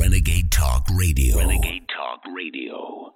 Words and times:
Renegade 0.00 0.50
Talk 0.50 0.86
Radio. 0.96 1.36
Renegade 1.36 1.86
Talk 1.88 2.20
Radio. 2.34 3.12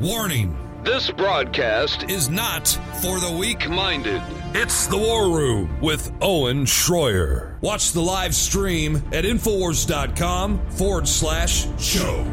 Warning 0.00 0.56
This 0.84 1.10
broadcast 1.10 2.04
is 2.10 2.30
not 2.30 2.66
for 3.02 3.20
the 3.20 3.36
weak. 3.38 3.68
minded. 3.68 4.22
It's 4.54 4.86
the 4.86 4.96
War 4.96 5.28
Room 5.36 5.80
with 5.80 6.10
Owen 6.22 6.64
Schroyer. 6.64 7.60
Watch 7.60 7.92
the 7.92 8.00
live 8.00 8.34
stream 8.34 8.96
at 9.12 9.24
Infowars.com 9.24 10.58
forward 10.70 11.06
slash 11.06 11.66
show. 11.78 12.24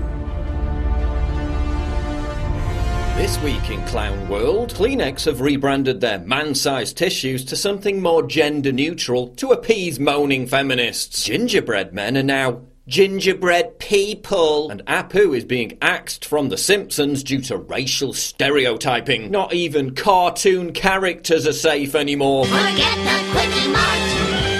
This 3.17 3.41
week 3.41 3.71
in 3.71 3.83
Clown 3.87 4.29
World, 4.29 4.75
Kleenex 4.75 5.25
have 5.25 5.41
rebranded 5.41 5.99
their 5.99 6.19
man 6.19 6.53
sized 6.53 6.97
tissues 6.97 7.43
to 7.45 7.55
something 7.55 7.99
more 7.99 8.21
gender 8.21 8.71
neutral 8.71 9.29
to 9.37 9.49
appease 9.49 9.99
moaning 9.99 10.45
feminists. 10.45 11.25
Gingerbread 11.25 11.93
men 11.93 12.15
are 12.15 12.23
now 12.23 12.61
gingerbread 12.87 13.79
people. 13.79 14.69
And 14.69 14.85
Apu 14.85 15.35
is 15.35 15.45
being 15.45 15.79
axed 15.81 16.25
from 16.25 16.49
The 16.49 16.57
Simpsons 16.57 17.23
due 17.23 17.41
to 17.41 17.57
racial 17.57 18.13
stereotyping. 18.13 19.31
Not 19.31 19.51
even 19.51 19.95
cartoon 19.95 20.71
characters 20.71 21.47
are 21.47 21.53
safe 21.53 21.95
anymore. 21.95 22.45
Forget 22.45 22.75
the 22.75 23.31
Kwik-E-Mart. 23.31 23.99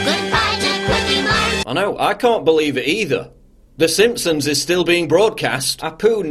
Goodbye 0.03 0.57
to 0.59 0.85
Quickie 0.87 1.21
Mart. 1.21 1.67
I 1.67 1.73
know, 1.73 1.97
I 1.99 2.15
can't 2.15 2.43
believe 2.43 2.75
it 2.75 2.87
either. 2.87 3.29
The 3.77 3.87
Simpsons 3.87 4.47
is 4.47 4.59
still 4.59 4.83
being 4.83 5.07
broadcast. 5.07 5.81
Apu 5.81 6.25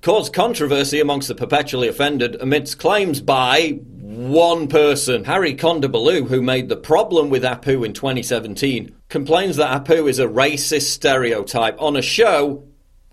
caused 0.00 0.32
controversy 0.32 1.00
amongst 1.00 1.28
the 1.28 1.34
perpetually 1.34 1.86
offended 1.86 2.40
amidst 2.40 2.78
claims 2.78 3.20
by 3.20 3.78
one 4.00 4.68
person. 4.68 5.24
Hari 5.24 5.54
Kondabolu, 5.54 6.28
who 6.28 6.40
made 6.40 6.70
the 6.70 6.78
problem 6.78 7.28
with 7.28 7.42
Apu 7.42 7.84
in 7.84 7.92
2017, 7.92 8.96
complains 9.10 9.56
that 9.56 9.84
Apu 9.84 10.08
is 10.08 10.18
a 10.18 10.26
racist 10.26 10.88
stereotype 10.88 11.78
on 11.78 11.94
a 11.94 12.02
show 12.02 12.65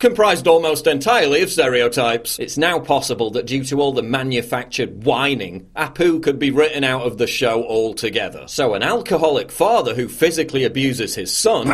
comprised 0.03 0.47
almost 0.49 0.85
entirely 0.85 1.41
of 1.41 1.49
stereotypes. 1.49 2.37
It's 2.37 2.57
now 2.57 2.77
possible 2.77 3.31
that 3.31 3.45
due 3.45 3.63
to 3.63 3.79
all 3.79 3.93
the 3.93 4.03
manufactured 4.03 5.05
whining, 5.05 5.69
Apu 5.77 6.21
could 6.21 6.37
be 6.37 6.51
written 6.51 6.83
out 6.83 7.03
of 7.03 7.17
the 7.17 7.25
show 7.25 7.63
altogether. 7.63 8.43
So 8.47 8.73
an 8.73 8.83
alcoholic 8.83 9.49
father 9.49 9.95
who 9.95 10.09
physically 10.09 10.65
abuses 10.65 11.15
his 11.15 11.33
son. 11.33 11.69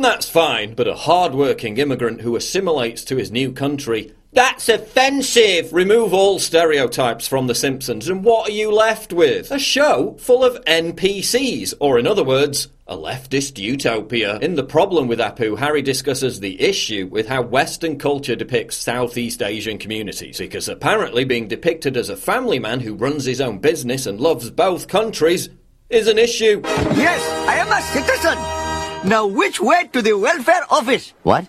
That's 0.00 0.28
fine, 0.30 0.72
but 0.74 0.88
a 0.88 0.94
hard-working 0.94 1.76
immigrant 1.76 2.22
who 2.22 2.34
assimilates 2.34 3.04
to 3.04 3.16
his 3.16 3.30
new 3.30 3.52
country. 3.52 4.14
That's 4.32 4.68
offensive! 4.70 5.72
Remove 5.72 6.14
all 6.14 6.38
stereotypes 6.38 7.28
from 7.28 7.46
The 7.46 7.54
Simpsons, 7.54 8.08
and 8.08 8.24
what 8.24 8.48
are 8.48 8.52
you 8.52 8.70
left 8.70 9.12
with? 9.12 9.50
A 9.50 9.58
show 9.58 10.16
full 10.18 10.44
of 10.44 10.62
NPCs, 10.64 11.74
or 11.80 11.98
in 11.98 12.06
other 12.06 12.24
words, 12.24 12.68
a 12.88 12.96
leftist 12.96 13.58
utopia. 13.58 14.38
In 14.38 14.54
The 14.54 14.64
Problem 14.64 15.08
with 15.08 15.18
Apu, 15.18 15.58
Hari 15.58 15.82
discusses 15.82 16.40
the 16.40 16.60
issue 16.60 17.06
with 17.10 17.28
how 17.28 17.42
Western 17.42 17.98
culture 17.98 18.34
depicts 18.34 18.78
Southeast 18.78 19.42
Asian 19.42 19.76
communities, 19.78 20.38
because 20.38 20.68
apparently 20.68 21.24
being 21.24 21.48
depicted 21.48 21.98
as 21.98 22.08
a 22.08 22.16
family 22.16 22.58
man 22.58 22.80
who 22.80 22.94
runs 22.94 23.26
his 23.26 23.42
own 23.42 23.58
business 23.58 24.06
and 24.06 24.18
loves 24.18 24.50
both 24.50 24.88
countries 24.88 25.50
is 25.90 26.08
an 26.08 26.18
issue. 26.18 26.62
Yes, 26.64 27.22
I 27.46 27.56
am 27.56 27.70
a 27.70 27.82
citizen. 27.82 29.08
Now, 29.08 29.26
which 29.26 29.60
way 29.60 29.88
to 29.92 30.00
the 30.00 30.14
welfare 30.14 30.64
office? 30.70 31.12
What? 31.22 31.46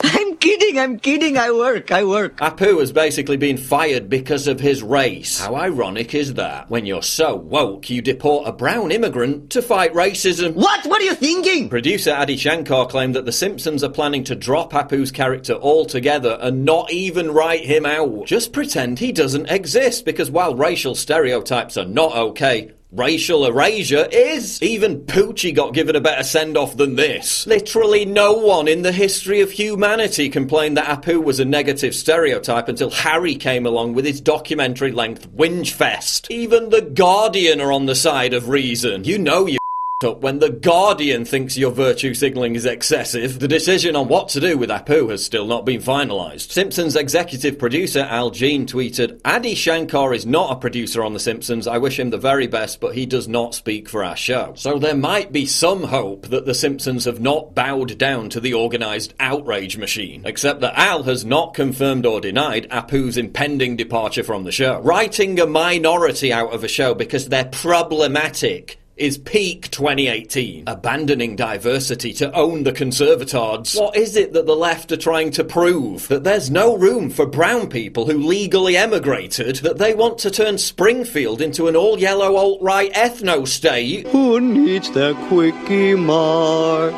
I'm 0.04 0.36
kidding, 0.36 0.78
I'm 0.78 0.98
kidding. 0.98 1.36
I 1.36 1.50
work, 1.50 1.92
I 1.92 2.04
work. 2.04 2.38
Apu 2.38 2.80
has 2.80 2.90
basically 2.90 3.36
been 3.36 3.58
fired 3.58 4.08
because 4.08 4.46
of 4.46 4.58
his 4.58 4.82
race. 4.82 5.40
How 5.40 5.56
ironic 5.56 6.14
is 6.14 6.34
that? 6.34 6.70
When 6.70 6.86
you're 6.86 7.02
so 7.02 7.36
woke, 7.36 7.90
you 7.90 8.00
deport 8.00 8.48
a 8.48 8.52
brown 8.52 8.92
immigrant 8.92 9.50
to 9.50 9.60
fight 9.60 9.92
racism. 9.92 10.54
What? 10.54 10.86
What 10.86 11.02
are 11.02 11.04
you 11.04 11.14
thinking? 11.14 11.68
Producer 11.68 12.12
Adi 12.12 12.36
Shankar 12.36 12.86
claimed 12.86 13.14
that 13.14 13.26
The 13.26 13.32
Simpsons 13.32 13.84
are 13.84 13.90
planning 13.90 14.24
to 14.24 14.34
drop 14.34 14.72
Apu's 14.72 15.12
character 15.12 15.54
altogether 15.54 16.38
and 16.40 16.64
not 16.64 16.90
even 16.90 17.30
write 17.30 17.64
him 17.64 17.84
out. 17.84 18.26
Just 18.26 18.52
pretend 18.52 18.98
he 18.98 19.12
doesn't 19.12 19.50
exist, 19.50 20.04
because 20.06 20.30
while 20.30 20.54
racial 20.54 20.94
stereotypes 20.94 21.76
are 21.76 21.86
not 21.86 22.16
okay, 22.16 22.72
Racial 22.92 23.46
erasure 23.46 24.08
is. 24.10 24.60
Even 24.60 25.02
Poochie 25.02 25.54
got 25.54 25.74
given 25.74 25.94
a 25.94 26.00
better 26.00 26.24
send 26.24 26.56
off 26.56 26.76
than 26.76 26.96
this. 26.96 27.46
Literally 27.46 28.04
no 28.04 28.32
one 28.32 28.66
in 28.66 28.82
the 28.82 28.90
history 28.90 29.40
of 29.40 29.52
humanity 29.52 30.28
complained 30.28 30.76
that 30.76 31.02
Apu 31.02 31.22
was 31.22 31.38
a 31.38 31.44
negative 31.44 31.94
stereotype 31.94 32.68
until 32.68 32.90
Hari 32.90 33.36
came 33.36 33.64
along 33.64 33.94
with 33.94 34.04
his 34.04 34.20
documentary 34.20 34.90
length 34.90 35.30
Whinge 35.30 35.70
Fest. 35.70 36.26
Even 36.32 36.70
The 36.70 36.82
Guardian 36.82 37.60
are 37.60 37.70
on 37.70 37.86
the 37.86 37.94
side 37.94 38.34
of 38.34 38.48
reason. 38.48 39.04
You 39.04 39.18
know 39.18 39.46
you 39.46 39.59
up 40.04 40.22
when 40.22 40.38
the 40.38 40.50
Guardian 40.50 41.24
thinks 41.24 41.58
your 41.58 41.72
virtue 41.72 42.14
signalling 42.14 42.54
is 42.54 42.64
excessive. 42.64 43.38
The 43.38 43.48
decision 43.48 43.96
on 43.96 44.08
what 44.08 44.30
to 44.30 44.40
do 44.40 44.56
with 44.56 44.70
Apu 44.70 45.10
has 45.10 45.22
still 45.22 45.46
not 45.46 45.66
been 45.66 45.80
finalised. 45.80 46.50
Simpsons 46.50 46.96
executive 46.96 47.58
producer 47.58 48.00
Al 48.00 48.30
Jean 48.30 48.66
tweeted, 48.66 49.20
Adi 49.24 49.54
Shankar 49.54 50.14
is 50.14 50.24
not 50.24 50.52
a 50.52 50.60
producer 50.60 51.04
on 51.04 51.12
The 51.12 51.20
Simpsons. 51.20 51.66
I 51.66 51.78
wish 51.78 51.98
him 51.98 52.10
the 52.10 52.18
very 52.18 52.46
best, 52.46 52.80
but 52.80 52.94
he 52.94 53.04
does 53.04 53.28
not 53.28 53.54
speak 53.54 53.88
for 53.88 54.02
our 54.02 54.16
show. 54.16 54.54
So 54.56 54.78
there 54.78 54.96
might 54.96 55.32
be 55.32 55.44
some 55.44 55.82
hope 55.82 56.28
that 56.28 56.46
The 56.46 56.54
Simpsons 56.54 57.04
have 57.04 57.20
not 57.20 57.54
bowed 57.54 57.98
down 57.98 58.30
to 58.30 58.40
the 58.40 58.54
organised 58.54 59.12
outrage 59.20 59.76
machine. 59.76 60.22
Except 60.24 60.60
that 60.60 60.78
Al 60.78 61.02
has 61.02 61.26
not 61.26 61.52
confirmed 61.52 62.06
or 62.06 62.22
denied 62.22 62.68
Apu's 62.70 63.18
impending 63.18 63.76
departure 63.76 64.24
from 64.24 64.44
the 64.44 64.52
show. 64.52 64.80
Writing 64.80 65.38
a 65.38 65.46
minority 65.46 66.32
out 66.32 66.54
of 66.54 66.64
a 66.64 66.68
show 66.68 66.94
because 66.94 67.28
they're 67.28 67.44
problematic 67.44 68.79
is 69.00 69.18
peak 69.18 69.70
2018. 69.70 70.64
Abandoning 70.66 71.34
diversity 71.34 72.12
to 72.12 72.32
own 72.32 72.64
the 72.64 72.72
conservatards. 72.72 73.80
What 73.80 73.96
is 73.96 74.16
it 74.16 74.34
that 74.34 74.46
the 74.46 74.54
left 74.54 74.92
are 74.92 74.96
trying 74.96 75.30
to 75.32 75.44
prove? 75.44 76.08
That 76.08 76.24
there's 76.24 76.50
no 76.50 76.76
room 76.76 77.10
for 77.10 77.26
brown 77.26 77.68
people 77.68 78.06
who 78.06 78.18
legally 78.18 78.76
emigrated? 78.76 79.56
That 79.56 79.78
they 79.78 79.94
want 79.94 80.18
to 80.18 80.30
turn 80.30 80.58
Springfield 80.58 81.40
into 81.40 81.66
an 81.66 81.76
all 81.76 81.98
yellow 81.98 82.36
alt 82.36 82.60
right 82.60 82.92
ethno 82.92 83.48
state? 83.48 84.06
Who 84.08 84.40
needs 84.40 84.90
the 84.90 85.14
Kwik-E-Mart? 85.28 86.94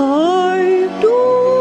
I 0.00 0.98
do. 1.02 1.57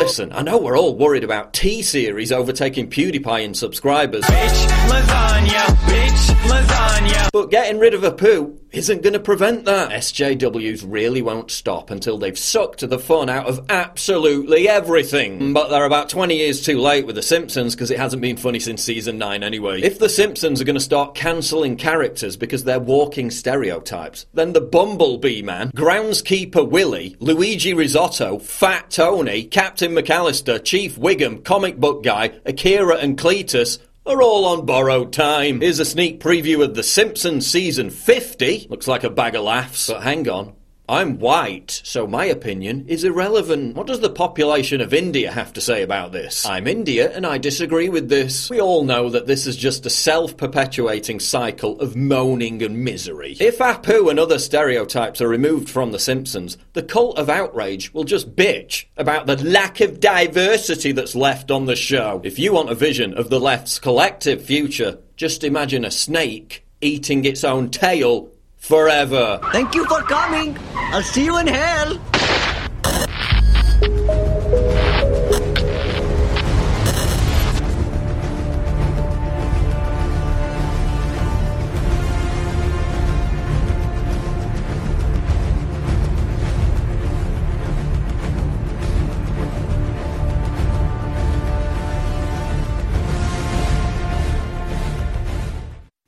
Listen, 0.00 0.32
I 0.32 0.40
know 0.40 0.56
we're 0.56 0.78
all 0.78 0.96
worried 0.96 1.24
about 1.24 1.52
T 1.52 1.82
Series 1.82 2.32
overtaking 2.32 2.88
PewDiePie 2.88 3.42
in 3.44 3.52
subscribers. 3.52 4.22
lasagna, 4.24 5.66
bitch, 5.86 6.34
lasagna. 6.48 7.28
But 7.32 7.50
getting 7.50 7.78
rid 7.78 7.92
of 7.92 8.00
Apu 8.00 8.59
isn't 8.72 9.02
going 9.02 9.12
to 9.12 9.20
prevent 9.20 9.64
that. 9.64 9.90
SJWs 9.90 10.84
really 10.86 11.22
won't 11.22 11.50
stop 11.50 11.90
until 11.90 12.18
they've 12.18 12.38
sucked 12.38 12.88
the 12.88 12.98
fun 12.98 13.28
out 13.28 13.46
of 13.46 13.64
absolutely 13.68 14.68
everything. 14.68 15.40
Mm. 15.40 15.54
But 15.54 15.68
they're 15.68 15.84
about 15.84 16.08
20 16.08 16.36
years 16.36 16.62
too 16.62 16.78
late 16.78 17.06
with 17.06 17.16
The 17.16 17.22
Simpsons 17.22 17.74
because 17.74 17.90
it 17.90 17.98
hasn't 17.98 18.22
been 18.22 18.36
funny 18.36 18.60
since 18.60 18.82
season 18.82 19.18
9 19.18 19.42
anyway. 19.42 19.82
If 19.82 19.98
The 19.98 20.08
Simpsons 20.08 20.60
are 20.60 20.64
going 20.64 20.74
to 20.74 20.80
start 20.80 21.14
cancelling 21.14 21.76
characters 21.76 22.36
because 22.36 22.64
they're 22.64 22.80
walking 22.80 23.30
stereotypes, 23.30 24.26
then 24.34 24.52
the 24.52 24.60
Bumblebee 24.60 25.42
Man, 25.42 25.70
Groundskeeper 25.72 26.68
Willie, 26.68 27.16
Luigi 27.18 27.74
Risotto, 27.74 28.38
Fat 28.38 28.90
Tony, 28.90 29.44
Captain 29.44 29.92
McAllister, 29.92 30.62
Chief 30.62 30.96
Wiggum, 30.96 31.44
Comic 31.44 31.78
Book 31.78 32.02
Guy, 32.04 32.32
Akira 32.44 32.96
and 32.96 33.18
Cletus 33.18 33.78
are 34.06 34.22
all 34.22 34.46
on 34.46 34.66
borrowed 34.66 35.12
time. 35.12 35.60
Here's 35.60 35.78
a 35.78 35.84
sneak 35.84 36.20
preview 36.20 36.64
of 36.64 36.74
The 36.74 36.82
Simpsons 36.82 37.46
season 37.46 37.90
50. 37.90 38.66
Looks 38.70 38.88
like 38.88 39.04
a 39.04 39.10
bag 39.10 39.34
of 39.34 39.44
laughs, 39.44 39.88
but 39.88 40.02
hang 40.02 40.28
on. 40.28 40.54
I'm 40.90 41.20
white, 41.20 41.82
so 41.84 42.08
my 42.08 42.24
opinion 42.24 42.84
is 42.88 43.04
irrelevant. 43.04 43.76
What 43.76 43.86
does 43.86 44.00
the 44.00 44.10
population 44.10 44.80
of 44.80 44.92
India 44.92 45.30
have 45.30 45.52
to 45.52 45.60
say 45.60 45.82
about 45.82 46.10
this? 46.10 46.44
I'm 46.44 46.66
India 46.66 47.12
and 47.14 47.24
I 47.24 47.38
disagree 47.38 47.88
with 47.88 48.08
this. 48.08 48.50
We 48.50 48.60
all 48.60 48.82
know 48.82 49.08
that 49.08 49.28
this 49.28 49.46
is 49.46 49.54
just 49.54 49.86
a 49.86 49.90
self 49.90 50.36
perpetuating 50.36 51.20
cycle 51.20 51.80
of 51.80 51.94
moaning 51.94 52.60
and 52.64 52.82
misery. 52.82 53.36
If 53.38 53.58
Apu 53.58 54.10
and 54.10 54.18
other 54.18 54.40
stereotypes 54.40 55.20
are 55.20 55.28
removed 55.28 55.70
from 55.70 55.92
The 55.92 56.00
Simpsons, 56.00 56.58
the 56.72 56.82
cult 56.82 57.18
of 57.18 57.30
outrage 57.30 57.94
will 57.94 58.02
just 58.02 58.34
bitch 58.34 58.86
about 58.96 59.28
the 59.28 59.36
lack 59.36 59.80
of 59.80 60.00
diversity 60.00 60.90
that's 60.90 61.14
left 61.14 61.52
on 61.52 61.66
the 61.66 61.76
show. 61.76 62.20
If 62.24 62.36
you 62.36 62.52
want 62.54 62.68
a 62.68 62.74
vision 62.74 63.14
of 63.14 63.30
the 63.30 63.38
left's 63.38 63.78
collective 63.78 64.44
future, 64.44 64.98
just 65.14 65.44
imagine 65.44 65.84
a 65.84 65.92
snake 65.92 66.66
eating 66.80 67.24
its 67.24 67.44
own 67.44 67.70
tail 67.70 68.28
Forever. 68.60 69.40
Thank 69.52 69.74
you 69.74 69.84
for 69.86 70.02
coming. 70.02 70.56
I'll 70.74 71.02
see 71.02 71.24
you 71.24 71.38
in 71.38 71.46
hell. 71.48 71.98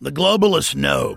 The 0.01 0.11
globalists 0.11 0.75
know 0.75 1.17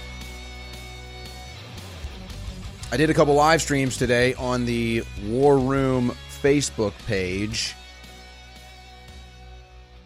I 2.93 2.97
did 2.97 3.09
a 3.09 3.13
couple 3.13 3.35
live 3.35 3.61
streams 3.61 3.95
today 3.95 4.33
on 4.33 4.65
the 4.65 5.05
War 5.23 5.57
Room 5.57 6.13
Facebook 6.41 6.91
page 7.07 7.73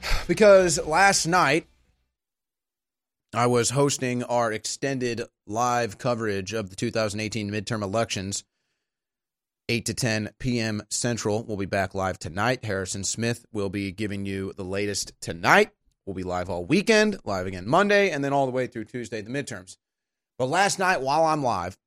because 0.28 0.80
last 0.86 1.26
night 1.26 1.66
I 3.34 3.48
was 3.48 3.72
hosting 3.72 4.22
our 4.26 4.52
extended 4.52 5.24
live 5.48 5.98
coverage 5.98 6.54
of 6.54 6.70
the 6.70 6.76
2018 6.76 7.50
midterm 7.50 7.82
elections. 7.82 8.44
8 9.68 9.86
to 9.86 9.94
10 9.96 10.30
p.m. 10.38 10.84
Central. 10.92 11.44
We'll 11.44 11.58
be 11.58 11.66
back 11.66 11.96
live 11.96 12.20
tonight. 12.20 12.64
Harrison 12.64 13.04
Smith 13.04 13.48
will 13.52 13.70
be 13.70 13.92
giving 13.94 14.28
you 14.28 14.54
the 14.58 14.64
latest 14.64 15.12
tonight. 15.22 15.72
We'll 16.06 16.14
be 16.14 16.22
live 16.22 16.52
all 16.52 16.64
weekend, 16.64 17.18
live 17.26 17.48
again 17.48 17.68
Monday, 17.68 18.12
and 18.12 18.24
then 18.24 18.32
all 18.32 18.46
the 18.46 18.52
way 18.52 18.68
through 18.68 18.86
Tuesday, 18.86 19.22
the 19.22 19.32
midterms. 19.32 19.78
But 20.38 20.50
last 20.50 20.78
night, 20.78 21.02
while 21.02 21.26
I'm 21.26 21.42
live, 21.42 21.80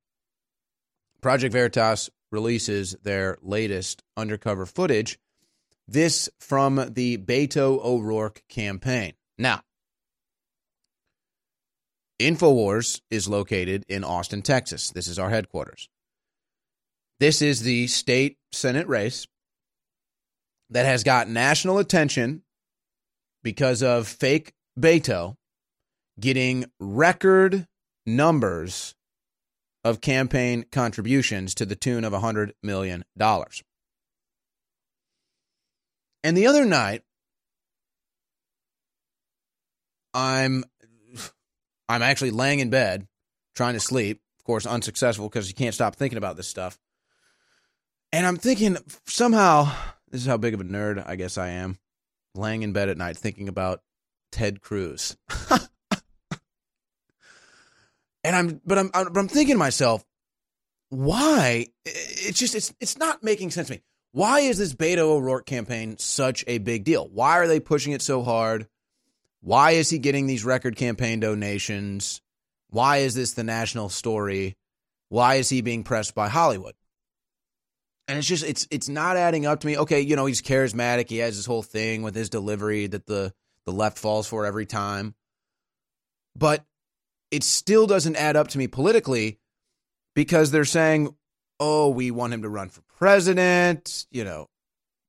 Project 1.21 1.53
Veritas 1.53 2.09
releases 2.31 2.95
their 3.03 3.37
latest 3.41 4.03
undercover 4.15 4.65
footage. 4.65 5.19
This 5.87 6.29
from 6.39 6.93
the 6.93 7.17
Beto 7.17 7.83
O'Rourke 7.83 8.43
campaign. 8.47 9.13
Now, 9.37 9.61
InfoWars 12.19 13.01
is 13.09 13.27
located 13.27 13.85
in 13.87 14.03
Austin, 14.03 14.41
Texas. 14.41 14.91
This 14.91 15.07
is 15.07 15.17
our 15.17 15.29
headquarters. 15.29 15.89
This 17.19 17.41
is 17.41 17.61
the 17.61 17.87
state 17.87 18.37
Senate 18.51 18.87
race 18.87 19.27
that 20.69 20.85
has 20.85 21.03
got 21.03 21.29
national 21.29 21.79
attention 21.79 22.43
because 23.43 23.81
of 23.81 24.07
fake 24.07 24.53
Beto 24.79 25.35
getting 26.19 26.65
record 26.79 27.67
numbers 28.05 28.95
of 29.83 30.01
campaign 30.01 30.65
contributions 30.71 31.55
to 31.55 31.65
the 31.65 31.75
tune 31.75 32.03
of 32.03 32.13
$100 32.13 32.51
million. 32.61 33.03
And 36.23 36.37
the 36.37 36.47
other 36.47 36.65
night, 36.65 37.03
I'm 40.13 40.65
I'm 41.87 42.01
actually 42.01 42.31
laying 42.31 42.59
in 42.59 42.69
bed 42.69 43.07
trying 43.55 43.73
to 43.73 43.79
sleep, 43.79 44.21
of 44.39 44.45
course 44.45 44.65
unsuccessful 44.65 45.29
because 45.29 45.47
you 45.47 45.55
can't 45.55 45.73
stop 45.73 45.95
thinking 45.95 46.17
about 46.17 46.35
this 46.35 46.47
stuff. 46.47 46.77
And 48.11 48.25
I'm 48.25 48.37
thinking 48.37 48.77
somehow 49.05 49.71
this 50.09 50.21
is 50.21 50.27
how 50.27 50.37
big 50.37 50.53
of 50.53 50.61
a 50.61 50.65
nerd 50.65 51.03
I 51.07 51.15
guess 51.15 51.37
I 51.37 51.49
am, 51.49 51.77
laying 52.35 52.63
in 52.63 52.73
bed 52.73 52.89
at 52.89 52.97
night 52.97 53.17
thinking 53.17 53.47
about 53.47 53.81
Ted 54.31 54.61
Cruz. 54.61 55.15
and 58.23 58.35
I'm 58.35 58.61
but 58.65 58.77
I'm 58.77 58.89
but 58.93 59.17
I'm 59.17 59.27
thinking 59.27 59.55
to 59.55 59.59
myself, 59.59 60.03
why? 60.89 61.67
It's 61.85 62.39
just 62.39 62.55
it's 62.55 62.73
it's 62.79 62.97
not 62.97 63.23
making 63.23 63.51
sense 63.51 63.67
to 63.67 63.75
me. 63.75 63.81
Why 64.11 64.39
is 64.41 64.57
this 64.57 64.73
Beto 64.73 64.99
O'Rourke 64.99 65.45
campaign 65.45 65.97
such 65.99 66.43
a 66.47 66.57
big 66.57 66.83
deal? 66.83 67.07
Why 67.07 67.37
are 67.37 67.47
they 67.47 67.59
pushing 67.59 67.93
it 67.93 68.01
so 68.01 68.23
hard? 68.23 68.67
Why 69.41 69.71
is 69.71 69.89
he 69.89 69.99
getting 69.99 70.25
these 70.25 70.43
record 70.43 70.75
campaign 70.75 71.19
donations? 71.19 72.21
Why 72.69 72.97
is 72.97 73.15
this 73.15 73.33
the 73.33 73.43
national 73.43 73.89
story? 73.89 74.57
Why 75.09 75.35
is 75.35 75.49
he 75.49 75.61
being 75.61 75.83
pressed 75.83 76.15
by 76.15 76.27
Hollywood? 76.27 76.73
And 78.07 78.17
it's 78.17 78.27
just 78.27 78.43
it's 78.43 78.67
it's 78.71 78.89
not 78.89 79.15
adding 79.15 79.45
up 79.45 79.59
to 79.59 79.67
me. 79.67 79.77
Okay, 79.77 80.01
you 80.01 80.15
know, 80.15 80.25
he's 80.25 80.41
charismatic. 80.41 81.09
He 81.09 81.17
has 81.17 81.37
this 81.37 81.45
whole 81.45 81.61
thing 81.61 82.01
with 82.01 82.15
his 82.15 82.29
delivery 82.29 82.87
that 82.87 83.05
the 83.05 83.31
the 83.65 83.71
left 83.71 83.99
falls 83.99 84.27
for 84.27 84.45
every 84.45 84.65
time. 84.65 85.13
But 86.35 86.65
it 87.31 87.43
still 87.43 87.87
doesn't 87.87 88.15
add 88.15 88.35
up 88.35 88.47
to 88.49 88.57
me 88.57 88.67
politically 88.67 89.39
because 90.15 90.51
they're 90.51 90.65
saying, 90.65 91.15
"Oh, 91.59 91.89
we 91.89 92.11
want 92.11 92.33
him 92.33 92.41
to 92.41 92.49
run 92.49 92.69
for 92.69 92.81
president," 92.81 94.05
you 94.11 94.23
know. 94.23 94.47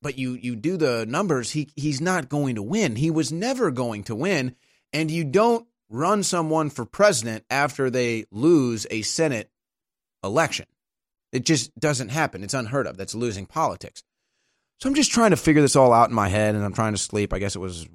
But 0.03 0.19
you 0.19 0.33
you 0.33 0.57
do 0.57 0.77
the 0.77 1.07
numbers, 1.07 1.51
he 1.51 1.69
he's 1.77 2.01
not 2.01 2.29
going 2.29 2.55
to 2.55 2.63
win. 2.63 2.97
He 2.97 3.11
was 3.11 3.33
never 3.33 3.71
going 3.71 4.05
to 4.05 4.15
win, 4.15 4.57
and 4.93 5.11
you 5.11 5.25
don't 5.25 5.67
run 5.91 6.23
someone 6.23 6.71
for 6.71 6.85
president 6.85 7.45
after 7.51 7.91
they 7.91 8.25
lose 8.31 8.87
a 8.91 9.03
Senate 9.03 9.51
election. 10.23 10.67
It 11.33 11.45
just 11.45 11.77
doesn't 11.79 12.09
happen. 12.09 12.43
It's 12.43 12.55
unheard 12.55 12.87
of. 12.87 12.97
That's 12.97 13.15
losing 13.15 13.47
politics. 13.47 14.03
So 14.81 14.89
I'm 14.89 14.95
just 14.95 15.13
trying 15.13 15.31
to 15.31 15.37
figure 15.37 15.63
this 15.63 15.77
all 15.77 15.93
out 15.93 16.09
in 16.09 16.15
my 16.15 16.29
head 16.29 16.55
and 16.55 16.65
I'm 16.65 16.73
trying 16.73 16.95
to 16.95 16.99
sleep. 16.99 17.33
I 17.33 17.39
guess 17.39 17.55
it 17.55 17.61
was 17.61 17.87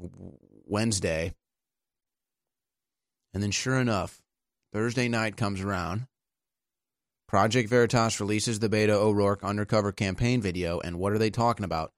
Wednesday. 0.65 1.33
And 3.35 3.43
then, 3.43 3.51
sure 3.51 3.81
enough, 3.81 4.21
Thursday 4.71 5.09
night 5.09 5.35
comes 5.35 5.59
around. 5.59 6.07
Project 7.27 7.69
Veritas 7.69 8.21
releases 8.21 8.59
the 8.59 8.69
Beto 8.69 8.91
O'Rourke 8.91 9.43
undercover 9.43 9.91
campaign 9.91 10.41
video. 10.41 10.79
And 10.79 10.97
what 10.97 11.11
are 11.11 11.17
they 11.17 11.29
talking 11.29 11.65
about? 11.65 11.91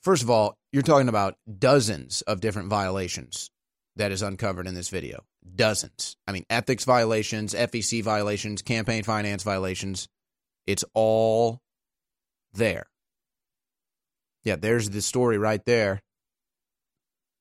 First 0.00 0.24
of 0.24 0.30
all, 0.30 0.58
you're 0.72 0.82
talking 0.82 1.08
about 1.08 1.36
dozens 1.60 2.22
of 2.22 2.40
different 2.40 2.70
violations 2.70 3.52
that 3.94 4.10
is 4.10 4.20
uncovered 4.20 4.66
in 4.66 4.74
this 4.74 4.88
video. 4.88 5.22
Dozens. 5.54 6.16
I 6.26 6.32
mean, 6.32 6.44
ethics 6.50 6.84
violations, 6.84 7.54
FEC 7.54 8.02
violations, 8.02 8.62
campaign 8.62 9.04
finance 9.04 9.44
violations. 9.44 10.08
It's 10.66 10.84
all 10.92 11.60
there. 12.52 12.86
Yeah, 14.42 14.56
there's 14.56 14.90
the 14.90 15.02
story 15.02 15.38
right 15.38 15.64
there. 15.66 16.02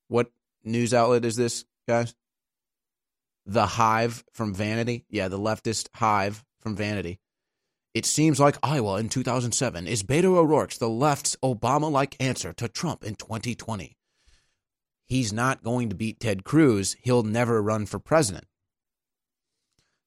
What 0.07 0.29
news 0.63 0.93
outlet 0.93 1.25
is 1.25 1.35
this, 1.35 1.65
guys? 1.87 2.13
The 3.45 3.65
Hive 3.65 4.23
from 4.33 4.53
Vanity. 4.53 5.05
Yeah, 5.09 5.27
the 5.27 5.39
leftist 5.39 5.89
Hive 5.95 6.43
from 6.59 6.75
Vanity. 6.75 7.19
It 7.93 8.05
seems 8.05 8.39
like 8.39 8.57
Iowa 8.63 8.97
in 8.99 9.09
2007 9.09 9.87
is 9.87 10.03
Beto 10.03 10.35
O'Rourke's 10.35 10.77
the 10.77 10.89
left's 10.89 11.35
Obama 11.43 11.91
like 11.91 12.15
answer 12.21 12.53
to 12.53 12.69
Trump 12.69 13.03
in 13.03 13.15
2020. 13.15 13.97
He's 15.07 15.33
not 15.33 15.61
going 15.61 15.89
to 15.89 15.95
beat 15.95 16.21
Ted 16.21 16.45
Cruz. 16.45 16.95
He'll 17.01 17.23
never 17.23 17.61
run 17.61 17.85
for 17.85 17.99
president. 17.99 18.45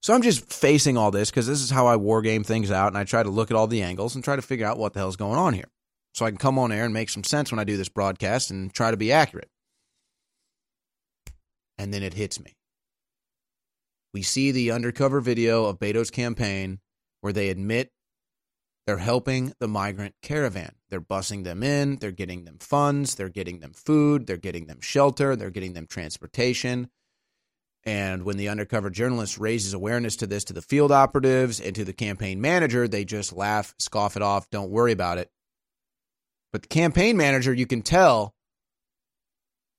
So 0.00 0.14
I'm 0.14 0.22
just 0.22 0.50
facing 0.50 0.96
all 0.96 1.10
this 1.10 1.30
because 1.30 1.46
this 1.46 1.60
is 1.60 1.70
how 1.70 1.86
I 1.86 1.96
war 1.96 2.22
game 2.22 2.44
things 2.44 2.70
out, 2.70 2.88
and 2.88 2.96
I 2.96 3.04
try 3.04 3.22
to 3.22 3.30
look 3.30 3.50
at 3.50 3.56
all 3.56 3.66
the 3.66 3.82
angles 3.82 4.14
and 4.14 4.24
try 4.24 4.36
to 4.36 4.42
figure 4.42 4.66
out 4.66 4.78
what 4.78 4.94
the 4.94 5.00
hell's 5.00 5.16
going 5.16 5.38
on 5.38 5.52
here. 5.52 5.70
So 6.14 6.24
I 6.24 6.30
can 6.30 6.38
come 6.38 6.58
on 6.58 6.72
air 6.72 6.84
and 6.84 6.94
make 6.94 7.10
some 7.10 7.24
sense 7.24 7.50
when 7.50 7.58
I 7.58 7.64
do 7.64 7.76
this 7.76 7.88
broadcast 7.88 8.50
and 8.50 8.72
try 8.72 8.90
to 8.90 8.96
be 8.96 9.12
accurate. 9.12 9.50
And 11.76 11.92
then 11.92 12.02
it 12.02 12.14
hits 12.14 12.40
me. 12.40 12.54
We 14.14 14.22
see 14.22 14.52
the 14.52 14.70
undercover 14.70 15.20
video 15.20 15.66
of 15.66 15.80
Beto's 15.80 16.10
campaign 16.10 16.78
where 17.20 17.32
they 17.32 17.50
admit 17.50 17.90
They're 18.86 18.98
helping 18.98 19.54
the 19.60 19.68
migrant 19.68 20.14
caravan. 20.20 20.74
They're 20.90 21.00
busing 21.00 21.44
them 21.44 21.62
in, 21.62 21.96
they're 21.96 22.10
getting 22.10 22.44
them 22.44 22.58
funds, 22.60 23.14
they're 23.14 23.30
getting 23.30 23.60
them 23.60 23.72
food, 23.72 24.26
they're 24.26 24.36
getting 24.36 24.66
them 24.66 24.80
shelter, 24.80 25.36
they're 25.36 25.50
getting 25.50 25.72
them 25.72 25.86
transportation. 25.86 26.88
And 27.84 28.24
when 28.24 28.36
the 28.36 28.48
undercover 28.48 28.90
journalist 28.90 29.38
raises 29.38 29.72
awareness 29.74 30.16
to 30.16 30.26
this 30.26 30.44
to 30.44 30.52
the 30.52 30.62
field 30.62 30.92
operatives 30.92 31.60
and 31.60 31.74
to 31.76 31.84
the 31.84 31.92
campaign 31.92 32.40
manager, 32.40 32.86
they 32.88 33.04
just 33.04 33.32
laugh, 33.32 33.74
scoff 33.78 34.16
it 34.16 34.22
off, 34.22 34.50
don't 34.50 34.70
worry 34.70 34.92
about 34.92 35.18
it. 35.18 35.30
But 36.52 36.62
the 36.62 36.68
campaign 36.68 37.16
manager, 37.16 37.52
you 37.52 37.66
can 37.66 37.82
tell, 37.82 38.34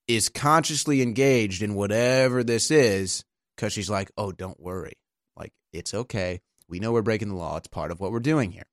is 0.08 0.30
consciously 0.30 1.02
engaged 1.02 1.62
in 1.62 1.76
whatever 1.76 2.44
this 2.44 2.70
is 2.70 3.24
because 3.56 3.74
she's 3.74 3.90
like, 3.90 4.12
oh, 4.18 4.32
don't 4.32 4.60
worry. 4.60 4.94
Like, 5.38 5.54
it's 5.72 5.94
okay. 5.94 6.42
We 6.68 6.80
know 6.80 6.92
we're 6.92 7.02
breaking 7.02 7.30
the 7.30 7.36
law. 7.36 7.58
It's 7.58 7.68
part 7.68 7.92
of 7.92 8.00
what 8.00 8.12
we're 8.12 8.20
doing 8.20 8.52
here. 8.52 8.68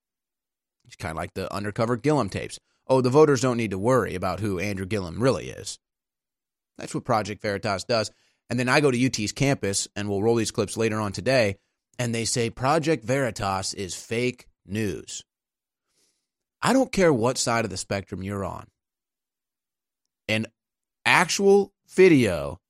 It's 0.84 0.96
kind 0.96 1.12
of 1.12 1.16
like 1.16 1.34
the 1.34 1.52
undercover 1.52 1.96
Gillum 1.96 2.28
tapes. 2.28 2.58
Oh, 2.86 3.00
the 3.00 3.10
voters 3.10 3.40
don't 3.40 3.56
need 3.56 3.70
to 3.70 3.78
worry 3.78 4.14
about 4.14 4.40
who 4.40 4.58
Andrew 4.58 4.86
Gillum 4.86 5.22
really 5.22 5.48
is. 5.48 5.78
That's 6.78 6.94
what 6.94 7.04
Project 7.04 7.42
Veritas 7.42 7.84
does. 7.84 8.10
And 8.50 8.58
then 8.58 8.68
I 8.68 8.80
go 8.80 8.90
to 8.90 9.06
UT's 9.06 9.32
campus, 9.32 9.88
and 9.94 10.08
we'll 10.08 10.22
roll 10.22 10.34
these 10.34 10.50
clips 10.50 10.76
later 10.76 11.00
on 11.00 11.12
today, 11.12 11.56
and 11.98 12.14
they 12.14 12.24
say 12.24 12.50
Project 12.50 13.04
Veritas 13.04 13.72
is 13.74 13.94
fake 13.94 14.46
news. 14.66 15.22
I 16.60 16.72
don't 16.72 16.92
care 16.92 17.12
what 17.12 17.38
side 17.38 17.64
of 17.64 17.70
the 17.70 17.76
spectrum 17.76 18.22
you're 18.22 18.44
on. 18.44 18.66
An 20.28 20.46
actual 21.04 21.72
video 21.88 22.60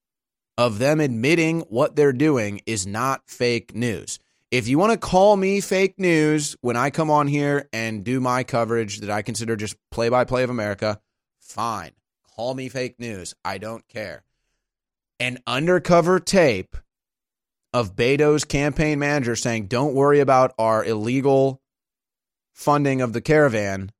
of 0.58 0.78
them 0.78 1.00
admitting 1.00 1.60
what 1.62 1.96
they're 1.96 2.12
doing 2.12 2.60
is 2.66 2.86
not 2.86 3.22
fake 3.28 3.74
news. 3.74 4.18
If 4.50 4.68
you 4.68 4.78
want 4.78 4.92
to 4.92 4.98
call 4.98 5.36
me 5.36 5.60
fake 5.62 5.98
news 5.98 6.56
when 6.60 6.76
I 6.76 6.90
come 6.90 7.10
on 7.10 7.26
here 7.26 7.68
and 7.72 8.04
do 8.04 8.20
my 8.20 8.44
coverage 8.44 9.00
that 9.00 9.10
I 9.10 9.22
consider 9.22 9.56
just 9.56 9.76
play 9.90 10.10
by 10.10 10.24
play 10.24 10.42
of 10.42 10.50
America, 10.50 11.00
fine. 11.40 11.92
Call 12.36 12.54
me 12.54 12.68
fake 12.68 12.98
news. 12.98 13.34
I 13.44 13.58
don't 13.58 13.86
care. 13.88 14.24
An 15.18 15.38
undercover 15.46 16.20
tape 16.20 16.76
of 17.72 17.96
Beto's 17.96 18.44
campaign 18.44 18.98
manager 18.98 19.36
saying, 19.36 19.68
Don't 19.68 19.94
worry 19.94 20.20
about 20.20 20.52
our 20.58 20.84
illegal 20.84 21.62
funding 22.52 23.00
of 23.00 23.14
the 23.14 23.20
caravan. 23.20 23.90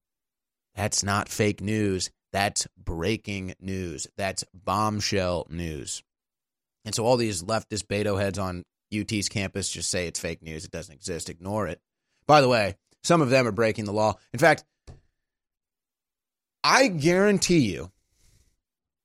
That's 0.75 1.02
not 1.02 1.28
fake 1.28 1.61
news. 1.61 2.11
That's 2.32 2.66
breaking 2.76 3.54
news. 3.61 4.06
That's 4.16 4.44
bombshell 4.52 5.47
news. 5.50 6.02
And 6.84 6.94
so 6.94 7.04
all 7.04 7.16
these 7.16 7.42
leftist 7.42 7.84
Beto 7.84 8.20
heads 8.20 8.38
on 8.38 8.64
UT's 8.94 9.28
campus 9.28 9.68
just 9.68 9.90
say 9.90 10.06
it's 10.06 10.20
fake 10.20 10.42
news. 10.42 10.64
It 10.64 10.70
doesn't 10.70 10.94
exist. 10.94 11.30
Ignore 11.30 11.68
it. 11.68 11.80
By 12.26 12.40
the 12.40 12.48
way, 12.48 12.76
some 13.02 13.22
of 13.22 13.30
them 13.30 13.46
are 13.46 13.52
breaking 13.52 13.84
the 13.84 13.92
law. 13.92 14.18
In 14.32 14.38
fact, 14.38 14.64
I 16.64 16.88
guarantee 16.88 17.70
you, 17.72 17.90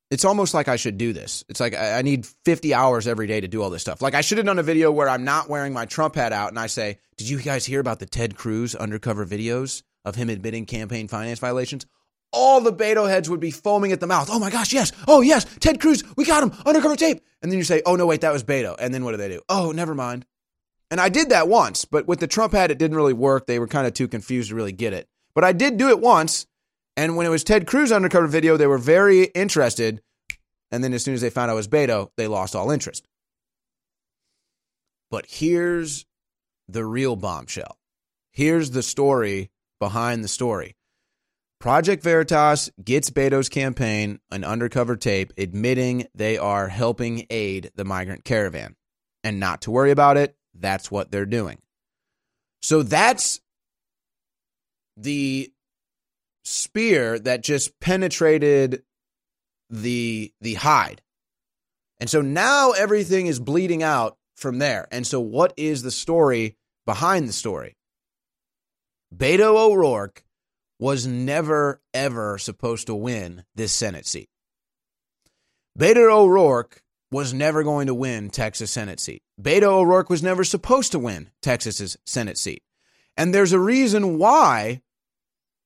it's 0.09 0.25
almost 0.25 0.53
like 0.53 0.67
I 0.67 0.77
should 0.77 0.97
do 0.97 1.11
this. 1.11 1.43
It's 1.49 1.59
like 1.59 1.73
I 1.75 2.01
need 2.01 2.25
50 2.45 2.73
hours 2.73 3.07
every 3.07 3.27
day 3.27 3.41
to 3.41 3.47
do 3.47 3.61
all 3.61 3.69
this 3.69 3.81
stuff. 3.81 4.01
Like 4.01 4.15
I 4.15 4.21
should 4.21 4.37
have 4.37 4.47
done 4.47 4.59
a 4.59 4.63
video 4.63 4.91
where 4.91 5.09
I'm 5.09 5.25
not 5.25 5.49
wearing 5.49 5.73
my 5.73 5.85
Trump 5.85 6.15
hat 6.15 6.31
out 6.31 6.49
and 6.49 6.59
I 6.59 6.67
say, 6.67 6.99
Did 7.17 7.29
you 7.29 7.41
guys 7.41 7.65
hear 7.65 7.79
about 7.79 7.99
the 7.99 8.05
Ted 8.05 8.35
Cruz 8.35 8.73
undercover 8.75 9.25
videos 9.25 9.83
of 10.05 10.15
him 10.15 10.29
admitting 10.29 10.65
campaign 10.65 11.07
finance 11.07 11.39
violations? 11.39 11.85
All 12.37 12.61
the 12.61 12.71
Beto 12.71 13.09
heads 13.09 13.29
would 13.29 13.39
be 13.39 13.49
foaming 13.49 13.91
at 13.91 13.99
the 13.99 14.05
mouth. 14.05 14.29
Oh 14.31 14.37
my 14.37 14.51
gosh, 14.51 14.71
yes. 14.71 14.91
Oh, 15.07 15.21
yes. 15.21 15.45
Ted 15.59 15.81
Cruz, 15.81 16.03
we 16.15 16.23
got 16.23 16.43
him. 16.43 16.51
Undercover 16.67 16.95
tape. 16.95 17.21
And 17.41 17.51
then 17.51 17.57
you 17.57 17.63
say, 17.63 17.81
Oh, 17.83 17.95
no, 17.95 18.05
wait, 18.05 18.21
that 18.21 18.31
was 18.31 18.43
Beto. 18.43 18.75
And 18.79 18.93
then 18.93 19.03
what 19.03 19.11
do 19.11 19.17
they 19.17 19.27
do? 19.29 19.41
Oh, 19.49 19.71
never 19.71 19.95
mind. 19.95 20.23
And 20.91 21.01
I 21.01 21.09
did 21.09 21.29
that 21.29 21.47
once, 21.47 21.83
but 21.83 22.07
with 22.07 22.19
the 22.19 22.27
Trump 22.27 22.53
hat, 22.53 22.69
it 22.69 22.77
didn't 22.77 22.95
really 22.95 23.13
work. 23.13 23.47
They 23.47 23.57
were 23.57 23.67
kind 23.67 23.87
of 23.87 23.93
too 23.93 24.07
confused 24.07 24.49
to 24.49 24.55
really 24.55 24.71
get 24.71 24.93
it. 24.93 25.09
But 25.33 25.43
I 25.43 25.51
did 25.51 25.77
do 25.77 25.89
it 25.89 25.99
once. 25.99 26.45
And 26.95 27.17
when 27.17 27.25
it 27.25 27.29
was 27.29 27.43
Ted 27.43 27.67
Cruz 27.67 27.91
undercover 27.91 28.27
video, 28.27 28.55
they 28.55 28.67
were 28.67 28.77
very 28.77 29.23
interested. 29.23 30.01
And 30.71 30.83
then 30.83 30.93
as 30.93 31.03
soon 31.03 31.15
as 31.15 31.21
they 31.21 31.29
found 31.29 31.49
out 31.49 31.55
it 31.55 31.57
was 31.57 31.67
Beto, 31.67 32.11
they 32.17 32.27
lost 32.27 32.55
all 32.55 32.71
interest. 32.71 33.07
But 35.09 35.25
here's 35.27 36.05
the 36.67 36.85
real 36.85 37.15
bombshell. 37.15 37.77
Here's 38.31 38.71
the 38.71 38.83
story 38.83 39.49
behind 39.79 40.23
the 40.23 40.27
story. 40.27 40.76
Project 41.59 42.03
Veritas 42.03 42.69
gets 42.83 43.09
Beto's 43.09 43.49
campaign 43.49 44.19
an 44.31 44.43
undercover 44.43 44.95
tape 44.95 45.33
admitting 45.37 46.07
they 46.13 46.37
are 46.37 46.67
helping 46.67 47.25
aid 47.29 47.71
the 47.75 47.85
migrant 47.85 48.23
caravan. 48.23 48.75
And 49.23 49.39
not 49.39 49.61
to 49.63 49.71
worry 49.71 49.91
about 49.91 50.17
it, 50.17 50.37
that's 50.53 50.91
what 50.91 51.11
they're 51.11 51.25
doing. 51.25 51.57
So 52.61 52.83
that's 52.83 53.39
the 54.95 55.51
spear 56.43 57.19
that 57.19 57.43
just 57.43 57.79
penetrated 57.79 58.83
the 59.69 60.31
the 60.39 60.53
hide. 60.55 61.01
And 61.99 62.09
so 62.09 62.21
now 62.21 62.71
everything 62.71 63.27
is 63.27 63.39
bleeding 63.39 63.83
out 63.83 64.17
from 64.35 64.59
there. 64.59 64.87
And 64.91 65.05
so 65.05 65.19
what 65.19 65.53
is 65.57 65.81
the 65.81 65.91
story 65.91 66.55
behind 66.85 67.27
the 67.27 67.33
story? 67.33 67.75
Beto 69.13 69.55
O'Rourke 69.55 70.23
was 70.79 71.07
never 71.07 71.81
ever 71.93 72.37
supposed 72.37 72.87
to 72.87 72.95
win 72.95 73.43
this 73.55 73.73
Senate 73.73 74.05
seat. 74.05 74.29
Beto 75.77 76.11
O'Rourke 76.11 76.81
was 77.11 77.33
never 77.33 77.63
going 77.63 77.87
to 77.87 77.93
win 77.93 78.29
Texas 78.29 78.71
Senate 78.71 78.99
seat. 78.99 79.21
Beto 79.41 79.63
O'Rourke 79.63 80.09
was 80.09 80.23
never 80.23 80.43
supposed 80.43 80.91
to 80.91 80.99
win 80.99 81.29
Texas's 81.41 81.97
Senate 82.05 82.37
seat. 82.37 82.63
And 83.15 83.33
there's 83.33 83.53
a 83.53 83.59
reason 83.59 84.17
why 84.17 84.81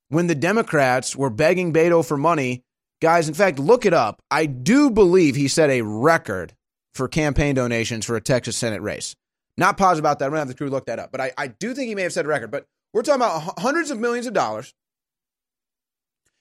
when 0.09 0.27
the 0.27 0.35
Democrats 0.35 1.15
were 1.15 1.29
begging 1.29 1.73
Beto 1.73 2.05
for 2.05 2.17
money, 2.17 2.63
guys, 3.01 3.27
in 3.27 3.33
fact, 3.33 3.59
look 3.59 3.85
it 3.85 3.93
up. 3.93 4.21
I 4.29 4.45
do 4.45 4.89
believe 4.89 5.35
he 5.35 5.47
set 5.47 5.69
a 5.69 5.81
record 5.81 6.53
for 6.93 7.07
campaign 7.07 7.55
donations 7.55 8.05
for 8.05 8.15
a 8.15 8.21
Texas 8.21 8.57
Senate 8.57 8.81
race. 8.81 9.15
Not 9.57 9.77
positive 9.77 10.03
about 10.03 10.19
that. 10.19 10.25
I'm 10.25 10.31
going 10.31 10.37
to 10.37 10.41
have 10.41 10.47
the 10.49 10.55
crew 10.55 10.69
look 10.69 10.85
that 10.85 10.99
up. 10.99 11.11
But 11.11 11.21
I, 11.21 11.31
I 11.37 11.47
do 11.47 11.73
think 11.73 11.87
he 11.87 11.95
may 11.95 12.03
have 12.03 12.13
set 12.13 12.25
a 12.25 12.27
record. 12.27 12.51
But 12.51 12.65
we're 12.93 13.03
talking 13.03 13.21
about 13.21 13.59
hundreds 13.59 13.91
of 13.91 13.99
millions 13.99 14.27
of 14.27 14.33
dollars. 14.33 14.73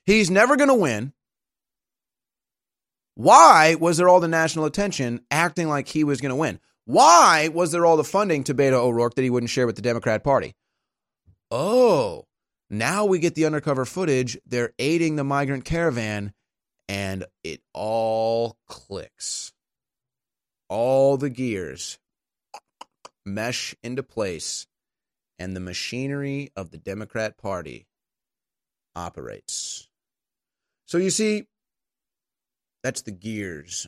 He's 0.07 0.31
never 0.31 0.57
going 0.57 0.69
to 0.69 0.75
win. 0.75 1.13
Why 3.15 3.75
was 3.75 3.99
there 3.99 4.09
all 4.09 4.21
the 4.21 4.29
national 4.29 4.65
attention 4.65 5.21
acting 5.31 5.69
like 5.69 5.89
he 5.89 6.05
was 6.05 6.21
going 6.21 6.31
to 6.31 6.37
win? 6.37 6.59
Why 6.87 7.49
was 7.49 7.71
there 7.71 7.85
all 7.85 7.97
the 7.97 8.05
funding 8.05 8.45
to 8.45 8.55
Beto 8.55 8.73
O'Rourke 8.73 9.15
that 9.15 9.23
he 9.23 9.31
wouldn't 9.31 9.51
share 9.51 9.67
with 9.67 9.77
the 9.77 9.83
Democrat 9.83 10.25
Party? 10.25 10.55
Oh, 11.51 12.27
now 12.71 13.05
we 13.05 13.19
get 13.19 13.35
the 13.35 13.45
undercover 13.45 13.85
footage. 13.85 14.39
They're 14.47 14.73
aiding 14.79 15.17
the 15.17 15.25
migrant 15.25 15.65
caravan, 15.65 16.33
and 16.89 17.27
it 17.45 17.61
all 17.75 18.57
clicks. 18.67 19.53
All 20.69 21.17
the 21.17 21.31
gears 21.31 21.99
mesh 23.27 23.75
into 23.83 24.03
place, 24.03 24.67
and 25.39 25.55
the 25.55 25.61
machinery 25.61 26.51
of 26.57 26.71
the 26.71 26.79
Democrat 26.79 27.37
Party 27.37 27.87
operates. 28.97 29.90
So 30.91 30.99
you 30.99 31.11
see, 31.11 31.47
that's 32.83 33.03
the 33.03 33.13
gears 33.13 33.87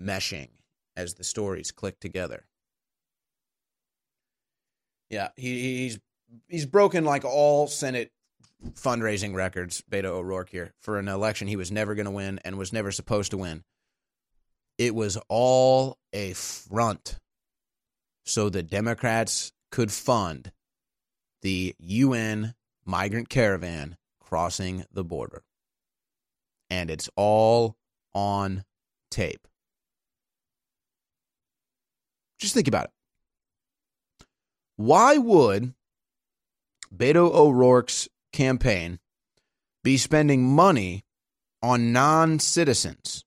meshing 0.00 0.48
as 0.96 1.12
the 1.12 1.24
stories 1.24 1.70
click 1.70 2.00
together. 2.00 2.46
Yeah, 5.10 5.28
he, 5.36 5.76
he's 5.76 6.00
he's 6.48 6.64
broken 6.64 7.04
like 7.04 7.26
all 7.26 7.66
Senate 7.66 8.12
fundraising 8.76 9.34
records, 9.34 9.82
Beto 9.90 10.06
O'Rourke 10.06 10.48
here, 10.48 10.72
for 10.80 10.98
an 10.98 11.06
election 11.06 11.48
he 11.48 11.56
was 11.56 11.70
never 11.70 11.94
going 11.94 12.06
to 12.06 12.10
win 12.10 12.40
and 12.46 12.56
was 12.56 12.72
never 12.72 12.90
supposed 12.90 13.32
to 13.32 13.36
win. 13.36 13.62
It 14.78 14.94
was 14.94 15.18
all 15.28 15.98
a 16.14 16.32
front 16.32 17.18
so 18.24 18.48
the 18.48 18.62
Democrats 18.62 19.52
could 19.70 19.92
fund 19.92 20.50
the 21.42 21.74
UN 21.78 22.54
migrant 22.86 23.28
caravan 23.28 23.98
crossing 24.32 24.82
the 24.90 25.04
border. 25.04 25.42
And 26.70 26.88
it's 26.88 27.10
all 27.16 27.76
on 28.14 28.64
tape. 29.10 29.46
Just 32.40 32.54
think 32.54 32.66
about 32.66 32.86
it. 32.86 32.90
Why 34.76 35.18
would 35.18 35.74
Beto 36.96 37.30
O'Rourke's 37.30 38.08
campaign 38.32 39.00
be 39.84 39.98
spending 39.98 40.42
money 40.42 41.04
on 41.62 41.92
non 41.92 42.38
citizens? 42.38 43.26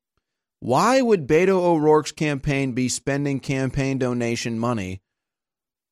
Why 0.60 1.04
would 1.04 1.28
Beto 1.28 1.50
O'Rourke's 1.50 2.14
campaign 2.14 2.72
be 2.72 2.90
spending 2.90 3.40
campaign 3.40 4.00
donation 4.00 4.58
money 4.58 5.04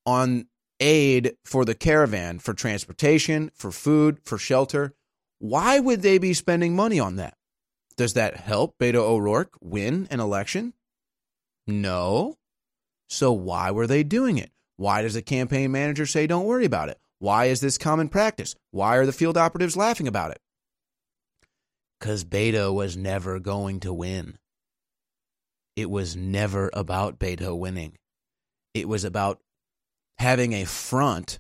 on 0.08 0.48
aid 0.79 1.36
for 1.46 1.65
the 1.65 1.75
caravan, 1.75 2.39
for 2.39 2.55
transportation, 2.55 3.51
for 3.53 3.72
food, 3.72 4.17
for 4.25 4.39
shelter? 4.39 4.96
Why 5.44 5.78
would 5.78 6.04
they 6.04 6.20
be 6.20 6.34
spending 6.34 6.74
money 6.74 7.02
on 7.02 7.18
that? 7.18 7.34
Does 7.98 8.14
that 8.14 8.38
help 8.38 8.78
Beto 8.80 9.02
O'Rourke 9.02 9.52
win 9.60 10.08
an 10.10 10.22
election? 10.22 10.72
No. 11.68 12.38
So 13.10 13.34
why 13.34 13.70
were 13.70 13.86
they 13.86 14.04
doing 14.04 14.38
it? 14.38 14.52
Why 14.78 15.02
does 15.02 15.16
the 15.16 15.22
campaign 15.22 15.70
manager 15.70 16.06
say 16.06 16.28
don't 16.28 16.46
worry 16.46 16.64
about 16.64 16.88
it? 16.88 16.98
Why 17.20 17.48
is 17.48 17.60
this 17.60 17.78
common 17.78 18.08
practice? 18.08 18.56
Why 18.72 18.96
are 18.96 19.06
the 19.06 19.12
field 19.12 19.36
operatives 19.36 19.76
laughing 19.76 20.08
about 20.08 20.32
it? 20.32 20.40
Because 22.00 22.24
Beto 22.24 22.74
was 22.74 22.96
never 22.96 23.38
going 23.38 23.82
to 23.82 23.92
win. 23.92 24.38
It 25.76 25.90
was 25.90 26.16
never 26.16 26.70
about 26.72 27.20
Beto 27.20 27.60
winning. 27.60 27.98
It 28.74 28.88
was 28.88 29.04
about 29.04 29.42
having 30.20 30.54
a 30.54 30.64
front 30.64 31.40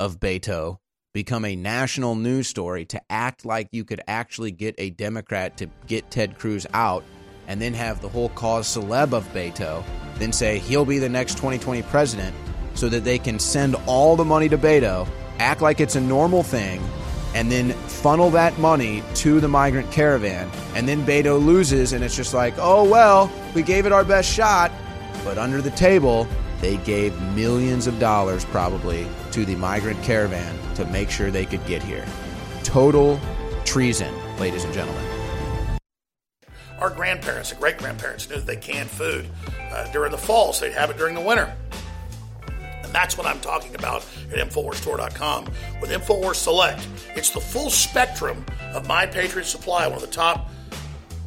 of 0.00 0.18
Beto 0.18 0.78
become 1.12 1.44
a 1.44 1.56
national 1.56 2.14
news 2.14 2.48
story 2.48 2.84
to 2.86 3.00
act 3.10 3.44
like 3.44 3.68
you 3.72 3.84
could 3.84 4.00
actually 4.06 4.50
get 4.50 4.74
a 4.78 4.90
Democrat 4.90 5.56
to 5.56 5.68
get 5.86 6.10
Ted 6.10 6.38
Cruz 6.38 6.66
out 6.74 7.02
and 7.46 7.60
then 7.60 7.72
have 7.72 8.00
the 8.00 8.08
whole 8.08 8.28
cause 8.30 8.66
celeb 8.66 9.12
of 9.12 9.26
Beto, 9.32 9.82
then 10.18 10.32
say 10.32 10.58
he'll 10.58 10.84
be 10.84 10.98
the 10.98 11.08
next 11.08 11.34
2020 11.34 11.82
president 11.82 12.36
so 12.74 12.88
that 12.88 13.04
they 13.04 13.18
can 13.18 13.38
send 13.38 13.74
all 13.86 14.16
the 14.16 14.24
money 14.24 14.48
to 14.48 14.58
Beto, 14.58 15.08
act 15.38 15.62
like 15.62 15.80
it's 15.80 15.96
a 15.96 16.00
normal 16.00 16.42
thing, 16.42 16.80
and 17.34 17.50
then 17.50 17.72
funnel 17.72 18.30
that 18.30 18.58
money 18.58 19.02
to 19.14 19.40
the 19.40 19.48
migrant 19.48 19.90
caravan. 19.90 20.48
And 20.74 20.86
then 20.86 21.04
Beto 21.06 21.44
loses, 21.44 21.92
and 21.92 22.04
it's 22.04 22.14
just 22.14 22.34
like, 22.34 22.54
oh, 22.58 22.84
well, 22.88 23.32
we 23.54 23.62
gave 23.62 23.86
it 23.86 23.92
our 23.92 24.04
best 24.04 24.30
shot. 24.30 24.70
But 25.24 25.38
under 25.38 25.62
the 25.62 25.70
table, 25.70 26.28
they 26.60 26.76
gave 26.78 27.20
millions 27.34 27.86
of 27.86 27.98
dollars 27.98 28.44
probably 28.44 29.06
to 29.32 29.44
the 29.44 29.56
migrant 29.56 30.02
caravan 30.02 30.56
to 30.78 30.86
make 30.86 31.10
sure 31.10 31.30
they 31.30 31.44
could 31.44 31.64
get 31.66 31.82
here. 31.82 32.06
Total 32.62 33.20
treason, 33.64 34.14
ladies 34.38 34.64
and 34.64 34.72
gentlemen. 34.72 35.04
Our 36.78 36.90
grandparents 36.90 37.50
and 37.50 37.60
great 37.60 37.78
grandparents 37.78 38.30
knew 38.30 38.36
that 38.36 38.46
they 38.46 38.56
canned 38.56 38.88
food 38.88 39.28
uh, 39.72 39.90
during 39.92 40.12
the 40.12 40.18
fall, 40.18 40.52
so 40.52 40.64
they'd 40.64 40.74
have 40.74 40.90
it 40.90 40.96
during 40.96 41.16
the 41.16 41.20
winter. 41.20 41.52
And 42.84 42.92
that's 42.92 43.18
what 43.18 43.26
I'm 43.26 43.40
talking 43.40 43.74
about 43.74 44.06
at 44.32 44.38
InfoWarsStore.com 44.38 45.46
with 45.80 45.90
InfoWars 45.90 46.36
Select. 46.36 46.86
It's 47.16 47.30
the 47.30 47.40
full 47.40 47.68
spectrum 47.68 48.46
of 48.72 48.86
My 48.86 49.04
Patriot 49.04 49.46
Supply, 49.46 49.86
one 49.88 49.96
of 49.96 50.02
the 50.02 50.06
top, 50.06 50.48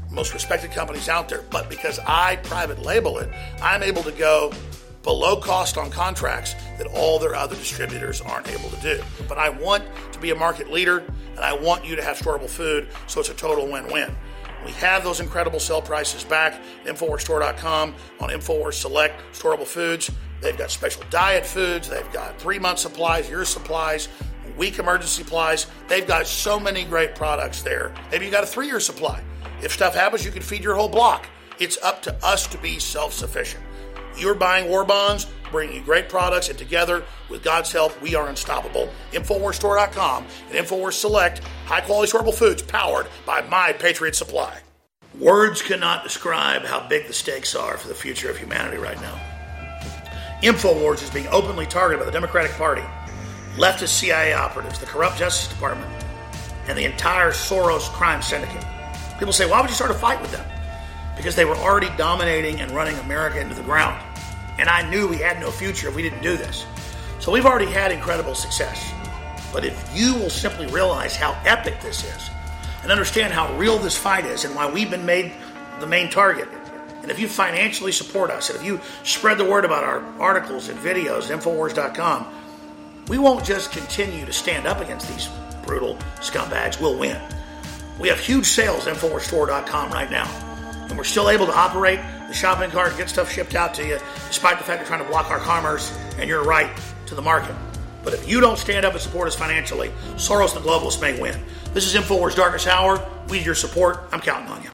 most 0.10 0.34
respected 0.34 0.72
companies 0.72 1.10
out 1.10 1.28
there. 1.28 1.44
But 1.50 1.70
because 1.70 2.00
I 2.08 2.38
private 2.38 2.82
label 2.82 3.18
it, 3.20 3.30
I'm 3.62 3.84
able 3.84 4.04
to 4.04 4.12
go 4.14 4.54
below 5.04 5.36
cost 5.36 5.78
on 5.78 5.90
contracts 5.90 6.56
that 6.78 6.88
all 6.88 7.20
their 7.20 7.36
other 7.36 7.56
distributors 7.56 8.22
aren't 8.22 8.48
able 8.50 8.70
to 8.70 8.82
do. 8.82 9.04
But 9.28 9.38
I 9.38 9.50
want 9.50 9.84
to 10.12 10.20
be 10.20 10.32
a 10.32 10.36
market 10.36 10.72
leader 10.72 11.04
and 11.32 11.40
I 11.40 11.54
want 11.54 11.86
you 11.86 11.96
to 11.96 12.04
have 12.04 12.18
storable 12.18 12.50
food, 12.50 12.88
so 13.08 13.20
it's 13.20 13.30
a 13.30 13.34
total 13.34 13.68
win 13.72 13.92
win. 13.92 14.16
We 14.66 14.72
have 14.74 15.04
those 15.04 15.20
incredible 15.20 15.60
sell 15.60 15.82
prices 15.82 16.24
back 16.24 16.54
at 16.54 16.96
InfoWarsStore.com 16.96 17.96
on 18.20 18.30
InfoWars 18.30 18.76
Select 18.76 19.20
Storable 19.34 19.66
Foods. 19.66 20.12
They've 20.40 20.58
got 20.58 20.72
special 20.72 21.04
diet 21.10 21.46
foods, 21.46 21.90
they've 21.90 22.12
got 22.12 22.40
three 22.40 22.60
month 22.60 22.80
supplies, 22.80 23.30
year 23.30 23.46
supplies, 23.46 24.08
week 24.58 24.80
emergency 24.80 25.24
supplies. 25.24 25.68
They've 25.88 26.08
got 26.08 26.28
so 26.28 26.60
many 26.60 26.84
great 26.84 27.16
products 27.16 27.62
there. 27.62 27.94
Maybe 28.12 28.26
you 28.26 28.32
got 28.32 28.44
a 28.44 28.48
three 28.48 28.68
year 28.68 28.80
supply. 28.80 29.24
If 29.62 29.72
stuff 29.72 29.96
happens, 29.96 30.26
you 30.26 30.32
can 30.32 30.42
feed 30.42 30.64
your 30.64 30.76
whole 30.76 30.90
block. 30.90 31.28
It's 31.60 31.78
up 31.84 32.02
to 32.04 32.26
us 32.26 32.48
to 32.48 32.58
be 32.58 32.80
self 32.80 33.14
sufficient. 33.14 33.64
You're 34.22 34.36
buying 34.36 34.70
war 34.70 34.86
bonds, 34.86 35.26
bringing 35.50 35.78
you 35.78 35.82
great 35.82 36.08
products, 36.08 36.48
and 36.50 36.56
together, 36.56 37.04
with 37.28 37.42
God's 37.42 37.72
help, 37.72 38.00
we 38.04 38.14
are 38.14 38.30
unstoppable. 38.30 38.88
InfoWarsStore.com 39.14 40.28
and 40.52 40.64
InfoWars 40.64 40.94
Select, 40.94 41.40
high 41.66 41.82
quality 41.82 42.12
storable 42.12 42.34
foods 42.34 42.62
powered 42.62 43.08
by 43.26 43.42
My 43.42 43.74
Patriot 43.74 44.16
Supply. 44.16 44.60
Words 45.18 45.64
cannot 45.64 46.04
describe 46.04 46.66
how 46.66 46.88
big 46.88 47.08
the 47.08 47.14
stakes 47.14 47.56
are 47.56 47.78
for 47.78 47.88
the 47.88 47.96
future 47.96 48.30
of 48.30 48.38
humanity 48.38 48.78
right 48.78 49.02
now. 49.02 49.20
InfoWars 50.44 51.02
is 51.02 51.10
being 51.10 51.28
openly 51.30 51.66
targeted 51.66 52.02
by 52.02 52.06
the 52.06 52.12
Democratic 52.12 52.52
Party, 52.52 52.84
leftist 53.56 53.88
CIA 53.88 54.34
operatives, 54.34 54.78
the 54.78 54.86
corrupt 54.86 55.18
Justice 55.18 55.52
Department, 55.52 55.92
and 56.68 56.78
the 56.78 56.86
entire 56.86 57.32
Soros 57.32 57.90
crime 57.90 58.22
syndicate. 58.22 58.64
People 59.18 59.34
say, 59.34 59.50
why 59.50 59.62
would 59.62 59.70
you 59.72 59.76
start 59.76 59.90
a 59.90 59.96
fight 59.96 60.22
with 60.22 60.32
them? 60.32 60.48
Because 61.18 61.36
they 61.36 61.46
were 61.46 61.58
already 61.58 61.90
dominating 61.98 62.62
and 62.62 62.70
running 62.70 62.96
America 63.00 63.42
into 63.42 63.56
the 63.56 63.64
ground. 63.64 64.00
And 64.62 64.70
I 64.70 64.88
knew 64.88 65.08
we 65.08 65.18
had 65.18 65.40
no 65.40 65.50
future 65.50 65.90
if 65.90 65.96
we 65.96 66.04
didn't 66.04 66.22
do 66.22 66.38
this. 66.38 66.68
So 67.20 67.32
we've 67.32 67.48
already 67.48 67.66
had 67.66 67.92
incredible 67.92 68.36
success. 68.36 68.94
But 69.52 69.66
if 69.66 69.90
you 69.92 70.14
will 70.14 70.30
simply 70.30 70.68
realize 70.68 71.16
how 71.16 71.36
epic 71.46 71.82
this 71.82 72.04
is 72.04 72.30
and 72.84 72.92
understand 72.92 73.34
how 73.34 73.52
real 73.58 73.80
this 73.80 73.98
fight 73.98 74.24
is 74.24 74.46
and 74.46 74.54
why 74.54 74.72
we've 74.72 74.92
been 74.92 75.06
made 75.06 75.34
the 75.80 75.88
main 75.88 76.12
target, 76.12 76.48
and 77.02 77.10
if 77.10 77.20
you 77.20 77.28
financially 77.28 77.92
support 77.92 78.30
us, 78.30 78.52
and 78.52 78.60
if 78.60 78.64
you 78.64 78.80
spread 79.04 79.40
the 79.40 79.46
word 79.46 79.66
about 79.66 79.84
our 79.84 80.04
articles 80.22 80.70
and 80.70 80.78
videos 80.80 81.36
Infowars.com, 81.36 82.28
we 83.08 83.18
won't 83.18 83.44
just 83.44 83.72
continue 83.72 84.28
to 84.28 84.32
stand 84.32 84.68
up 84.68 84.80
against 84.80 85.08
these 85.12 85.28
brutal 85.66 85.96
scumbags, 86.18 86.80
we'll 86.80 87.00
win. 87.00 87.20
We 88.00 88.10
have 88.10 88.20
huge 88.20 88.46
sales 88.46 88.86
at 88.86 88.96
InfoWarsStore.com 88.96 89.92
right 89.92 90.12
now, 90.12 90.28
and 90.92 90.98
we're 90.98 91.04
still 91.04 91.30
able 91.30 91.48
to 91.48 91.56
operate 91.56 92.00
the 92.28 92.34
shopping 92.34 92.70
cart 92.70 92.96
get 92.98 93.10
stuff 93.10 93.32
shipped 93.32 93.56
out 93.56 93.74
to 93.74 93.86
you, 93.86 93.98
despite 94.28 94.58
the 94.58 94.64
fact 94.64 94.80
they're 94.80 94.88
trying 94.88 95.04
to 95.04 95.10
block 95.10 95.32
our 95.32 95.40
commerce 95.40 95.98
and 96.18 96.30
your 96.30 96.44
right 96.44 96.70
to 97.08 97.16
the 97.16 97.22
market. 97.22 97.56
But 98.04 98.14
if 98.14 98.30
you 98.30 98.40
don't 98.40 98.58
stand 98.58 98.86
up 98.86 98.94
and 98.94 99.02
support 99.02 99.28
us 99.28 99.36
financially, 99.36 99.90
Soros 100.16 100.56
and 100.56 100.64
the 100.64 101.02
may 101.02 101.20
win. 101.20 101.38
This 101.74 101.86
is 101.86 102.02
InfoWars 102.02 102.36
Darkest 102.36 102.68
Hour. 102.68 103.06
We 103.30 103.38
need 103.38 103.46
your 103.46 103.56
support. 103.56 104.02
I'm 104.12 104.22
counting 104.22 104.52
on 104.52 104.64
you. 104.64 104.70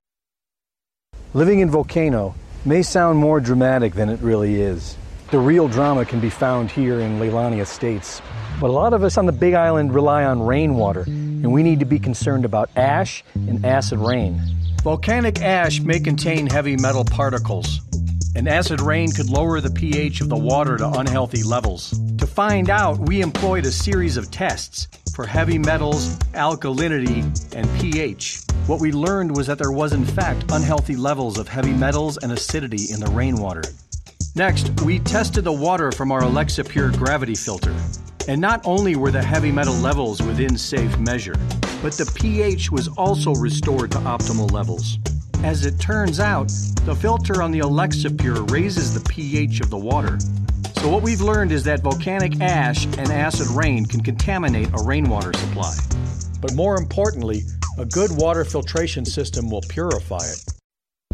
Living 1.33 1.59
in 1.59 1.69
Volcano 1.69 2.35
may 2.65 2.81
sound 2.81 3.19
more 3.19 3.39
dramatic 3.39 3.93
than 3.93 4.09
it 4.09 4.19
really 4.21 4.61
is. 4.61 4.97
The 5.31 5.39
real 5.39 5.67
drama 5.67 6.05
can 6.05 6.19
be 6.19 6.29
found 6.29 6.71
here 6.71 6.99
in 6.99 7.19
Leilani 7.19 7.59
Estates. 7.59 8.21
But 8.61 8.69
a 8.69 8.73
lot 8.73 8.93
of 8.93 9.03
us 9.03 9.17
on 9.17 9.25
the 9.25 9.31
Big 9.31 9.53
Island 9.53 9.93
rely 9.93 10.23
on 10.23 10.41
rainwater, 10.41 11.01
and 11.01 11.51
we 11.51 11.63
need 11.63 11.79
to 11.81 11.85
be 11.85 11.99
concerned 11.99 12.45
about 12.45 12.69
ash 12.75 13.23
and 13.35 13.65
acid 13.65 13.99
rain. 13.99 14.41
Volcanic 14.87 15.41
ash 15.41 15.81
may 15.81 15.99
contain 15.99 16.47
heavy 16.47 16.77
metal 16.77 17.03
particles, 17.03 17.81
and 18.37 18.47
acid 18.47 18.79
rain 18.79 19.11
could 19.11 19.29
lower 19.29 19.59
the 19.59 19.69
pH 19.69 20.21
of 20.21 20.29
the 20.29 20.37
water 20.37 20.77
to 20.77 20.89
unhealthy 20.91 21.43
levels. 21.43 21.93
To 22.19 22.25
find 22.25 22.69
out, 22.69 22.97
we 22.97 23.19
employed 23.19 23.65
a 23.65 23.71
series 23.71 24.15
of 24.15 24.31
tests 24.31 24.87
for 25.13 25.27
heavy 25.27 25.59
metals, 25.59 26.15
alkalinity, 26.35 27.21
and 27.53 27.69
pH. 27.81 28.39
What 28.67 28.79
we 28.79 28.93
learned 28.93 29.35
was 29.35 29.47
that 29.47 29.57
there 29.57 29.73
was, 29.73 29.91
in 29.91 30.05
fact, 30.05 30.45
unhealthy 30.53 30.95
levels 30.95 31.37
of 31.37 31.49
heavy 31.49 31.73
metals 31.73 32.15
and 32.15 32.31
acidity 32.31 32.89
in 32.89 33.01
the 33.01 33.11
rainwater. 33.11 33.63
Next, 34.37 34.69
we 34.85 34.99
tested 34.99 35.43
the 35.43 35.51
water 35.51 35.91
from 35.91 36.13
our 36.13 36.23
Alexa 36.23 36.63
Pure 36.63 36.91
gravity 36.91 37.35
filter. 37.35 37.75
And 38.29 38.39
not 38.39 38.61
only 38.63 38.95
were 38.95 39.11
the 39.11 39.21
heavy 39.21 39.51
metal 39.51 39.75
levels 39.75 40.21
within 40.21 40.57
safe 40.57 40.97
measure, 40.97 41.35
but 41.81 41.93
the 41.93 42.11
pH 42.15 42.71
was 42.71 42.87
also 42.89 43.33
restored 43.33 43.91
to 43.91 43.97
optimal 43.99 44.51
levels. 44.51 44.97
As 45.43 45.65
it 45.65 45.79
turns 45.79 46.19
out, 46.19 46.47
the 46.85 46.95
filter 46.95 47.41
on 47.41 47.51
the 47.51 47.59
Alexa 47.59 48.11
Pure 48.11 48.43
raises 48.45 48.93
the 48.93 49.07
pH 49.07 49.61
of 49.61 49.69
the 49.69 49.77
water. 49.77 50.17
So, 50.81 50.89
what 50.89 51.03
we've 51.03 51.21
learned 51.21 51.51
is 51.51 51.63
that 51.65 51.81
volcanic 51.81 52.41
ash 52.41 52.85
and 52.85 53.11
acid 53.11 53.47
rain 53.47 53.85
can 53.85 54.01
contaminate 54.01 54.69
a 54.73 54.83
rainwater 54.83 55.33
supply. 55.33 55.75
But 56.41 56.53
more 56.53 56.77
importantly, 56.77 57.41
a 57.77 57.85
good 57.85 58.11
water 58.11 58.43
filtration 58.43 59.05
system 59.05 59.49
will 59.49 59.61
purify 59.69 60.23
it. 60.23 60.56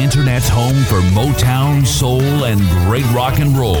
internet's 0.00 0.48
home 0.48 0.82
for 0.84 1.00
Motown, 1.14 1.86
soul, 1.86 2.20
and 2.44 2.60
great 2.86 3.04
rock 3.12 3.38
and 3.38 3.56
roll. 3.56 3.76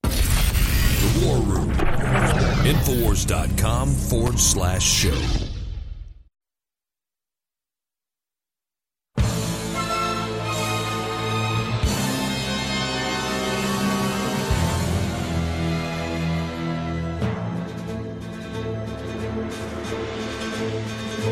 The 0.03 1.25
War 1.25 1.37
Room. 1.37 1.71
Infowars.com 2.65 3.89
forward 3.89 4.39
slash 4.39 4.83
show. 4.83 5.17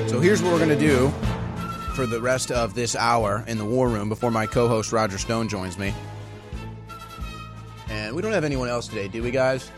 So 0.09 0.19
here's 0.19 0.41
what 0.41 0.51
we're 0.51 0.57
going 0.57 0.69
to 0.69 0.75
do 0.75 1.09
for 1.93 2.07
the 2.07 2.19
rest 2.19 2.49
of 2.49 2.73
this 2.73 2.95
hour 2.95 3.43
in 3.45 3.59
the 3.59 3.63
war 3.63 3.87
room 3.87 4.09
before 4.09 4.31
my 4.31 4.47
co 4.47 4.67
host 4.67 4.91
Roger 4.91 5.19
Stone 5.19 5.49
joins 5.49 5.77
me. 5.77 5.93
And 7.89 8.15
we 8.15 8.23
don't 8.23 8.31
have 8.31 8.43
anyone 8.43 8.69
else 8.69 8.87
today, 8.87 9.07
do 9.07 9.21
we, 9.21 9.29
guys? 9.29 9.69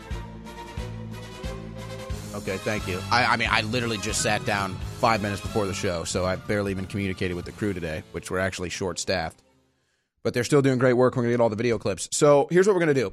Okay, 2.34 2.56
thank 2.56 2.88
you. 2.88 2.98
I, 3.10 3.26
I 3.26 3.36
mean, 3.36 3.48
I 3.50 3.60
literally 3.60 3.98
just 3.98 4.22
sat 4.22 4.42
down 4.46 4.74
five 5.00 5.20
minutes 5.20 5.42
before 5.42 5.66
the 5.66 5.74
show, 5.74 6.02
so 6.04 6.24
I 6.24 6.36
barely 6.36 6.70
even 6.70 6.86
communicated 6.86 7.34
with 7.34 7.44
the 7.44 7.52
crew 7.52 7.74
today, 7.74 8.02
which 8.12 8.30
were 8.30 8.38
actually 8.40 8.70
short 8.70 8.98
staffed. 8.98 9.42
But 10.22 10.32
they're 10.32 10.44
still 10.44 10.62
doing 10.62 10.78
great 10.78 10.94
work. 10.94 11.14
We're 11.14 11.24
going 11.24 11.32
to 11.32 11.36
get 11.36 11.42
all 11.42 11.50
the 11.50 11.56
video 11.56 11.76
clips. 11.76 12.08
So 12.10 12.48
here's 12.50 12.66
what 12.66 12.72
we're 12.72 12.80
going 12.80 12.94
to 12.94 13.00
do 13.00 13.08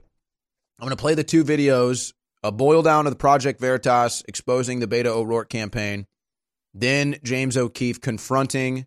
I'm 0.79 0.86
going 0.86 0.91
to 0.91 0.95
play 0.95 1.15
the 1.15 1.25
two 1.25 1.43
videos 1.43 2.13
a 2.43 2.51
boil 2.53 2.82
down 2.82 3.08
of 3.08 3.12
the 3.12 3.19
Project 3.19 3.60
Veritas 3.60 4.23
exposing 4.29 4.79
the 4.79 4.88
Beto 4.88 5.08
O'Rourke 5.08 5.49
campaign, 5.49 6.05
then 6.73 7.17
James 7.23 7.58
O'Keefe 7.58 8.01
confronting 8.01 8.86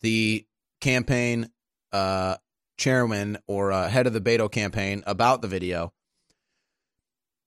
the 0.00 0.46
campaign 0.80 1.50
uh, 1.92 2.36
chairman 2.78 3.38
or 3.46 3.72
uh, 3.72 3.88
head 3.88 4.06
of 4.06 4.12
the 4.12 4.20
Beto 4.20 4.50
campaign 4.50 5.02
about 5.06 5.42
the 5.42 5.48
video. 5.48 5.92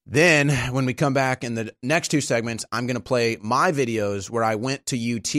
Then, 0.05 0.49
when 0.73 0.85
we 0.85 0.93
come 0.93 1.13
back 1.13 1.45
in 1.45 1.55
the 1.55 1.73
next 1.81 2.09
two 2.09 2.19
segments, 2.19 2.65
I'm 2.73 2.87
going 2.87 2.97
to 2.97 3.03
play 3.03 3.37
my 3.41 3.71
videos 3.71 4.29
where 4.29 4.43
I 4.43 4.55
went 4.55 4.85
to 4.87 4.97
UT 4.97 5.33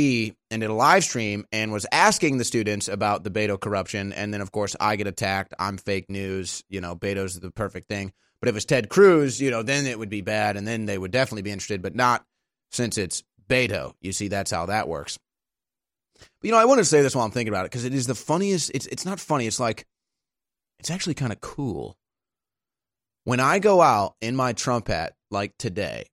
and 0.50 0.62
did 0.62 0.70
a 0.70 0.72
live 0.72 1.04
stream 1.04 1.44
and 1.52 1.70
was 1.70 1.84
asking 1.92 2.38
the 2.38 2.44
students 2.44 2.88
about 2.88 3.24
the 3.24 3.30
Beto 3.30 3.60
corruption. 3.60 4.14
And 4.14 4.32
then, 4.32 4.40
of 4.40 4.52
course, 4.52 4.74
I 4.80 4.96
get 4.96 5.06
attacked. 5.06 5.52
I'm 5.58 5.76
fake 5.76 6.08
news. 6.08 6.64
You 6.70 6.80
know, 6.80 6.96
Beto's 6.96 7.38
the 7.38 7.50
perfect 7.50 7.88
thing. 7.88 8.14
But 8.40 8.48
if 8.48 8.56
it's 8.56 8.64
Ted 8.64 8.88
Cruz, 8.88 9.38
you 9.38 9.50
know, 9.50 9.62
then 9.62 9.84
it 9.86 9.98
would 9.98 10.08
be 10.08 10.22
bad. 10.22 10.56
And 10.56 10.66
then 10.66 10.86
they 10.86 10.96
would 10.96 11.10
definitely 11.10 11.42
be 11.42 11.50
interested, 11.50 11.82
but 11.82 11.94
not 11.94 12.24
since 12.70 12.96
it's 12.96 13.22
Beto. 13.48 13.94
You 14.00 14.12
see, 14.12 14.28
that's 14.28 14.50
how 14.50 14.66
that 14.66 14.88
works. 14.88 15.18
But, 16.14 16.28
you 16.42 16.52
know, 16.52 16.58
I 16.58 16.64
want 16.64 16.78
to 16.78 16.84
say 16.84 17.02
this 17.02 17.14
while 17.14 17.24
I'm 17.24 17.30
thinking 17.30 17.52
about 17.52 17.66
it 17.66 17.70
because 17.70 17.84
it 17.84 17.94
is 17.94 18.06
the 18.06 18.14
funniest. 18.14 18.70
It's, 18.74 18.86
it's 18.86 19.04
not 19.04 19.20
funny. 19.20 19.46
It's 19.46 19.60
like, 19.60 19.86
it's 20.78 20.90
actually 20.90 21.14
kind 21.14 21.32
of 21.32 21.40
cool 21.40 21.96
when 23.24 23.40
I 23.40 23.58
go 23.58 23.80
out 23.80 24.14
in 24.20 24.36
my 24.36 24.52
Trump 24.52 24.88
hat 24.88 25.14
like 25.30 25.56
today 25.58 26.06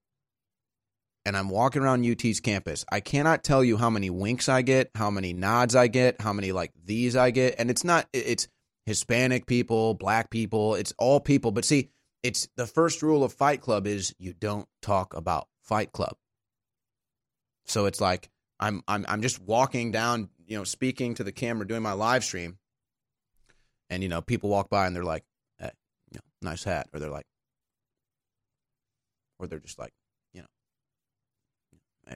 and 1.25 1.37
I'm 1.37 1.49
walking 1.49 1.81
around 1.81 2.05
UT's 2.05 2.39
campus, 2.39 2.83
I 2.91 2.99
cannot 2.99 3.43
tell 3.43 3.63
you 3.63 3.77
how 3.77 3.89
many 3.89 4.09
winks 4.09 4.49
I 4.49 4.63
get, 4.63 4.89
how 4.95 5.11
many 5.11 5.33
nods 5.33 5.75
I 5.75 5.87
get, 5.87 6.19
how 6.19 6.33
many 6.33 6.51
like 6.51 6.71
these 6.83 7.15
I 7.15 7.31
get. 7.31 7.55
And 7.59 7.69
it's 7.69 7.83
not, 7.83 8.07
it's 8.13 8.47
Hispanic 8.85 9.45
people, 9.45 9.93
black 9.93 10.29
people, 10.29 10.75
it's 10.75 10.93
all 10.97 11.19
people. 11.19 11.51
But 11.51 11.65
see, 11.65 11.89
it's 12.23 12.47
the 12.55 12.65
first 12.65 13.03
rule 13.03 13.23
of 13.23 13.33
Fight 13.33 13.61
Club 13.61 13.85
is 13.85 14.15
you 14.17 14.33
don't 14.33 14.67
talk 14.81 15.13
about 15.13 15.47
Fight 15.61 15.91
Club. 15.91 16.15
So 17.65 17.85
it's 17.85 18.01
like 18.01 18.29
I'm 18.59 18.83
I'm 18.87 19.05
I'm 19.07 19.21
just 19.21 19.41
walking 19.41 19.91
down, 19.91 20.29
you 20.45 20.57
know, 20.57 20.63
speaking 20.63 21.15
to 21.15 21.23
the 21.23 21.31
camera, 21.31 21.67
doing 21.67 21.81
my 21.81 21.93
live 21.93 22.23
stream, 22.23 22.57
and 23.89 24.03
you 24.03 24.09
know, 24.09 24.21
people 24.21 24.49
walk 24.49 24.69
by 24.69 24.87
and 24.87 24.95
they're 24.95 25.03
like, 25.03 25.23
hey, 25.59 25.71
you 26.11 26.17
know, 26.17 26.49
nice 26.49 26.63
hat, 26.63 26.87
or 26.93 26.99
they're 26.99 27.09
like, 27.09 27.25
or 29.39 29.47
they're 29.47 29.59
just 29.59 29.79
like, 29.79 29.93
you 30.33 30.41
know, 30.41 30.47
hey, 32.07 32.15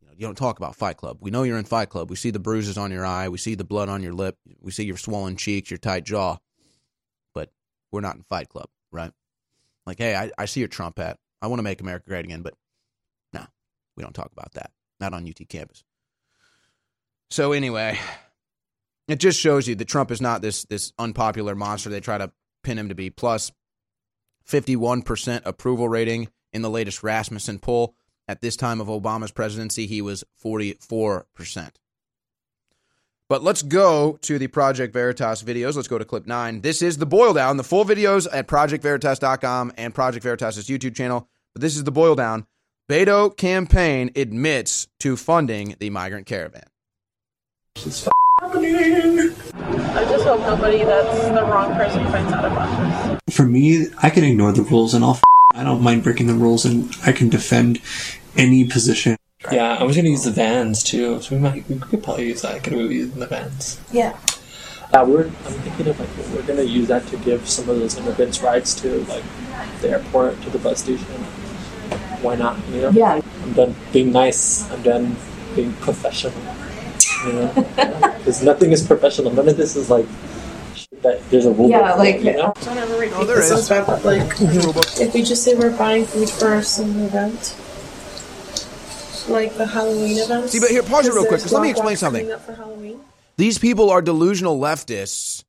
you 0.00 0.06
know, 0.06 0.12
you 0.16 0.26
don't 0.26 0.36
talk 0.36 0.58
about 0.58 0.76
Fight 0.76 0.96
Club. 0.96 1.18
We 1.20 1.30
know 1.30 1.42
you're 1.42 1.58
in 1.58 1.64
Fight 1.64 1.88
Club. 1.88 2.08
We 2.08 2.16
see 2.16 2.30
the 2.30 2.38
bruises 2.38 2.78
on 2.78 2.90
your 2.92 3.04
eye. 3.04 3.28
We 3.28 3.38
see 3.38 3.54
the 3.54 3.64
blood 3.64 3.88
on 3.88 4.02
your 4.02 4.12
lip. 4.12 4.36
We 4.60 4.70
see 4.70 4.84
your 4.84 4.96
swollen 4.96 5.36
cheeks, 5.36 5.70
your 5.70 5.78
tight 5.78 6.04
jaw. 6.04 6.38
But 7.34 7.50
we're 7.90 8.00
not 8.00 8.16
in 8.16 8.22
Fight 8.22 8.48
Club, 8.48 8.68
right? 8.92 9.12
Like, 9.86 9.98
hey, 9.98 10.14
I, 10.14 10.30
I 10.38 10.44
see 10.46 10.60
your 10.60 10.68
Trump 10.68 10.98
hat. 10.98 11.18
I 11.42 11.48
want 11.48 11.58
to 11.58 11.64
make 11.64 11.80
America 11.80 12.08
great 12.08 12.24
again, 12.24 12.42
but 12.42 12.54
we 13.96 14.02
don't 14.02 14.14
talk 14.14 14.32
about 14.32 14.52
that. 14.54 14.70
Not 15.00 15.12
on 15.12 15.28
UT 15.28 15.48
campus. 15.48 15.84
So 17.30 17.52
anyway, 17.52 17.98
it 19.08 19.16
just 19.20 19.40
shows 19.40 19.66
you 19.66 19.74
that 19.74 19.88
Trump 19.88 20.10
is 20.10 20.20
not 20.20 20.42
this 20.42 20.64
this 20.64 20.92
unpopular 20.98 21.54
monster 21.54 21.90
they 21.90 22.00
try 22.00 22.18
to 22.18 22.32
pin 22.62 22.78
him 22.78 22.88
to 22.88 22.94
be. 22.94 23.10
Plus, 23.10 23.52
51% 24.48 25.42
approval 25.44 25.88
rating 25.88 26.28
in 26.52 26.62
the 26.62 26.70
latest 26.70 27.02
Rasmussen 27.02 27.58
poll. 27.58 27.94
At 28.26 28.40
this 28.40 28.56
time 28.56 28.80
of 28.80 28.86
Obama's 28.86 29.32
presidency, 29.32 29.86
he 29.86 30.00
was 30.00 30.24
44%. 30.42 31.70
But 33.28 33.42
let's 33.42 33.62
go 33.62 34.18
to 34.22 34.38
the 34.38 34.46
Project 34.46 34.92
Veritas 34.92 35.42
videos. 35.42 35.76
Let's 35.76 35.88
go 35.88 35.98
to 35.98 36.04
clip 36.04 36.26
nine. 36.26 36.60
This 36.60 36.80
is 36.80 36.96
the 36.98 37.06
boil 37.06 37.32
down. 37.34 37.56
The 37.56 37.64
full 37.64 37.84
videos 37.84 38.26
at 38.32 38.46
projectveritas.com 38.46 39.72
and 39.76 39.94
Project 39.94 40.22
Veritas' 40.22 40.68
YouTube 40.68 40.94
channel. 40.94 41.28
But 41.52 41.62
this 41.62 41.76
is 41.76 41.84
the 41.84 41.90
boil 41.90 42.14
down. 42.14 42.46
Beto 42.88 43.34
campaign 43.34 44.10
admits 44.14 44.88
to 45.00 45.16
funding 45.16 45.74
the 45.78 45.88
migrant 45.88 46.26
caravan. 46.26 46.64
It's 47.76 48.06
happening. 48.42 48.74
I 48.74 50.04
just 50.04 50.24
hope 50.26 50.40
nobody 50.40 50.84
that's 50.84 51.18
the 51.28 51.46
wrong 51.46 51.74
person 51.74 52.04
finds 52.08 52.30
out 52.30 52.44
about 52.44 53.18
this. 53.24 53.34
For 53.34 53.46
me, 53.46 53.86
I 54.02 54.10
can 54.10 54.22
ignore 54.22 54.52
the 54.52 54.62
rules 54.62 54.92
and 54.92 55.02
I'll. 55.02 55.12
F- 55.12 55.22
I 55.54 55.64
don't 55.64 55.82
mind 55.82 56.02
breaking 56.02 56.26
the 56.26 56.34
rules, 56.34 56.66
and 56.66 56.94
I 57.06 57.12
can 57.12 57.28
defend 57.30 57.80
any 58.36 58.64
position. 58.64 59.16
Yeah, 59.50 59.76
I 59.80 59.84
was 59.84 59.96
gonna 59.96 60.10
use 60.10 60.24
the 60.24 60.30
vans 60.32 60.82
too, 60.82 61.22
so 61.22 61.36
we 61.36 61.40
might 61.40 61.66
we 61.68 61.78
could 61.78 62.02
probably 62.02 62.26
use 62.26 62.42
that. 62.42 62.62
Could 62.64 62.74
we 62.74 62.82
use 62.96 63.12
the 63.12 63.26
vans? 63.26 63.80
Yeah. 63.92 64.18
Uh, 64.92 65.06
we're 65.08 65.24
I'm 65.24 65.32
thinking 65.32 65.88
of 65.88 65.98
like 65.98 66.08
we're 66.34 66.42
gonna 66.42 66.62
use 66.68 66.88
that 66.88 67.06
to 67.06 67.16
give 67.16 67.48
some 67.48 67.68
of 67.70 67.78
those 67.78 67.96
immigrants 67.96 68.42
rides 68.42 68.74
to 68.82 69.04
like 69.04 69.24
the 69.80 69.90
airport 69.90 70.42
to 70.42 70.50
the 70.50 70.58
bus 70.58 70.80
station. 70.82 71.06
Why 72.22 72.34
not? 72.36 72.58
You 72.68 72.82
know? 72.82 72.90
Yeah. 72.90 73.20
I'm 73.42 73.52
done 73.52 73.74
being 73.92 74.12
nice. 74.12 74.68
I'm 74.70 74.82
done 74.82 75.16
being 75.54 75.72
professional. 75.74 76.34
You 77.26 77.32
know, 77.32 77.52
because 78.18 78.42
nothing 78.42 78.72
is 78.72 78.86
professional. 78.86 79.32
None 79.32 79.48
of 79.48 79.56
this 79.56 79.76
is 79.76 79.88
like 79.90 80.06
shit 80.74 81.02
that 81.02 81.20
there's 81.30 81.46
a 81.46 81.52
rule. 81.52 81.70
Yeah, 81.70 81.88
book, 81.90 81.98
like 81.98 82.20
you 82.20 82.32
know. 82.32 82.52
don't 82.62 82.76
ever 82.78 82.98
repeat 82.98 83.14
Oh, 83.16 83.24
there 83.24 83.36
this 83.36 83.50
is. 83.50 83.64
stuff, 83.66 83.86
but 83.86 84.04
like 84.04 84.22
mm-hmm. 84.36 85.02
if 85.02 85.14
we 85.14 85.22
just 85.22 85.42
say 85.44 85.54
we're 85.54 85.76
buying 85.76 86.04
food 86.04 86.28
for 86.28 86.62
some 86.62 86.90
event, 87.00 87.56
like 89.28 89.56
the 89.56 89.66
Halloween 89.66 90.18
event. 90.18 90.50
See, 90.50 90.60
but 90.60 90.70
here, 90.70 90.82
pause 90.82 91.06
it 91.06 91.14
real 91.14 91.24
quick, 91.26 91.40
'cause 91.40 91.52
let 91.52 91.62
me 91.62 91.70
explain 91.70 91.96
something. 91.96 92.30
Up 92.30 92.40
for 92.44 92.54
Halloween. 92.54 93.00
These 93.36 93.58
people 93.58 93.90
are 93.90 94.00
delusional 94.02 94.58
leftists 94.60 95.44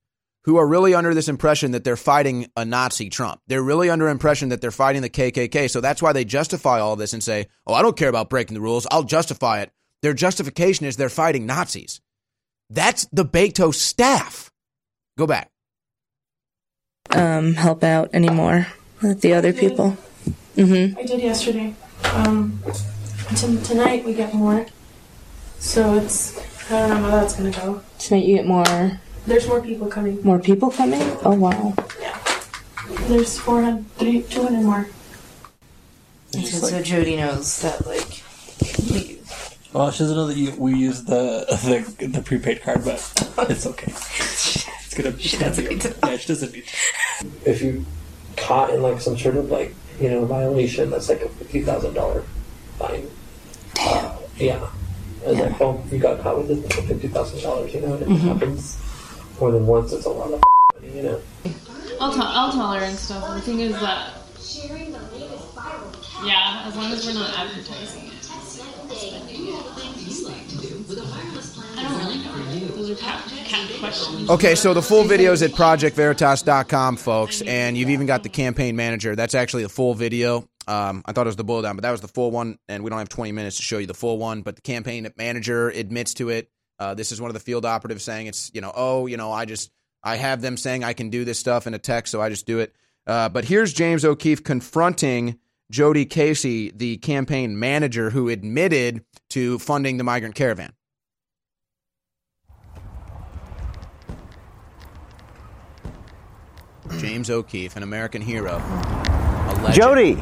who 0.46 0.58
are 0.58 0.68
really 0.68 0.94
under 0.94 1.14
this 1.14 1.28
impression 1.28 1.72
that 1.72 1.84
they're 1.84 1.98
fighting 1.98 2.48
a 2.56 2.64
Nazi 2.64 3.10
Trump. 3.10 3.42
They're 3.48 3.64
really 3.64 3.90
under 3.90 4.08
impression 4.08 4.50
that 4.50 4.62
they're 4.62 4.72
fighting 4.72 5.02
the 5.02 5.10
KKK. 5.10 5.70
So 5.70 5.82
that's 5.82 6.02
why 6.02 6.14
they 6.14 6.24
justify 6.24 6.80
all 6.80 6.96
this 6.96 7.14
and 7.14 7.24
say, 7.24 7.48
"Oh, 7.66 7.74
I 7.74 7.82
don't 7.82 7.98
care 7.98 8.10
about 8.10 8.30
breaking 8.30 8.54
the 8.54 8.62
rules. 8.62 8.88
I'll 8.92 9.04
justify 9.04 9.62
it." 9.62 9.72
Their 10.02 10.14
justification 10.14 10.86
is 10.86 10.98
they're 10.98 11.10
fighting 11.10 11.46
Nazis. 11.46 12.00
That's 12.70 13.06
the 13.12 13.26
Beto 13.26 13.74
staff. 13.74 14.52
Go 15.18 15.26
back. 15.28 15.50
um, 17.12 17.54
help 17.54 17.84
out 17.84 18.10
anymore 18.14 18.68
with 19.02 19.22
the 19.22 19.34
other 19.34 19.54
people. 19.54 19.98
Mm-hmm. 20.56 20.98
I 20.98 21.04
did 21.04 21.22
yesterday. 21.22 21.76
Um, 22.14 22.62
t- 23.36 23.58
tonight 23.64 24.04
we 24.06 24.14
get 24.14 24.34
more, 24.34 24.66
so 25.60 25.96
it's 25.96 26.38
I 26.72 26.80
don't 26.88 26.90
know 26.90 27.10
how 27.10 27.12
that's 27.12 27.36
gonna 27.36 27.52
go. 27.52 27.82
Tonight 28.00 28.26
you 28.26 28.36
get 28.36 28.46
more 28.48 29.00
There's 29.26 29.48
more 29.48 29.62
people 29.62 29.88
coming. 29.88 30.22
more 30.24 30.40
people 30.40 30.70
coming. 30.72 31.02
Oh 31.24 31.32
wow! 31.36 31.74
Yeah. 32.00 32.18
There's 33.08 33.40
400, 33.40 33.86
three- 33.98 34.22
200 34.24 34.64
more. 34.64 34.88
So, 36.32 36.42
so 36.68 36.82
Jody 36.84 37.16
knows 37.16 37.62
that 37.62 37.86
like 37.88 38.22
we, 38.92 39.20
Well, 39.74 39.90
she 39.92 40.00
doesn't 40.00 40.16
know 40.16 40.28
that 40.28 40.38
you, 40.38 40.52
we 40.58 40.76
use 40.76 41.04
the, 41.04 41.46
the 41.98 42.08
the 42.08 42.22
prepaid 42.22 42.62
card, 42.62 42.84
but 42.84 43.00
it's 43.50 43.66
okay. 43.66 43.92
It's 43.92 44.94
gonna. 44.96 45.18
She 45.18 45.38
doesn't 45.38 45.68
need 45.68 45.82
to. 45.82 45.96
Yeah, 46.04 46.18
she 46.18 46.28
doesn't 46.28 46.54
need 46.54 46.66
to. 46.68 47.28
If 47.46 47.62
you 47.62 47.86
caught 48.38 48.70
in 48.72 48.82
like 48.82 49.00
some 49.02 49.18
sort 49.18 49.38
of 49.38 49.50
like 49.50 49.74
you 50.00 50.10
know 50.10 50.26
violation, 50.26 50.90
that's 50.90 51.10
like 51.10 51.22
a 51.22 51.30
fifty 51.30 51.62
thousand 51.62 51.94
dollar 51.94 52.22
fine. 52.78 53.08
Uh, 53.80 54.18
yeah. 54.38 54.68
And 55.26 55.40
like, 55.40 55.60
oh, 55.62 55.82
you 55.92 55.98
got 55.98 56.20
caught 56.22 56.38
with 56.38 56.48
this 56.50 56.76
for 56.76 56.82
fifty 56.84 57.08
thousand 57.08 57.42
dollars, 57.42 57.74
you 57.74 57.82
know, 57.82 57.94
and 57.94 58.04
it 58.04 58.10
Mhm. 58.10 58.20
happens 58.20 58.78
more 59.39 59.52
than 59.52 59.67
once. 59.67 59.93
It's 59.93 60.06
a 60.06 60.10
lot 60.10 60.32
of 60.32 60.41
money, 60.82 60.95
you 60.95 61.04
know. 61.04 61.21
I'll, 62.00 62.13
tell 62.13 62.28
I'll 62.28 62.52
tell 62.52 62.74
her 62.74 62.82
and 62.82 62.98
stuff. 62.98 63.36
The 63.36 63.41
thing 63.41 63.60
is 63.60 63.74
that, 63.74 64.13
yeah, 66.24 66.63
as 66.65 66.76
long 66.76 66.91
as 66.91 67.06
we're 67.06 67.13
not 67.13 67.38
advertising 67.38 68.08
it. 68.08 68.15
I 71.78 71.84
don't 71.84 72.00
really 72.00 72.60
know. 72.62 72.67
Those 72.76 72.89
are 72.91 72.95
cat, 72.95 73.24
cat 73.28 73.69
questions. 73.80 73.80
questions. 73.80 74.30
Okay, 74.30 74.56
so 74.56 74.74
the 74.74 74.82
full 74.82 75.04
video 75.04 75.32
is 75.32 75.41
at 75.41 75.52
projectveritas.com, 75.52 76.98
folks, 76.98 77.41
and 77.41 77.78
you've 77.78 77.89
even 77.89 78.06
got 78.06 78.24
the 78.24 78.30
campaign 78.30 78.76
manager. 78.76 79.15
That's 79.15 79.36
actually 79.36 79.63
the 79.63 79.69
full 79.69 79.93
video. 79.93 80.48
Um, 80.67 81.04
I 81.06 81.12
thought 81.12 81.28
it 81.28 81.30
was 81.30 81.36
the 81.36 81.43
bullet 81.43 81.63
down, 81.63 81.76
but 81.76 81.84
that 81.84 81.91
was 81.91 82.02
the 82.02 82.08
full 82.08 82.32
one, 82.32 82.58
and 82.67 82.84
we 82.84 82.89
don't 82.89 83.00
have 83.00 83.10
20 83.10 83.32
minutes 83.32 83.58
to 83.58 83.63
show 83.63 83.78
you 83.78 83.88
the 83.88 83.93
full 83.93 84.17
one. 84.17 84.41
But 84.41 84.56
the 84.56 84.62
campaign 84.62 85.08
manager 85.17 85.69
admits 85.69 86.15
to 86.15 86.30
it. 86.30 86.50
Uh, 86.78 86.94
this 86.94 87.12
is 87.12 87.22
one 87.22 87.30
of 87.30 87.34
the 87.34 87.40
field 87.40 87.66
operatives 87.66 88.04
saying 88.04 88.28
it's, 88.28 88.52
you 88.54 88.62
know, 88.62 88.72
oh, 88.76 89.08
you 89.08 89.18
know, 89.18 89.32
I 89.32 89.46
just, 89.46 89.72
I 90.04 90.18
have 90.18 90.42
them 90.42 90.58
saying 90.58 90.84
I 90.84 90.94
can 90.94 91.10
do 91.10 91.26
this 91.26 91.40
stuff 91.40 91.68
in 91.68 91.74
a 91.74 91.80
text, 91.80 92.12
so 92.12 92.22
I 92.22 92.30
just 92.30 92.46
do 92.46 92.60
it. 92.60 92.76
Uh, 93.08 93.30
but 93.30 93.46
here's 93.46 93.74
James 93.74 94.04
O'Keefe 94.04 94.44
confronting 94.44 95.40
Jody 95.72 96.06
Casey, 96.06 96.72
the 96.72 96.98
campaign 96.98 97.58
manager 97.58 98.10
who 98.10 98.30
admitted 98.30 99.04
to 99.32 99.58
funding 99.60 99.98
the 99.98 100.04
migrant 100.04 100.36
caravan. 100.36 100.74
James 107.00 107.30
O'Keefe, 107.30 107.76
an 107.76 107.84
American 107.84 108.22
hero. 108.22 108.62
Jody, 109.72 110.16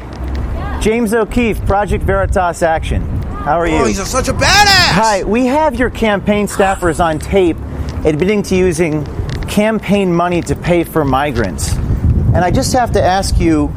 James 0.82 1.14
O'Keefe, 1.14 1.64
Project 1.66 2.04
Veritas 2.04 2.64
Action. 2.64 3.23
How 3.44 3.60
are 3.60 3.68
you? 3.68 3.76
Oh, 3.76 3.86
he's 3.86 4.00
a- 4.00 4.06
such 4.06 4.30
a 4.30 4.34
badass! 4.34 4.94
Hi, 4.96 5.24
we 5.24 5.46
have 5.48 5.76
your 5.76 5.90
campaign 5.90 6.48
staffers 6.48 7.04
on 7.04 7.20
tape 7.20 7.58
admitting 8.06 8.42
to 8.44 8.56
using 8.56 9.06
campaign 9.50 10.14
money 10.14 10.42
to 10.44 10.56
pay 10.56 10.84
for 10.86 11.04
migrants. 11.04 11.74
And 11.76 12.38
I 12.38 12.52
just 12.52 12.72
have 12.74 12.94
to 12.94 13.04
ask 13.04 13.38
you, 13.40 13.70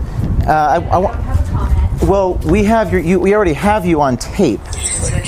uh, 0.47 0.51
I, 0.53 0.77
I 0.87 0.99
wa- 0.99 2.07
well, 2.09 2.35
we 2.45 2.63
have 2.65 2.93
your, 2.93 3.01
you, 3.01 3.19
we 3.19 3.35
already 3.35 3.55
have 3.55 3.85
you 3.85 4.01
on 4.01 4.17
tape. 4.17 4.61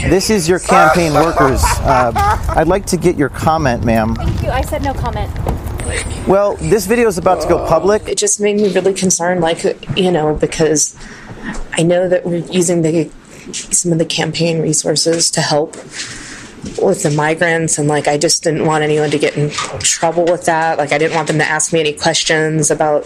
This 0.09 0.31
is 0.31 0.49
your 0.49 0.61
campaign 0.61 1.13
workers. 1.15 1.61
Uh, 1.81 2.13
I'd 2.51 2.69
like 2.69 2.87
to 2.87 2.97
get 2.97 3.17
your 3.17 3.29
comment, 3.31 3.85
ma'am. 3.85 4.15
Thank 4.15 4.43
you. 4.43 4.51
I 4.51 4.61
said 4.63 4.83
no 4.85 4.95
comment. 4.95 5.31
Well, 6.29 6.55
this 6.57 6.87
video 6.87 7.09
is 7.09 7.19
about 7.19 7.41
to 7.43 7.49
go 7.49 7.67
public. 7.67 8.07
It 8.09 8.19
just 8.19 8.41
made 8.41 8.57
me 8.57 8.73
really 8.73 8.95
concerned, 8.95 9.41
like 9.41 9.65
you 9.97 10.13
know, 10.13 10.35
because 10.35 10.95
I 11.73 11.83
know 11.83 12.09
that 12.09 12.25
we're 12.27 12.45
using 12.53 12.83
the 12.83 13.11
some 13.53 13.93
of 13.93 13.99
the 13.99 14.05
campaign 14.05 14.61
resources 14.61 15.31
to 15.33 15.41
help 15.41 15.75
with 16.83 17.03
the 17.03 17.11
migrants, 17.17 17.79
and 17.79 17.89
like 17.89 18.09
I 18.09 18.19
just 18.19 18.43
didn't 18.45 18.67
want 18.67 18.83
anyone 18.85 19.11
to 19.11 19.19
get 19.19 19.37
in 19.37 19.51
trouble 19.51 20.25
with 20.25 20.45
that. 20.47 20.79
Like 20.79 20.93
I 20.93 20.99
didn't 20.99 21.15
want 21.15 21.29
them 21.29 21.39
to 21.39 21.45
ask 21.45 21.73
me 21.73 21.81
any 21.81 21.93
questions 21.93 22.71
about 22.71 23.05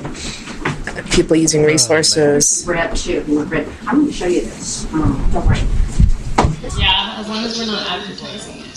people 1.10 1.36
using 1.36 1.62
resources. 1.62 2.64
We're 2.66 2.76
at 2.76 2.96
two. 2.96 3.22
We're 3.28 3.54
at- 3.56 3.68
I'm 3.86 4.00
going 4.00 4.06
to 4.06 4.12
show 4.12 4.26
you 4.26 4.40
this. 4.42 4.86
Um, 4.92 5.30
don't 5.32 5.46
worry. 5.46 5.58
Yeah, 6.78 7.16
as 7.18 7.28
long 7.28 7.44
as 7.44 7.58
we're 7.58 7.66
not 7.66 7.86
advertising 7.90 8.56
it. 8.60 8.68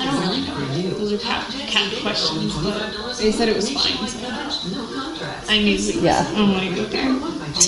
I 0.00 0.04
don't 0.06 0.28
really 0.28 0.88
know. 0.88 0.98
Those 0.98 1.12
are 1.12 1.18
cat, 1.18 1.46
cat 1.68 1.92
questions, 2.02 2.54
but 2.62 3.16
they 3.18 3.30
said 3.30 3.48
it 3.48 3.56
was 3.56 3.70
fine. 3.70 4.08
So 4.08 4.81
I 5.48 5.58
knew. 5.58 5.76
Yeah. 5.76 6.24
I'm 6.28 6.52
gonna 6.52 6.74
go 6.74 6.84
there. 6.84 7.02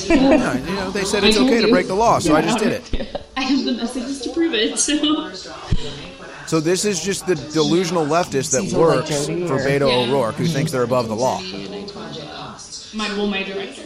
Yeah, 0.06 0.56
you 0.56 0.74
know, 0.76 0.90
they 0.90 1.04
said 1.04 1.24
it's 1.24 1.36
okay 1.36 1.60
to 1.60 1.68
break 1.68 1.86
the 1.88 1.94
law, 1.94 2.18
so 2.18 2.34
I 2.34 2.40
just 2.40 2.58
did 2.58 2.72
it. 2.72 3.20
I 3.36 3.42
have 3.42 3.64
the 3.64 3.72
messages 3.72 4.20
to 4.22 4.32
prove 4.32 4.54
it. 4.54 4.78
So 4.78 5.30
So 6.46 6.60
this 6.60 6.84
is 6.84 7.02
just 7.02 7.26
the 7.26 7.34
delusional 7.34 8.06
leftist 8.06 8.52
that 8.52 8.76
works 8.76 9.26
for 9.26 9.58
Beto 9.58 9.88
Yeah. 9.88 10.12
O'Rourke, 10.12 10.36
who 10.36 10.46
thinks 10.46 10.72
they're 10.72 10.82
above 10.84 11.08
the 11.08 11.16
law. 11.16 11.40
my 12.94 13.08
well, 13.16 13.26
my 13.26 13.42
director. 13.42 13.82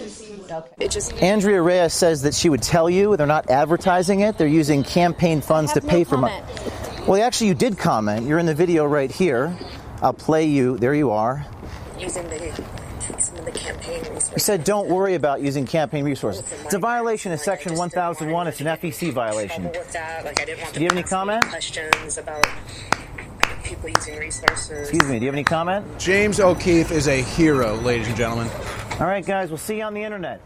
It 0.79 0.91
just 0.91 1.13
Andrea 1.15 1.61
Reyes 1.61 1.93
says 1.93 2.23
that 2.23 2.35
she 2.35 2.49
would 2.49 2.63
tell 2.63 2.89
you 2.89 3.17
they're 3.17 3.27
not 3.27 3.51
advertising 3.51 4.21
it. 4.21 4.39
They're 4.39 4.47
using 4.47 4.83
campaign 4.83 5.41
funds 5.41 5.73
to 5.75 5.81
pay 5.81 6.05
for 6.05 6.17
money. 6.17 6.41
Well, 7.07 7.23
actually, 7.23 7.49
you 7.49 7.55
did 7.55 7.77
comment. 7.79 8.27
You're 8.27 8.39
in 8.39 8.47
the 8.47 8.55
video 8.55 8.85
right 8.87 9.11
here. 9.11 9.57
I'll 10.03 10.13
play 10.15 10.45
you. 10.47 10.79
There 10.79 10.95
you 10.95 11.11
are. 11.11 11.45
using 11.99 12.07
the 12.07 12.11
some 12.11 12.25
of 12.25 12.57
the 12.57 12.88
campaign 13.59 14.01
resources. 14.01 14.33
You 14.33 14.39
said 14.39 14.65
don't 14.65 14.89
worry 14.89 15.15
about 15.15 15.41
using 15.41 15.67
campaign 15.67 16.05
resources. 16.05 16.45
It's 16.65 16.75
a 16.75 16.79
violation 16.79 17.33
of 17.33 17.41
Section 17.41 17.75
1001. 17.77 18.47
It's 18.47 18.61
an 18.61 18.67
FEC 18.67 19.13
violation. 19.13 19.65
Like 19.65 19.77
I 20.41 20.45
didn't 20.45 20.61
want 20.63 20.75
Do 20.75 20.81
you 20.81 20.87
have 20.87 20.93
any 20.97 21.03
comment? 21.03 21.45
questions 21.47 22.19
about 22.19 22.47
people 23.65 23.89
using 23.91 24.19
resources. 24.19 24.89
Excuse 24.89 25.05
me. 25.11 25.19
Do 25.19 25.25
you 25.25 25.29
have 25.29 25.35
any 25.35 25.45
comment? 25.45 25.87
James 25.99 26.41
O'Keefe 26.41 26.91
is 26.91 27.07
a 27.09 27.21
hero, 27.23 27.75
ladies 27.77 28.09
and 28.09 28.17
gentlemen. 28.17 28.49
All 29.01 29.07
right, 29.07 29.25
guys. 29.25 29.51
We'll 29.51 29.59
see 29.59 29.77
you 29.79 29.83
on 29.85 29.95
the 29.95 30.03
internet. 30.03 30.41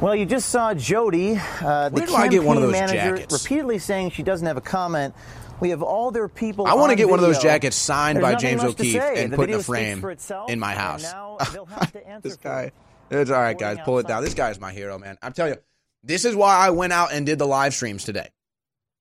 Well, 0.00 0.14
you 0.14 0.26
just 0.26 0.50
saw 0.50 0.74
Jody, 0.74 1.36
uh, 1.62 1.88
the 1.88 2.02
Where 2.02 2.16
I 2.20 2.28
get 2.28 2.42
one 2.42 2.56
of 2.58 2.62
campaign 2.64 2.80
those 2.86 2.90
manager, 2.92 3.16
jackets? 3.16 3.42
repeatedly 3.44 3.78
saying 3.78 4.10
she 4.10 4.22
doesn't 4.22 4.46
have 4.46 4.56
a 4.56 4.60
comment. 4.60 5.14
We 5.60 5.70
have 5.70 5.82
all 5.82 6.10
their 6.10 6.28
people. 6.28 6.66
I 6.66 6.74
want 6.74 6.90
to 6.90 6.96
get 6.96 7.08
one 7.08 7.18
of 7.18 7.24
those 7.24 7.38
jackets 7.38 7.76
signed 7.76 8.16
There's 8.16 8.34
by 8.34 8.34
James 8.34 8.62
O'Keefe 8.62 9.00
and 9.00 9.32
The 9.32 9.36
put 9.36 9.44
in 9.44 9.56
video 9.56 9.60
a 9.60 9.62
frame 9.62 10.04
itself, 10.04 10.50
in 10.50 10.58
my 10.58 10.74
house. 10.74 11.02
now 11.02 11.38
they'll 11.52 11.66
have 11.66 11.92
to 11.92 12.06
answer 12.06 12.28
this 12.28 12.36
guy. 12.36 12.72
It's 13.10 13.30
all 13.30 13.40
right, 13.40 13.58
guys. 13.58 13.78
Pull 13.84 13.98
it 13.98 14.08
down. 14.08 14.22
This 14.22 14.34
guy 14.34 14.50
is 14.50 14.60
my 14.60 14.72
hero, 14.72 14.98
man. 14.98 15.18
I'm 15.22 15.32
telling 15.32 15.54
you, 15.54 15.60
this 16.02 16.24
is 16.24 16.34
why 16.34 16.56
I 16.56 16.70
went 16.70 16.92
out 16.92 17.12
and 17.12 17.24
did 17.24 17.38
the 17.38 17.46
live 17.46 17.74
streams 17.74 18.04
today. 18.04 18.28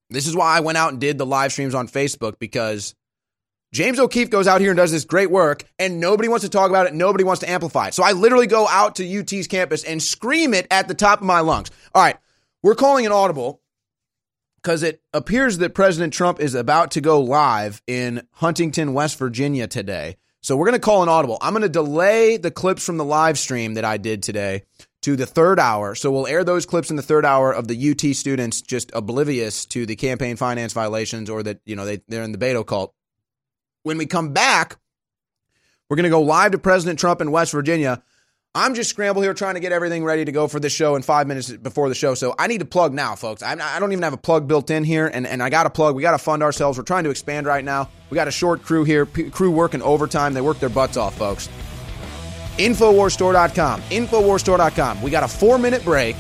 This 0.09 0.27
is 0.27 0.35
why 0.35 0.55
I 0.55 0.59
went 0.59 0.77
out 0.77 0.91
and 0.91 1.01
did 1.01 1.17
the 1.17 1.25
live 1.25 1.51
streams 1.51 1.73
on 1.73 1.87
Facebook 1.87 2.37
because 2.37 2.93
James 3.73 3.97
O'Keefe 3.99 4.29
goes 4.29 4.47
out 4.47 4.61
here 4.61 4.69
and 4.69 4.77
does 4.77 4.91
this 4.91 5.03
great 5.05 5.31
work, 5.31 5.63
and 5.79 5.99
nobody 5.99 6.29
wants 6.29 6.43
to 6.43 6.49
talk 6.49 6.69
about 6.69 6.85
it. 6.85 6.93
Nobody 6.93 7.23
wants 7.23 7.39
to 7.39 7.49
amplify 7.49 7.87
it. 7.87 7.95
So 7.95 8.03
I 8.03 8.11
literally 8.11 8.45
go 8.45 8.67
out 8.67 8.97
to 8.97 9.19
UT's 9.19 9.47
campus 9.47 9.83
and 9.83 10.01
scream 10.01 10.53
it 10.53 10.67
at 10.69 10.87
the 10.87 10.93
top 10.93 11.21
of 11.21 11.25
my 11.25 11.39
lungs. 11.39 11.71
All 11.95 12.03
right, 12.03 12.17
we're 12.61 12.75
calling 12.75 13.07
an 13.07 13.11
audible 13.11 13.62
because 14.63 14.81
it 14.81 15.01
appears 15.13 15.57
that 15.57 15.75
President 15.75 16.13
Trump 16.13 16.39
is 16.39 16.55
about 16.55 16.91
to 16.91 17.01
go 17.01 17.21
live 17.21 17.81
in 17.85 18.25
Huntington, 18.31 18.93
West 18.93 19.19
Virginia 19.19 19.67
today. 19.67 20.15
So 20.41 20.55
we're 20.55 20.65
going 20.65 20.79
to 20.79 20.85
call 20.85 21.03
an 21.03 21.09
audible. 21.09 21.37
I'm 21.41 21.53
going 21.53 21.63
to 21.63 21.69
delay 21.69 22.37
the 22.37 22.51
clips 22.51 22.85
from 22.85 22.97
the 22.97 23.05
live 23.05 23.37
stream 23.37 23.75
that 23.75 23.85
I 23.85 23.97
did 23.97 24.23
today 24.23 24.63
to 25.01 25.15
the 25.15 25.25
third 25.25 25.59
hour. 25.59 25.95
So 25.95 26.11
we'll 26.11 26.27
air 26.27 26.43
those 26.43 26.65
clips 26.65 26.89
in 26.89 26.95
the 26.95 27.01
third 27.01 27.25
hour 27.25 27.51
of 27.51 27.67
the 27.67 27.91
UT 27.91 28.15
students 28.15 28.61
just 28.61 28.91
oblivious 28.93 29.65
to 29.67 29.85
the 29.85 29.97
campaign 29.97 30.37
finance 30.37 30.71
violations 30.71 31.29
or 31.29 31.43
that, 31.43 31.59
you 31.65 31.75
know, 31.75 31.85
they, 31.85 32.01
they're 32.07 32.23
in 32.23 32.31
the 32.31 32.37
Beto 32.37 32.65
cult. 32.65 32.93
When 33.83 33.97
we 33.97 34.05
come 34.05 34.31
back, 34.31 34.77
we're 35.89 35.97
going 35.97 36.05
to 36.05 36.09
go 36.09 36.21
live 36.21 36.53
to 36.53 36.57
President 36.57 36.99
Trump 36.99 37.19
in 37.19 37.31
West 37.31 37.51
Virginia. 37.51 38.01
I'm 38.55 38.75
just 38.75 38.91
scrambled 38.91 39.25
here 39.25 39.33
trying 39.33 39.55
to 39.55 39.59
get 39.59 39.71
everything 39.71 40.03
ready 40.03 40.25
to 40.25 40.31
go 40.31 40.47
for 40.47 40.59
this 40.59 40.71
show 40.71 40.95
in 40.95 41.01
five 41.01 41.25
minutes 41.25 41.49
before 41.51 41.89
the 41.89 41.95
show. 41.95 42.13
So 42.13 42.35
I 42.37 42.45
need 42.45 42.59
to 42.59 42.65
plug 42.65 42.93
now, 42.93 43.15
folks. 43.15 43.41
I, 43.41 43.53
I 43.53 43.79
don't 43.79 43.91
even 43.93 44.03
have 44.03 44.13
a 44.13 44.17
plug 44.17 44.47
built 44.47 44.69
in 44.69 44.83
here, 44.83 45.07
and, 45.11 45.25
and 45.25 45.41
I 45.41 45.49
got 45.49 45.63
to 45.63 45.71
plug. 45.71 45.95
We 45.95 46.03
got 46.03 46.11
to 46.11 46.19
fund 46.19 46.43
ourselves. 46.43 46.77
We're 46.77 46.83
trying 46.83 47.03
to 47.05 47.09
expand 47.09 47.47
right 47.47 47.65
now. 47.65 47.89
We 48.11 48.15
got 48.15 48.27
a 48.27 48.31
short 48.31 48.61
crew 48.61 48.83
here, 48.83 49.07
P- 49.07 49.31
crew 49.31 49.49
working 49.49 49.81
overtime. 49.81 50.35
They 50.35 50.41
work 50.41 50.59
their 50.59 50.69
butts 50.69 50.97
off, 50.97 51.17
folks. 51.17 51.49
Infowarstore.com. 52.59 53.81
Infowarstore.com. 53.81 55.01
We 55.01 55.09
got 55.09 55.23
a 55.23 55.27
four 55.27 55.57
minute 55.57 55.83
break. 55.83 56.15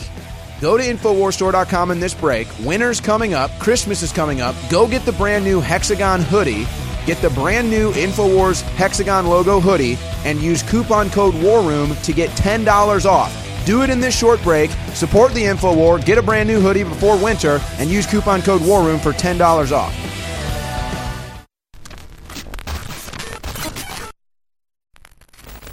Go 0.59 0.75
to 0.75 0.83
Infowarstore.com 0.83 1.91
in 1.91 1.99
this 1.99 2.15
break. 2.15 2.47
Winter's 2.61 2.99
coming 2.99 3.35
up. 3.35 3.51
Christmas 3.59 4.01
is 4.01 4.11
coming 4.11 4.41
up. 4.41 4.55
Go 4.71 4.87
get 4.87 5.05
the 5.05 5.11
brand 5.11 5.45
new 5.45 5.59
Hexagon 5.59 6.21
hoodie. 6.21 6.65
Get 7.05 7.21
the 7.21 7.29
brand 7.31 7.69
new 7.69 7.91
InfoWars 7.91 8.61
Hexagon 8.61 9.27
logo 9.27 9.59
hoodie 9.59 9.97
and 10.23 10.41
use 10.41 10.63
coupon 10.63 11.09
code 11.09 11.33
WARROOM 11.35 12.01
to 12.01 12.13
get 12.13 12.29
$10 12.31 13.05
off. 13.05 13.65
Do 13.65 13.81
it 13.81 13.89
in 13.89 13.99
this 13.99 14.17
short 14.17 14.41
break. 14.41 14.71
Support 14.93 15.33
the 15.33 15.43
InfoWar. 15.43 16.03
Get 16.05 16.17
a 16.17 16.21
brand 16.21 16.47
new 16.47 16.61
hoodie 16.61 16.83
before 16.83 17.17
winter 17.21 17.59
and 17.77 17.89
use 17.89 18.05
coupon 18.05 18.41
code 18.41 18.61
WARROOM 18.61 18.99
for 18.99 19.11
$10 19.11 19.71
off. 19.71 19.93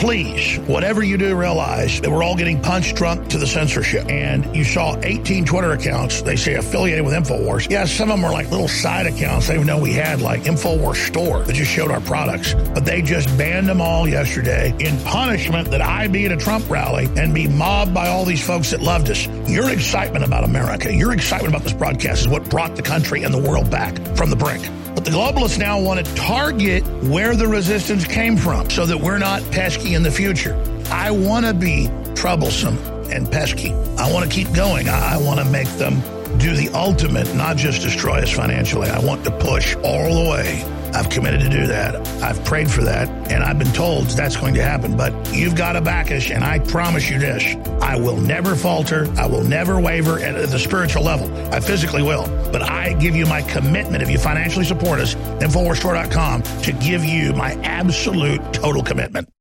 please, 0.00 0.58
whatever 0.60 1.02
you 1.02 1.18
do, 1.18 1.36
realize 1.36 2.00
that 2.00 2.10
we're 2.10 2.22
all 2.22 2.34
getting 2.34 2.60
punched 2.60 2.96
drunk 2.96 3.28
to 3.28 3.36
the 3.36 3.46
censorship. 3.46 4.08
And 4.08 4.56
you 4.56 4.64
saw 4.64 4.98
18 5.02 5.44
Twitter 5.44 5.72
accounts, 5.72 6.22
they 6.22 6.36
say 6.36 6.54
affiliated 6.54 7.04
with 7.04 7.12
InfoWars. 7.12 7.70
Yeah, 7.70 7.84
some 7.84 8.10
of 8.10 8.16
them 8.16 8.24
are 8.24 8.32
like 8.32 8.50
little 8.50 8.66
side 8.66 9.06
accounts 9.06 9.46
they 9.46 9.62
know 9.62 9.78
we 9.78 9.92
had, 9.92 10.22
like 10.22 10.44
InfoWars 10.44 11.06
Store, 11.06 11.40
that 11.40 11.52
just 11.52 11.70
showed 11.70 11.90
our 11.90 12.00
products. 12.00 12.54
But 12.54 12.86
they 12.86 13.02
just 13.02 13.28
banned 13.36 13.68
them 13.68 13.82
all 13.82 14.08
yesterday 14.08 14.74
in 14.78 14.98
punishment 15.04 15.70
that 15.70 15.82
I 15.82 16.08
be 16.08 16.24
at 16.24 16.32
a 16.32 16.36
Trump 16.38 16.68
rally 16.70 17.06
and 17.18 17.34
be 17.34 17.46
mobbed 17.46 17.92
by 17.92 18.08
all 18.08 18.24
these 18.24 18.44
folks 18.44 18.70
that 18.70 18.80
loved 18.80 19.10
us. 19.10 19.26
Your 19.50 19.68
excitement 19.68 20.24
about 20.24 20.44
America, 20.44 20.92
your 20.92 21.12
excitement 21.12 21.54
about 21.54 21.64
this 21.64 21.74
broadcast 21.74 22.22
is 22.22 22.28
what 22.28 22.48
brought 22.48 22.74
the 22.74 22.82
country 22.82 23.22
and 23.22 23.34
the 23.34 23.38
world 23.38 23.70
back 23.70 23.94
from 24.16 24.30
the 24.30 24.36
brink. 24.36 24.66
But 25.00 25.12
the 25.12 25.16
globalists 25.16 25.58
now 25.58 25.80
want 25.80 26.04
to 26.04 26.14
target 26.14 26.86
where 27.04 27.34
the 27.34 27.48
resistance 27.48 28.06
came 28.06 28.36
from 28.36 28.68
so 28.68 28.84
that 28.84 28.98
we're 28.98 29.16
not 29.16 29.42
pesky 29.50 29.94
in 29.94 30.02
the 30.02 30.10
future. 30.10 30.54
I 30.90 31.10
want 31.10 31.46
to 31.46 31.54
be 31.54 31.88
troublesome 32.14 32.76
and 33.10 33.32
pesky. 33.32 33.72
I 33.96 34.12
want 34.12 34.30
to 34.30 34.36
keep 34.36 34.52
going. 34.52 34.90
I, 34.90 35.16
want 35.16 35.40
to 35.40 35.46
make 35.46 35.68
them 35.78 36.02
do 36.36 36.54
the 36.54 36.68
ultimate, 36.74 37.34
not 37.34 37.56
just 37.56 37.80
destroy 37.80 38.18
us 38.18 38.30
financially. 38.30 38.90
I 38.90 38.98
want 38.98 39.24
to 39.24 39.30
push 39.30 39.74
all 39.76 40.22
the 40.22 40.30
way. 40.30 40.69
I've 40.94 41.08
committed 41.10 41.40
to 41.40 41.48
do 41.48 41.66
that. 41.66 41.94
I've 42.22 42.44
prayed 42.44 42.70
for 42.70 42.82
that, 42.82 43.08
and 43.30 43.42
I've 43.42 43.58
been 43.58 43.72
told 43.72 44.06
that's 44.06 44.36
going 44.36 44.54
to 44.54 44.62
happen. 44.62 44.96
But 44.96 45.12
you've 45.32 45.56
got 45.56 45.72
to 45.72 45.80
back 45.80 46.10
us, 46.10 46.30
and 46.30 46.44
I 46.44 46.58
promise 46.58 47.08
you 47.08 47.18
this 47.18 47.56
I 47.82 47.98
will 47.98 48.16
never 48.16 48.54
falter. 48.54 49.06
I 49.16 49.26
will 49.26 49.44
never 49.44 49.80
waver 49.80 50.18
at 50.18 50.50
the 50.50 50.58
spiritual 50.58 51.02
level. 51.02 51.30
I 51.52 51.60
physically 51.60 52.02
will. 52.02 52.24
But 52.52 52.62
I 52.62 52.94
give 52.94 53.16
you 53.16 53.26
my 53.26 53.42
commitment, 53.42 54.02
if 54.02 54.10
you 54.10 54.18
financially 54.18 54.64
support 54.64 55.00
us, 55.00 55.14
then 55.14 55.50
InfoWarsStore.com, 55.50 56.42
to 56.42 56.72
give 56.72 57.04
you 57.04 57.32
my 57.32 57.52
absolute 57.62 58.40
total 58.52 58.82
commitment. 58.82 59.28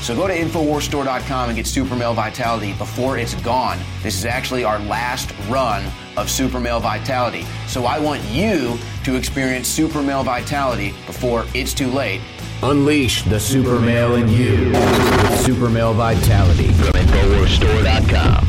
So 0.00 0.14
go 0.14 0.26
to 0.26 0.34
InfoWarsStore.com 0.34 1.50
and 1.50 1.56
get 1.56 1.66
Super 1.66 1.94
Male 1.94 2.14
Vitality 2.14 2.72
before 2.74 3.18
it's 3.18 3.34
gone. 3.42 3.78
This 4.02 4.16
is 4.16 4.24
actually 4.24 4.64
our 4.64 4.78
last 4.80 5.32
run 5.48 5.84
of 6.16 6.30
Super 6.30 6.60
Male 6.60 6.80
Vitality. 6.80 7.44
So 7.66 7.84
I 7.84 7.98
want 7.98 8.22
you 8.24 8.78
to 9.04 9.16
experience 9.16 9.68
Super 9.68 10.02
Male 10.02 10.22
Vitality 10.22 10.94
before 11.06 11.44
it's 11.54 11.74
too 11.74 11.88
late. 11.88 12.20
Unleash 12.62 13.22
the 13.24 13.38
super 13.38 13.78
male 13.78 14.16
in 14.16 14.28
you 14.28 14.72
with 14.72 15.40
super 15.40 15.68
male 15.68 15.94
vitality 15.94 16.72
from 16.72 16.92
InfoWarsStore.com. 16.92 18.46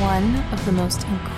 One 0.00 0.36
of 0.52 0.64
the 0.66 0.72
most 0.72 1.04
incredible 1.04 1.35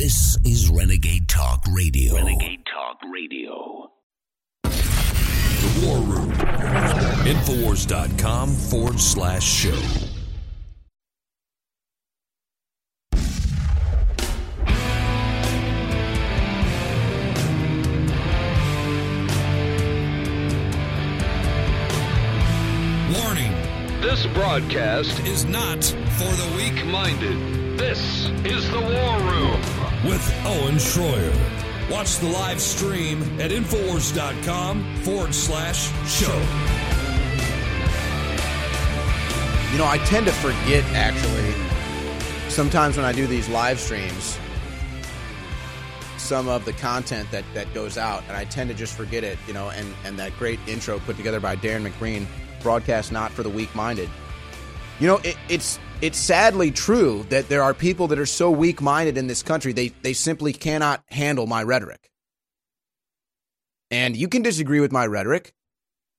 This 0.00 0.38
is 0.46 0.70
Renegade 0.70 1.28
Talk 1.28 1.62
Radio. 1.70 2.14
Renegade 2.14 2.64
Talk 2.64 3.00
Radio. 3.12 3.90
The 4.62 5.86
War 5.86 5.98
Room. 5.98 6.32
Infowars.com 7.28 8.48
forward 8.48 8.98
slash 8.98 9.44
show. 9.44 9.68
Warning. 23.20 23.52
This 24.00 24.26
broadcast 24.28 25.20
is 25.26 25.44
not 25.44 25.84
for 25.84 26.24
the 26.24 26.54
weak 26.56 26.86
minded. 26.86 27.78
This 27.78 28.30
is 28.46 28.70
the 28.70 28.80
War 28.80 29.30
Room. 29.30 29.79
With 30.02 30.34
Owen 30.46 30.76
Schroyer. 30.76 31.90
Watch 31.90 32.16
the 32.18 32.28
live 32.28 32.60
stream 32.60 33.22
at 33.38 33.50
Infowars.com 33.50 34.96
forward 35.02 35.34
slash 35.34 35.88
show. 36.08 36.32
You 39.72 39.78
know, 39.78 39.86
I 39.86 39.98
tend 40.06 40.24
to 40.26 40.32
forget 40.32 40.84
actually. 40.94 41.52
Sometimes 42.48 42.96
when 42.96 43.04
I 43.04 43.12
do 43.12 43.26
these 43.26 43.48
live 43.50 43.78
streams, 43.78 44.38
some 46.16 46.48
of 46.48 46.64
the 46.64 46.72
content 46.72 47.30
that 47.30 47.44
that 47.52 47.72
goes 47.74 47.98
out, 47.98 48.22
and 48.28 48.36
I 48.36 48.44
tend 48.44 48.70
to 48.70 48.74
just 48.74 48.96
forget 48.96 49.22
it. 49.22 49.38
You 49.46 49.52
know, 49.52 49.68
and 49.68 49.94
and 50.04 50.18
that 50.18 50.36
great 50.38 50.60
intro 50.66 50.98
put 51.00 51.16
together 51.16 51.40
by 51.40 51.56
Darren 51.56 51.86
McBreen, 51.86 52.26
broadcast 52.62 53.12
not 53.12 53.32
for 53.32 53.42
the 53.42 53.50
weak-minded. 53.50 54.08
You 54.98 55.08
know, 55.08 55.18
it, 55.18 55.36
it's 55.48 55.78
it's 56.02 56.18
sadly 56.18 56.70
true 56.70 57.26
that 57.28 57.48
there 57.48 57.62
are 57.62 57.74
people 57.74 58.08
that 58.08 58.18
are 58.18 58.26
so 58.26 58.50
weak-minded 58.50 59.18
in 59.18 59.26
this 59.26 59.42
country 59.42 59.72
they 59.72 59.88
they 60.02 60.12
simply 60.12 60.52
cannot 60.52 61.02
handle 61.08 61.46
my 61.46 61.62
rhetoric. 61.62 62.10
And 63.90 64.16
you 64.16 64.28
can 64.28 64.42
disagree 64.42 64.80
with 64.80 64.92
my 64.92 65.06
rhetoric. 65.06 65.52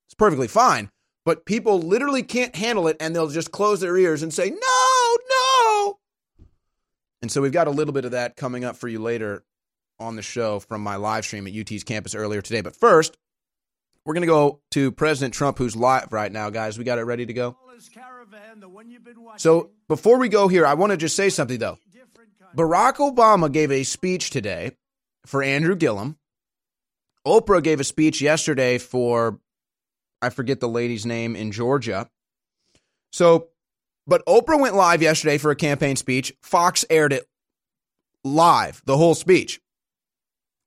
It's 0.07 0.13
perfectly 0.13 0.47
fine. 0.47 0.89
But 1.23 1.45
people 1.45 1.79
literally 1.79 2.23
can't 2.23 2.55
handle 2.55 2.87
it 2.87 2.97
and 2.99 3.15
they'll 3.15 3.29
just 3.29 3.51
close 3.51 3.79
their 3.79 3.95
ears 3.95 4.23
and 4.23 4.33
say, 4.33 4.49
no, 4.49 5.17
no. 5.29 5.99
And 7.21 7.31
so 7.31 7.41
we've 7.41 7.51
got 7.51 7.67
a 7.67 7.71
little 7.71 7.93
bit 7.93 8.05
of 8.05 8.11
that 8.11 8.35
coming 8.35 8.65
up 8.65 8.75
for 8.75 8.87
you 8.87 8.99
later 8.99 9.43
on 9.99 10.15
the 10.15 10.23
show 10.23 10.59
from 10.59 10.81
my 10.81 10.95
live 10.95 11.23
stream 11.23 11.45
at 11.45 11.53
UT's 11.53 11.83
campus 11.83 12.15
earlier 12.15 12.41
today. 12.41 12.61
But 12.61 12.75
first, 12.75 13.17
we're 14.03 14.15
going 14.15 14.21
to 14.21 14.27
go 14.27 14.61
to 14.71 14.91
President 14.91 15.33
Trump, 15.33 15.59
who's 15.59 15.75
live 15.75 16.11
right 16.11 16.31
now, 16.31 16.49
guys. 16.49 16.77
We 16.77 16.83
got 16.83 16.97
it 16.97 17.03
ready 17.03 17.27
to 17.27 17.33
go. 17.33 17.55
So 19.37 19.71
before 19.87 20.17
we 20.17 20.29
go 20.29 20.47
here, 20.47 20.65
I 20.65 20.73
want 20.73 20.91
to 20.91 20.97
just 20.97 21.15
say 21.15 21.29
something, 21.29 21.59
though. 21.59 21.77
Barack 22.55 22.95
Obama 22.95 23.51
gave 23.51 23.71
a 23.71 23.83
speech 23.83 24.29
today 24.29 24.71
for 25.25 25.41
Andrew 25.41 25.75
Gillum. 25.75 26.17
Oprah 27.25 27.63
gave 27.63 27.79
a 27.79 27.83
speech 27.83 28.21
yesterday 28.21 28.77
for, 28.77 29.39
I 30.21 30.29
forget 30.29 30.59
the 30.59 30.67
lady's 30.67 31.05
name 31.05 31.35
in 31.35 31.51
Georgia. 31.51 32.09
So, 33.11 33.49
but 34.07 34.25
Oprah 34.25 34.59
went 34.59 34.75
live 34.75 35.01
yesterday 35.01 35.37
for 35.37 35.51
a 35.51 35.55
campaign 35.55 35.95
speech. 35.95 36.33
Fox 36.41 36.83
aired 36.89 37.13
it 37.13 37.25
live, 38.23 38.81
the 38.85 38.97
whole 38.97 39.15
speech. 39.15 39.61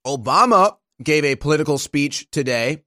Obama 0.07 0.77
gave 1.03 1.25
a 1.25 1.35
political 1.35 1.77
speech 1.77 2.29
today. 2.31 2.83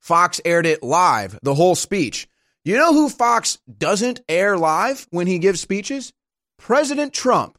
Fox 0.00 0.40
aired 0.44 0.66
it 0.66 0.82
live, 0.82 1.38
the 1.42 1.54
whole 1.54 1.74
speech. 1.74 2.28
You 2.70 2.76
know 2.76 2.92
who 2.92 3.08
Fox 3.08 3.58
doesn't 3.78 4.20
air 4.28 4.56
live 4.56 5.08
when 5.10 5.26
he 5.26 5.40
gives 5.40 5.60
speeches? 5.60 6.12
President 6.56 7.12
Trump. 7.12 7.58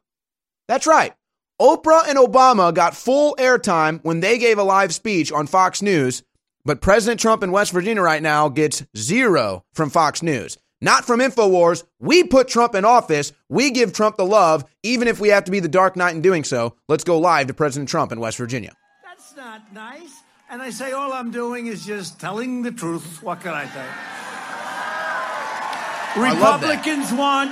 That's 0.69 0.87
right. 0.87 1.11
Oprah 1.59 2.07
and 2.07 2.17
Obama 2.17 2.73
got 2.73 2.95
full 2.95 3.35
airtime 3.37 3.99
when 4.03 4.21
they 4.21 4.37
gave 4.37 4.57
a 4.57 4.63
live 4.63 4.93
speech 4.93 5.29
on 5.29 5.47
Fox 5.47 5.81
News, 5.81 6.23
but 6.63 6.79
President 6.79 7.19
Trump 7.19 7.43
in 7.43 7.51
West 7.51 7.73
Virginia 7.73 8.01
right 8.01 8.23
now 8.23 8.47
gets 8.47 8.85
zero 8.95 9.65
from 9.73 9.89
Fox 9.89 10.23
News. 10.23 10.57
Not 10.79 11.03
from 11.03 11.19
InfoWars. 11.19 11.83
We 11.99 12.23
put 12.23 12.47
Trump 12.47 12.73
in 12.73 12.85
office. 12.85 13.33
We 13.49 13.71
give 13.71 13.91
Trump 13.91 14.15
the 14.15 14.25
love, 14.25 14.63
even 14.81 15.09
if 15.09 15.19
we 15.19 15.27
have 15.27 15.43
to 15.43 15.51
be 15.51 15.59
the 15.59 15.67
Dark 15.67 15.97
Knight 15.97 16.15
in 16.15 16.21
doing 16.21 16.45
so. 16.45 16.77
Let's 16.87 17.03
go 17.03 17.19
live 17.19 17.47
to 17.47 17.53
President 17.53 17.89
Trump 17.89 18.13
in 18.13 18.21
West 18.21 18.37
Virginia. 18.37 18.73
That's 19.03 19.35
not 19.35 19.73
nice. 19.73 20.21
And 20.49 20.61
I 20.61 20.69
say, 20.69 20.93
all 20.93 21.11
I'm 21.11 21.31
doing 21.31 21.67
is 21.67 21.85
just 21.85 22.17
telling 22.17 22.61
the 22.61 22.71
truth. 22.71 23.21
What 23.21 23.41
can 23.41 23.53
I 23.53 23.65
say? 23.65 24.30
I 26.15 26.33
love 26.33 26.61
that. 26.61 26.81
Republicans 26.81 27.11
want 27.13 27.51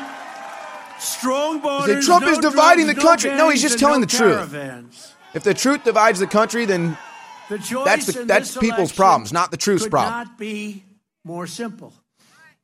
strong 0.99 1.59
borders. 1.61 2.05
Trump 2.05 2.25
no 2.25 2.31
is 2.31 2.37
dividing 2.39 2.85
drugs, 2.85 2.99
the 2.99 3.07
country. 3.07 3.35
No, 3.35 3.49
he's 3.49 3.61
just 3.61 3.79
telling 3.79 4.01
no 4.01 4.05
the 4.05 4.17
truth. 4.17 4.51
caravans. 4.51 5.13
If 5.33 5.43
the 5.43 5.53
truth 5.53 5.83
divides 5.83 6.19
the 6.19 6.27
country, 6.27 6.65
then 6.65 6.97
The 7.49 7.81
that's 7.85 8.05
the, 8.07 8.25
that's 8.25 8.57
people's 8.57 8.91
problems, 8.91 9.31
not 9.31 9.51
the 9.51 9.57
truth's 9.57 9.83
could 9.83 9.91
problem. 9.91 10.11
not 10.13 10.37
be 10.37 10.83
more 11.23 11.47
simple. 11.47 11.93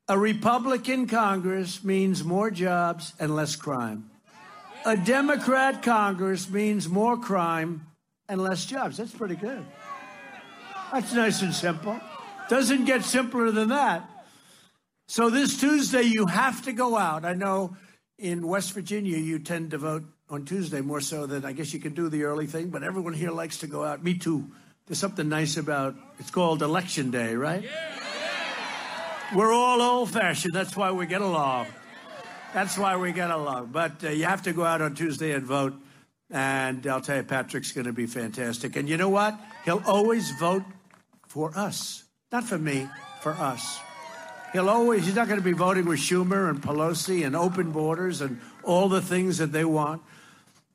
A 0.07 0.17
Republican 0.17 1.07
Congress 1.07 1.83
means 1.83 2.23
more 2.23 2.51
jobs 2.51 3.13
and 3.19 3.35
less 3.35 3.55
crime. 3.55 4.09
A 4.85 4.95
Democrat 4.95 5.81
Congress 5.81 6.47
means 6.49 6.87
more 6.87 7.17
crime 7.17 7.87
and 8.29 8.39
less 8.41 8.65
jobs. 8.65 8.97
That's 8.97 9.11
pretty 9.11 9.35
good. 9.35 9.65
That's 10.91 11.11
nice 11.13 11.41
and 11.41 11.53
simple. 11.53 11.99
Doesn't 12.49 12.85
get 12.85 13.03
simpler 13.03 13.49
than 13.49 13.69
that. 13.69 14.07
So 15.07 15.29
this 15.29 15.59
Tuesday, 15.59 16.01
you 16.01 16.25
have 16.25 16.63
to 16.63 16.73
go 16.73 16.97
out. 16.97 17.25
I 17.25 17.33
know 17.33 17.77
in 18.17 18.47
West 18.47 18.73
Virginia, 18.73 19.17
you 19.17 19.39
tend 19.39 19.71
to 19.71 19.77
vote 19.77 20.03
on 20.29 20.45
Tuesday 20.45 20.81
more 20.81 21.01
so 21.01 21.27
than 21.27 21.45
I 21.45 21.51
guess 21.51 21.73
you 21.73 21.79
can 21.79 21.93
do 21.93 22.09
the 22.09 22.23
early 22.23 22.47
thing, 22.47 22.69
but 22.69 22.83
everyone 22.83 23.13
here 23.13 23.31
likes 23.31 23.59
to 23.59 23.67
go 23.67 23.83
out. 23.83 24.03
Me 24.03 24.17
too. 24.17 24.47
There's 24.87 24.97
something 24.97 25.29
nice 25.29 25.57
about 25.57 25.95
it's 26.19 26.31
called 26.31 26.63
Election 26.63 27.11
Day, 27.11 27.35
right? 27.35 27.63
We're 29.35 29.53
all 29.53 29.81
old 29.81 30.11
fashioned. 30.11 30.53
That's 30.53 30.75
why 30.75 30.91
we 30.91 31.05
get 31.05 31.21
along. 31.21 31.67
That's 32.53 32.77
why 32.77 32.95
we 32.95 33.11
get 33.11 33.31
along. 33.31 33.67
But 33.71 34.03
uh, 34.03 34.09
you 34.09 34.25
have 34.25 34.43
to 34.43 34.53
go 34.53 34.63
out 34.63 34.81
on 34.81 34.95
Tuesday 34.95 35.33
and 35.33 35.45
vote. 35.45 35.73
And 36.31 36.85
I'll 36.87 37.01
tell 37.01 37.17
you, 37.17 37.23
Patrick's 37.23 37.71
going 37.71 37.85
to 37.85 37.93
be 37.93 38.07
fantastic. 38.07 38.75
And 38.75 38.87
you 38.87 38.97
know 38.97 39.09
what? 39.09 39.39
He'll 39.65 39.83
always 39.85 40.31
vote 40.31 40.63
for 41.27 41.55
us. 41.55 42.03
Not 42.31 42.45
for 42.45 42.57
me, 42.57 42.87
for 43.21 43.33
us. 43.33 43.79
He'll 44.53 44.69
always, 44.69 45.05
he's 45.05 45.15
not 45.15 45.27
going 45.27 45.39
to 45.39 45.43
be 45.43 45.51
voting 45.51 45.85
with 45.85 45.99
Schumer 45.99 46.49
and 46.49 46.61
Pelosi 46.61 47.25
and 47.25 47.35
open 47.35 47.71
borders 47.71 48.21
and 48.21 48.39
all 48.63 48.87
the 48.87 49.01
things 49.01 49.39
that 49.39 49.51
they 49.51 49.65
want. 49.65 50.01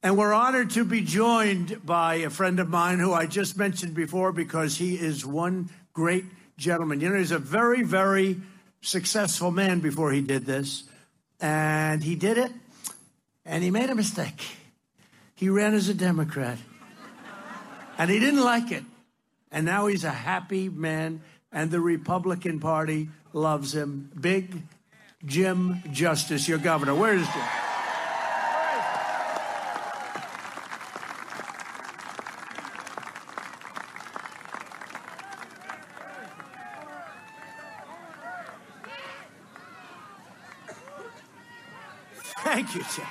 And 0.02 0.16
we're 0.16 0.32
honored 0.32 0.70
to 0.70 0.84
be 0.84 1.02
joined 1.02 1.84
by 1.84 2.16
a 2.16 2.30
friend 2.30 2.60
of 2.60 2.68
mine 2.68 2.98
who 2.98 3.12
I 3.12 3.26
just 3.26 3.56
mentioned 3.56 3.94
before 3.94 4.32
because 4.32 4.76
he 4.76 4.94
is 4.94 5.26
one 5.26 5.70
great 5.92 6.24
gentleman. 6.56 7.00
You 7.00 7.10
know, 7.10 7.16
he's 7.16 7.32
a 7.32 7.38
very, 7.38 7.82
very 7.82 8.40
successful 8.80 9.50
man 9.50 9.80
before 9.80 10.12
he 10.12 10.20
did 10.20 10.46
this. 10.46 10.84
And 11.40 12.04
he 12.04 12.16
did 12.16 12.36
it, 12.36 12.52
and 13.46 13.64
he 13.64 13.70
made 13.70 13.88
a 13.88 13.94
mistake. 13.94 14.42
He 15.34 15.48
ran 15.48 15.72
as 15.72 15.88
a 15.88 15.94
Democrat, 15.94 16.58
and 17.96 18.10
he 18.10 18.20
didn't 18.20 18.42
like 18.42 18.70
it. 18.70 18.84
And 19.50 19.64
now 19.64 19.86
he's 19.86 20.04
a 20.04 20.10
happy 20.10 20.68
man, 20.68 21.22
and 21.50 21.70
the 21.70 21.80
Republican 21.80 22.60
Party 22.60 23.08
loves 23.32 23.74
him. 23.74 24.10
Big 24.18 24.62
Jim 25.24 25.82
Justice, 25.92 26.48
your 26.48 26.58
governor. 26.58 26.94
Where 26.94 27.14
is 27.14 27.26
Jim? 27.26 27.42
Thank 42.42 42.74
you, 42.74 42.82
Jim. 42.94 43.06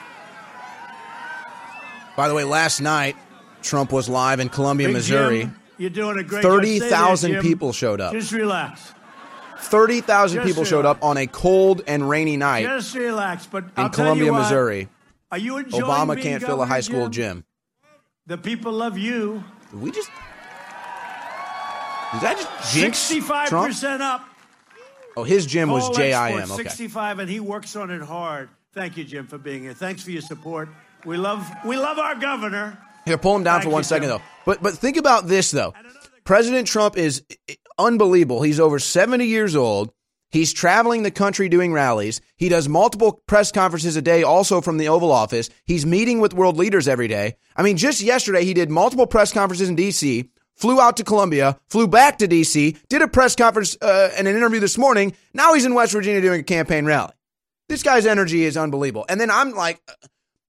By 2.17 2.27
the 2.27 2.33
way, 2.33 2.43
last 2.43 2.81
night 2.81 3.15
Trump 3.61 3.93
was 3.93 4.09
live 4.09 4.41
in 4.41 4.49
Columbia, 4.49 4.87
Big 4.87 4.95
Missouri. 4.95 5.41
Jim, 5.43 5.59
you're 5.77 5.89
doing 5.89 6.17
a 6.17 6.23
great 6.23 6.41
job. 6.41 6.51
Thirty 6.51 6.77
Stay 6.79 6.89
thousand 6.89 7.39
people 7.41 7.71
showed 7.71 8.01
up. 8.01 8.11
Just 8.11 8.33
relax. 8.33 8.93
Thirty 9.59 10.01
thousand 10.01 10.37
Just 10.39 10.47
people 10.47 10.63
showed 10.63 10.85
up 10.85 11.03
on 11.03 11.17
a 11.17 11.27
cold 11.27 11.81
and 11.85 12.09
rainy 12.09 12.37
night 12.37 12.63
Just 12.63 12.95
relax. 12.95 13.45
But 13.45 13.65
in 13.65 13.71
I'll 13.77 13.89
tell 13.89 14.05
Columbia, 14.05 14.25
you 14.25 14.31
what, 14.31 14.39
Missouri. 14.43 14.87
Are 15.31 15.37
you 15.37 15.57
enjoying 15.57 15.83
Obama 15.83 16.19
can't 16.19 16.41
fill 16.41 16.61
a 16.61 16.65
high 16.65 16.79
school 16.79 17.09
Jim? 17.09 17.37
gym. 17.37 17.45
The 18.27 18.37
people 18.37 18.71
love 18.71 18.97
you. 18.97 19.43
Did 19.71 19.81
we 19.81 19.91
just 19.91 20.09
did 22.13 22.21
that 22.21 22.37
just 22.37 22.73
jinx 22.73 22.97
Sixty-five 22.97 23.49
Trump? 23.49 23.67
percent 23.67 24.01
up. 24.01 24.25
Oh, 25.15 25.23
his 25.23 25.45
gym 25.45 25.69
was 25.69 25.89
JIM. 25.95 26.13
Okay. 26.15 26.45
Sixty-five, 26.45 27.19
and 27.19 27.29
he 27.29 27.39
works 27.39 27.75
on 27.75 27.91
it 27.91 28.01
hard. 28.01 28.49
Thank 28.73 28.97
you, 28.97 29.03
Jim, 29.03 29.27
for 29.27 29.37
being 29.37 29.63
here. 29.63 29.73
Thanks 29.73 30.03
for 30.03 30.11
your 30.11 30.21
support. 30.21 30.69
We 31.05 31.17
love 31.17 31.47
we 31.65 31.77
love 31.77 31.99
our 31.99 32.15
governor. 32.15 32.77
Here, 33.05 33.17
pull 33.17 33.35
him 33.35 33.43
down 33.43 33.55
Thank 33.55 33.63
for 33.63 33.69
you, 33.69 33.73
one 33.73 33.83
second 33.83 34.09
Jim. 34.09 34.17
though. 34.17 34.23
But 34.45 34.63
but 34.63 34.73
think 34.75 34.97
about 34.97 35.27
this 35.27 35.51
though. 35.51 35.73
President 36.23 36.67
Trump 36.67 36.97
is 36.97 37.23
unbelievable. 37.79 38.43
He's 38.43 38.59
over 38.59 38.77
70 38.77 39.25
years 39.25 39.55
old. 39.55 39.91
He's 40.31 40.53
traveling 40.53 41.01
the 41.01 41.09
country 41.09 41.49
doing 41.49 41.73
rallies. 41.73 42.21
He 42.37 42.49
does 42.49 42.69
multiple 42.69 43.23
press 43.25 43.51
conferences 43.51 43.95
a 43.95 44.01
day 44.01 44.21
also 44.21 44.61
from 44.61 44.77
the 44.77 44.89
Oval 44.89 45.11
Office. 45.11 45.49
He's 45.65 45.87
meeting 45.87 46.19
with 46.19 46.35
world 46.35 46.57
leaders 46.57 46.87
every 46.87 47.07
day. 47.07 47.35
I 47.55 47.63
mean, 47.63 47.77
just 47.77 48.01
yesterday 48.01 48.45
he 48.45 48.53
did 48.53 48.69
multiple 48.69 49.07
press 49.07 49.33
conferences 49.33 49.69
in 49.69 49.75
DC, 49.75 50.29
flew 50.55 50.79
out 50.79 50.97
to 50.97 51.03
Columbia, 51.03 51.59
flew 51.67 51.87
back 51.87 52.19
to 52.19 52.27
DC, 52.27 52.77
did 52.89 53.01
a 53.01 53.07
press 53.07 53.35
conference 53.35 53.75
uh, 53.81 54.11
and 54.15 54.27
an 54.27 54.35
interview 54.35 54.59
this 54.59 54.77
morning. 54.77 55.15
Now 55.33 55.55
he's 55.55 55.65
in 55.65 55.73
West 55.73 55.93
Virginia 55.93 56.21
doing 56.21 56.41
a 56.41 56.43
campaign 56.43 56.85
rally. 56.85 57.13
This 57.67 57.81
guy's 57.81 58.05
energy 58.05 58.43
is 58.43 58.55
unbelievable. 58.55 59.05
And 59.09 59.19
then 59.19 59.31
I'm 59.31 59.51
like 59.51 59.81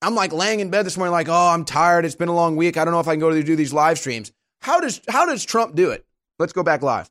I'm 0.02 0.14
like 0.14 0.32
laying 0.32 0.60
in 0.60 0.70
bed 0.70 0.86
this 0.86 0.96
morning, 0.96 1.12
like, 1.12 1.28
oh, 1.28 1.48
I'm 1.48 1.64
tired. 1.64 2.04
It's 2.04 2.14
been 2.14 2.28
a 2.28 2.34
long 2.34 2.56
week. 2.56 2.76
I 2.76 2.84
don't 2.84 2.92
know 2.92 3.00
if 3.00 3.08
I 3.08 3.12
can 3.12 3.20
go 3.20 3.30
to 3.30 3.42
do 3.42 3.56
these 3.56 3.72
live 3.72 3.98
streams. 3.98 4.32
How 4.60 4.80
does 4.80 5.00
how 5.08 5.26
does 5.26 5.44
Trump 5.44 5.74
do 5.74 5.90
it? 5.90 6.06
Let's 6.38 6.52
go 6.52 6.62
back 6.62 6.82
live. 6.82 7.10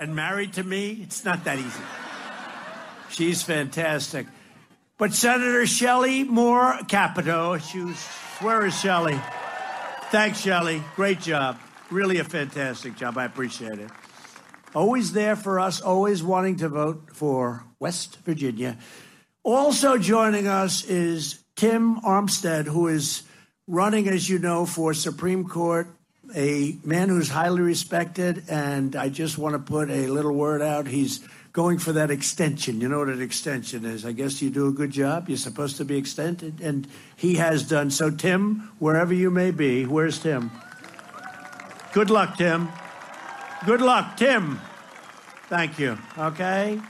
And 0.00 0.14
married 0.14 0.54
to 0.54 0.64
me, 0.64 1.00
it's 1.02 1.24
not 1.24 1.44
that 1.44 1.58
easy. 1.58 1.82
She's 3.10 3.42
fantastic. 3.42 4.26
But 4.98 5.12
Senator 5.12 5.66
Shelley 5.66 6.24
Moore 6.24 6.78
Capito, 6.88 7.58
she 7.58 7.80
was, 7.80 8.02
where 8.40 8.64
is 8.66 8.78
Shelley? 8.78 9.20
Thanks, 10.10 10.40
Shelley. 10.40 10.82
Great 10.96 11.20
job. 11.20 11.58
Really 11.90 12.18
a 12.18 12.24
fantastic 12.24 12.96
job. 12.96 13.18
I 13.18 13.24
appreciate 13.24 13.78
it. 13.78 13.90
Always 14.74 15.12
there 15.12 15.36
for 15.36 15.60
us, 15.60 15.80
always 15.80 16.22
wanting 16.22 16.56
to 16.56 16.68
vote 16.68 17.10
for 17.12 17.64
West 17.78 18.18
Virginia. 18.24 18.76
Also 19.44 19.98
joining 19.98 20.48
us 20.48 20.84
is 20.84 21.44
Tim 21.54 22.00
Armstead, 22.00 22.66
who 22.66 22.88
is 22.88 23.22
running, 23.68 24.08
as 24.08 24.28
you 24.28 24.38
know, 24.38 24.66
for 24.66 24.94
Supreme 24.94 25.44
Court, 25.44 25.93
a 26.34 26.76
man 26.84 27.08
who's 27.08 27.28
highly 27.28 27.62
respected. 27.62 28.44
And 28.48 28.96
I 28.96 29.08
just 29.08 29.38
want 29.38 29.54
to 29.54 29.58
put 29.58 29.90
a 29.90 30.06
little 30.06 30.32
word 30.32 30.62
out. 30.62 30.86
He's 30.86 31.26
going 31.52 31.78
for 31.78 31.92
that 31.92 32.10
extension. 32.10 32.80
You 32.80 32.88
know 32.88 32.98
what 32.98 33.08
an 33.08 33.22
extension 33.22 33.84
is. 33.84 34.04
I 34.04 34.12
guess 34.12 34.42
you 34.42 34.50
do 34.50 34.68
a 34.68 34.72
good 34.72 34.90
job. 34.90 35.28
You're 35.28 35.38
supposed 35.38 35.76
to 35.76 35.84
be 35.84 35.96
extended. 35.96 36.60
And 36.60 36.86
he 37.16 37.36
has 37.36 37.62
done. 37.62 37.90
So, 37.90 38.10
Tim, 38.10 38.72
wherever 38.78 39.14
you 39.14 39.30
may 39.30 39.50
be, 39.50 39.86
where's 39.86 40.18
Tim? 40.18 40.50
Good 41.92 42.10
luck, 42.10 42.36
Tim. 42.36 42.68
Good 43.64 43.80
luck, 43.80 44.16
Tim. 44.16 44.60
Thank 45.48 45.78
you. 45.78 45.96
Okay? 46.18 46.80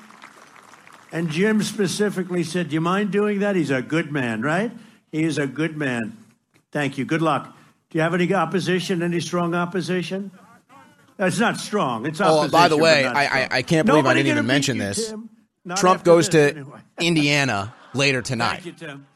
And 1.13 1.31
Jim 1.31 1.63
specifically 1.63 2.43
said, 2.43 2.71
Do 2.71 2.75
you 2.75 2.81
mind 2.81 3.13
doing 3.13 3.41
that? 3.41 3.55
He's 3.55 3.71
a 3.71 3.83
good 3.83 4.11
man, 4.11 4.43
right? 4.43 4.73
He 5.13 5.23
is 5.23 5.39
a 5.39 5.47
good 5.47 5.77
man. 5.77 6.17
Thank 6.73 6.99
you. 6.99 7.05
Good 7.05 7.23
luck. 7.23 7.55
Do 7.95 7.99
you 7.99 8.03
have 8.03 8.13
any 8.13 8.35
opposition? 8.35 9.05
Any 9.05 9.21
strong 9.21 9.55
opposition? 9.55 10.33
It's 11.17 11.39
not 11.39 11.59
strong. 11.59 12.07
It's 12.07 12.21
opposition. 12.21 12.49
Oh, 12.49 12.51
by 12.51 12.67
the 12.67 12.77
way, 12.77 13.07
I, 13.07 13.45
I. 13.45 13.49
I 13.53 13.63
can't 13.63 13.87
believe 13.87 14.03
Nobody 14.03 14.19
I 14.19 14.23
didn't 14.25 14.39
even 14.39 14.47
mention 14.49 14.79
you, 14.79 14.83
this. 14.83 15.15
Trump 15.77 16.03
goes 16.03 16.29
this, 16.29 16.51
to 16.53 16.59
anyway. 16.59 16.81
Indiana 17.01 17.73
later 17.95 18.21
tonight. 18.21 18.63
Thank 18.65 18.67
you, 18.67 18.73
Tim. 18.73 19.07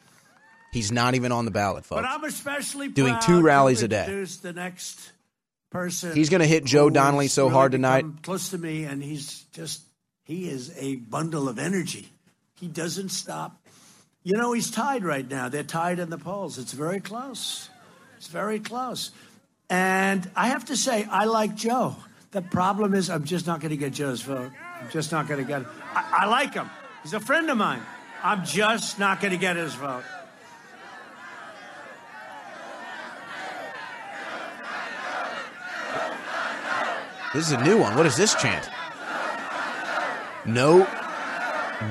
He's 0.72 0.93
not 0.93 1.16
even 1.16 1.33
on 1.33 1.45
the 1.45 1.51
ballot, 1.51 1.87
folks. 1.87 2.03
But 2.03 2.09
I'm 2.09 2.22
especially 2.22 2.87
Doing 2.87 3.16
two 3.20 3.41
to 3.41 3.43
rallies 3.43 3.83
a 3.83 3.89
day. 3.89 4.07
The 4.43 4.53
next 4.53 5.11
person. 5.70 6.14
He's 6.14 6.29
gonna 6.29 6.47
hit 6.47 6.64
Joe 6.64 6.89
Donnelly 6.89 7.26
so 7.26 7.47
really 7.47 7.55
hard 7.55 7.72
tonight. 7.72 8.05
Close 8.22 8.51
to 8.51 8.59
me, 8.59 8.85
and 8.85 9.03
he's 9.03 9.43
just 9.55 9.83
he 10.22 10.49
is 10.49 10.72
a 10.79 10.95
bundle 10.95 11.49
of 11.49 11.59
energy. 11.59 12.12
He 12.55 12.68
doesn't 12.68 13.09
stop. 13.09 13.61
You 14.22 14.37
know, 14.37 14.53
he's 14.53 14.70
tied 14.70 15.03
right 15.03 15.29
now. 15.29 15.49
They're 15.49 15.64
tied 15.64 15.99
in 15.99 16.11
the 16.11 16.18
polls. 16.18 16.59
It's 16.59 16.72
very 16.72 17.01
close. 17.01 17.67
It's 18.18 18.26
very 18.26 18.58
close. 18.58 19.12
And 19.70 20.28
I 20.34 20.48
have 20.48 20.64
to 20.66 20.76
say, 20.76 21.06
I 21.08 21.26
like 21.26 21.54
Joe. 21.54 21.94
The 22.32 22.42
problem 22.42 22.94
is, 22.94 23.08
I'm 23.08 23.24
just 23.24 23.46
not 23.46 23.60
going 23.60 23.70
to 23.70 23.76
get 23.76 23.92
Joe's 23.92 24.22
vote. 24.22 24.50
I'm 24.80 24.90
just 24.90 25.12
not 25.12 25.28
going 25.28 25.40
to 25.40 25.46
get 25.46 25.62
it. 25.62 25.68
I, 25.94 26.22
I 26.22 26.26
like 26.26 26.52
him. 26.52 26.68
He's 27.04 27.14
a 27.14 27.20
friend 27.20 27.48
of 27.48 27.56
mine. 27.56 27.80
I'm 28.22 28.44
just 28.44 28.98
not 28.98 29.20
going 29.20 29.30
to 29.30 29.38
get 29.38 29.54
his 29.56 29.74
vote. 29.74 30.02
This 37.32 37.46
is 37.46 37.52
a 37.52 37.62
new 37.62 37.78
one. 37.78 37.94
What 37.94 38.06
is 38.06 38.16
this 38.16 38.34
chant? 38.34 38.68
No, 40.44 40.88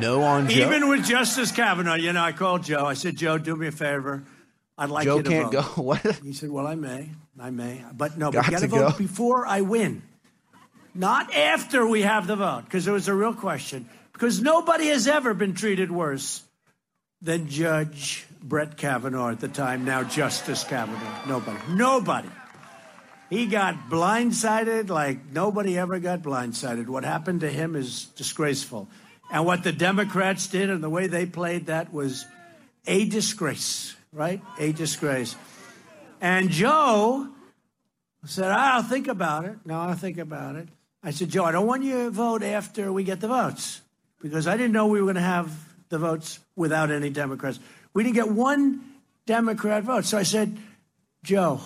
no 0.02 0.24
on 0.24 0.50
Joe. 0.50 0.68
Even 0.68 0.90
with 0.90 1.06
Justice 1.06 1.54
Kavanaugh, 1.54 1.96
you 1.96 2.12
know, 2.12 2.22
I 2.22 2.34
called 2.34 2.64
Joe. 2.64 2.86
I 2.86 2.96
said, 2.96 3.16
Joe, 3.16 3.38
do 3.38 3.56
me 3.56 3.68
a 3.68 3.72
favor. 3.72 4.24
I'd 4.78 4.90
like 4.90 5.06
Joe 5.06 5.18
you 5.18 5.24
to 5.24 5.30
can't 5.30 5.52
vote. 5.52 5.76
go. 5.76 5.82
What? 5.82 6.02
He 6.24 6.34
said, 6.34 6.50
Well, 6.50 6.68
I 6.68 6.76
may. 6.76 7.10
I 7.40 7.50
may. 7.50 7.84
But 7.94 8.18
no, 8.18 8.32
Got 8.32 8.46
but 8.46 8.52
got 8.52 8.60
to 8.62 8.68
to 8.68 8.72
vote 8.76 8.92
go. 8.92 8.98
before 8.98 9.46
I 9.46 9.62
win. 9.62 10.02
Not 10.94 11.34
after 11.34 11.86
we 11.86 12.02
have 12.02 12.26
the 12.28 12.36
vote, 12.36 12.64
because 12.66 12.88
it 12.88 12.92
was 12.92 13.08
a 13.08 13.14
real 13.14 13.34
question. 13.34 13.88
Because 14.14 14.42
nobody 14.42 14.88
has 14.88 15.08
ever 15.08 15.34
been 15.36 15.54
treated 15.54 15.92
worse 15.92 16.42
than 17.22 17.48
Judge 17.50 18.26
Brett 18.42 18.78
Kavanaugh 18.78 19.30
at 19.32 19.40
the 19.40 19.48
time, 19.48 19.86
now 19.86 20.04
Justice 20.04 20.64
Kavanaugh. 20.64 21.28
Nobody. 21.28 21.58
Nobody. 21.70 22.30
He 23.30 23.46
got 23.48 23.90
blindsided 23.90 24.90
like 24.90 25.32
nobody 25.32 25.78
ever 25.78 26.00
got 26.00 26.22
blindsided. 26.22 26.88
What 26.88 27.04
happened 27.04 27.42
to 27.42 27.50
him 27.50 27.76
is 27.76 28.06
disgraceful. 28.16 28.88
And 29.30 29.46
what 29.46 29.64
the 29.64 29.74
Democrats 29.74 30.48
did 30.48 30.70
and 30.70 30.82
the 30.82 30.90
way 30.90 31.08
they 31.08 31.26
played 31.26 31.66
that 31.66 31.92
was 31.94 32.26
a 32.88 33.04
disgrace, 33.06 33.96
right? 34.18 34.42
A 34.60 34.72
disgrace. 34.72 35.36
And 36.20 36.50
Joe 36.50 37.28
said, 38.26 38.52
I'll 38.52 38.84
think 38.84 39.08
about 39.08 39.46
it. 39.46 39.58
No, 39.64 39.80
I'll 39.80 39.96
think 39.96 40.18
about 40.18 40.56
it. 40.56 40.68
I 41.04 41.12
said, 41.12 41.30
Joe, 41.30 41.46
I 41.46 41.52
don't 41.52 41.68
want 41.68 41.84
you 41.84 42.06
to 42.06 42.10
vote 42.10 42.44
after 42.44 42.92
we 42.92 43.04
get 43.04 43.22
the 43.22 43.28
votes 43.28 43.82
because 44.22 44.48
I 44.48 44.58
didn't 44.58 44.74
know 44.74 44.88
we 44.88 45.00
were 45.00 45.06
going 45.06 45.16
to 45.16 45.22
have 45.22 45.52
the 45.90 46.00
votes 46.00 46.40
without 46.56 46.92
any 46.92 47.10
Democrats. 47.10 47.60
We 47.94 48.04
didn't 48.04 48.16
get 48.16 48.30
one 48.30 48.82
Democrat 49.26 49.84
vote. 49.84 50.06
So 50.06 50.18
I 50.18 50.24
said, 50.24 50.58
Joe, 51.24 51.62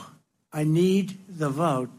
I 0.51 0.65
need 0.65 1.17
the 1.29 1.49
vote 1.49 1.89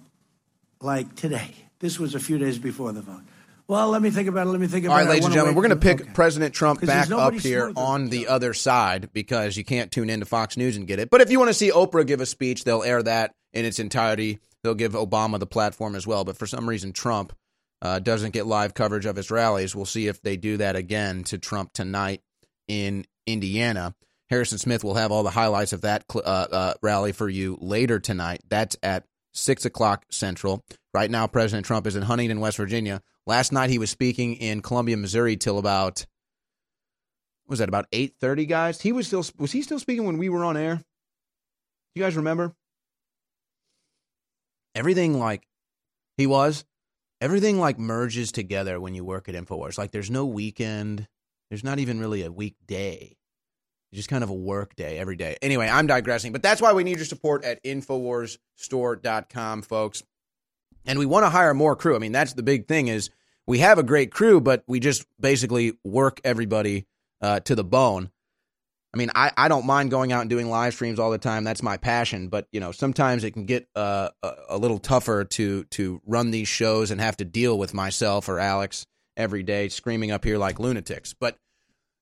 like 0.81 1.17
today. 1.17 1.55
This 1.79 1.99
was 1.99 2.15
a 2.15 2.21
few 2.21 2.39
days 2.39 2.59
before 2.59 2.93
the 2.93 3.03
vote. 3.03 3.23
Well, 3.69 3.91
let 3.91 4.03
me 4.03 4.11
think 4.11 4.29
about 4.29 4.47
it. 4.47 4.51
Let 4.51 4.61
me 4.61 4.67
think 4.67 4.85
about 4.85 4.95
it. 4.95 4.99
All 5.01 5.05
right, 5.05 5.11
ladies 5.11 5.25
and 5.25 5.35
gentlemen, 5.35 5.55
we're 5.55 5.63
going 5.69 5.79
to 5.79 5.85
pick 5.85 6.01
okay. 6.03 6.11
President 6.13 6.55
Trump 6.55 6.81
back 6.85 7.11
up 7.11 7.35
here 7.35 7.73
on 7.77 8.09
the 8.09 8.29
other 8.29 8.55
side 8.55 9.11
because 9.13 9.57
you 9.57 9.65
can't 9.65 9.91
tune 9.91 10.11
into 10.11 10.27
Fox 10.27 10.57
News 10.57 10.77
and 10.77 10.87
get 10.87 10.99
it. 10.99 11.11
But 11.11 11.21
if 11.21 11.31
you 11.31 11.39
want 11.39 11.49
to 11.51 11.55
see 11.55 11.71
Oprah 11.71 12.07
give 12.07 12.21
a 12.21 12.27
speech, 12.27 12.65
they'll 12.65 12.83
air 12.83 13.03
that 13.03 13.33
in 13.53 13.65
its 13.65 13.79
entirety. 13.79 14.41
They'll 14.63 14.75
give 14.75 14.93
Obama 14.93 15.39
the 15.39 15.47
platform 15.47 15.95
as 15.95 16.07
well. 16.07 16.25
But 16.25 16.37
for 16.37 16.47
some 16.47 16.69
reason, 16.69 16.93
Trump 16.93 17.33
uh, 17.81 17.99
doesn't 17.99 18.33
get 18.33 18.47
live 18.47 18.75
coverage 18.75 19.07
of 19.07 19.17
his 19.17 19.31
rallies. 19.31 19.75
We'll 19.75 19.87
see 19.87 20.07
if 20.07 20.23
they 20.23 20.37
do 20.37 20.59
that 20.59 20.77
again 20.77 21.25
to 21.25 21.39
Trump 21.39 21.73
tonight 21.73 22.21
in 22.69 23.05
Indiana. 23.27 23.95
Harrison 24.31 24.59
Smith 24.59 24.83
will 24.83 24.95
have 24.95 25.13
all 25.13 25.23
the 25.23 25.31
highlights 25.31 25.73
of 25.73 25.83
that 25.83 26.05
cl- 26.11 26.25
uh, 26.25 26.47
uh, 26.51 26.75
rally 26.81 27.13
for 27.13 27.29
you 27.29 27.59
later 27.61 27.99
tonight. 27.99 28.41
That's 28.49 28.77
at 28.83 29.05
six 29.35 29.65
o'clock 29.65 30.05
Central. 30.11 30.65
Right 30.95 31.11
now, 31.11 31.27
President 31.27 31.65
Trump 31.65 31.87
is 31.87 31.97
in 31.97 32.03
Huntington, 32.03 32.41
West 32.41 32.59
Virginia. 32.59 33.01
Last 33.27 33.53
night, 33.53 33.71
he 33.71 33.79
was 33.79 33.91
speaking 33.91 34.35
in 34.35 34.61
Columbia, 34.61 34.97
Missouri, 34.97 35.37
till 35.37 35.59
about 35.59 36.05
was 37.49 37.61
that 37.61 37.69
about 37.69 37.87
eight 37.93 38.15
thirty, 38.21 38.47
guys? 38.47 38.81
He 38.81 38.93
was 38.93 39.07
still 39.07 39.25
was 39.39 39.53
he 39.53 39.63
still 39.63 39.79
speaking 39.79 40.05
when 40.05 40.19
we 40.19 40.29
were 40.29 40.45
on 40.45 40.57
air? 40.57 40.83
You 41.95 42.03
guys 42.03 42.17
remember? 42.17 42.55
Everything 44.75 45.19
like 45.19 45.47
he 46.17 46.27
was. 46.27 46.65
Everything 47.21 47.61
like 47.61 47.79
merges 47.79 48.33
together 48.33 48.81
when 48.81 48.95
you 48.95 49.05
work 49.05 49.29
at 49.29 49.35
Infowars. 49.35 49.79
Like 49.79 49.93
there's 49.93 50.11
no 50.11 50.27
weekend. 50.27 51.07
There's 51.51 51.65
not 51.65 51.79
even 51.79 52.01
really 52.01 52.23
a 52.23 52.33
weekday. 52.33 53.17
It's 53.93 53.99
just 53.99 54.09
kind 54.09 54.25
of 54.25 54.31
a 54.31 54.35
work 54.35 54.75
day 54.75 54.99
every 54.99 55.17
day. 55.17 55.37
Anyway, 55.43 55.69
I'm 55.69 55.87
digressing, 55.87 56.33
but 56.33 56.43
that's 56.43 56.63
why 56.63 56.73
we 56.73 56.83
need 56.83 56.97
your 56.97 57.05
support 57.05 57.45
at 57.45 57.63
InfoWarsStore.com, 57.63 59.63
folks. 59.63 60.03
And 60.87 60.99
we 60.99 61.07
want 61.07 61.25
to 61.25 61.31
hire 61.31 61.55
more 61.55 61.77
crew. 61.77 61.95
I 61.95 61.99
mean, 61.99 62.13
that's 62.13 62.33
the 62.33 62.43
big 62.43 62.67
thing 62.67 62.89
is 62.89 63.11
we 63.47 63.59
have 63.59 63.79
a 63.79 63.83
great 63.83 64.11
crew, 64.11 64.41
but 64.41 64.65
we 64.67 64.81
just 64.81 65.07
basically 65.21 65.79
work 65.85 66.21
everybody 66.25 66.87
uh, 67.21 67.41
to 67.41 67.55
the 67.55 67.65
bone. 67.65 68.11
I 68.95 68.99
mean, 68.99 69.11
I, 69.15 69.33
I 69.37 69.49
don't 69.49 69.65
mind 69.65 69.91
going 69.91 70.13
out 70.13 70.21
and 70.21 70.29
doing 70.29 70.51
live 70.51 70.75
streams 70.75 70.99
all 70.99 71.11
the 71.11 71.19
time. 71.19 71.45
That's 71.45 71.63
my 71.63 71.79
passion. 71.79 72.29
But 72.29 72.47
you 72.53 72.61
know, 72.61 72.73
sometimes 72.73 73.25
it 73.25 73.31
can 73.31 73.47
get 73.47 73.67
uh, 73.75 74.11
a, 74.23 74.33
a 74.51 74.59
little 74.59 74.79
tougher 74.79 75.25
to 75.25 75.65
to 75.65 76.03
run 76.07 76.31
these 76.31 76.49
shows 76.49 76.91
and 76.91 77.01
have 77.01 77.17
to 77.19 77.25
deal 77.25 77.59
with 77.59 77.73
myself 77.73 78.29
or 78.29 78.39
Alex 78.39 78.87
every 79.17 79.43
day 79.43 79.69
screaming 79.69 80.11
up 80.11 80.25
here 80.25 80.37
like 80.37 80.59
lunatics. 80.59 81.15
But 81.15 81.39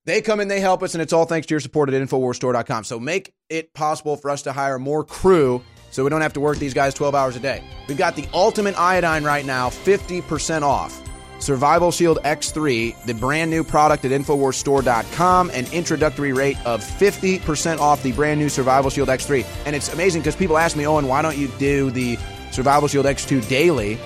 they 0.04 0.20
come 0.20 0.40
and 0.40 0.50
they 0.50 0.60
help 0.60 0.82
us, 0.82 0.94
and 0.94 1.02
it's 1.02 1.12
all 1.12 1.26
thanks 1.26 1.46
to 1.48 1.54
your 1.54 1.60
support 1.60 1.90
at 1.90 2.02
InfoWarsStore.com. 2.02 2.84
So 2.84 2.98
make 2.98 3.34
it 3.48 3.72
possible 3.72 4.16
for 4.16 4.30
us 4.30 4.42
to 4.42 4.52
hire 4.52 4.78
more 4.78 5.04
crew 5.04 5.62
so 5.90 6.04
we 6.04 6.10
don't 6.10 6.20
have 6.20 6.32
to 6.34 6.40
work 6.40 6.58
these 6.58 6.74
guys 6.74 6.94
12 6.94 7.14
hours 7.14 7.36
a 7.36 7.40
day. 7.40 7.62
We've 7.88 7.98
got 7.98 8.16
the 8.16 8.26
ultimate 8.32 8.78
iodine 8.78 9.24
right 9.24 9.44
now, 9.44 9.70
50% 9.70 10.62
off. 10.62 11.02
Survival 11.40 11.90
Shield 11.90 12.18
X3, 12.22 13.04
the 13.06 13.14
brand 13.14 13.50
new 13.50 13.64
product 13.64 14.04
at 14.04 14.10
InfoWarsStore.com, 14.10 15.50
an 15.50 15.66
introductory 15.72 16.32
rate 16.32 16.58
of 16.66 16.82
50% 16.82 17.78
off 17.78 18.02
the 18.02 18.12
brand 18.12 18.38
new 18.38 18.48
Survival 18.48 18.90
Shield 18.90 19.08
X3. 19.08 19.44
And 19.64 19.74
it's 19.74 19.92
amazing 19.92 20.20
because 20.20 20.36
people 20.36 20.58
ask 20.58 20.76
me, 20.76 20.86
Owen, 20.86 21.08
why 21.08 21.22
don't 21.22 21.38
you 21.38 21.48
do 21.58 21.90
the 21.90 22.18
Survival 22.52 22.88
Shield 22.88 23.06
X2 23.06 23.48
daily? 23.48 23.98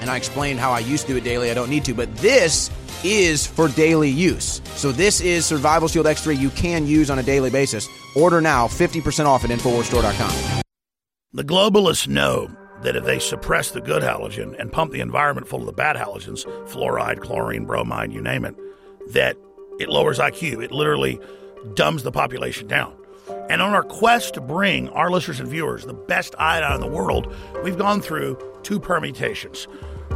And 0.00 0.08
I 0.10 0.16
explained 0.16 0.60
how 0.60 0.70
I 0.70 0.80
used 0.80 1.06
to 1.06 1.12
do 1.12 1.18
it 1.18 1.24
daily. 1.24 1.50
I 1.50 1.54
don't 1.54 1.70
need 1.70 1.84
to. 1.86 1.94
But 1.94 2.14
this 2.16 2.70
is 3.04 3.46
for 3.46 3.68
daily 3.68 4.10
use. 4.10 4.60
So 4.74 4.92
this 4.92 5.20
is 5.20 5.44
Survival 5.44 5.88
Shield 5.88 6.06
X3 6.06 6.38
you 6.38 6.50
can 6.50 6.86
use 6.86 7.10
on 7.10 7.18
a 7.18 7.22
daily 7.22 7.50
basis. 7.50 7.88
Order 8.14 8.40
now, 8.40 8.68
50% 8.68 9.26
off 9.26 9.44
at 9.44 9.50
InfoWarsStore.com. 9.50 10.62
The 11.34 11.44
globalists 11.44 12.06
know 12.06 12.50
that 12.82 12.94
if 12.94 13.06
they 13.06 13.18
suppress 13.18 13.70
the 13.70 13.80
good 13.80 14.02
halogen 14.02 14.54
and 14.60 14.70
pump 14.70 14.92
the 14.92 15.00
environment 15.00 15.48
full 15.48 15.60
of 15.60 15.64
the 15.66 15.72
bad 15.72 15.96
halogens, 15.96 16.44
fluoride, 16.68 17.20
chlorine, 17.20 17.64
bromide, 17.64 18.12
you 18.12 18.20
name 18.20 18.44
it, 18.44 18.54
that 19.14 19.38
it 19.80 19.88
lowers 19.88 20.18
IQ. 20.18 20.62
It 20.62 20.72
literally 20.72 21.18
dumbs 21.72 22.02
the 22.02 22.12
population 22.12 22.68
down. 22.68 22.94
And 23.48 23.62
on 23.62 23.72
our 23.72 23.82
quest 23.82 24.34
to 24.34 24.42
bring 24.42 24.90
our 24.90 25.10
listeners 25.10 25.40
and 25.40 25.48
viewers 25.48 25.86
the 25.86 25.94
best 25.94 26.34
iodine 26.38 26.74
in 26.74 26.80
the 26.82 26.86
world, 26.86 27.34
we've 27.64 27.78
gone 27.78 28.02
through 28.02 28.36
two 28.62 28.78
permutations. 28.78 29.66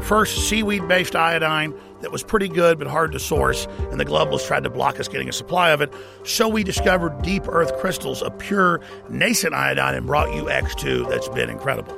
First, 0.03 0.51
seaweed 0.51 0.87
based 0.87 1.17
iodine 1.17 1.73
that 2.01 2.13
was 2.13 2.23
pretty 2.23 2.49
good 2.49 2.79
but 2.79 2.87
hard 2.87 3.13
to 3.13 3.19
source, 3.19 3.67
and 3.91 4.01
the 4.01 4.05
globalists 4.05 4.47
tried 4.47 4.65
to 4.65 4.71
block 4.71 5.01
us 5.01 5.09
getting 5.09 5.29
a 5.29 5.33
supply 5.33 5.71
of 5.71 5.81
it. 5.81 5.93
So 6.25 6.49
we 6.49 6.65
discovered 6.65 7.23
deep 7.23 7.45
earth 7.49 7.77
crystals 7.79 8.23
of 8.23 8.37
pure 8.39 8.81
nascent 9.09 9.55
iodine 9.55 9.95
and 9.95 10.07
brought 10.07 10.35
you 10.35 10.45
X2 10.45 11.09
that's 11.09 11.29
been 11.29 11.51
incredible. 11.51 11.97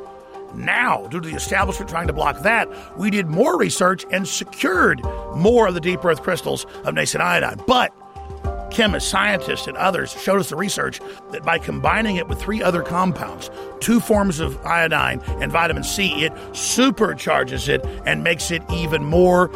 Now, 0.54 1.06
due 1.08 1.20
to 1.20 1.28
the 1.28 1.36
establishment 1.36 1.90
trying 1.90 2.06
to 2.06 2.12
block 2.12 2.40
that, 2.42 2.68
we 2.98 3.10
did 3.10 3.26
more 3.26 3.58
research 3.58 4.04
and 4.10 4.26
secured 4.26 5.02
more 5.34 5.68
of 5.68 5.74
the 5.74 5.80
deep 5.80 6.04
earth 6.04 6.22
crystals 6.22 6.64
of 6.84 6.94
nascent 6.94 7.22
iodine. 7.22 7.60
But 7.66 7.92
chemists, 8.70 9.10
scientists, 9.10 9.66
and 9.66 9.76
others 9.76 10.12
showed 10.12 10.40
us 10.40 10.50
the 10.50 10.56
research 10.56 11.00
that 11.32 11.42
by 11.42 11.58
combining 11.58 12.16
it 12.16 12.28
with 12.28 12.40
three 12.40 12.62
other 12.62 12.82
compounds, 12.82 13.50
two 13.80 14.00
forms 14.00 14.40
of 14.40 14.58
iodine 14.64 15.20
and 15.40 15.52
vitamin 15.52 15.84
C, 15.84 16.24
it 16.24 16.32
supercharges 16.52 17.68
it 17.68 17.84
and 18.06 18.24
makes 18.24 18.50
it 18.50 18.62
even 18.70 19.04
more 19.04 19.48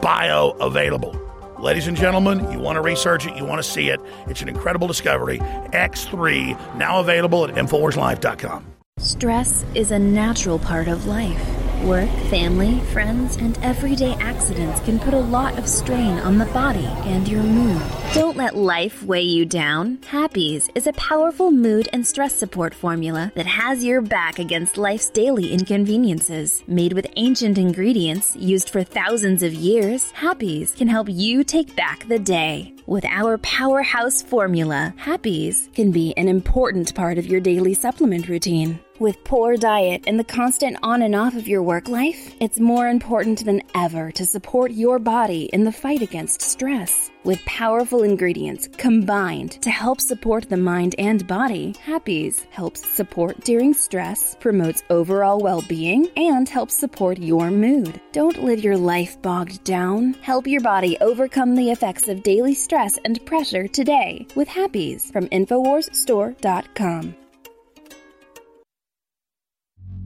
bioavailable. 0.00 1.22
Ladies 1.60 1.86
and 1.86 1.96
gentlemen, 1.96 2.50
you 2.52 2.58
want 2.58 2.76
to 2.76 2.82
research 2.82 3.26
it, 3.26 3.36
you 3.36 3.44
want 3.44 3.62
to 3.62 3.68
see 3.68 3.88
it. 3.88 4.00
It's 4.28 4.42
an 4.42 4.48
incredible 4.48 4.86
discovery. 4.86 5.38
X3, 5.38 6.76
now 6.76 7.00
available 7.00 7.44
at 7.44 7.54
InfoWarsLife.com. 7.54 8.64
Stress 8.98 9.64
is 9.74 9.90
a 9.90 9.98
natural 9.98 10.58
part 10.58 10.88
of 10.88 11.06
life. 11.06 11.65
Work, 11.84 12.10
family, 12.30 12.80
friends, 12.92 13.36
and 13.36 13.58
everyday 13.62 14.14
accidents 14.14 14.80
can 14.80 14.98
put 14.98 15.14
a 15.14 15.18
lot 15.18 15.58
of 15.58 15.68
strain 15.68 16.18
on 16.18 16.38
the 16.38 16.46
body 16.46 16.86
and 17.04 17.28
your 17.28 17.42
mood. 17.42 17.80
Don't 18.14 18.36
let 18.36 18.56
life 18.56 19.02
weigh 19.02 19.22
you 19.22 19.44
down. 19.44 19.98
Happies 19.98 20.68
is 20.74 20.86
a 20.86 20.92
powerful 20.94 21.50
mood 21.50 21.88
and 21.92 22.06
stress 22.06 22.34
support 22.34 22.74
formula 22.74 23.30
that 23.34 23.46
has 23.46 23.84
your 23.84 24.00
back 24.00 24.38
against 24.38 24.78
life's 24.78 25.10
daily 25.10 25.52
inconveniences. 25.52 26.64
Made 26.66 26.92
with 26.92 27.06
ancient 27.16 27.58
ingredients 27.58 28.34
used 28.36 28.70
for 28.70 28.82
thousands 28.82 29.42
of 29.42 29.54
years, 29.54 30.12
Happies 30.12 30.76
can 30.76 30.88
help 30.88 31.08
you 31.10 31.44
take 31.44 31.76
back 31.76 32.08
the 32.08 32.18
day. 32.18 32.75
With 32.86 33.04
our 33.06 33.36
powerhouse 33.38 34.22
formula, 34.22 34.94
Happies 34.96 35.74
can 35.74 35.90
be 35.90 36.14
an 36.16 36.28
important 36.28 36.94
part 36.94 37.18
of 37.18 37.26
your 37.26 37.40
daily 37.40 37.74
supplement 37.74 38.28
routine. 38.28 38.78
With 38.98 39.24
poor 39.24 39.58
diet 39.58 40.04
and 40.06 40.18
the 40.18 40.24
constant 40.24 40.78
on 40.82 41.02
and 41.02 41.14
off 41.14 41.34
of 41.34 41.48
your 41.48 41.62
work 41.62 41.88
life, 41.88 42.34
it's 42.40 42.58
more 42.58 42.88
important 42.88 43.44
than 43.44 43.60
ever 43.74 44.10
to 44.12 44.24
support 44.24 44.70
your 44.70 44.98
body 44.98 45.50
in 45.52 45.64
the 45.64 45.72
fight 45.72 46.00
against 46.00 46.40
stress. 46.40 47.10
With 47.22 47.44
powerful 47.44 48.04
ingredients 48.04 48.68
combined 48.78 49.60
to 49.62 49.68
help 49.68 50.00
support 50.00 50.48
the 50.48 50.56
mind 50.56 50.94
and 50.96 51.26
body, 51.26 51.74
Happies 51.84 52.46
helps 52.50 52.88
support 52.88 53.40
during 53.40 53.74
stress, 53.74 54.36
promotes 54.40 54.82
overall 54.88 55.40
well 55.40 55.60
being, 55.62 56.08
and 56.16 56.48
helps 56.48 56.74
support 56.74 57.18
your 57.18 57.50
mood. 57.50 58.00
Don't 58.12 58.44
live 58.44 58.64
your 58.64 58.78
life 58.78 59.20
bogged 59.20 59.62
down. 59.64 60.14
Help 60.22 60.46
your 60.46 60.62
body 60.62 60.96
overcome 61.00 61.54
the 61.54 61.70
effects 61.70 62.08
of 62.08 62.22
daily 62.22 62.54
stress 62.54 62.75
stress 62.76 62.98
and 63.06 63.24
pressure 63.24 63.66
today 63.66 64.26
with 64.34 64.46
Happies 64.46 65.10
from 65.10 65.26
InfoWarsStore.com. 65.28 67.16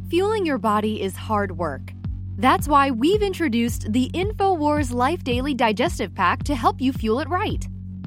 Fueling 0.09 0.47
your 0.47 0.59
body 0.59 1.03
is 1.03 1.17
hard 1.17 1.59
work. 1.59 1.93
That's 2.39 2.69
why 2.69 2.93
we've 2.93 3.23
introduced 3.23 3.93
the 3.93 4.09
InfoWars 4.15 4.93
Life 4.93 5.25
Daily 5.25 5.53
Digestive 5.53 6.15
Pack 6.15 6.45
to 6.45 6.55
help 6.55 6.81
you 6.81 6.93
fuel 6.93 7.19
it 7.19 7.29
right. 7.29 7.67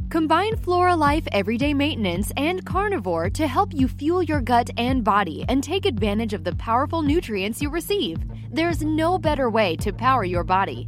Combine 0.09 0.55
Flora 0.55 0.95
Life 0.95 1.28
Everyday 1.34 1.74
Maintenance 1.74 2.32
and 2.38 2.66
Carnivore 2.66 3.30
to 3.32 3.47
help 3.47 3.74
you 3.74 3.89
fuel 3.89 4.24
your 4.24 4.39
gut 4.39 4.70
and 4.78 5.03
body 5.03 5.43
and 5.49 5.61
take 5.61 5.86
advantage 5.86 6.32
of 6.32 6.45
the 6.45 6.55
powerful 6.55 7.01
nutrients 7.01 7.61
you 7.61 7.70
receive. 7.70 8.18
There's 8.49 8.82
no 8.82 9.20
better 9.20 9.49
way 9.49 9.76
to 9.78 9.91
power 9.91 10.24
your 10.24 10.45
body. 10.45 10.88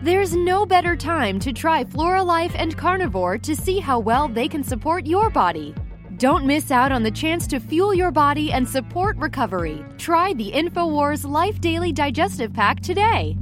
There's 0.00 0.32
no 0.32 0.64
better 0.64 0.94
time 0.94 1.40
to 1.40 1.52
try 1.52 1.82
Flora 1.82 2.22
Life 2.22 2.52
and 2.54 2.76
Carnivore 2.76 3.36
to 3.38 3.56
see 3.56 3.80
how 3.80 3.98
well 3.98 4.28
they 4.28 4.46
can 4.46 4.62
support 4.62 5.06
your 5.06 5.28
body. 5.28 5.74
Don't 6.18 6.46
miss 6.46 6.70
out 6.70 6.92
on 6.92 7.02
the 7.02 7.10
chance 7.10 7.48
to 7.48 7.58
fuel 7.58 7.92
your 7.92 8.12
body 8.12 8.52
and 8.52 8.68
support 8.68 9.16
recovery. 9.16 9.84
Try 9.98 10.34
the 10.34 10.52
InfoWars 10.52 11.28
Life 11.28 11.60
Daily 11.60 11.90
Digestive 11.90 12.52
Pack 12.52 12.78
today. 12.78 13.36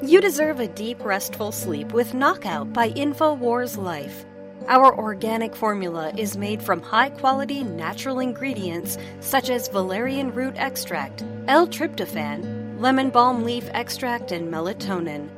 You 0.00 0.20
deserve 0.20 0.60
a 0.60 0.68
deep, 0.68 1.04
restful 1.04 1.50
sleep 1.50 1.92
with 1.92 2.14
Knockout 2.14 2.72
by 2.72 2.90
InfoWars 2.90 3.76
Life. 3.78 4.24
Our 4.68 4.96
organic 4.96 5.56
formula 5.56 6.12
is 6.16 6.36
made 6.36 6.62
from 6.62 6.80
high 6.80 7.10
quality 7.10 7.64
natural 7.64 8.20
ingredients 8.20 8.96
such 9.18 9.50
as 9.50 9.66
valerian 9.66 10.32
root 10.32 10.54
extract, 10.56 11.24
L 11.48 11.66
tryptophan, 11.66 12.59
lemon 12.80 13.10
balm 13.10 13.44
leaf 13.44 13.68
extract, 13.74 14.32
and 14.32 14.50
melatonin. 14.50 15.28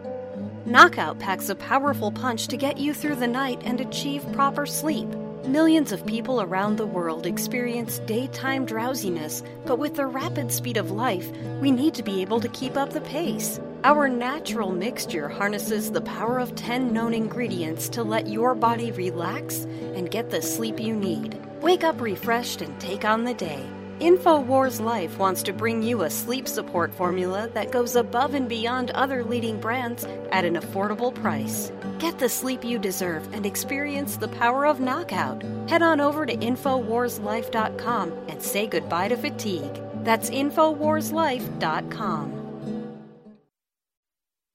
Knockout 0.65 1.19
packs 1.19 1.49
a 1.49 1.57
powerful 1.57 2.13
punch 2.13 2.47
to 2.47 2.57
get 2.57 2.79
you 2.79 2.95
through 2.95 3.17
the 3.17 3.27
night 3.27 3.61
and 3.65 3.81
achieve 3.81 4.25
proper 4.33 4.65
sleep. 4.65 5.09
Millions 5.45 5.91
of 5.91 6.07
people 6.07 6.41
around 6.41 6.77
the 6.77 6.87
world 6.87 7.27
experience 7.27 7.99
daytime 8.07 8.65
drowsiness, 8.65 9.43
but 9.67 9.81
with 9.81 9.97
the 9.97 10.07
rapid 10.07 10.53
speed 10.53 10.77
of 10.77 10.93
life, 10.93 11.33
we 11.61 11.73
need 11.73 11.95
to 11.95 12.05
be 12.05 12.23
able 12.23 12.39
to 12.39 12.49
keep 12.51 12.77
up 12.77 12.93
the 12.93 13.01
pace. 13.01 13.59
Our 13.83 14.09
natural 14.09 14.71
mixture 14.71 15.29
harnesses 15.29 15.91
the 15.91 16.01
power 16.01 16.39
of 16.39 16.55
10 16.55 16.93
known 16.93 17.13
ingredients 17.13 17.89
to 17.89 18.05
let 18.05 18.29
your 18.29 18.55
body 18.55 18.93
relax 18.93 19.65
and 19.97 20.09
get 20.09 20.31
the 20.31 20.41
sleep 20.41 20.79
you 20.79 20.95
need. 20.95 21.37
Wake 21.61 21.83
up 21.83 22.01
refreshed 22.01 22.63
and 22.63 22.81
take 22.81 23.05
on 23.05 23.25
the 23.25 23.35
day. 23.35 23.67
InfoWars 24.01 24.81
Life 24.81 25.19
wants 25.19 25.43
to 25.45 25.53
bring 25.53 25.83
you 25.83 26.03
a 26.03 26.11
sleep 26.11 26.49
support 26.49 26.93
formula 26.93 27.49
that 27.55 27.71
goes 27.71 27.95
above 27.97 28.35
and 28.35 28.49
beyond 28.49 28.91
other 28.91 29.25
leading 29.25 29.61
brands 29.61 30.05
at 30.31 30.45
an 30.45 30.57
affordable 30.57 31.15
price. 31.15 31.73
Get 31.99 32.19
the 32.19 32.29
sleep 32.29 32.65
you 32.65 32.79
deserve 32.79 33.27
and 33.33 33.47
experience 33.47 34.17
the 34.17 34.29
power 34.29 34.67
of 34.67 34.81
knockout. 34.81 35.43
Head 35.69 35.83
on 35.83 36.01
over 36.01 36.27
to 36.27 36.37
InfoWarsLife.com 36.37 38.13
and 38.29 38.43
say 38.43 38.67
goodbye 38.67 39.09
to 39.09 39.17
fatigue. 39.17 39.81
That's 40.03 40.31
InfoWarsLife.com. 40.31 42.39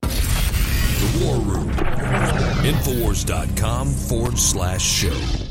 The 0.01 1.25
War 1.25 1.37
Room. 1.37 1.69
Infowars.com 2.67 3.87
forward 3.87 4.37
slash 4.37 4.83
show. 4.83 5.46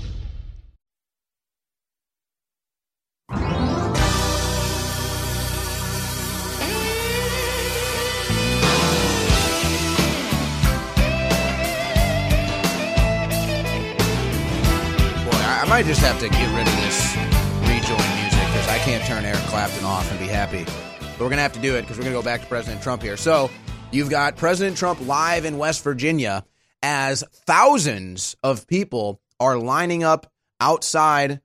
I, 15.67 15.69
might 15.69 15.87
just 15.87 16.01
have 16.01 16.21
to 16.21 16.29
get 16.29 16.57
rid 16.57 16.65
of 16.69 16.77
this 16.77 17.17
rejoin 17.63 18.21
music 18.21 18.39
because 18.39 18.69
I 18.69 18.79
can't 18.79 19.05
turn 19.05 19.25
Eric 19.25 19.41
Clapton 19.47 19.85
off 19.85 20.09
and 20.13 20.21
be 20.21 20.29
happy. 20.29 20.65
But 20.65 21.19
we're 21.19 21.27
going 21.27 21.39
to 21.39 21.43
have 21.43 21.55
to 21.55 21.61
do 21.61 21.75
it 21.75 21.83
because 21.83 21.99
we're 21.99 22.05
going 22.05 22.15
to 22.15 22.21
go 22.21 22.25
back 22.25 22.43
to 22.43 22.47
President 22.47 22.85
Trump 22.85 23.03
here. 23.03 23.17
So 23.17 23.51
you've 23.91 24.09
got 24.09 24.37
President 24.37 24.77
Trump 24.77 25.05
live 25.05 25.45
in 25.45 25.59
West 25.59 25.83
Virginia 25.83 26.45
as 26.85 27.25
thousands 27.33 28.37
of 28.45 28.69
people 28.69 29.21
are 29.41 29.59
lining 29.59 30.05
up 30.05 30.33
outside 30.61 31.41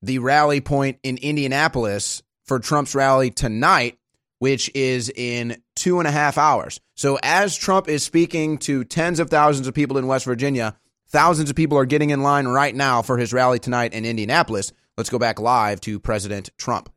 the 0.00 0.18
rally 0.20 0.62
point 0.62 0.98
in 1.02 1.18
Indianapolis 1.18 2.22
for 2.46 2.58
Trump's 2.58 2.94
rally 2.94 3.30
tonight, 3.30 3.98
which 4.38 4.70
is 4.74 5.12
in 5.14 5.62
two 5.76 5.98
and 5.98 6.08
a 6.08 6.10
half 6.10 6.38
hours. 6.38 6.80
So 6.94 7.18
as 7.22 7.54
Trump 7.54 7.86
is 7.86 8.02
speaking 8.02 8.56
to 8.58 8.82
tens 8.82 9.20
of 9.20 9.28
thousands 9.28 9.68
of 9.68 9.74
people 9.74 9.98
in 9.98 10.06
West 10.06 10.24
Virginia, 10.24 10.74
thousands 11.14 11.48
of 11.48 11.54
people 11.54 11.78
are 11.78 11.84
getting 11.84 12.10
in 12.10 12.24
line 12.24 12.48
right 12.48 12.74
now 12.74 13.00
for 13.00 13.16
his 13.16 13.32
rally 13.32 13.60
tonight 13.60 13.94
in 13.94 14.04
Indianapolis. 14.04 14.72
Let's 14.96 15.10
go 15.10 15.18
back 15.20 15.38
live 15.38 15.80
to 15.82 16.00
President 16.00 16.50
Trump. 16.58 16.92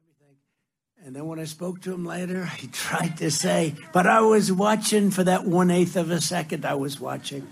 And 1.06 1.16
then 1.16 1.28
when 1.28 1.40
I 1.40 1.44
spoke 1.44 1.82
to 1.82 1.94
him 1.94 2.04
later, 2.04 2.44
he 2.46 2.66
tried 2.72 3.18
to 3.18 3.30
say, 3.30 3.76
but 3.94 4.08
I 4.08 4.22
was 4.22 4.52
watching 4.52 5.12
for 5.12 5.24
that 5.24 5.46
one 5.46 5.70
eighth 5.70 5.96
of 5.96 6.10
a 6.10 6.20
second. 6.20 6.66
I 6.66 6.74
was 6.74 7.00
watching. 7.00 7.48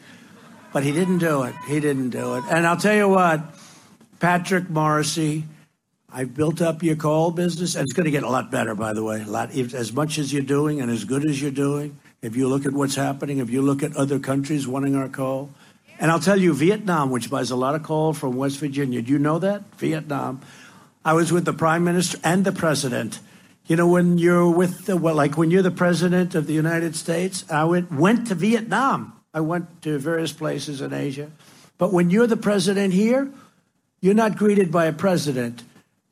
But 0.74 0.84
he 0.84 0.91
didn't 0.91 1.20
do 1.20 1.43
it. 1.43 1.53
He 1.68 1.80
didn't 1.80 2.09
do 2.09 2.34
it. 2.34 2.43
And 2.49 2.66
I'll 2.66 2.78
tell 2.78 2.95
you 2.95 3.09
what, 3.09 3.41
Patrick 4.20 4.63
Morrisey, 4.63 5.43
I've 6.11 6.34
built 6.34 6.63
up 6.63 6.82
your 6.82 6.95
coal 6.95 7.30
business, 7.30 7.76
and 7.76 7.84
it's 7.84 7.93
going 7.93 8.05
to 8.05 8.11
get 8.11 8.24
a 8.24 8.30
lot 8.30 8.49
better, 8.49 8.74
by 8.74 8.93
the 8.93 9.03
way. 9.03 9.22
A 9.22 9.26
lot, 9.26 9.55
as 9.55 9.93
much 9.93 10.18
as 10.18 10.34
you're 10.34 10.41
doing 10.41 10.82
and 10.82 10.89
as 10.89 11.03
good 11.03 11.30
as 11.30 11.39
you're 11.39 11.51
doing, 11.51 11.99
if 12.24 12.36
you 12.36 12.47
look 12.47 12.66
at 12.66 12.74
what's 12.74 12.95
happening, 12.95 13.38
if 13.38 13.51
you 13.51 13.61
look 13.61 13.84
at 13.84 13.95
other 13.95 14.18
countries 14.18 14.68
wanting 14.68 14.95
our 14.95 15.09
coal, 15.09 15.51
and 15.99 16.11
I'll 16.11 16.19
tell 16.19 16.39
you, 16.39 16.53
Vietnam, 16.53 17.09
which 17.09 17.29
buys 17.29 17.51
a 17.51 17.55
lot 17.55 17.75
of 17.75 17.83
coal 17.83 18.13
from 18.13 18.35
West 18.35 18.59
Virginia, 18.59 19.01
do 19.01 19.11
you 19.11 19.19
know 19.19 19.39
that? 19.39 19.63
Vietnam. 19.77 20.41
I 21.03 21.13
was 21.13 21.31
with 21.31 21.45
the 21.45 21.53
prime 21.53 21.83
minister 21.83 22.17
and 22.23 22.43
the 22.43 22.51
president. 22.51 23.19
You 23.67 23.75
know, 23.75 23.87
when 23.87 24.17
you're 24.17 24.49
with 24.49 24.85
the, 24.85 24.97
well, 24.97 25.15
like 25.15 25.37
when 25.37 25.51
you're 25.51 25.61
the 25.61 25.71
president 25.71 26.35
of 26.35 26.47
the 26.47 26.53
United 26.53 26.95
States, 26.95 27.45
I 27.49 27.63
went, 27.63 27.91
went 27.91 28.27
to 28.27 28.35
Vietnam. 28.35 29.13
I 29.33 29.41
went 29.41 29.81
to 29.83 29.97
various 29.97 30.31
places 30.31 30.81
in 30.81 30.93
Asia. 30.93 31.31
But 31.77 31.91
when 31.91 32.09
you're 32.09 32.27
the 32.27 32.37
president 32.37 32.93
here, 32.93 33.29
you're 34.01 34.13
not 34.13 34.37
greeted 34.37 34.71
by 34.71 34.85
a 34.85 34.93
president. 34.93 35.63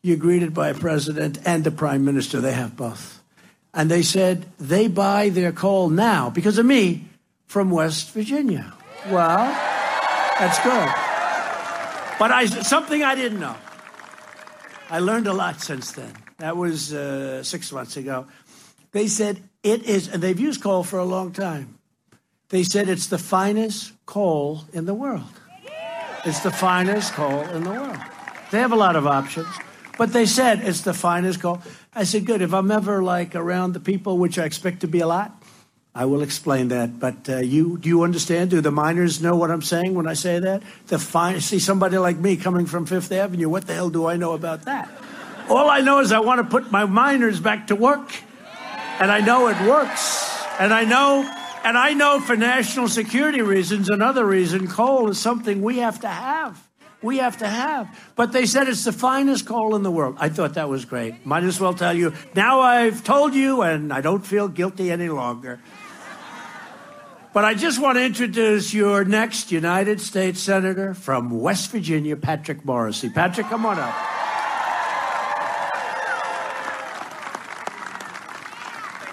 You're 0.02 0.18
greeted 0.18 0.54
by 0.54 0.70
a 0.70 0.74
president 0.74 1.40
and 1.46 1.66
a 1.66 1.72
prime 1.72 2.04
minister. 2.06 2.42
They 2.42 2.54
have 2.54 2.76
both. 2.76 3.22
And 3.74 3.90
they 3.90 4.02
said 4.02 4.46
they 4.60 4.88
buy 4.88 5.30
their 5.30 5.52
coal 5.52 5.90
now, 5.90 6.30
because 6.30 6.58
of 6.58 6.66
me, 6.66 7.06
from 7.48 7.72
West 7.72 8.12
Virginia. 8.12 8.74
Well, 9.10 9.73
that's 10.40 10.60
good. 10.64 10.90
But 12.20 12.32
I, 12.32 12.46
something 12.46 13.04
I 13.04 13.16
didn't 13.16 13.40
know. 13.40 13.56
I 14.90 15.00
learned 15.00 15.28
a 15.28 15.34
lot 15.34 15.62
since 15.62 15.92
then. 15.92 16.14
That 16.38 16.58
was 16.58 16.94
uh, 16.94 17.44
six 17.44 17.72
months 17.72 17.98
ago. 17.98 18.28
They 18.92 19.08
said 19.08 19.42
it 19.64 19.84
is, 19.84 20.08
and 20.08 20.22
they've 20.22 20.40
used 20.40 20.62
coal 20.62 20.84
for 20.84 21.00
a 21.00 21.06
long 21.06 21.32
time. 21.32 21.80
They 22.50 22.64
said 22.64 22.90
it's 22.90 23.08
the 23.08 23.18
finest 23.18 23.94
coal 24.06 24.62
in 24.74 24.86
the 24.86 24.94
world. 24.94 25.24
It's 26.26 26.42
the 26.42 26.52
finest 26.52 27.14
coal 27.14 27.42
in 27.42 27.64
the 27.64 27.72
world. 27.72 27.98
They 28.52 28.60
have 28.60 28.72
a 28.72 28.78
lot 28.78 28.96
of 28.96 29.08
options, 29.08 29.48
but 29.98 30.14
they 30.14 30.26
said 30.26 30.62
it's 30.62 30.82
the 30.82 30.94
finest 30.94 31.42
coal. 31.42 31.62
I 31.96 32.04
said, 32.04 32.26
good. 32.26 32.42
If 32.42 32.54
I'm 32.54 32.72
ever 32.72 33.04
like 33.04 33.36
around 33.36 33.74
the 33.74 33.80
people, 33.80 34.18
which 34.18 34.38
I 34.38 34.46
expect 34.46 34.82
to 34.82 34.88
be 34.88 35.00
a 35.00 35.08
lot, 35.08 35.43
I 35.96 36.06
will 36.06 36.24
explain 36.24 36.70
that. 36.70 37.00
But 37.00 37.30
uh, 37.30 37.38
you, 37.38 37.78
do 37.78 37.88
you 37.88 38.02
understand? 38.04 38.50
Do 38.50 38.62
the 38.62 38.72
miners 38.72 39.22
know 39.22 39.36
what 39.36 39.52
I'm 39.52 39.62
saying 39.62 39.94
when 39.94 40.08
I 40.08 40.16
say 40.16 40.40
that? 40.40 40.64
The 40.88 40.98
fine, 40.98 41.40
see 41.40 41.60
somebody 41.60 41.98
like 42.00 42.18
me 42.18 42.36
coming 42.36 42.66
from 42.66 42.88
Fifth 42.88 43.12
Avenue. 43.12 43.48
What 43.48 43.68
the 43.68 43.76
hell 43.76 43.92
do 43.92 44.08
I 44.08 44.18
know 44.18 44.34
about 44.34 44.64
that? 44.64 44.90
All 45.50 45.70
I 45.70 45.82
know 45.82 46.00
is 46.00 46.12
I 46.12 46.20
want 46.20 46.40
to 46.40 46.46
put 46.46 46.72
my 46.72 46.86
miners 46.86 47.40
back 47.40 47.68
to 47.68 47.76
work, 47.76 48.12
and 49.00 49.12
I 49.12 49.20
know 49.20 49.50
it 49.50 49.62
works. 49.68 50.32
And 50.60 50.74
I 50.74 50.86
know, 50.86 51.30
and 51.64 51.78
I 51.78 51.94
know 51.94 52.20
for 52.20 52.36
national 52.36 52.88
security 52.88 53.42
reasons, 53.42 53.90
another 53.90 54.26
reason, 54.26 54.68
coal 54.68 55.10
is 55.10 55.20
something 55.20 55.62
we 55.62 55.78
have 55.80 56.00
to 56.02 56.08
have. 56.08 56.66
We 57.04 57.18
have 57.18 57.38
to 57.40 57.48
have. 57.48 58.00
But 58.16 58.32
they 58.32 58.46
said 58.46 58.70
it's 58.70 58.86
the 58.86 58.94
finest 58.94 59.46
coal 59.46 59.76
in 59.76 59.84
the 59.84 59.92
world. 59.92 60.16
I 60.20 60.30
thought 60.30 60.54
that 60.54 60.70
was 60.70 60.86
great. 60.86 61.26
Might 61.26 61.44
as 61.44 61.60
well 61.60 61.74
tell 61.74 61.94
you. 61.94 62.14
Now 62.34 62.62
I've 62.62 63.04
told 63.04 63.36
you, 63.36 63.62
and 63.62 63.92
I 63.92 64.00
don't 64.00 64.26
feel 64.26 64.48
guilty 64.48 64.90
any 64.90 65.10
longer. 65.10 65.60
But 67.34 67.46
I 67.46 67.56
just 67.56 67.82
want 67.82 67.98
to 67.98 68.04
introduce 68.04 68.76
your 68.76 69.04
next 69.04 69.52
United 69.52 70.00
States 70.00 70.40
Senator 70.40 70.94
from 70.94 71.32
West 71.32 71.72
Virginia, 71.72 72.16
Patrick 72.16 72.62
Morrisey. 72.62 73.12
Patrick, 73.12 73.48
come 73.48 73.66
on 73.66 73.80
up. 73.80 73.96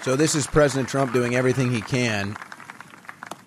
So 0.03 0.15
this 0.15 0.35
is 0.35 0.45
President 0.45 0.87
Trump 0.87 1.13
doing 1.13 1.33
everything 1.33 1.71
he 1.71 1.81
can 1.81 2.37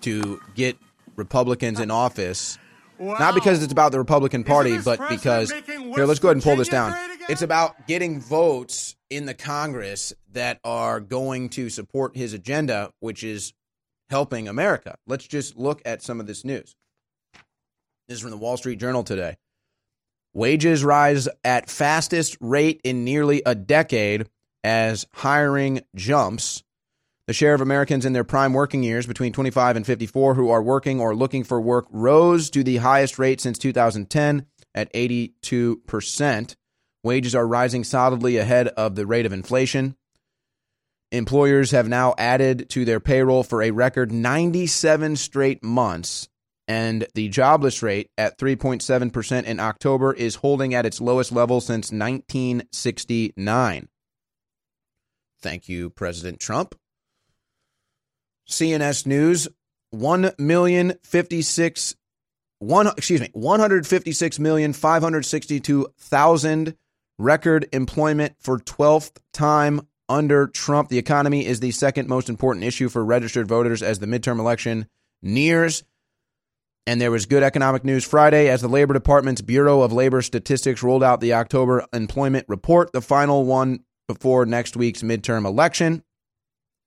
to 0.01 0.41
get 0.55 0.77
Republicans 1.15 1.79
in 1.79 1.89
office. 1.89 2.57
Not 2.99 3.33
because 3.33 3.63
it's 3.63 3.71
about 3.71 3.93
the 3.93 3.97
Republican 3.97 4.43
Party, 4.43 4.77
but 4.77 4.99
because 5.07 5.51
here, 5.51 6.05
let's 6.05 6.19
go 6.19 6.29
ahead 6.29 6.37
and 6.37 6.43
pull 6.43 6.57
this 6.57 6.69
down. 6.69 6.93
It's 7.29 7.41
about 7.41 7.87
getting 7.87 8.19
votes 8.19 8.95
in 9.09 9.25
the 9.25 9.33
Congress 9.33 10.13
that 10.33 10.59
are 10.65 10.99
going 10.99 11.49
to 11.49 11.69
support 11.69 12.15
his 12.15 12.33
agenda, 12.33 12.91
which 12.99 13.23
is 13.23 13.53
helping 14.09 14.47
America. 14.47 14.97
Let's 15.07 15.27
just 15.27 15.57
look 15.57 15.81
at 15.85 16.01
some 16.01 16.19
of 16.19 16.27
this 16.27 16.45
news. 16.45 16.75
This 18.07 18.17
is 18.17 18.21
from 18.21 18.31
the 18.31 18.37
Wall 18.37 18.57
Street 18.57 18.79
Journal 18.79 19.03
today. 19.03 19.37
Wages 20.33 20.83
rise 20.83 21.29
at 21.43 21.69
fastest 21.69 22.37
rate 22.41 22.81
in 22.83 23.05
nearly 23.05 23.41
a 23.45 23.55
decade 23.55 24.27
as 24.63 25.05
hiring 25.13 25.81
jumps. 25.95 26.61
The 27.27 27.33
share 27.33 27.53
of 27.53 27.61
Americans 27.61 28.05
in 28.05 28.13
their 28.13 28.23
prime 28.23 28.53
working 28.53 28.83
years 28.83 29.07
between 29.07 29.33
25 29.33 29.77
and 29.77 29.85
54 29.85 30.35
who 30.35 30.49
are 30.51 30.61
working 30.61 30.99
or 30.99 31.15
looking 31.15 31.43
for 31.43 31.59
work 31.59 31.87
rose 31.89 32.49
to 32.51 32.63
the 32.63 32.77
highest 32.77 33.17
rate 33.17 33.41
since 33.41 33.57
2010 33.57 34.45
at 34.75 34.93
82%. 34.93 36.55
Wages 37.03 37.33
are 37.33 37.47
rising 37.47 37.83
solidly 37.83 38.37
ahead 38.37 38.67
of 38.69 38.95
the 38.95 39.05
rate 39.05 39.25
of 39.25 39.33
inflation. 39.33 39.95
Employers 41.15 41.71
have 41.71 41.87
now 41.87 42.13
added 42.17 42.69
to 42.71 42.83
their 42.83 42.99
payroll 42.99 43.43
for 43.43 43.63
a 43.63 43.71
record 43.71 44.11
97 44.11 45.15
straight 45.15 45.63
months, 45.63 46.27
and 46.67 47.07
the 47.15 47.29
jobless 47.29 47.81
rate 47.81 48.09
at 48.17 48.37
3.7% 48.37 49.43
in 49.45 49.59
October 49.61 50.13
is 50.13 50.35
holding 50.35 50.73
at 50.73 50.85
its 50.85 50.99
lowest 50.99 51.31
level 51.31 51.61
since 51.61 51.91
1969. 51.91 53.87
Thank 55.41 55.69
you, 55.69 55.89
President 55.89 56.41
Trump. 56.41 56.75
CNS 58.49 59.05
News: 59.05 59.47
one 59.91 60.31
million 60.37 60.93
fifty 61.03 61.41
six 61.41 61.95
one 62.59 62.87
excuse 62.87 63.21
me 63.21 63.29
one 63.33 63.59
hundred 63.59 63.87
fifty 63.87 64.11
six 64.11 64.39
million 64.39 64.73
five 64.73 65.01
hundred 65.01 65.23
sixty 65.25 65.59
two 65.59 65.87
thousand 65.97 66.75
record 67.17 67.67
employment 67.71 68.35
for 68.39 68.59
twelfth 68.59 69.19
time 69.33 69.81
under 70.09 70.47
Trump. 70.47 70.89
The 70.89 70.97
economy 70.97 71.45
is 71.45 71.59
the 71.59 71.71
second 71.71 72.07
most 72.07 72.29
important 72.29 72.65
issue 72.65 72.89
for 72.89 73.03
registered 73.03 73.47
voters 73.47 73.81
as 73.83 73.99
the 73.99 74.05
midterm 74.05 74.39
election 74.39 74.87
nears. 75.21 75.83
And 76.87 77.01
there 77.01 77.11
was 77.11 77.25
good 77.25 77.41
economic 77.41 77.83
news 77.83 78.05
Friday 78.05 78.47
as 78.47 78.61
the 78.61 78.67
Labor 78.67 78.93
Department's 78.93 79.41
Bureau 79.41 79.81
of 79.81 79.91
Labor 79.91 80.21
Statistics 80.21 80.83
rolled 80.83 81.03
out 81.03 81.19
the 81.19 81.33
October 81.33 81.85
employment 81.91 82.45
report, 82.47 82.93
the 82.93 83.01
final 83.01 83.43
one 83.43 83.83
before 84.07 84.45
next 84.45 84.77
week's 84.77 85.01
midterm 85.01 85.45
election. 85.45 86.03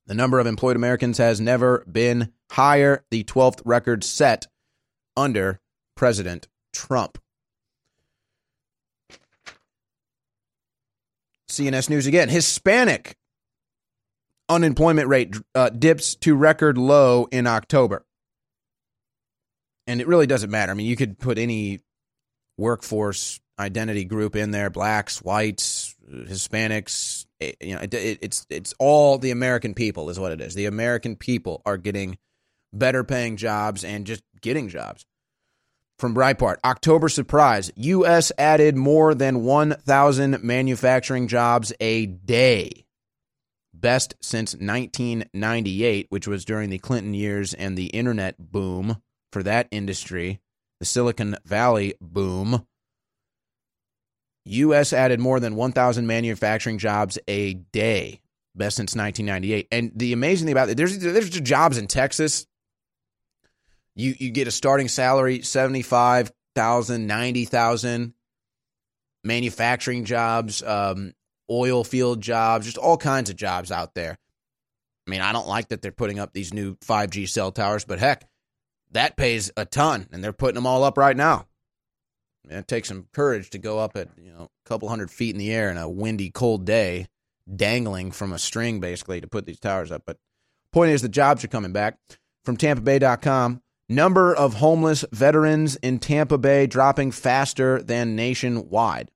The 0.06 0.14
number 0.14 0.38
of 0.38 0.46
employed 0.46 0.76
Americans 0.76 1.18
has 1.18 1.40
never 1.40 1.84
been 1.90 2.32
higher, 2.50 3.04
the 3.10 3.24
12th 3.24 3.60
record 3.64 4.04
set 4.04 4.46
under 5.16 5.60
President 5.96 6.46
Trump. 6.72 7.18
CNS 11.48 11.90
News 11.90 12.06
again. 12.06 12.28
Hispanic 12.28 13.16
unemployment 14.48 15.08
rate 15.08 15.36
uh, 15.54 15.70
dips 15.70 16.14
to 16.16 16.34
record 16.34 16.78
low 16.78 17.26
in 17.30 17.46
October. 17.46 18.04
And 19.86 20.00
it 20.00 20.06
really 20.06 20.26
doesn't 20.26 20.50
matter. 20.50 20.72
I 20.72 20.74
mean, 20.74 20.86
you 20.86 20.96
could 20.96 21.18
put 21.18 21.38
any 21.38 21.80
workforce 22.56 23.40
identity 23.58 24.04
group 24.04 24.36
in 24.36 24.50
there 24.50 24.70
blacks, 24.70 25.22
whites, 25.22 25.94
Hispanics. 26.10 27.26
It, 27.40 27.56
you 27.60 27.74
know, 27.74 27.82
it, 27.82 27.94
it, 27.94 28.18
it's 28.20 28.46
it's 28.50 28.74
all 28.78 29.18
the 29.18 29.30
American 29.30 29.74
people 29.74 30.10
is 30.10 30.18
what 30.18 30.32
it 30.32 30.40
is. 30.40 30.54
The 30.54 30.66
American 30.66 31.16
people 31.16 31.62
are 31.64 31.76
getting 31.76 32.18
better 32.72 33.04
paying 33.04 33.36
jobs 33.36 33.84
and 33.84 34.06
just 34.06 34.22
getting 34.40 34.68
jobs. 34.68 35.06
From 35.98 36.14
Breitbart, 36.14 36.58
October 36.64 37.08
surprise: 37.08 37.72
U.S. 37.74 38.30
added 38.38 38.76
more 38.76 39.14
than 39.16 39.42
1,000 39.42 40.44
manufacturing 40.44 41.26
jobs 41.26 41.72
a 41.80 42.06
day, 42.06 42.86
best 43.74 44.14
since 44.20 44.54
1998, 44.54 46.06
which 46.10 46.28
was 46.28 46.44
during 46.44 46.70
the 46.70 46.78
Clinton 46.78 47.14
years 47.14 47.52
and 47.52 47.76
the 47.76 47.86
internet 47.86 48.38
boom 48.38 49.02
for 49.32 49.42
that 49.42 49.66
industry, 49.72 50.40
the 50.78 50.86
Silicon 50.86 51.36
Valley 51.44 51.94
boom. 52.00 52.64
U.S. 54.44 54.92
added 54.92 55.18
more 55.18 55.40
than 55.40 55.56
1,000 55.56 56.06
manufacturing 56.06 56.78
jobs 56.78 57.18
a 57.26 57.54
day, 57.54 58.20
best 58.54 58.76
since 58.76 58.94
1998. 58.94 59.66
And 59.72 59.90
the 59.96 60.12
amazing 60.12 60.46
thing 60.46 60.52
about 60.52 60.68
it, 60.68 60.76
there's 60.76 60.96
there's 60.96 61.28
jobs 61.28 61.76
in 61.76 61.88
Texas. 61.88 62.46
You 63.98 64.14
you 64.16 64.30
get 64.30 64.46
a 64.46 64.52
starting 64.52 64.86
salary 64.86 65.42
75,000, 65.42 67.06
90,000 67.06 68.14
manufacturing 69.24 70.04
jobs, 70.04 70.62
um, 70.62 71.12
oil 71.50 71.82
field 71.82 72.20
jobs, 72.20 72.66
just 72.66 72.78
all 72.78 72.96
kinds 72.96 73.28
of 73.28 73.34
jobs 73.34 73.72
out 73.72 73.94
there. 73.94 74.16
I 75.06 75.10
mean, 75.10 75.20
I 75.20 75.32
don't 75.32 75.48
like 75.48 75.68
that 75.68 75.82
they're 75.82 75.90
putting 75.90 76.20
up 76.20 76.32
these 76.32 76.54
new 76.54 76.76
5G 76.76 77.28
cell 77.28 77.50
towers, 77.50 77.84
but 77.84 77.98
heck, 77.98 78.28
that 78.92 79.16
pays 79.16 79.50
a 79.56 79.64
ton, 79.64 80.06
and 80.12 80.22
they're 80.22 80.32
putting 80.32 80.54
them 80.54 80.66
all 80.66 80.84
up 80.84 80.96
right 80.96 81.16
now. 81.16 81.46
It 82.48 82.68
takes 82.68 82.88
some 82.88 83.08
courage 83.12 83.50
to 83.50 83.58
go 83.58 83.80
up 83.80 83.96
at 83.96 84.10
you 84.16 84.32
know 84.32 84.44
a 84.64 84.68
couple 84.68 84.88
hundred 84.88 85.10
feet 85.10 85.34
in 85.34 85.38
the 85.38 85.52
air 85.52 85.70
in 85.70 85.76
a 85.76 85.88
windy, 85.88 86.30
cold 86.30 86.64
day, 86.64 87.08
dangling 87.52 88.12
from 88.12 88.32
a 88.32 88.38
string 88.38 88.78
basically 88.78 89.20
to 89.20 89.26
put 89.26 89.44
these 89.44 89.58
towers 89.58 89.90
up. 89.90 90.04
But 90.06 90.18
point 90.72 90.92
is, 90.92 91.02
the 91.02 91.08
jobs 91.08 91.42
are 91.42 91.48
coming 91.48 91.72
back. 91.72 91.98
From 92.44 92.56
TampaBay.com, 92.56 93.60
number 93.88 94.34
of 94.34 94.54
homeless 94.54 95.04
veterans 95.12 95.76
in 95.76 95.98
Tampa 95.98 96.38
Bay 96.38 96.66
dropping 96.66 97.10
faster 97.12 97.82
than 97.82 98.16
nationwide. 98.16 99.10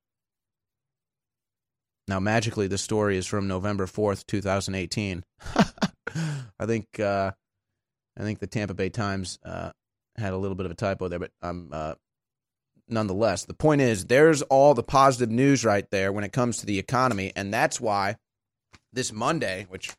Now, 2.09 2.21
magically, 2.21 2.67
the 2.67 2.79
story 2.79 3.17
is 3.17 3.27
from 3.27 3.47
November 3.47 3.87
fourth, 3.87 4.27
two 4.27 4.41
thousand 4.41 4.75
eighteen. 4.75 5.25
I 6.59 6.67
think 6.67 6.99
uh, 6.99 7.33
I 8.19 8.23
think 8.23 8.41
the 8.41 8.47
Tampa 8.47 8.75
Bay 8.75 8.89
Times 8.89 9.39
uh, 9.45 9.71
had 10.17 10.33
a 10.33 10.37
little 10.37 10.57
bit 10.57 10.67
of 10.67 10.73
a 10.73 10.77
typo 10.77 11.09
there, 11.09 11.21
but 11.21 11.31
I'm 11.41 11.69
uh, 11.73 11.95
nonetheless. 12.89 13.45
The 13.45 13.55
point 13.55 13.81
is, 13.81 14.07
there's 14.07 14.43
all 14.43 14.75
the 14.75 14.83
positive 14.83 15.31
news 15.31 15.65
right 15.65 15.89
there 15.91 16.13
when 16.13 16.25
it 16.25 16.33
comes 16.33 16.59
to 16.59 16.67
the 16.67 16.79
economy. 16.79 17.33
And 17.35 17.53
that's 17.53 17.81
why 17.81 18.17
this 18.93 19.13
Monday, 19.13 19.67
which 19.69 19.91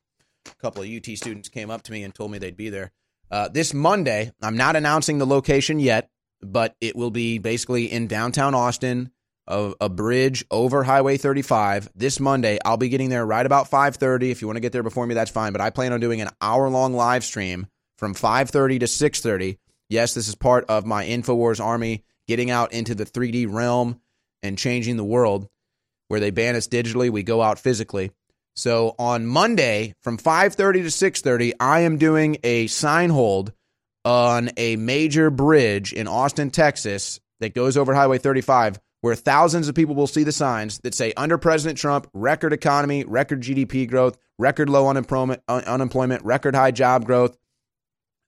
a 0.46 0.56
couple 0.62 0.84
of 0.84 0.90
UT 0.90 1.06
students 1.18 1.50
came 1.50 1.70
up 1.70 1.82
to 1.84 1.92
me 1.92 2.04
and 2.04 2.14
told 2.14 2.32
me 2.32 2.38
they'd 2.38 2.56
be 2.58 2.70
there. 2.70 2.92
Uh, 3.32 3.50
this 3.50 3.74
Monday, 3.74 4.32
I'm 4.42 4.58
not 4.58 4.76
announcing 4.76 5.18
the 5.18 5.26
location 5.26 5.80
yet, 5.80 6.10
but 6.42 6.76
it 6.82 6.96
will 6.96 7.12
be 7.12 7.40
basically 7.40 7.92
in 7.92 8.08
downtown 8.08 8.54
Austin, 8.54 9.12
a, 9.48 9.74
a 9.82 9.90
bridge 9.90 10.46
over 10.52 10.84
Highway 10.84 11.18
35. 11.18 11.90
This 11.96 12.20
Monday, 12.20 12.60
I'll 12.64 12.78
be 12.78 12.90
getting 12.90 13.10
there 13.10 13.26
right 13.26 13.46
about 13.46 13.70
5:30. 13.70 14.32
If 14.32 14.42
you 14.42 14.48
want 14.48 14.58
to 14.58 14.62
get 14.62 14.72
there 14.72 14.84
before 14.84 15.06
me, 15.06 15.16
that's 15.16 15.32
fine. 15.32 15.52
But 15.52 15.62
I 15.62 15.70
plan 15.70 15.94
on 15.94 16.00
doing 16.00 16.22
an 16.22 16.30
hour-long 16.42 16.94
live 16.94 17.24
stream 17.24 17.68
from 17.98 18.14
5:30 18.14 18.80
to 18.80 18.88
6:30. 18.88 19.58
Yes, 19.90 20.14
this 20.14 20.28
is 20.28 20.36
part 20.36 20.66
of 20.70 20.86
my 20.86 21.06
Infowars 21.06 21.64
Army 21.64 22.04
getting 22.28 22.50
out 22.50 22.72
into 22.72 22.96
the 22.96 23.06
3D 23.06 23.46
realm 23.46 24.00
and 24.42 24.58
changing 24.58 24.98
the 24.98 25.04
world. 25.04 25.48
Where 26.08 26.20
they 26.20 26.32
ban 26.32 26.56
us 26.56 26.68
digitally, 26.68 27.10
we 27.10 27.24
go 27.24 27.42
out 27.42 27.60
physically. 27.60 28.12
So 28.56 28.96
on 29.00 29.26
Monday 29.26 29.96
from 30.02 30.18
5:30 30.18 30.84
to 30.84 30.92
6:30, 30.92 31.54
I 31.60 31.82
am 31.82 31.98
doing 31.98 32.38
a 32.44 32.68
sign 32.68 33.10
hold 33.10 33.54
on 34.06 34.52
a 34.58 34.76
major 34.76 35.30
bridge 35.30 35.94
in 35.94 36.08
Austin, 36.08 36.52
Texas 36.52 37.20
that 37.40 37.56
goes 37.56 37.78
over 37.78 37.94
Highway 37.94 38.18
35 38.18 38.80
where 39.04 39.16
thousands 39.16 39.68
of 39.68 39.76
people 39.76 39.96
will 39.96 40.08
see 40.08 40.24
the 40.24 40.32
signs 40.32 40.80
that 40.80 40.96
say 40.96 41.12
under 41.18 41.38
President 41.38 41.78
Trump, 41.78 42.08
record 42.14 42.54
economy, 42.54 43.04
record 43.04 43.42
GDP 43.42 43.86
growth, 43.86 44.18
record 44.40 44.70
low 44.70 44.88
unemployment, 44.88 45.44
un- 45.50 45.66
unemployment, 45.66 46.24
record 46.24 46.56
high 46.56 46.72
job 46.72 47.04
growth, 47.04 47.38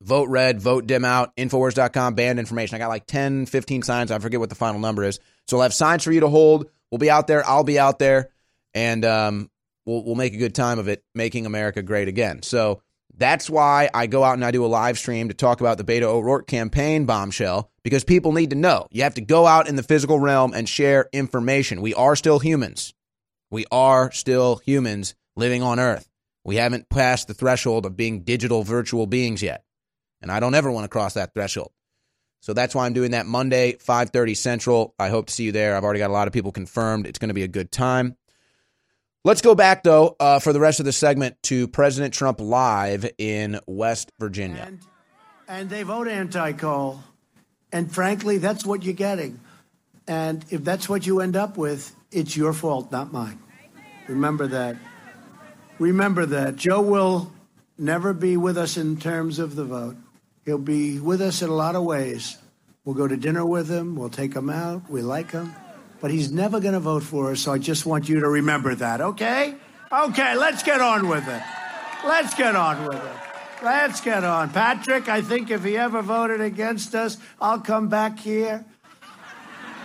vote 0.01 0.27
red, 0.27 0.59
vote 0.59 0.85
dim 0.85 1.05
out, 1.05 1.33
Infowars.com, 1.37 2.15
banned 2.15 2.39
information. 2.39 2.75
I 2.75 2.79
got 2.79 2.89
like 2.89 3.05
10, 3.05 3.45
15 3.45 3.83
signs. 3.83 4.11
I 4.11 4.19
forget 4.19 4.41
what 4.41 4.49
the 4.49 4.55
final 4.55 4.81
number 4.81 5.05
is. 5.05 5.17
So 5.47 5.55
we'll 5.55 5.63
have 5.63 5.73
signs 5.73 6.03
for 6.03 6.11
you 6.11 6.19
to 6.19 6.27
hold. 6.27 6.69
We'll 6.91 6.99
be 6.99 7.09
out 7.09 7.27
there. 7.27 7.47
I'll 7.47 7.63
be 7.63 7.79
out 7.79 7.97
there. 7.97 8.31
And 8.73 9.05
um, 9.05 9.49
we'll, 9.85 10.03
we'll 10.03 10.15
make 10.15 10.33
a 10.33 10.37
good 10.37 10.55
time 10.55 10.79
of 10.79 10.87
it, 10.87 11.03
making 11.13 11.45
America 11.45 11.81
great 11.81 12.07
again. 12.07 12.41
So 12.41 12.81
that's 13.17 13.49
why 13.49 13.89
I 13.93 14.07
go 14.07 14.23
out 14.23 14.33
and 14.33 14.43
I 14.43 14.51
do 14.51 14.65
a 14.65 14.67
live 14.67 14.97
stream 14.97 15.29
to 15.29 15.33
talk 15.33 15.61
about 15.61 15.77
the 15.77 15.83
Beto 15.83 16.03
O'Rourke 16.03 16.47
campaign 16.47 17.05
bombshell 17.05 17.71
because 17.83 18.03
people 18.03 18.33
need 18.33 18.49
to 18.49 18.55
know. 18.55 18.87
You 18.91 19.03
have 19.03 19.15
to 19.15 19.21
go 19.21 19.47
out 19.47 19.69
in 19.69 19.75
the 19.75 19.83
physical 19.83 20.19
realm 20.19 20.53
and 20.53 20.67
share 20.67 21.07
information. 21.13 21.81
We 21.81 21.93
are 21.93 22.15
still 22.15 22.39
humans. 22.39 22.93
We 23.51 23.65
are 23.71 24.11
still 24.11 24.57
humans 24.57 25.15
living 25.35 25.63
on 25.63 25.79
Earth. 25.79 26.09
We 26.43 26.57
haven't 26.57 26.89
passed 26.89 27.27
the 27.27 27.33
threshold 27.33 27.85
of 27.85 27.95
being 27.95 28.23
digital 28.23 28.63
virtual 28.63 29.07
beings 29.07 29.41
yet. 29.41 29.63
And 30.21 30.31
I 30.31 30.39
don't 30.39 30.55
ever 30.55 30.71
want 30.71 30.83
to 30.83 30.89
cross 30.89 31.13
that 31.13 31.33
threshold. 31.33 31.71
So 32.41 32.53
that's 32.53 32.75
why 32.75 32.85
I'm 32.85 32.93
doing 32.93 33.11
that 33.11 33.25
Monday, 33.25 33.73
5:30 33.73 34.35
Central. 34.35 34.93
I 34.99 35.09
hope 35.09 35.27
to 35.27 35.33
see 35.33 35.45
you 35.45 35.51
there. 35.51 35.75
I've 35.75 35.83
already 35.83 35.99
got 35.99 36.11
a 36.11 36.13
lot 36.13 36.27
of 36.27 36.33
people 36.33 36.51
confirmed. 36.51 37.07
It's 37.07 37.17
going 37.17 37.29
to 37.29 37.33
be 37.33 37.43
a 37.43 37.47
good 37.47 37.71
time. 37.71 38.17
Let's 39.25 39.41
go 39.41 39.55
back 39.55 39.81
though 39.81 40.15
uh, 40.19 40.37
for 40.37 40.53
the 40.53 40.59
rest 40.59 40.79
of 40.79 40.85
the 40.85 40.91
segment 40.91 41.41
to 41.43 41.67
President 41.67 42.13
Trump 42.13 42.39
live 42.39 43.09
in 43.17 43.59
West 43.65 44.11
Virginia. 44.19 44.77
and 45.47 45.67
they 45.67 45.81
vote 45.81 46.07
anti-coal. 46.07 47.03
And 47.71 47.91
frankly, 47.91 48.37
that's 48.37 48.63
what 48.67 48.83
you're 48.83 48.93
getting. 48.93 49.39
And 50.07 50.45
if 50.51 50.63
that's 50.63 50.87
what 50.87 51.07
you 51.07 51.21
end 51.21 51.35
up 51.35 51.57
with, 51.57 51.95
it's 52.11 52.37
your 52.37 52.53
fault, 52.53 52.91
not 52.91 53.11
mine. 53.11 53.39
Remember 54.07 54.45
that. 54.45 54.77
Remember 55.79 56.27
that. 56.27 56.55
Joe 56.55 56.81
will 56.81 57.33
never 57.79 58.13
be 58.13 58.37
with 58.37 58.59
us 58.59 58.77
in 58.77 58.95
terms 58.97 59.39
of 59.39 59.55
the 59.55 59.65
vote. 59.65 59.95
He'll 60.45 60.59
be 60.59 60.99
with 60.99 61.19
us 61.21 61.41
in 61.41 61.49
a 61.49 61.55
lot 61.55 61.75
of 61.75 61.83
ways. 61.83 62.37
We'll 62.83 62.93
go 62.93 63.07
to 63.07 63.17
dinner 63.17 63.43
with 63.43 63.71
him. 63.71 63.95
We'll 63.95 64.09
take 64.09 64.35
him 64.35 64.51
out. 64.51 64.87
We 64.87 65.01
like 65.01 65.31
him. 65.31 65.55
But 66.05 66.11
he's 66.11 66.31
never 66.31 66.59
going 66.59 66.75
to 66.75 66.79
vote 66.79 67.01
for 67.01 67.31
us. 67.31 67.39
So 67.39 67.51
I 67.51 67.57
just 67.57 67.83
want 67.87 68.07
you 68.07 68.19
to 68.19 68.29
remember 68.29 68.75
that, 68.75 69.01
okay? 69.01 69.55
Okay, 69.91 70.35
let's 70.35 70.61
get 70.61 70.79
on 70.79 71.07
with 71.07 71.27
it. 71.27 71.41
Let's 72.05 72.35
get 72.35 72.55
on 72.55 72.85
with 72.85 73.03
it. 73.03 73.63
Let's 73.63 74.01
get 74.01 74.23
on. 74.23 74.51
Patrick, 74.51 75.09
I 75.09 75.23
think 75.23 75.49
if 75.49 75.63
he 75.63 75.77
ever 75.77 76.03
voted 76.03 76.41
against 76.41 76.93
us, 76.93 77.17
I'll 77.41 77.59
come 77.59 77.89
back 77.89 78.19
here. 78.19 78.63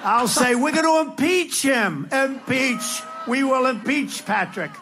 I'll 0.05 0.29
say, 0.29 0.55
we're 0.55 0.75
going 0.75 1.07
to 1.07 1.11
impeach 1.11 1.63
him. 1.63 2.07
Impeach. 2.13 3.01
We 3.27 3.43
will 3.43 3.65
impeach 3.65 4.27
Patrick. 4.27 4.73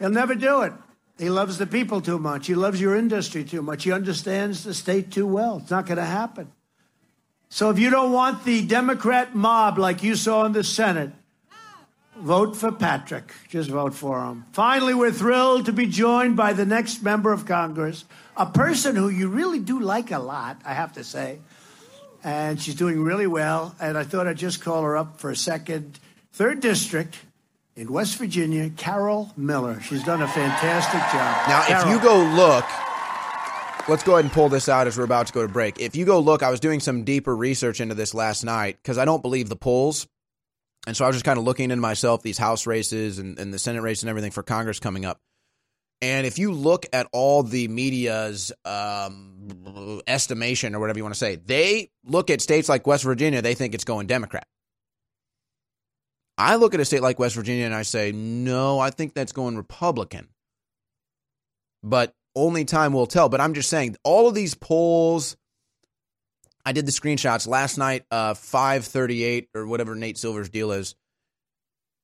He'll 0.00 0.10
never 0.10 0.34
do 0.34 0.64
it. 0.64 0.74
He 1.16 1.30
loves 1.30 1.56
the 1.56 1.66
people 1.66 2.02
too 2.02 2.18
much. 2.18 2.46
He 2.46 2.54
loves 2.54 2.78
your 2.78 2.94
industry 2.94 3.42
too 3.42 3.62
much. 3.62 3.84
He 3.84 3.92
understands 3.92 4.64
the 4.64 4.74
state 4.74 5.10
too 5.10 5.26
well. 5.26 5.60
It's 5.62 5.70
not 5.70 5.86
going 5.86 5.96
to 5.96 6.04
happen. 6.04 6.52
So 7.50 7.70
if 7.70 7.78
you 7.78 7.90
don't 7.90 8.12
want 8.12 8.44
the 8.44 8.66
Democrat 8.66 9.34
mob 9.34 9.78
like 9.78 10.02
you 10.02 10.16
saw 10.16 10.44
in 10.44 10.52
the 10.52 10.62
Senate, 10.62 11.10
vote 12.16 12.56
for 12.56 12.70
Patrick. 12.70 13.32
Just 13.48 13.70
vote 13.70 13.94
for 13.94 14.22
him. 14.24 14.44
Finally, 14.52 14.94
we're 14.94 15.12
thrilled 15.12 15.66
to 15.66 15.72
be 15.72 15.86
joined 15.86 16.36
by 16.36 16.52
the 16.52 16.66
next 16.66 17.02
member 17.02 17.32
of 17.32 17.46
Congress, 17.46 18.04
a 18.36 18.46
person 18.46 18.96
who 18.96 19.08
you 19.08 19.28
really 19.28 19.60
do 19.60 19.80
like 19.80 20.10
a 20.10 20.18
lot, 20.18 20.60
I 20.64 20.74
have 20.74 20.92
to 20.94 21.04
say. 21.04 21.38
And 22.22 22.60
she's 22.60 22.74
doing 22.74 23.02
really 23.02 23.26
well. 23.26 23.74
And 23.80 23.96
I 23.96 24.04
thought 24.04 24.26
I'd 24.26 24.36
just 24.36 24.60
call 24.60 24.82
her 24.82 24.96
up 24.96 25.20
for 25.20 25.30
a 25.30 25.36
second. 25.36 25.98
Third 26.32 26.60
District 26.60 27.16
in 27.76 27.90
West 27.92 28.16
Virginia, 28.16 28.70
Carol 28.70 29.32
Miller. 29.36 29.80
She's 29.80 30.04
done 30.04 30.20
a 30.20 30.28
fantastic 30.28 31.00
job. 31.00 31.48
Now, 31.48 31.64
if 31.68 31.88
you 31.88 32.00
go 32.00 32.18
look, 32.34 32.64
let's 33.88 34.02
go 34.02 34.12
ahead 34.12 34.24
and 34.26 34.32
pull 34.32 34.48
this 34.48 34.68
out 34.68 34.86
as 34.86 34.98
we're 34.98 35.04
about 35.04 35.26
to 35.28 35.32
go 35.32 35.42
to 35.42 35.52
break. 35.52 35.80
If 35.80 35.96
you 35.96 36.04
go 36.04 36.20
look, 36.20 36.42
I 36.42 36.50
was 36.50 36.60
doing 36.60 36.80
some 36.80 37.04
deeper 37.04 37.34
research 37.34 37.80
into 37.80 37.94
this 37.94 38.14
last 38.14 38.44
night 38.44 38.76
because 38.82 38.98
I 38.98 39.04
don't 39.04 39.22
believe 39.22 39.48
the 39.48 39.56
polls. 39.56 40.06
And 40.86 40.96
so 40.96 41.04
I 41.04 41.08
was 41.08 41.16
just 41.16 41.24
kind 41.24 41.38
of 41.38 41.44
looking 41.44 41.70
into 41.70 41.80
myself, 41.80 42.22
these 42.22 42.38
House 42.38 42.66
races 42.66 43.18
and, 43.18 43.38
and 43.38 43.52
the 43.52 43.58
Senate 43.58 43.82
race 43.82 44.02
and 44.02 44.10
everything 44.10 44.30
for 44.30 44.42
Congress 44.42 44.78
coming 44.78 45.04
up. 45.04 45.20
And 46.00 46.26
if 46.26 46.38
you 46.38 46.52
look 46.52 46.86
at 46.92 47.08
all 47.12 47.42
the 47.42 47.66
media's 47.66 48.52
um, 48.64 50.00
estimation 50.06 50.74
or 50.74 50.80
whatever 50.80 50.98
you 50.98 51.02
want 51.02 51.14
to 51.14 51.18
say, 51.18 51.36
they 51.36 51.90
look 52.04 52.30
at 52.30 52.40
states 52.40 52.68
like 52.68 52.86
West 52.86 53.02
Virginia, 53.04 53.42
they 53.42 53.54
think 53.54 53.74
it's 53.74 53.84
going 53.84 54.06
Democrat. 54.06 54.46
I 56.36 56.54
look 56.54 56.72
at 56.72 56.80
a 56.80 56.84
state 56.84 57.02
like 57.02 57.18
West 57.18 57.34
Virginia 57.34 57.64
and 57.64 57.74
I 57.74 57.82
say, 57.82 58.12
no, 58.12 58.78
I 58.78 58.90
think 58.90 59.12
that's 59.12 59.32
going 59.32 59.56
Republican. 59.56 60.28
But 61.82 62.14
only 62.34 62.64
time 62.64 62.92
will 62.92 63.06
tell. 63.06 63.28
But 63.28 63.40
I'm 63.40 63.54
just 63.54 63.68
saying, 63.68 63.96
all 64.04 64.28
of 64.28 64.34
these 64.34 64.54
polls, 64.54 65.36
I 66.64 66.72
did 66.72 66.86
the 66.86 66.92
screenshots 66.92 67.46
last 67.46 67.78
night, 67.78 68.04
uh, 68.10 68.34
538 68.34 69.48
or 69.54 69.66
whatever 69.66 69.94
Nate 69.94 70.18
Silver's 70.18 70.48
deal 70.48 70.72
is, 70.72 70.94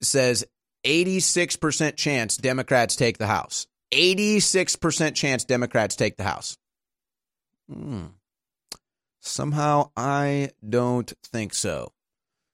says 0.02 0.44
86% 0.84 1.96
chance 1.96 2.36
Democrats 2.36 2.96
take 2.96 3.18
the 3.18 3.26
House. 3.26 3.66
86% 3.92 5.14
chance 5.14 5.44
Democrats 5.44 5.96
take 5.96 6.16
the 6.16 6.24
House. 6.24 6.56
Hmm. 7.72 8.06
Somehow 9.20 9.90
I 9.96 10.50
don't 10.68 11.10
think 11.24 11.54
so. 11.54 11.92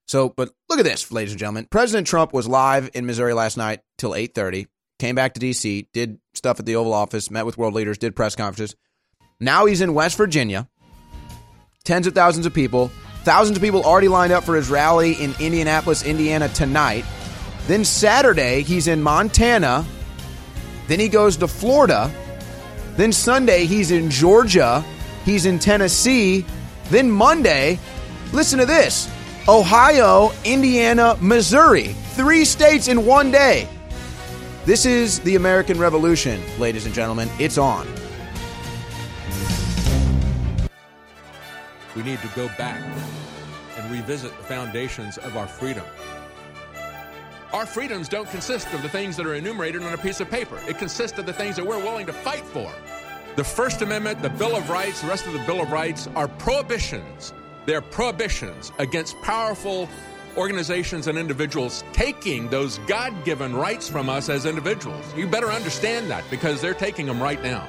So, 0.07 0.29
but 0.29 0.51
look 0.69 0.79
at 0.79 0.85
this, 0.85 1.11
ladies 1.13 1.33
and 1.33 1.39
gentlemen. 1.39 1.67
President 1.71 2.07
Trump 2.07 2.33
was 2.33 2.47
live 2.49 2.91
in 2.95 3.07
Missouri 3.07 3.33
last 3.33 3.57
night 3.57 3.81
till 3.99 4.15
8:30. 4.15 4.67
Came 5.01 5.15
back 5.15 5.33
to 5.33 5.41
D.C., 5.41 5.89
did 5.95 6.19
stuff 6.35 6.61
at 6.61 6.67
the 6.67 6.77
Oval 6.77 6.93
Office, 6.93 7.31
met 7.31 7.47
with 7.47 7.57
world 7.57 7.73
leaders, 7.73 7.97
did 7.97 8.15
press 8.15 8.37
conferences. 8.37 8.77
Now 9.41 9.65
he's 9.65 9.81
in 9.81 9.95
West 9.95 10.19
Virginia. 10.19 10.69
Tens 11.85 12.07
of 12.07 12.15
thousands 12.15 12.45
of 12.45 12.53
people. 12.53 12.89
Thousands 13.25 13.57
of 13.57 13.63
people 13.63 13.83
already 13.83 14.09
lined 14.09 14.31
up 14.31 14.45
for 14.45 14.55
his 14.55 14.69
rally 14.69 15.15
in 15.15 15.35
Indianapolis, 15.41 16.05
Indiana 16.05 16.51
tonight. 16.51 17.07
Then 17.67 17.83
Saturday, 17.83 18.61
he's 18.61 18.89
in 18.89 19.03
Montana. 19.03 19.87
Then 20.87 21.01
he 21.01 21.09
goes 21.09 21.39
to 21.39 21.49
Florida. 21.49 22.13
Then 22.97 23.11
Sunday, 23.11 23.65
he's 23.65 23.91
in 23.93 24.11
Georgia. 24.11 24.85
He's 25.25 25.47
in 25.47 25.59
Tennessee. 25.59 26.45
Then 26.91 27.11
Monday, 27.11 27.79
listen 28.35 28.59
to 28.59 28.67
this 28.67 29.09
Ohio, 29.49 30.31
Indiana, 30.45 31.17
Missouri. 31.23 31.95
Three 32.13 32.45
states 32.45 32.87
in 32.87 33.07
one 33.07 33.31
day. 33.31 33.67
This 34.67 34.85
is 34.85 35.21
the 35.21 35.37
American 35.37 35.79
Revolution, 35.79 36.39
ladies 36.59 36.85
and 36.85 36.95
gentlemen. 36.95 37.31
It's 37.39 37.57
on. 37.57 37.87
We 41.97 42.03
need 42.03 42.19
to 42.21 42.29
go 42.37 42.47
back 42.59 42.83
and 43.79 43.91
revisit 43.91 44.37
the 44.37 44.45
foundations 44.45 45.17
of 45.17 45.39
our 45.39 45.47
freedom. 45.47 45.85
Our 47.55 47.65
freedoms 47.65 48.07
don't 48.07 48.29
consist 48.29 48.71
of 48.75 48.83
the 48.83 48.89
things 48.91 49.17
that 49.17 49.25
are 49.25 49.35
enumerated 49.35 49.83
on 49.83 49.95
a 49.95 49.99
piece 49.99 50.21
of 50.21 50.31
paper. 50.31 50.61
It 50.69 50.77
consists 50.77 51.19
of 51.19 51.25
the 51.25 51.33
things 51.33 51.57
that 51.57 51.67
we're 51.67 51.83
willing 51.83 52.05
to 52.05 52.13
fight 52.13 52.45
for. 52.45 52.71
The 53.37 53.45
First 53.45 53.81
Amendment, 53.81 54.21
the 54.21 54.29
Bill 54.29 54.55
of 54.55 54.69
Rights, 54.69 55.01
the 55.01 55.09
rest 55.09 55.27
of 55.27 55.33
the 55.33 55.39
Bill 55.47 55.63
of 55.63 55.73
Rights 55.73 56.07
are 56.15 56.29
prohibitions. 56.29 57.33
They're 57.65 57.81
prohibitions 57.81 58.73
against 58.79 59.17
powerful 59.23 59.89
organizations 60.37 61.07
and 61.07 61.19
individuals 61.19 61.85
taking 61.93 62.49
those 62.49 62.79
God 62.87 63.25
given 63.25 63.55
rights 63.55 63.89
from 63.89 64.09
us 64.09 64.29
as 64.29 64.47
individuals. 64.47 65.05
You 65.17 65.27
better 65.27 65.51
understand 65.51 66.11
that 66.11 66.25
because 66.31 66.61
they're 66.61 66.75
taking 66.75 67.07
them 67.07 67.23
right 67.23 67.43
now. 67.43 67.69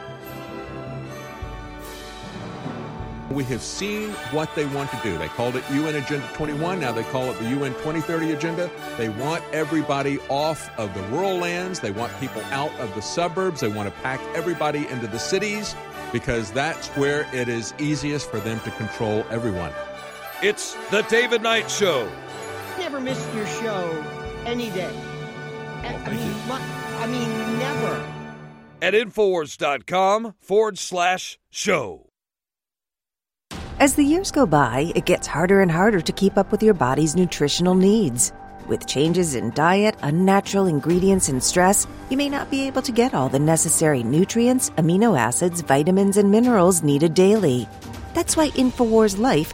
We 3.31 3.45
have 3.45 3.61
seen 3.61 4.09
what 4.31 4.53
they 4.55 4.65
want 4.65 4.91
to 4.91 4.99
do. 5.03 5.17
They 5.17 5.29
called 5.29 5.55
it 5.55 5.63
UN 5.71 5.95
Agenda 5.95 6.27
21. 6.33 6.81
Now 6.81 6.91
they 6.91 7.03
call 7.03 7.31
it 7.31 7.39
the 7.39 7.49
UN 7.51 7.71
2030 7.75 8.33
Agenda. 8.33 8.69
They 8.97 9.07
want 9.07 9.41
everybody 9.53 10.19
off 10.27 10.69
of 10.77 10.93
the 10.93 11.01
rural 11.03 11.37
lands. 11.37 11.79
They 11.79 11.91
want 11.91 12.11
people 12.19 12.41
out 12.51 12.77
of 12.79 12.93
the 12.93 13.01
suburbs. 13.01 13.61
They 13.61 13.69
want 13.69 13.87
to 13.87 14.01
pack 14.01 14.19
everybody 14.35 14.85
into 14.87 15.07
the 15.07 15.19
cities 15.19 15.75
because 16.11 16.51
that's 16.51 16.89
where 16.89 17.25
it 17.33 17.47
is 17.47 17.73
easiest 17.79 18.29
for 18.29 18.41
them 18.41 18.59
to 18.61 18.71
control 18.71 19.25
everyone. 19.29 19.71
It's 20.43 20.73
the 20.89 21.03
David 21.03 21.41
Knight 21.41 21.71
Show. 21.71 22.11
Never 22.91 23.05
miss 23.05 23.25
your 23.33 23.47
show 23.47 24.03
any 24.45 24.69
day. 24.71 24.93
I, 25.81 25.95
I 25.95 26.11
mean, 26.11 26.31
what, 26.49 26.61
I 26.99 27.07
mean, 27.07 27.57
never. 27.57 28.05
At 28.81 28.93
Infowars.com 28.93 30.35
forward 30.41 30.77
slash 30.77 31.39
show. 31.49 32.09
As 33.79 33.95
the 33.95 34.03
years 34.03 34.29
go 34.29 34.45
by, 34.45 34.91
it 34.93 35.05
gets 35.05 35.25
harder 35.25 35.61
and 35.61 35.71
harder 35.71 36.01
to 36.01 36.11
keep 36.11 36.37
up 36.37 36.51
with 36.51 36.61
your 36.61 36.73
body's 36.73 37.15
nutritional 37.15 37.75
needs. 37.75 38.33
With 38.67 38.87
changes 38.87 39.35
in 39.35 39.51
diet, 39.51 39.95
unnatural 40.01 40.65
ingredients, 40.65 41.29
and 41.29 41.41
stress, 41.41 41.87
you 42.09 42.17
may 42.17 42.27
not 42.27 42.51
be 42.51 42.67
able 42.67 42.81
to 42.81 42.91
get 42.91 43.13
all 43.13 43.29
the 43.29 43.39
necessary 43.39 44.03
nutrients, 44.03 44.69
amino 44.71 45.17
acids, 45.17 45.61
vitamins, 45.61 46.17
and 46.17 46.29
minerals 46.29 46.83
needed 46.83 47.13
daily. 47.13 47.69
That's 48.13 48.35
why 48.35 48.49
InfoWars 48.49 49.17
Life 49.17 49.53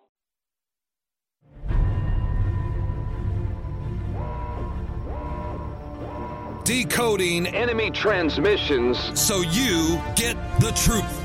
Decoding 6.64 7.46
enemy 7.46 7.92
transmissions 7.92 8.98
so 9.20 9.42
you 9.42 10.02
get 10.16 10.36
the 10.60 10.72
truth. 10.72 11.25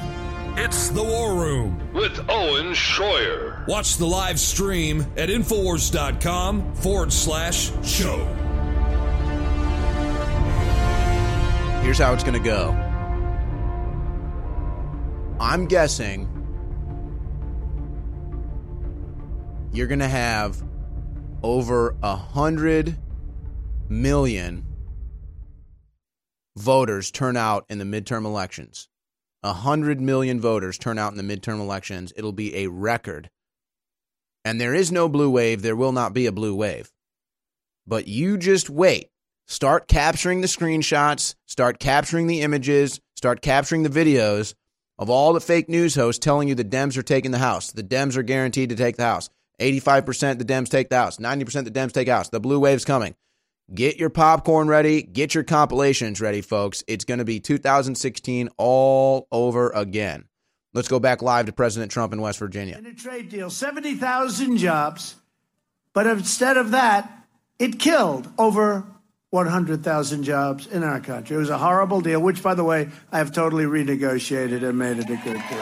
It's 0.62 0.90
the 0.90 1.02
War 1.02 1.32
Room 1.36 1.90
with 1.94 2.20
Owen 2.28 2.74
Schroyer. 2.74 3.66
Watch 3.66 3.96
the 3.96 4.04
live 4.04 4.38
stream 4.38 5.00
at 5.16 5.30
Infowars.com 5.30 6.74
forward 6.74 7.10
slash 7.14 7.70
show. 7.82 8.18
Here's 11.82 11.96
how 11.96 12.12
it's 12.12 12.22
going 12.22 12.34
to 12.34 12.44
go. 12.44 12.72
I'm 15.40 15.64
guessing 15.64 16.28
you're 19.72 19.86
going 19.86 20.00
to 20.00 20.08
have 20.08 20.62
over 21.42 21.96
a 22.02 22.16
hundred 22.16 22.98
million 23.88 24.66
voters 26.58 27.10
turn 27.10 27.38
out 27.38 27.64
in 27.70 27.78
the 27.78 27.86
midterm 27.86 28.26
elections. 28.26 28.89
A 29.42 29.52
hundred 29.54 30.00
million 30.00 30.40
voters 30.40 30.76
turn 30.76 30.98
out 30.98 31.12
in 31.12 31.16
the 31.16 31.36
midterm 31.36 31.60
elections. 31.60 32.12
It'll 32.16 32.32
be 32.32 32.54
a 32.56 32.66
record. 32.66 33.30
And 34.44 34.60
there 34.60 34.74
is 34.74 34.92
no 34.92 35.08
blue 35.08 35.30
wave. 35.30 35.62
There 35.62 35.76
will 35.76 35.92
not 35.92 36.12
be 36.12 36.26
a 36.26 36.32
blue 36.32 36.54
wave. 36.54 36.92
But 37.86 38.06
you 38.06 38.36
just 38.36 38.68
wait. 38.68 39.08
Start 39.46 39.88
capturing 39.88 40.42
the 40.42 40.46
screenshots, 40.46 41.34
start 41.46 41.80
capturing 41.80 42.26
the 42.26 42.42
images, 42.42 43.00
start 43.16 43.42
capturing 43.42 43.82
the 43.82 43.88
videos 43.88 44.54
of 44.98 45.10
all 45.10 45.32
the 45.32 45.40
fake 45.40 45.68
news 45.68 45.94
hosts 45.94 46.22
telling 46.22 46.46
you 46.46 46.54
the 46.54 46.64
Dems 46.64 46.96
are 46.96 47.02
taking 47.02 47.30
the 47.30 47.38
House. 47.38 47.72
The 47.72 47.82
Dems 47.82 48.16
are 48.16 48.22
guaranteed 48.22 48.68
to 48.68 48.76
take 48.76 48.96
the 48.96 49.04
House. 49.04 49.28
85% 49.58 50.38
the 50.38 50.44
Dems 50.44 50.68
take 50.68 50.88
the 50.90 50.96
House. 50.96 51.16
90% 51.16 51.64
the 51.64 51.70
Dems 51.70 51.92
take 51.92 52.06
the 52.06 52.14
House. 52.14 52.28
The 52.28 52.40
blue 52.40 52.60
wave's 52.60 52.84
coming. 52.84 53.14
Get 53.72 53.98
your 53.98 54.10
popcorn 54.10 54.66
ready. 54.66 55.02
Get 55.02 55.32
your 55.32 55.44
compilations 55.44 56.20
ready, 56.20 56.40
folks. 56.40 56.82
It's 56.88 57.04
going 57.04 57.18
to 57.18 57.24
be 57.24 57.38
2016 57.38 58.48
all 58.56 59.28
over 59.30 59.70
again. 59.70 60.24
Let's 60.74 60.88
go 60.88 60.98
back 60.98 61.22
live 61.22 61.46
to 61.46 61.52
President 61.52 61.92
Trump 61.92 62.12
in 62.12 62.20
West 62.20 62.40
Virginia. 62.40 62.76
In 62.78 62.86
a 62.86 62.94
trade 62.94 63.28
deal, 63.28 63.48
70,000 63.48 64.56
jobs, 64.56 65.14
but 65.92 66.06
instead 66.08 66.56
of 66.56 66.72
that, 66.72 67.26
it 67.60 67.78
killed 67.78 68.28
over 68.38 68.86
100,000 69.30 70.24
jobs 70.24 70.66
in 70.66 70.82
our 70.82 70.98
country. 70.98 71.36
It 71.36 71.40
was 71.40 71.50
a 71.50 71.58
horrible 71.58 72.00
deal, 72.00 72.20
which, 72.20 72.42
by 72.42 72.54
the 72.54 72.64
way, 72.64 72.88
I 73.12 73.18
have 73.18 73.30
totally 73.32 73.64
renegotiated 73.64 74.64
and 74.68 74.76
made 74.76 74.98
it 74.98 75.10
a 75.10 75.16
good 75.16 75.42
deal. 75.48 75.58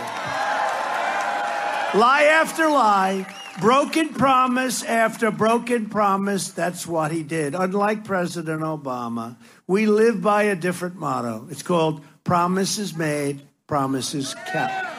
lie 2.01 2.29
after 2.31 2.71
lie, 2.71 3.27
broken 3.61 4.11
promise 4.11 4.83
after 4.83 5.31
broken 5.31 5.89
promise. 5.89 6.51
That's 6.51 6.87
what 6.87 7.13
he 7.13 7.23
did. 7.23 7.55
Unlike 7.55 8.05
President 8.05 8.63
Obama, 8.63 9.37
we 9.67 9.87
live 9.87 10.23
by 10.23 10.45
a 10.45 10.57
different 10.57 10.97
motto. 10.97 11.47
It's 11.51 11.63
called 11.63 12.03
promises 12.25 12.97
made, 12.97 13.43
promises 13.67 14.35
kept. 14.53 14.99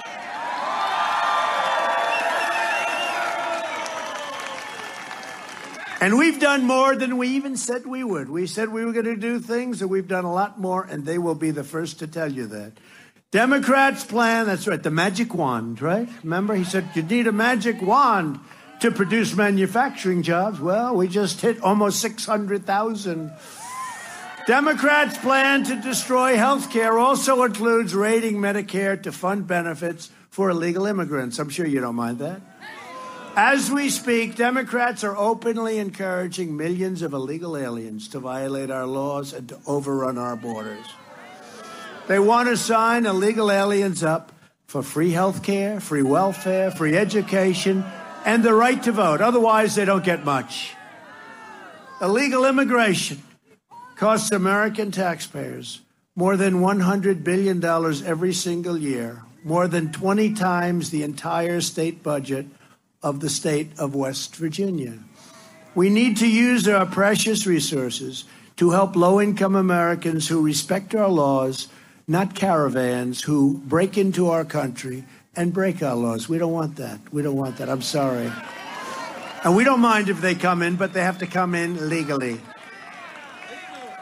And 6.01 6.17
we've 6.17 6.39
done 6.39 6.63
more 6.63 6.95
than 6.95 7.17
we 7.17 7.27
even 7.29 7.57
said 7.57 7.85
we 7.85 8.05
would. 8.05 8.29
We 8.29 8.47
said 8.47 8.69
we 8.69 8.85
were 8.85 8.93
going 8.93 9.05
to 9.05 9.17
do 9.17 9.39
things, 9.39 9.81
and 9.81 9.91
we've 9.91 10.07
done 10.07 10.23
a 10.23 10.33
lot 10.33 10.57
more, 10.57 10.83
and 10.83 11.05
they 11.05 11.17
will 11.17 11.35
be 11.35 11.51
the 11.51 11.65
first 11.65 11.99
to 11.99 12.07
tell 12.07 12.31
you 12.31 12.47
that. 12.47 12.71
Democrats' 13.31 14.03
plan, 14.03 14.47
that's 14.47 14.65
right, 14.65 14.81
the 14.81 14.89
magic 14.89 15.35
wand, 15.35 15.83
right? 15.83 16.09
Remember, 16.23 16.55
he 16.55 16.63
said 16.63 16.89
you 16.95 17.03
need 17.03 17.27
a 17.27 17.31
magic 17.31 17.79
wand 17.79 18.39
to 18.79 18.89
produce 18.89 19.35
manufacturing 19.35 20.23
jobs. 20.23 20.59
Well, 20.59 20.95
we 20.95 21.07
just 21.07 21.39
hit 21.39 21.61
almost 21.61 21.99
600,000. 21.99 23.31
Democrats' 24.47 25.17
plan 25.19 25.63
to 25.65 25.75
destroy 25.75 26.37
health 26.37 26.71
care 26.71 26.97
also 26.97 27.43
includes 27.43 27.93
raiding 27.93 28.37
Medicare 28.37 28.99
to 29.03 29.11
fund 29.11 29.45
benefits 29.45 30.09
for 30.31 30.49
illegal 30.49 30.87
immigrants. 30.87 31.37
I'm 31.37 31.49
sure 31.49 31.67
you 31.67 31.81
don't 31.81 31.93
mind 31.93 32.17
that. 32.17 32.41
As 33.35 33.69
we 33.69 33.89
speak, 33.89 34.37
Democrats 34.37 35.03
are 35.03 35.15
openly 35.15 35.77
encouraging 35.77 36.57
millions 36.57 37.03
of 37.03 37.13
illegal 37.13 37.55
aliens 37.55 38.07
to 38.07 38.19
violate 38.19 38.71
our 38.71 38.87
laws 38.87 39.33
and 39.33 39.47
to 39.49 39.59
overrun 39.67 40.17
our 40.17 40.35
borders. 40.35 40.87
They 42.09 42.17
want 42.17 42.49
to 42.49 42.57
sign 42.57 43.05
illegal 43.05 43.51
aliens 43.51 44.03
up 44.03 44.31
for 44.65 44.81
free 44.81 45.11
health 45.11 45.43
care, 45.43 45.79
free 45.79 46.01
welfare, 46.01 46.71
free 46.71 46.97
education, 46.97 47.85
and 48.25 48.41
the 48.41 48.55
right 48.55 48.81
to 48.81 48.91
vote. 48.91 49.21
Otherwise, 49.21 49.75
they 49.75 49.85
don't 49.85 50.03
get 50.03 50.25
much. 50.25 50.73
Illegal 52.01 52.45
immigration 52.45 53.21
costs 53.95 54.31
American 54.31 54.89
taxpayers 54.89 55.81
more 56.15 56.35
than 56.35 56.61
$100 56.61 57.23
billion 57.23 57.63
every 57.63 58.33
single 58.33 58.75
year, 58.75 59.21
more 59.43 59.67
than 59.67 59.91
20 59.91 60.33
times 60.33 60.89
the 60.89 61.03
entire 61.03 61.61
state 61.61 62.01
budget 62.01 62.47
of 63.03 63.19
the 63.19 63.29
state 63.29 63.69
of 63.77 63.93
West 63.93 64.35
Virginia. 64.35 64.97
We 65.75 65.91
need 65.91 66.17
to 66.17 66.27
use 66.27 66.67
our 66.67 66.87
precious 66.87 67.45
resources 67.45 68.25
to 68.55 68.71
help 68.71 68.95
low 68.95 69.21
income 69.21 69.55
Americans 69.55 70.27
who 70.27 70.41
respect 70.41 70.95
our 70.95 71.07
laws, 71.07 71.67
not 72.09 72.33
caravans 72.33 73.21
who 73.21 73.59
break 73.59 73.95
into 73.95 74.29
our 74.29 74.43
country 74.43 75.03
and 75.35 75.53
break 75.53 75.83
our 75.83 75.95
laws. 75.95 76.27
We 76.27 76.39
don't 76.39 76.51
want 76.51 76.77
that. 76.77 76.99
We 77.13 77.21
don't 77.21 77.37
want 77.37 77.57
that. 77.57 77.69
I'm 77.69 77.83
sorry. 77.83 78.31
And 79.43 79.55
we 79.55 79.63
don't 79.63 79.79
mind 79.79 80.09
if 80.09 80.19
they 80.19 80.33
come 80.33 80.63
in, 80.63 80.75
but 80.75 80.91
they 80.91 81.03
have 81.03 81.19
to 81.19 81.27
come 81.27 81.53
in 81.53 81.87
legally. 81.87 82.41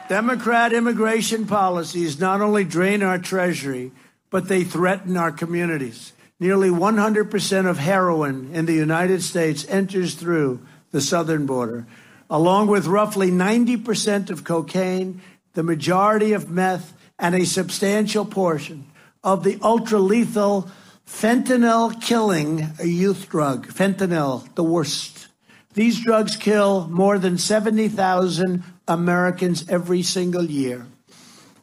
Democrat 0.08 0.72
immigration 0.72 1.46
policies 1.46 2.18
not 2.18 2.40
only 2.40 2.64
drain 2.64 3.02
our 3.02 3.18
treasury, 3.18 3.92
but 4.30 4.48
they 4.48 4.64
threaten 4.64 5.18
our 5.18 5.30
communities. 5.30 6.14
Nearly 6.40 6.70
100% 6.70 7.68
of 7.68 7.76
heroin 7.76 8.54
in 8.54 8.64
the 8.64 8.72
United 8.72 9.22
States 9.22 9.66
enters 9.68 10.14
through 10.14 10.60
the 10.92 11.02
southern 11.02 11.44
border, 11.44 11.86
along 12.30 12.68
with 12.68 12.86
roughly 12.86 13.30
90% 13.30 14.30
of 14.30 14.44
cocaine, 14.44 15.20
the 15.52 15.62
majority 15.62 16.32
of 16.32 16.48
meth, 16.48 16.94
and 17.18 17.34
a 17.34 17.44
substantial 17.44 18.24
portion 18.24 18.86
of 19.24 19.42
the 19.44 19.58
ultra 19.62 19.98
lethal 19.98 20.70
fentanyl 21.06 22.00
killing 22.00 22.70
youth 22.82 23.28
drug. 23.28 23.66
Fentanyl, 23.68 24.54
the 24.54 24.62
worst. 24.62 25.26
These 25.74 26.00
drugs 26.00 26.36
kill 26.36 26.88
more 26.88 27.18
than 27.18 27.36
70,000 27.38 28.62
Americans 28.86 29.68
every 29.68 30.02
single 30.02 30.44
year. 30.44 30.86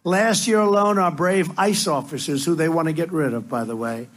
Last 0.04 0.48
year 0.48 0.60
alone, 0.60 1.00
our 1.00 1.12
brave 1.12 1.50
ICE 1.58 1.88
officers, 1.88 2.46
who 2.46 2.56
they 2.56 2.70
want 2.70 2.88
to 2.88 2.94
get 2.94 3.12
rid 3.12 3.34
of, 3.34 3.50
by 3.50 3.64
the 3.64 3.76
way, 3.76 4.08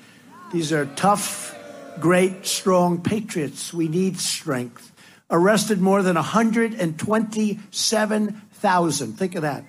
these 0.53 0.70
are 0.72 0.84
tough, 0.86 1.57
great, 1.99 2.47
strong 2.47 3.01
patriots. 3.01 3.72
We 3.72 3.89
need 3.89 4.18
strength. 4.18 4.93
Arrested 5.30 5.80
more 5.80 6.03
than 6.03 6.16
127,000. 6.16 9.12
Think 9.14 9.34
of 9.34 9.43
that. 9.43 9.64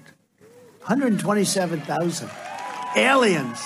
127,000 0.79 2.29
aliens 2.95 3.59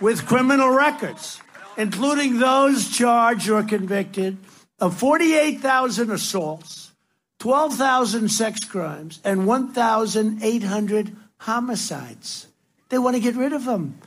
with 0.00 0.26
criminal 0.26 0.70
records, 0.70 1.40
including 1.76 2.38
those 2.38 2.88
charged 2.90 3.48
or 3.48 3.62
convicted 3.62 4.38
of 4.80 4.96
48,000 4.98 6.10
assaults, 6.10 6.92
12,000 7.38 8.28
sex 8.28 8.64
crimes, 8.64 9.20
and 9.24 9.46
1,800 9.46 11.16
homicides. 11.38 12.46
They 12.88 12.98
want 12.98 13.16
to 13.16 13.20
get 13.20 13.34
rid 13.34 13.52
of 13.52 13.64
them. 13.64 13.98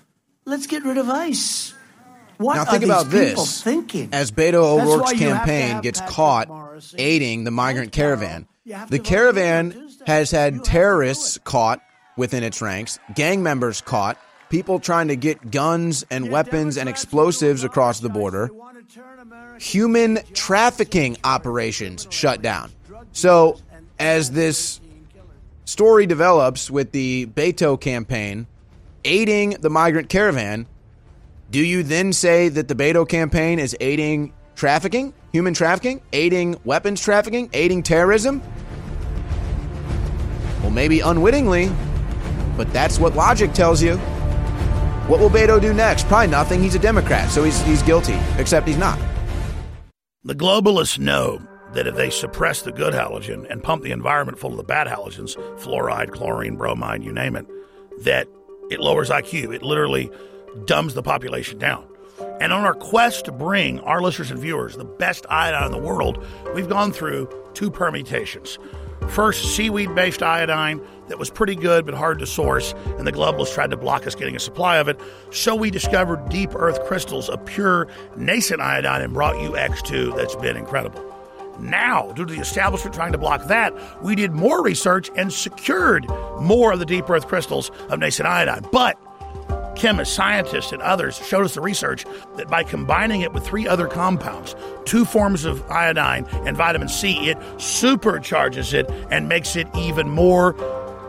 Let's 0.45 0.67
get 0.67 0.83
rid 0.83 0.97
of 0.97 1.09
ICE. 1.09 1.73
What 2.37 2.55
now 2.55 2.61
are 2.61 2.65
think 2.65 2.81
these 2.81 2.89
about 2.89 3.05
people 3.05 3.43
this. 3.43 3.61
thinking? 3.63 4.09
As 4.11 4.31
Beto 4.31 4.55
O'Rourke's 4.63 5.13
campaign 5.13 5.81
gets 5.81 5.99
Patrick 5.99 6.15
caught 6.15 6.47
Morrisey. 6.47 6.95
aiding 6.99 7.43
the 7.43 7.51
migrant 7.51 7.91
caravan, 7.91 8.47
the 8.89 8.99
caravan 8.99 9.89
has 10.05 10.31
had 10.31 10.63
terrorists 10.63 11.39
caught 11.39 11.81
within 12.17 12.43
its 12.43 12.61
ranks, 12.61 12.99
gang 13.15 13.41
members 13.41 13.79
caught, 13.79 14.17
people 14.49 14.79
trying 14.79 15.07
to 15.07 15.15
get 15.15 15.51
guns 15.51 16.03
and 16.09 16.29
weapons 16.29 16.77
and 16.77 16.89
explosives 16.89 17.63
across 17.63 17.99
the 17.99 18.09
border, 18.09 18.49
human 19.59 20.19
trafficking 20.33 21.17
operations 21.23 22.07
shut 22.09 22.41
down. 22.41 22.71
So, 23.11 23.59
as 23.99 24.31
this 24.31 24.79
story 25.65 26.05
develops 26.05 26.69
with 26.71 26.91
the 26.91 27.27
Beto 27.27 27.79
campaign 27.79 28.47
aiding 29.05 29.51
the 29.61 29.69
migrant 29.69 30.09
caravan, 30.09 30.67
Do 31.49 31.63
you 31.63 31.81
then 31.83 32.11
say 32.11 32.49
that 32.49 32.67
the 32.67 32.75
Beto 32.75 33.07
campaign 33.07 33.59
is 33.59 33.75
aiding 33.79 34.33
trafficking, 34.55 35.13
human 35.31 35.53
trafficking, 35.53 36.01
aiding 36.11 36.57
weapons 36.65 37.01
trafficking, 37.01 37.49
aiding 37.53 37.83
terrorism? 37.83 38.41
Well, 40.61 40.71
maybe 40.71 40.99
unwittingly, 40.99 41.71
but 42.57 42.73
that's 42.73 42.99
what 42.99 43.15
logic 43.15 43.53
tells 43.53 43.81
you. 43.81 43.97
What 45.07 45.21
will 45.21 45.29
Beto 45.29 45.61
do 45.61 45.73
next? 45.73 46.07
Probably 46.07 46.27
nothing. 46.27 46.61
He's 46.61 46.75
a 46.75 46.79
Democrat, 46.79 47.29
so 47.29 47.43
he's, 47.43 47.61
he's 47.61 47.81
guilty, 47.81 48.17
except 48.37 48.67
he's 48.67 48.77
not. 48.77 48.99
The 50.23 50.35
globalists 50.35 50.99
know 50.99 51.41
that 51.71 51.87
if 51.87 51.95
they 51.95 52.09
suppress 52.09 52.63
the 52.63 52.71
good 52.73 52.93
halogen 52.93 53.49
and 53.49 53.63
pump 53.63 53.83
the 53.83 53.91
environment 53.91 54.37
full 54.37 54.51
of 54.51 54.57
the 54.57 54.63
bad 54.63 54.87
halogens, 54.87 55.35
fluoride, 55.61 56.11
chlorine, 56.11 56.57
bromide, 56.57 57.03
you 57.03 57.13
name 57.13 57.35
it, 57.37 57.45
that 58.03 58.27
it 58.69 58.79
lowers 58.79 59.09
IQ. 59.09 59.55
It 59.55 59.63
literally 59.63 60.11
dumbs 60.65 60.93
the 60.93 61.03
population 61.03 61.57
down. 61.57 61.87
And 62.41 62.51
on 62.51 62.65
our 62.65 62.73
quest 62.73 63.25
to 63.25 63.31
bring 63.31 63.79
our 63.81 64.01
listeners 64.01 64.31
and 64.31 64.39
viewers 64.39 64.75
the 64.75 64.85
best 64.85 65.25
iodine 65.29 65.67
in 65.67 65.71
the 65.71 65.77
world, 65.87 66.25
we've 66.53 66.69
gone 66.69 66.91
through 66.91 67.29
two 67.53 67.71
permutations. 67.71 68.57
First, 69.09 69.55
seaweed 69.55 69.93
based 69.95 70.21
iodine 70.21 70.81
that 71.07 71.19
was 71.19 71.29
pretty 71.29 71.55
good 71.55 71.85
but 71.85 71.93
hard 71.93 72.19
to 72.19 72.25
source, 72.25 72.73
and 72.97 73.07
the 73.07 73.11
globalists 73.11 73.53
tried 73.53 73.71
to 73.71 73.77
block 73.77 74.07
us 74.07 74.15
getting 74.15 74.35
a 74.35 74.39
supply 74.39 74.77
of 74.77 74.87
it. 74.87 74.99
So 75.31 75.55
we 75.55 75.71
discovered 75.71 76.29
deep 76.29 76.51
earth 76.55 76.83
crystals 76.85 77.29
of 77.29 77.43
pure 77.45 77.87
nascent 78.15 78.61
iodine 78.61 79.01
and 79.01 79.13
brought 79.13 79.41
you 79.41 79.51
X2 79.51 80.15
that's 80.15 80.35
been 80.35 80.57
incredible. 80.57 81.03
Now, 81.59 82.11
due 82.11 82.25
to 82.25 82.33
the 82.33 82.39
establishment 82.39 82.93
trying 82.93 83.13
to 83.13 83.17
block 83.17 83.47
that, 83.47 83.73
we 84.03 84.15
did 84.15 84.31
more 84.31 84.63
research 84.63 85.09
and 85.15 85.33
secured 85.33 86.07
more 86.39 86.73
of 86.73 86.79
the 86.79 86.85
deep 86.85 87.09
earth 87.09 87.27
crystals 87.27 87.71
of 87.89 87.99
nascent 87.99 88.27
iodine. 88.27 88.65
But 88.71 88.99
chemists, 89.75 90.15
scientists, 90.15 90.71
and 90.71 90.81
others 90.81 91.17
showed 91.17 91.45
us 91.45 91.53
the 91.53 91.61
research 91.61 92.05
that 92.35 92.47
by 92.47 92.63
combining 92.63 93.21
it 93.21 93.33
with 93.33 93.45
three 93.45 93.67
other 93.67 93.87
compounds, 93.87 94.55
two 94.85 95.05
forms 95.05 95.45
of 95.45 95.63
iodine 95.69 96.25
and 96.45 96.57
vitamin 96.57 96.89
C, 96.89 97.29
it 97.29 97.37
supercharges 97.57 98.73
it 98.73 98.89
and 99.11 99.29
makes 99.29 99.55
it 99.55 99.67
even 99.75 100.09
more 100.09 100.53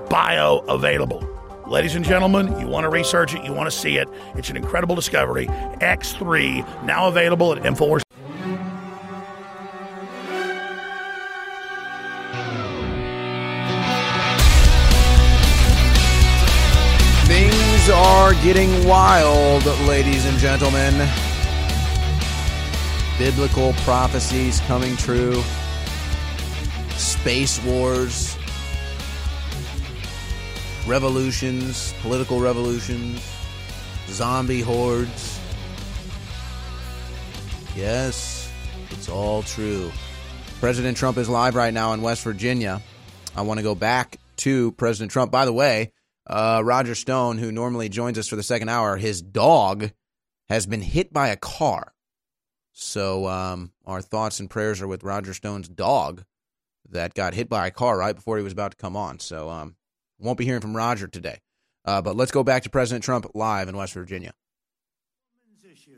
bioavailable. 0.09 1.69
Ladies 1.69 1.95
and 1.95 2.05
gentlemen, 2.05 2.59
you 2.59 2.67
want 2.67 2.85
to 2.85 2.89
research 2.89 3.35
it, 3.35 3.45
you 3.45 3.53
want 3.53 3.71
to 3.71 3.77
see 3.77 3.99
it. 3.99 4.09
It's 4.37 4.49
an 4.49 4.57
incredible 4.57 4.95
discovery. 4.95 5.47
X3, 5.47 6.85
now 6.85 7.09
available 7.09 7.53
at 7.53 7.63
InfoWars. 7.63 8.03
Things 17.27 17.91
are 17.91 18.33
getting 18.43 18.89
wild, 18.89 19.67
ladies 19.87 20.25
and 20.25 20.39
gentlemen. 20.39 21.07
Biblical 23.19 23.75
prophecies 23.85 24.61
coming 24.61 24.97
true. 24.97 25.43
Space 26.97 27.63
wars. 27.63 28.38
Revolutions, 30.89 31.93
political 32.01 32.41
revolutions. 32.41 33.21
Zombie 34.09 34.63
hordes. 34.63 35.39
Yes, 37.77 38.51
it's 38.89 39.07
all 39.07 39.43
true. 39.43 39.93
President 40.61 40.97
Trump 40.97 41.19
is 41.19 41.29
live 41.29 41.55
right 41.55 41.75
now 41.75 41.93
in 41.93 42.01
West 42.01 42.25
Virginia. 42.25 42.81
I 43.37 43.43
want 43.43 43.59
to 43.59 43.63
go 43.63 43.75
back 43.75 44.17
to 44.39 44.73
President 44.73 45.13
Trump. 45.13 45.31
By 45.31 45.45
the 45.45 45.53
way, 45.53 45.93
uh, 46.27 46.63
Roger 46.65 46.95
Stone, 46.95 47.37
who 47.37 47.53
normally 47.53 47.91
joins 47.91 48.19
us 48.19 48.27
for 48.27 48.37
the 48.37 48.43
second 48.43 48.71
hour, 48.71 48.97
his 48.97 49.21
dog 49.21 49.91
has 50.49 50.65
been 50.65 50.81
hit 50.81 51.13
by 51.13 51.29
a 51.29 51.37
car. 51.37 51.93
So 52.73 53.27
um, 53.29 53.73
our 53.85 54.01
thoughts 54.01 54.41
and 54.41 54.49
prayers 54.49 54.81
are 54.81 54.89
with 54.89 55.05
Roger 55.05 55.35
Stone's 55.35 55.69
dog 55.69 56.25
that 56.89 57.13
got 57.13 57.35
hit 57.35 57.51
by 57.51 57.67
a 57.67 57.71
car 57.71 57.99
right 57.99 58.17
before 58.17 58.39
he 58.39 58.43
was 58.43 58.55
about 58.55 58.71
to 58.71 58.79
come 58.79 58.97
on. 58.97 59.19
So 59.19 59.51
um, 59.51 59.77
won't 60.19 60.39
be 60.39 60.45
hearing 60.45 60.61
from 60.61 60.77
Roger 60.77 61.07
today. 61.09 61.41
Uh, 61.85 62.03
but 62.03 62.17
let's 62.17 62.31
go 62.31 62.43
back 62.43 62.65
to 62.65 62.71
President 62.71 63.05
Trump 63.05 63.27
live 63.35 63.69
in 63.69 63.77
West 63.77 63.95
Virginia. 63.95 64.33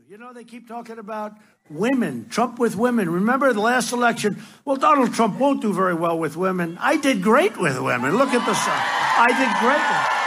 You 0.09 0.19
know, 0.19 0.33
they 0.33 0.43
keep 0.43 0.67
talking 0.67 0.99
about 0.99 1.37
women, 1.69 2.29
Trump 2.31 2.59
with 2.59 2.75
women. 2.75 3.09
Remember 3.09 3.53
the 3.53 3.61
last 3.61 3.93
election? 3.93 4.43
Well, 4.65 4.75
Donald 4.75 5.15
Trump 5.15 5.39
won't 5.39 5.63
do 5.63 5.73
very 5.73 5.95
well 5.95 6.19
with 6.19 6.37
women. 6.37 6.77
I 6.81 6.97
did 6.97 7.23
great 7.23 7.57
with 7.57 7.81
women. 7.81 8.19
Look 8.19 8.31
at 8.31 8.45
the 8.45 8.55
sun. 8.55 8.75
I 8.75 9.29
did 9.29 9.61
great. 9.61 10.21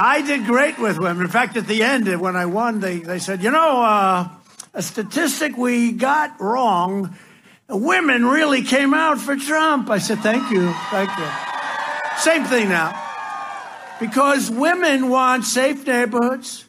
I 0.00 0.22
did 0.22 0.46
great 0.46 0.78
with 0.78 0.98
women. 0.98 1.26
In 1.26 1.30
fact, 1.30 1.58
at 1.58 1.66
the 1.66 1.82
end, 1.82 2.18
when 2.18 2.34
I 2.34 2.46
won, 2.46 2.80
they, 2.80 3.00
they 3.00 3.18
said, 3.18 3.42
you 3.42 3.50
know, 3.50 3.82
uh, 3.82 4.28
a 4.72 4.82
statistic 4.82 5.58
we 5.58 5.92
got 5.92 6.40
wrong, 6.40 7.14
women 7.68 8.24
really 8.24 8.62
came 8.62 8.94
out 8.94 9.18
for 9.18 9.36
Trump. 9.36 9.90
I 9.90 9.98
said, 9.98 10.18
thank 10.18 10.50
you, 10.50 10.72
thank 10.90 11.10
you. 11.18 11.28
Same 12.18 12.44
thing 12.44 12.68
now. 12.68 13.04
Because 14.00 14.50
women 14.50 15.08
want 15.08 15.44
safe 15.44 15.86
neighborhoods 15.86 16.64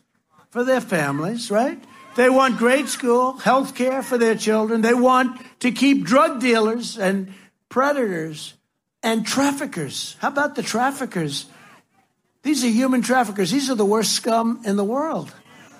for 0.50 0.64
their 0.64 0.82
families, 0.82 1.52
right? 1.52 1.82
They 2.16 2.30
want 2.30 2.58
great 2.58 2.88
school, 2.88 3.34
health 3.34 3.76
care 3.76 4.02
for 4.02 4.18
their 4.18 4.36
children. 4.36 4.82
They 4.82 4.94
want 4.94 5.40
to 5.62 5.72
keep 5.72 6.04
drug 6.04 6.42
dealers 6.42 6.98
and 6.98 7.34
predators 7.70 8.56
and 9.04 9.26
traffickers. 9.26 10.18
How 10.20 10.28
about 10.28 10.56
the 10.56 10.64
traffickers? 10.64 11.46
These 12.42 12.64
are 12.64 12.70
human 12.70 13.02
traffickers. 13.02 13.52
These 13.52 13.70
are 13.70 13.76
the 13.76 13.86
worst 13.86 14.14
scum 14.14 14.62
in 14.66 14.76
the 14.76 14.84
world. 14.84 15.34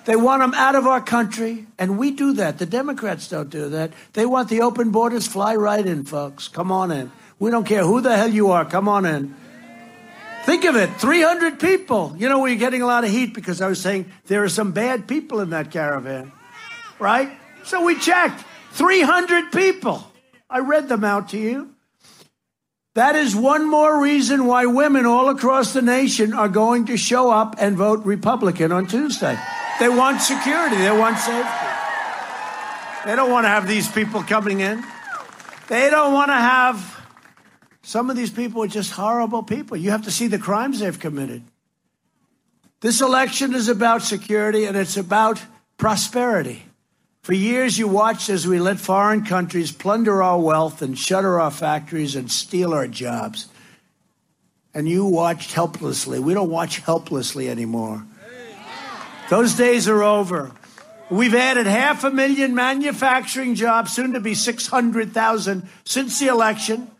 They 0.04 0.16
want 0.16 0.40
them 0.40 0.54
out 0.54 0.74
of 0.74 0.86
our 0.86 1.00
country, 1.00 1.66
and 1.78 1.98
we 1.98 2.10
do 2.10 2.32
that. 2.34 2.58
The 2.58 2.66
Democrats 2.66 3.28
don't 3.28 3.50
do 3.50 3.68
that. 3.70 3.92
They 4.14 4.26
want 4.26 4.48
the 4.48 4.62
open 4.62 4.90
borders. 4.90 5.26
Fly 5.26 5.54
right 5.56 5.84
in, 5.84 6.04
folks. 6.04 6.48
Come 6.48 6.72
on 6.72 6.90
in. 6.90 7.12
We 7.38 7.50
don't 7.50 7.66
care 7.66 7.84
who 7.84 8.00
the 8.00 8.16
hell 8.16 8.30
you 8.30 8.50
are. 8.50 8.64
Come 8.64 8.88
on 8.88 9.04
in. 9.06 9.34
Think 10.44 10.64
of 10.64 10.74
it 10.74 10.88
300 10.96 11.60
people. 11.60 12.14
You 12.16 12.28
know, 12.28 12.40
we're 12.40 12.56
getting 12.56 12.82
a 12.82 12.86
lot 12.86 13.04
of 13.04 13.10
heat 13.10 13.34
because 13.34 13.60
I 13.60 13.68
was 13.68 13.80
saying 13.80 14.10
there 14.26 14.42
are 14.42 14.48
some 14.48 14.72
bad 14.72 15.06
people 15.06 15.40
in 15.40 15.50
that 15.50 15.70
caravan, 15.70 16.32
right? 16.98 17.30
So 17.64 17.84
we 17.84 17.98
checked 17.98 18.42
300 18.72 19.52
people. 19.52 20.04
I 20.48 20.60
read 20.60 20.88
them 20.88 21.04
out 21.04 21.28
to 21.30 21.38
you. 21.38 21.70
That 22.94 23.14
is 23.16 23.36
one 23.36 23.70
more 23.70 24.02
reason 24.02 24.46
why 24.46 24.66
women 24.66 25.06
all 25.06 25.28
across 25.28 25.72
the 25.72 25.82
nation 25.82 26.32
are 26.32 26.48
going 26.48 26.86
to 26.86 26.96
show 26.96 27.30
up 27.30 27.54
and 27.58 27.76
vote 27.76 28.04
Republican 28.04 28.72
on 28.72 28.86
Tuesday. 28.86 29.38
They 29.80 29.88
want 29.88 30.20
security, 30.20 30.76
they 30.76 30.96
want 30.96 31.18
safety. 31.18 31.66
They 33.06 33.16
don't 33.16 33.30
want 33.30 33.44
to 33.44 33.48
have 33.48 33.66
these 33.66 33.90
people 33.90 34.22
coming 34.22 34.60
in. 34.60 34.84
They 35.68 35.88
don't 35.88 36.12
want 36.12 36.30
to 36.30 36.36
have 36.36 37.00
some 37.82 38.10
of 38.10 38.16
these 38.16 38.30
people 38.30 38.62
are 38.62 38.68
just 38.68 38.92
horrible 38.92 39.42
people. 39.42 39.76
You 39.76 39.90
have 39.90 40.02
to 40.02 40.10
see 40.10 40.26
the 40.26 40.38
crimes 40.38 40.80
they've 40.80 40.98
committed. 40.98 41.42
This 42.80 43.00
election 43.00 43.54
is 43.54 43.68
about 43.68 44.02
security 44.02 44.64
and 44.64 44.76
it's 44.76 44.96
about 44.96 45.42
prosperity. 45.76 46.62
For 47.22 47.32
years, 47.32 47.78
you 47.78 47.88
watched 47.88 48.28
as 48.30 48.46
we 48.46 48.58
let 48.58 48.78
foreign 48.78 49.24
countries 49.24 49.72
plunder 49.72 50.22
our 50.22 50.38
wealth 50.38 50.82
and 50.82 50.98
shutter 50.98 51.40
our 51.40 51.50
factories 51.50 52.16
and 52.16 52.30
steal 52.30 52.72
our 52.72 52.86
jobs. 52.86 53.48
And 54.72 54.88
you 54.88 55.04
watched 55.04 55.52
helplessly. 55.52 56.18
We 56.18 56.32
don't 56.32 56.50
watch 56.50 56.78
helplessly 56.78 57.50
anymore. 57.50 58.06
Those 59.30 59.54
days 59.54 59.88
are 59.88 60.02
over. 60.02 60.50
We've 61.08 61.36
added 61.36 61.66
half 61.66 62.02
a 62.02 62.10
million 62.10 62.52
manufacturing 62.54 63.54
jobs, 63.54 63.92
soon 63.92 64.14
to 64.14 64.20
be 64.20 64.34
600,000 64.34 65.68
since 65.84 66.18
the 66.18 66.26
election, 66.26 66.90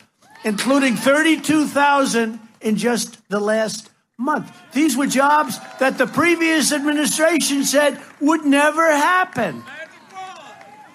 including 0.45 0.95
32,000 0.95 2.39
in 2.61 2.77
just 2.77 3.29
the 3.29 3.41
last 3.41 3.91
month. 4.17 4.57
These 4.73 4.97
were 4.97 5.09
jobs 5.09 5.59
that 5.81 5.99
the 5.99 6.07
previous 6.07 6.73
administration 6.73 7.65
said 7.65 8.01
would 8.21 8.45
never 8.45 8.87
happen. 8.87 9.65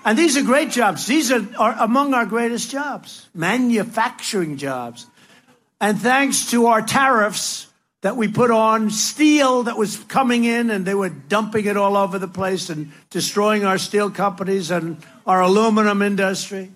And 0.05 0.17
these 0.17 0.37
are 0.37 0.43
great 0.43 0.71
jobs. 0.71 1.05
These 1.05 1.33
are, 1.33 1.45
are 1.57 1.75
among 1.79 2.13
our 2.13 2.25
greatest 2.25 2.71
jobs, 2.71 3.27
manufacturing 3.33 4.55
jobs. 4.55 5.05
And 5.81 5.99
thanks 5.99 6.51
to 6.51 6.67
our 6.67 6.81
tariffs 6.81 7.67
that 8.06 8.15
we 8.15 8.27
put 8.27 8.52
on 8.52 8.91
steel 8.91 9.64
that 9.64 9.80
was 9.80 9.98
coming 10.03 10.44
in 10.44 10.69
and 10.69 10.86
they 10.86 10.94
were 10.94 11.10
dumping 11.10 11.65
it 11.65 11.76
all 11.76 11.98
over 11.98 12.19
the 12.19 12.27
place 12.27 12.69
and 12.69 12.91
destroying 13.10 13.65
our 13.65 13.80
steel 13.80 14.11
companies 14.11 14.69
and 14.69 15.03
our 15.26 15.41
aluminum 15.41 16.03
industry. 16.03 16.72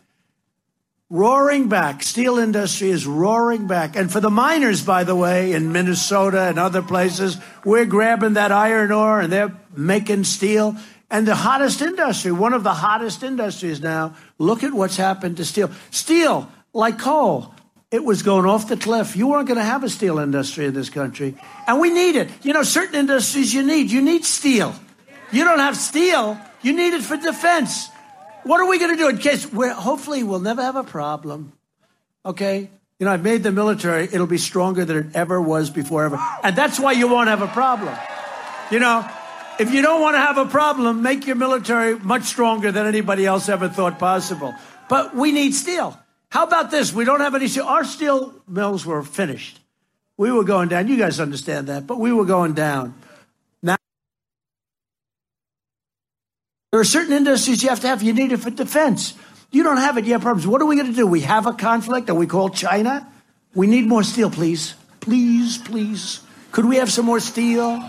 Roaring 1.07 1.69
back. 1.69 2.01
Steel 2.01 2.39
industry 2.39 2.89
is 2.89 3.05
roaring 3.05 3.67
back. 3.67 3.95
And 3.95 4.11
for 4.11 4.19
the 4.19 4.31
miners, 4.31 4.83
by 4.83 5.03
the 5.03 5.15
way, 5.15 5.53
in 5.53 5.71
Minnesota 5.71 6.47
and 6.47 6.57
other 6.57 6.81
places, 6.81 7.37
we're 7.63 7.85
grabbing 7.85 8.33
that 8.33 8.51
iron 8.51 8.91
ore 8.91 9.21
and 9.21 9.31
they're 9.31 9.55
making 9.77 10.23
steel. 10.23 10.77
And 11.11 11.27
the 11.27 11.35
hottest 11.35 11.83
industry, 11.83 12.31
one 12.31 12.53
of 12.53 12.63
the 12.63 12.73
hottest 12.73 13.21
industries 13.21 13.81
now, 13.81 14.15
look 14.39 14.63
at 14.63 14.73
what's 14.73 14.97
happened 14.97 15.37
to 15.37 15.45
steel. 15.45 15.69
Steel, 15.91 16.51
like 16.73 16.97
coal, 16.97 17.53
it 17.91 18.03
was 18.03 18.21
going 18.21 18.45
off 18.45 18.67
the 18.67 18.77
cliff. 18.77 19.15
You 19.15 19.27
weren't 19.27 19.47
going 19.47 19.57
to 19.57 19.63
have 19.63 19.83
a 19.83 19.89
steel 19.89 20.19
industry 20.19 20.65
in 20.65 20.73
this 20.73 20.89
country. 20.89 21.35
And 21.67 21.79
we 21.79 21.91
need 21.91 22.15
it. 22.15 22.29
You 22.43 22.53
know, 22.53 22.63
certain 22.63 22.95
industries 22.95 23.53
you 23.53 23.63
need. 23.63 23.89
You 23.89 24.01
need 24.01 24.25
steel. 24.25 24.75
You 25.31 25.43
don't 25.43 25.59
have 25.59 25.77
steel, 25.77 26.39
you 26.61 26.73
need 26.73 26.93
it 26.93 27.03
for 27.03 27.15
defense. 27.15 27.89
What 28.43 28.59
are 28.59 28.67
we 28.67 28.79
going 28.79 28.91
to 28.91 28.97
do 28.97 29.09
in 29.09 29.17
case 29.19 29.51
we're 29.51 29.73
hopefully 29.73 30.23
we'll 30.23 30.39
never 30.39 30.63
have 30.63 30.75
a 30.75 30.83
problem? 30.83 31.53
Okay? 32.25 32.69
You 32.97 33.05
know, 33.05 33.11
I've 33.11 33.23
made 33.23 33.43
the 33.43 33.51
military, 33.51 34.05
it'll 34.05 34.27
be 34.27 34.39
stronger 34.39 34.85
than 34.85 34.97
it 34.97 35.15
ever 35.15 35.39
was 35.39 35.69
before 35.69 36.05
ever. 36.05 36.19
And 36.43 36.55
that's 36.55 36.79
why 36.79 36.93
you 36.93 37.07
won't 37.07 37.29
have 37.29 37.41
a 37.41 37.47
problem. 37.47 37.95
You 38.71 38.79
know, 38.79 39.07
if 39.59 39.71
you 39.71 39.81
don't 39.81 40.01
want 40.01 40.15
to 40.15 40.19
have 40.19 40.37
a 40.37 40.45
problem, 40.45 41.01
make 41.01 41.27
your 41.27 41.35
military 41.35 41.97
much 41.99 42.23
stronger 42.23 42.71
than 42.71 42.87
anybody 42.87 43.25
else 43.25 43.49
ever 43.49 43.69
thought 43.69 43.99
possible. 43.99 44.55
But 44.89 45.15
we 45.15 45.31
need 45.31 45.53
steel. 45.53 45.97
How 46.29 46.43
about 46.43 46.69
this? 46.69 46.93
We 46.93 47.05
don't 47.05 47.21
have 47.21 47.33
any 47.35 47.47
steel. 47.47 47.65
Our 47.65 47.83
steel 47.83 48.33
mills 48.47 48.85
were 48.85 49.03
finished. 49.03 49.59
We 50.17 50.31
were 50.31 50.43
going 50.43 50.69
down. 50.69 50.87
You 50.87 50.97
guys 50.97 51.19
understand 51.19 51.67
that, 51.67 51.87
but 51.87 51.99
we 51.99 52.11
were 52.11 52.25
going 52.25 52.53
down. 52.53 52.93
Now, 53.63 53.77
there 56.71 56.81
are 56.81 56.85
certain 56.85 57.13
industries 57.13 57.63
you 57.63 57.69
have 57.69 57.79
to 57.81 57.87
have. 57.87 58.03
You 58.03 58.13
need 58.13 58.31
it 58.31 58.37
for 58.37 58.51
defense. 58.51 59.15
You 59.51 59.63
don't 59.63 59.77
have 59.77 59.97
it, 59.97 60.05
you 60.05 60.13
have 60.13 60.21
problems. 60.21 60.45
What 60.45 60.61
are 60.61 60.65
we 60.65 60.75
going 60.75 60.87
to 60.87 60.95
do? 60.95 61.07
We 61.07 61.21
have 61.21 61.47
a 61.47 61.53
conflict. 61.53 62.09
Are 62.09 62.15
we 62.15 62.27
called 62.27 62.53
China? 62.53 63.07
We 63.55 63.65
need 63.65 63.87
more 63.87 64.03
steel, 64.03 64.29
please. 64.29 64.75
Please, 64.99 65.57
please. 65.57 66.19
Could 66.51 66.65
we 66.65 66.75
have 66.75 66.91
some 66.91 67.05
more 67.05 67.19
steel? 67.19 67.83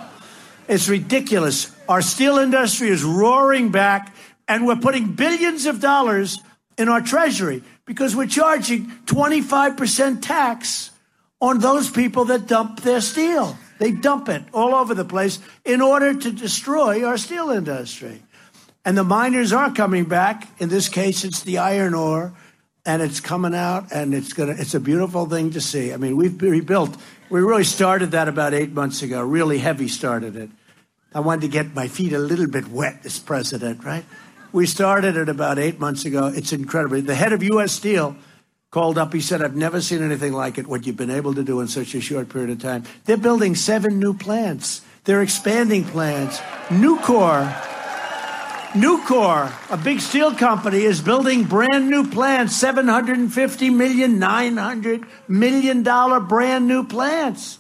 It's 0.69 0.89
ridiculous. 0.89 1.75
Our 1.89 2.01
steel 2.01 2.39
industry 2.39 2.89
is 2.89 3.05
roaring 3.05 3.71
back, 3.71 4.15
and 4.49 4.67
we're 4.67 4.77
putting 4.77 5.12
billions 5.12 5.67
of 5.67 5.81
dollars 5.81 6.39
in 6.79 6.89
our 6.89 7.03
treasury 7.03 7.62
because 7.91 8.15
we're 8.15 8.25
charging 8.25 8.87
25% 9.07 10.23
tax 10.23 10.93
on 11.41 11.59
those 11.59 11.91
people 11.91 12.27
that 12.27 12.47
dump 12.47 12.83
their 12.83 13.01
steel. 13.01 13.59
They 13.81 13.91
dump 13.91 14.29
it 14.29 14.45
all 14.55 14.77
over 14.77 14.95
the 14.95 15.05
place 15.05 15.41
in 15.65 15.81
order 15.81 16.15
to 16.15 16.31
destroy 16.31 17.05
our 17.05 17.19
steel 17.19 17.51
industry. 17.51 18.23
And 18.85 18.97
the 18.97 19.03
miners 19.03 19.53
are 19.53 19.73
coming 19.73 20.05
back. 20.05 20.47
In 20.61 20.69
this 20.69 20.89
case, 20.89 21.25
it's 21.25 21.43
the 21.43 21.59
iron 21.59 21.95
ore, 21.95 22.33
and 22.87 23.03
it's 23.03 23.19
coming 23.19 23.57
out, 23.57 23.91
and 23.91 24.15
it's 24.15 24.35
gonna. 24.35 24.55
It's 24.57 24.75
a 24.75 24.81
beautiful 24.81 25.27
thing 25.27 25.51
to 25.51 25.61
see. 25.61 25.93
I 25.93 25.97
mean, 25.97 26.17
we've 26.17 26.41
rebuilt. 26.41 26.97
We 27.29 27.41
really 27.41 27.65
started 27.65 28.12
that 28.12 28.29
about 28.29 28.55
eight 28.55 28.71
months 28.71 29.03
ago. 29.03 29.21
Really 29.21 29.59
heavy 29.59 29.89
started 29.89 30.37
it. 30.37 30.51
I 31.12 31.19
wanted 31.19 31.41
to 31.41 31.49
get 31.49 31.75
my 31.75 31.89
feet 31.89 32.12
a 32.12 32.21
little 32.21 32.47
bit 32.47 32.69
wet 32.69 33.01
as 33.05 33.19
president, 33.19 33.83
right? 33.83 34.05
We 34.52 34.66
started 34.66 35.16
it 35.16 35.28
about 35.28 35.59
eight 35.59 35.78
months 35.78 36.05
ago. 36.05 36.27
It's 36.27 36.52
incredible. 36.52 37.01
The 37.02 37.14
head 37.14 37.32
of 37.32 37.43
U.S. 37.43 37.72
Steel 37.72 38.16
called 38.70 38.98
up. 38.98 39.12
He 39.12 39.20
said, 39.20 39.43
I've 39.43 39.56
never 39.56 39.81
seen 39.81 40.02
anything 40.02 40.32
like 40.32 40.59
it, 40.59 40.66
what 40.66 40.86
you've 40.86 40.97
been 40.97 41.10
able 41.10 41.35
to 41.35 41.43
do 41.43 41.60
in 41.60 41.68
such 41.68 41.94
a 41.94 42.01
short 42.01 42.28
period 42.28 42.51
of 42.51 42.60
time. 42.60 42.85
They're 43.05 43.16
building 43.16 43.55
seven 43.55 43.98
new 43.98 44.14
plants, 44.14 44.82
they're 45.05 45.22
expanding 45.22 45.85
plants. 45.85 46.39
Nucor 46.68 47.68
Nucor, 48.72 49.52
a 49.68 49.77
big 49.77 49.98
steel 49.98 50.32
company, 50.32 50.82
is 50.82 51.01
building 51.01 51.43
brand 51.43 51.90
new 51.90 52.09
plants, 52.09 52.62
$750 52.62 53.74
million, 53.74 54.20
$900 54.20 55.09
million 55.27 55.82
brand 56.28 56.68
new 56.68 56.86
plants. 56.86 57.59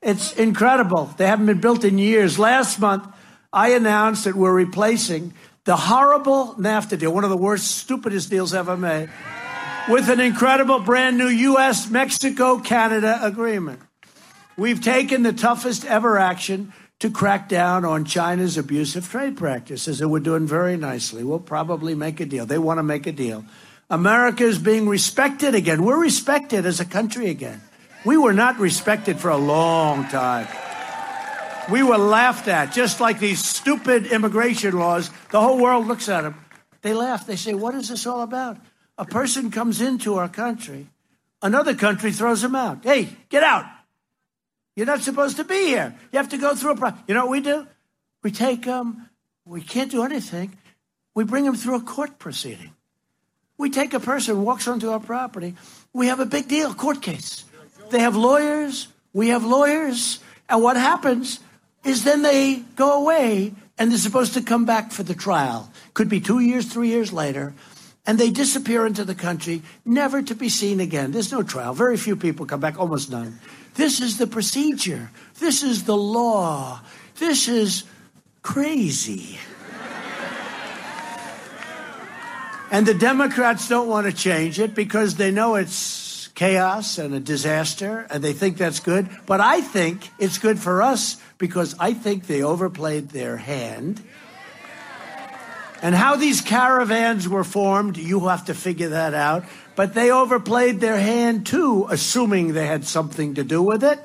It's 0.00 0.32
incredible. 0.34 1.06
They 1.16 1.26
haven't 1.26 1.46
been 1.46 1.60
built 1.60 1.82
in 1.82 1.98
years. 1.98 2.38
Last 2.38 2.78
month, 2.78 3.08
I 3.52 3.70
announced 3.70 4.22
that 4.22 4.36
we're 4.36 4.54
replacing 4.54 5.34
the 5.64 5.76
horrible 5.76 6.54
NAFTA 6.54 6.98
deal, 6.98 7.12
one 7.12 7.24
of 7.24 7.30
the 7.30 7.36
worst, 7.36 7.70
stupidest 7.78 8.30
deals 8.30 8.52
ever 8.52 8.76
made, 8.76 9.10
with 9.88 10.08
an 10.08 10.20
incredible 10.20 10.80
brand 10.80 11.18
new 11.18 11.28
U.S. 11.28 11.88
Mexico 11.90 12.58
Canada 12.58 13.18
agreement. 13.22 13.80
We've 14.56 14.80
taken 14.80 15.22
the 15.22 15.32
toughest 15.32 15.84
ever 15.84 16.18
action 16.18 16.72
to 16.98 17.10
crack 17.10 17.48
down 17.48 17.84
on 17.84 18.04
China's 18.04 18.56
abusive 18.56 19.08
trade 19.08 19.36
practices, 19.36 20.00
and 20.00 20.10
we're 20.10 20.20
doing 20.20 20.46
very 20.46 20.76
nicely. 20.76 21.24
We'll 21.24 21.40
probably 21.40 21.94
make 21.94 22.20
a 22.20 22.26
deal. 22.26 22.46
They 22.46 22.58
want 22.58 22.78
to 22.78 22.82
make 22.82 23.06
a 23.06 23.12
deal. 23.12 23.44
America 23.90 24.44
is 24.44 24.58
being 24.58 24.88
respected 24.88 25.54
again. 25.54 25.84
We're 25.84 26.00
respected 26.00 26.64
as 26.64 26.80
a 26.80 26.84
country 26.84 27.28
again. 27.28 27.60
We 28.04 28.16
were 28.16 28.32
not 28.32 28.58
respected 28.58 29.18
for 29.18 29.30
a 29.30 29.36
long 29.36 30.08
time. 30.08 30.46
We 31.70 31.82
were 31.82 31.98
laughed 31.98 32.48
at, 32.48 32.72
just 32.72 33.00
like 33.00 33.18
these 33.18 33.44
stupid 33.44 34.06
immigration 34.06 34.78
laws. 34.78 35.10
The 35.30 35.40
whole 35.40 35.58
world 35.58 35.86
looks 35.86 36.08
at 36.08 36.22
them. 36.22 36.34
They 36.82 36.94
laugh. 36.94 37.26
They 37.26 37.36
say, 37.36 37.54
What 37.54 37.74
is 37.74 37.88
this 37.88 38.06
all 38.06 38.22
about? 38.22 38.58
A 38.98 39.04
person 39.04 39.50
comes 39.50 39.80
into 39.80 40.16
our 40.16 40.28
country, 40.28 40.88
another 41.40 41.74
country 41.74 42.12
throws 42.12 42.42
him 42.42 42.54
out. 42.54 42.84
Hey, 42.84 43.08
get 43.28 43.42
out. 43.42 43.66
You're 44.74 44.86
not 44.86 45.02
supposed 45.02 45.36
to 45.36 45.44
be 45.44 45.66
here. 45.66 45.94
You 46.12 46.16
have 46.16 46.30
to 46.30 46.38
go 46.38 46.54
through 46.54 46.72
a 46.72 46.76
process. 46.76 47.00
You 47.06 47.14
know 47.14 47.26
what 47.26 47.30
we 47.30 47.40
do? 47.40 47.66
We 48.22 48.30
take 48.30 48.64
them, 48.64 49.08
we 49.44 49.60
can't 49.60 49.90
do 49.90 50.02
anything. 50.02 50.56
We 51.14 51.24
bring 51.24 51.44
them 51.44 51.56
through 51.56 51.76
a 51.76 51.80
court 51.80 52.18
proceeding. 52.18 52.72
We 53.58 53.70
take 53.70 53.92
a 53.92 54.00
person 54.00 54.44
walks 54.44 54.66
onto 54.66 54.90
our 54.90 55.00
property. 55.00 55.54
We 55.92 56.06
have 56.06 56.20
a 56.20 56.26
big 56.26 56.48
deal, 56.48 56.72
court 56.74 57.02
case. 57.02 57.44
They 57.90 58.00
have 58.00 58.16
lawyers. 58.16 58.88
We 59.12 59.28
have 59.28 59.44
lawyers. 59.44 60.20
And 60.48 60.62
what 60.62 60.76
happens 60.76 61.38
is 61.84 62.04
then 62.04 62.22
they 62.22 62.56
go 62.76 63.00
away 63.00 63.52
and 63.78 63.90
they're 63.90 63.98
supposed 63.98 64.34
to 64.34 64.42
come 64.42 64.64
back 64.64 64.92
for 64.92 65.02
the 65.02 65.14
trial. 65.14 65.70
Could 65.94 66.08
be 66.08 66.20
two 66.20 66.40
years, 66.40 66.72
three 66.72 66.88
years 66.88 67.12
later. 67.12 67.54
And 68.04 68.18
they 68.18 68.30
disappear 68.30 68.84
into 68.84 69.04
the 69.04 69.14
country, 69.14 69.62
never 69.84 70.22
to 70.22 70.34
be 70.34 70.48
seen 70.48 70.80
again. 70.80 71.12
There's 71.12 71.30
no 71.30 71.42
trial. 71.42 71.72
Very 71.72 71.96
few 71.96 72.16
people 72.16 72.46
come 72.46 72.60
back, 72.60 72.78
almost 72.78 73.10
none. 73.10 73.38
This 73.74 74.00
is 74.00 74.18
the 74.18 74.26
procedure. 74.26 75.10
This 75.38 75.62
is 75.62 75.84
the 75.84 75.96
law. 75.96 76.80
This 77.18 77.48
is 77.48 77.84
crazy. 78.42 79.38
and 82.70 82.86
the 82.86 82.94
Democrats 82.94 83.68
don't 83.68 83.88
want 83.88 84.06
to 84.06 84.12
change 84.12 84.58
it 84.58 84.74
because 84.74 85.14
they 85.14 85.30
know 85.30 85.54
it's 85.54 86.28
chaos 86.34 86.98
and 86.98 87.14
a 87.14 87.20
disaster 87.20 88.06
and 88.10 88.22
they 88.22 88.32
think 88.32 88.56
that's 88.56 88.80
good. 88.80 89.08
But 89.26 89.40
I 89.40 89.60
think 89.60 90.10
it's 90.18 90.38
good 90.38 90.58
for 90.58 90.82
us 90.82 91.16
because 91.42 91.74
I 91.78 91.92
think 91.92 92.26
they 92.26 92.42
overplayed 92.42 93.10
their 93.10 93.36
hand. 93.36 94.00
And 95.82 95.92
how 95.92 96.14
these 96.14 96.40
caravans 96.40 97.28
were 97.28 97.42
formed, 97.42 97.98
you 97.98 98.28
have 98.28 98.44
to 98.44 98.54
figure 98.54 98.90
that 98.90 99.12
out 99.12 99.44
but 99.74 99.94
they 99.94 100.10
overplayed 100.10 100.80
their 100.80 100.98
hand 100.98 101.46
too, 101.46 101.86
assuming 101.90 102.52
they 102.52 102.66
had 102.66 102.84
something 102.84 103.34
to 103.34 103.44
do 103.44 103.62
with 103.62 103.84
it. 103.84 103.98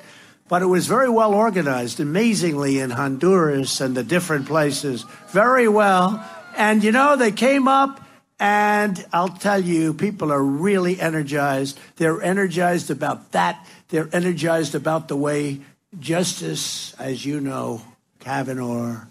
But 0.50 0.62
it 0.62 0.68
was 0.68 0.88
very 0.88 1.10
well 1.10 1.34
organized, 1.34 2.00
amazingly, 2.00 2.80
in 2.80 2.90
Honduras 2.90 3.82
and 3.82 3.96
the 3.96 4.04
different 4.04 4.46
places. 4.46 5.04
Very 5.30 5.68
well. 5.68 6.26
And 6.56 6.84
you 6.84 6.94
know, 6.94 7.18
they 7.18 7.34
came 7.34 7.68
up, 7.68 8.02
and 8.40 9.06
I'll 9.12 9.28
tell 9.28 9.60
you, 9.60 9.94
people 9.94 10.32
are 10.32 10.42
really 10.42 11.02
energized. 11.02 11.78
They're 11.98 12.22
energized 12.22 12.90
about 12.90 13.34
that. 13.34 13.68
They're 13.90 14.10
energized 14.14 14.74
about 14.74 15.10
the 15.10 15.18
way 15.18 15.60
Justice, 16.00 16.94
as 17.00 17.26
you 17.26 17.40
know, 17.40 17.82
Kavanaugh, 18.20 19.06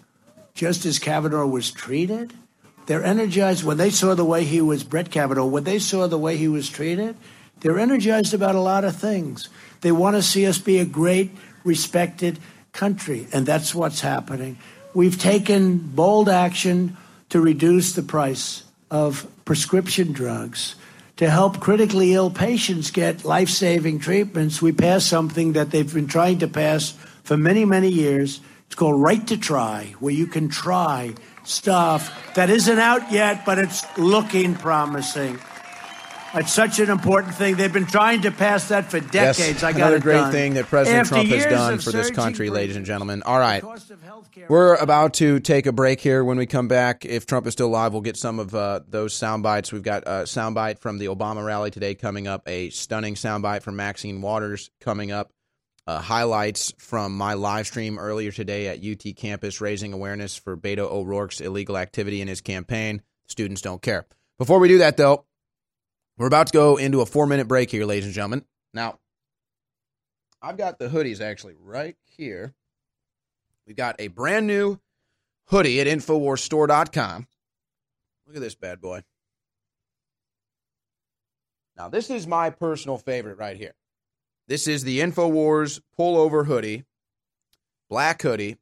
Justice 0.53 0.99
Kavanaugh 0.99 1.45
was 1.45 1.71
treated 1.71 2.33
they're 2.87 3.03
energized 3.03 3.65
when 3.65 3.77
they 3.77 3.89
saw 3.89 4.15
the 4.15 4.25
way 4.25 4.45
he 4.45 4.61
was, 4.61 4.83
Brett 4.83 5.11
Kavanaugh, 5.11 5.45
when 5.45 5.65
they 5.65 5.77
saw 5.77 6.07
the 6.07 6.17
way 6.17 6.37
he 6.37 6.47
was 6.47 6.69
treated, 6.69 7.17
they're 7.59 7.79
energized 7.79 8.33
about 8.33 8.55
a 8.55 8.61
lot 8.61 8.85
of 8.85 8.95
things. 8.95 9.49
They 9.81 9.91
want 9.91 10.15
to 10.15 10.21
see 10.21 10.47
us 10.47 10.57
be 10.57 10.79
a 10.79 10.85
great, 10.85 11.31
respected 11.65 12.39
country, 12.71 13.27
and 13.33 13.45
that's 13.45 13.75
what's 13.75 13.99
happening. 13.99 14.57
We've 14.93 15.19
taken 15.19 15.77
bold 15.79 16.29
action 16.29 16.95
to 17.29 17.41
reduce 17.41 17.91
the 17.91 18.03
price 18.03 18.63
of 18.89 19.27
prescription 19.43 20.13
drugs. 20.13 20.75
To 21.17 21.27
help 21.27 21.59
critically 21.59 22.13
ill 22.13 22.29
patients 22.29 22.91
get 22.91 23.25
life 23.25 23.49
saving 23.49 23.97
treatments, 23.97 24.61
we 24.61 24.71
passed 24.71 25.07
something 25.07 25.53
that 25.53 25.71
they've 25.71 25.91
been 25.91 26.05
trying 26.05 26.37
to 26.39 26.47
pass 26.47 26.91
for 27.23 27.35
many, 27.35 27.65
many 27.65 27.89
years. 27.89 28.39
It's 28.67 28.75
called 28.75 29.01
Right 29.01 29.25
to 29.25 29.35
Try, 29.35 29.95
where 29.99 30.13
you 30.13 30.27
can 30.27 30.47
try 30.47 31.15
stuff 31.43 32.35
that 32.35 32.51
isn't 32.51 32.77
out 32.77 33.11
yet, 33.11 33.45
but 33.45 33.57
it's 33.57 33.83
looking 33.97 34.53
promising. 34.53 35.39
It's 36.33 36.53
such 36.53 36.79
an 36.79 36.89
important 36.89 37.35
thing. 37.35 37.55
They've 37.55 37.71
been 37.71 37.85
trying 37.85 38.21
to 38.21 38.31
pass 38.31 38.67
that 38.69 38.91
for 38.91 38.99
decades. 38.99 39.39
Yes, 39.39 39.63
I 39.63 39.71
got 39.71 39.77
another 39.77 39.99
great 39.99 40.17
done. 40.17 40.31
thing 40.31 40.53
that 40.55 40.65
President 40.65 41.01
After 41.01 41.15
Trump 41.15 41.29
has 41.29 41.45
done 41.45 41.79
for 41.79 41.91
this 41.91 42.11
country, 42.11 42.49
ladies 42.49 42.75
and 42.75 42.85
gentlemen. 42.85 43.23
All 43.23 43.39
right, 43.39 43.63
we're 44.49 44.75
about 44.75 45.15
to 45.15 45.39
take 45.39 45.65
a 45.65 45.71
break 45.71 45.99
here. 45.99 46.23
When 46.23 46.37
we 46.37 46.45
come 46.45 46.67
back, 46.67 47.05
if 47.05 47.25
Trump 47.25 47.47
is 47.47 47.53
still 47.53 47.67
alive, 47.67 47.93
we'll 47.93 48.01
get 48.01 48.17
some 48.17 48.39
of 48.39 48.53
uh, 48.53 48.81
those 48.87 49.13
sound 49.13 49.43
bites. 49.43 49.71
We've 49.71 49.83
got 49.83 50.03
a 50.03 50.23
soundbite 50.23 50.79
from 50.79 50.97
the 50.97 51.05
Obama 51.05 51.45
rally 51.45 51.71
today 51.71 51.95
coming 51.95 52.27
up, 52.27 52.43
a 52.47 52.69
stunning 52.69 53.15
soundbite 53.15 53.63
from 53.63 53.75
Maxine 53.75 54.21
Waters 54.21 54.69
coming 54.79 55.11
up 55.11 55.31
uh, 55.87 55.99
highlights 55.99 56.73
from 56.77 57.17
my 57.17 57.33
live 57.33 57.65
stream 57.65 57.97
earlier 57.97 58.31
today 58.31 58.67
at 58.67 58.83
UT 58.83 59.15
campus, 59.15 59.61
raising 59.61 59.93
awareness 59.93 60.35
for 60.35 60.57
Beto 60.57 60.79
O'Rourke's 60.79 61.39
illegal 61.39 61.77
activity 61.77 62.21
in 62.21 62.27
his 62.27 62.41
campaign. 62.41 63.01
Students 63.27 63.61
don't 63.61 63.81
care. 63.81 64.05
Before 64.37 64.59
we 64.59 64.67
do 64.67 64.79
that, 64.79 64.97
though, 64.97 65.25
we're 66.17 66.27
about 66.27 66.47
to 66.47 66.53
go 66.53 66.77
into 66.77 67.01
a 67.01 67.05
four 67.05 67.27
minute 67.27 67.47
break 67.47 67.69
here, 67.69 67.85
ladies 67.85 68.05
and 68.05 68.13
gentlemen. 68.13 68.43
Now, 68.73 68.99
I've 70.41 70.57
got 70.57 70.79
the 70.79 70.87
hoodies 70.87 71.21
actually 71.21 71.55
right 71.59 71.95
here. 72.03 72.53
We've 73.65 73.75
got 73.75 73.95
a 73.99 74.07
brand 74.07 74.47
new 74.47 74.79
hoodie 75.47 75.81
at 75.81 75.87
InfoWarsStore.com. 75.87 77.27
Look 78.25 78.35
at 78.35 78.41
this 78.41 78.55
bad 78.55 78.81
boy. 78.81 79.03
Now, 81.75 81.89
this 81.89 82.09
is 82.09 82.25
my 82.25 82.49
personal 82.49 82.97
favorite 82.97 83.37
right 83.37 83.55
here. 83.55 83.73
This 84.47 84.67
is 84.67 84.83
the 84.83 84.99
InfoWars 84.99 85.81
pullover 85.97 86.45
hoodie, 86.45 86.85
black 87.89 88.21
hoodie 88.21 88.57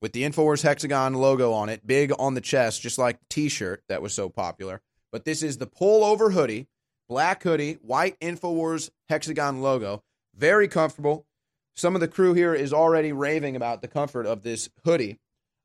with 0.00 0.12
the 0.12 0.22
InfoWars 0.22 0.62
hexagon 0.62 1.14
logo 1.14 1.52
on 1.52 1.68
it, 1.68 1.86
big 1.86 2.12
on 2.18 2.34
the 2.34 2.40
chest, 2.40 2.82
just 2.82 2.98
like 2.98 3.18
t 3.28 3.48
shirt 3.48 3.82
that 3.88 4.00
was 4.00 4.14
so 4.14 4.28
popular. 4.28 4.80
But 5.10 5.24
this 5.24 5.42
is 5.42 5.58
the 5.58 5.66
pullover 5.66 6.32
hoodie, 6.32 6.68
black 7.08 7.42
hoodie, 7.42 7.78
white 7.82 8.18
InfoWars 8.20 8.90
hexagon 9.08 9.62
logo. 9.62 10.02
Very 10.36 10.68
comfortable. 10.68 11.26
Some 11.74 11.94
of 11.94 12.00
the 12.00 12.08
crew 12.08 12.34
here 12.34 12.54
is 12.54 12.72
already 12.72 13.12
raving 13.12 13.56
about 13.56 13.82
the 13.82 13.88
comfort 13.88 14.26
of 14.26 14.42
this 14.42 14.68
hoodie. 14.84 15.18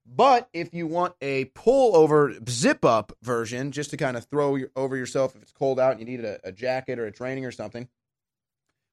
But 0.05 0.49
if 0.53 0.73
you 0.73 0.85
want 0.85 1.15
a 1.21 1.45
pull 1.45 1.95
over 1.95 2.35
zip 2.49 2.83
up 2.83 3.13
version, 3.21 3.71
just 3.71 3.89
to 3.91 3.97
kind 3.97 4.17
of 4.17 4.25
throw 4.25 4.59
over 4.75 4.97
yourself 4.97 5.35
if 5.35 5.41
it's 5.41 5.51
cold 5.51 5.79
out 5.79 5.91
and 5.91 5.99
you 5.99 6.05
need 6.05 6.25
a, 6.25 6.39
a 6.43 6.51
jacket 6.51 6.99
or 6.99 7.05
a 7.05 7.11
training 7.11 7.45
or 7.45 7.51
something, 7.51 7.87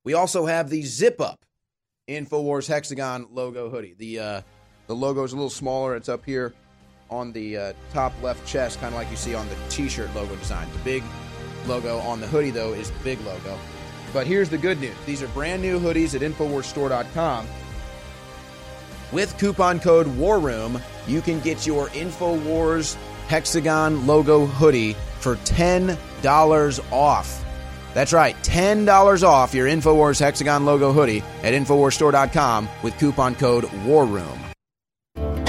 we 0.04 0.14
also 0.14 0.46
have 0.46 0.70
the 0.70 0.82
zip 0.82 1.20
up 1.20 1.44
InfoWars 2.08 2.68
Hexagon 2.68 3.26
logo 3.30 3.70
hoodie. 3.70 3.94
The 3.98 4.18
uh, 4.18 4.40
the 4.86 4.94
logo 4.94 5.22
is 5.24 5.32
a 5.32 5.36
little 5.36 5.50
smaller. 5.50 5.94
It's 5.94 6.08
up 6.08 6.24
here 6.24 6.54
on 7.10 7.32
the 7.32 7.56
uh, 7.56 7.72
top 7.92 8.12
left 8.22 8.46
chest, 8.46 8.80
kind 8.80 8.94
of 8.94 8.98
like 8.98 9.10
you 9.10 9.16
see 9.16 9.34
on 9.34 9.48
the 9.48 9.56
T-shirt 9.68 10.14
logo 10.14 10.36
design. 10.36 10.68
The 10.72 10.78
big 10.78 11.02
logo 11.66 11.98
on 11.98 12.20
the 12.20 12.26
hoodie, 12.26 12.50
though, 12.50 12.72
is 12.72 12.90
the 12.90 12.98
big 13.04 13.20
logo. 13.22 13.58
But 14.12 14.26
here's 14.26 14.48
the 14.48 14.58
good 14.58 14.80
news: 14.80 14.96
these 15.06 15.22
are 15.22 15.28
brand 15.28 15.62
new 15.62 15.78
hoodies 15.78 16.14
at 16.14 16.22
InfoWarsStore.com. 16.22 17.46
With 19.12 19.36
coupon 19.38 19.80
code 19.80 20.06
WARROOM, 20.06 20.80
you 21.08 21.20
can 21.20 21.40
get 21.40 21.66
your 21.66 21.88
InfoWars 21.88 22.96
Hexagon 23.26 24.06
logo 24.06 24.46
hoodie 24.46 24.94
for 25.18 25.36
$10 25.36 26.92
off. 26.92 27.44
That's 27.92 28.12
right, 28.12 28.36
$10 28.42 29.22
off 29.24 29.52
your 29.52 29.66
InfoWars 29.66 30.20
Hexagon 30.20 30.64
logo 30.64 30.92
hoodie 30.92 31.22
at 31.42 31.54
InfoWarsStore.com 31.54 32.68
with 32.82 32.98
coupon 32.98 33.34
code 33.34 33.64
WARROOM. 33.84 34.49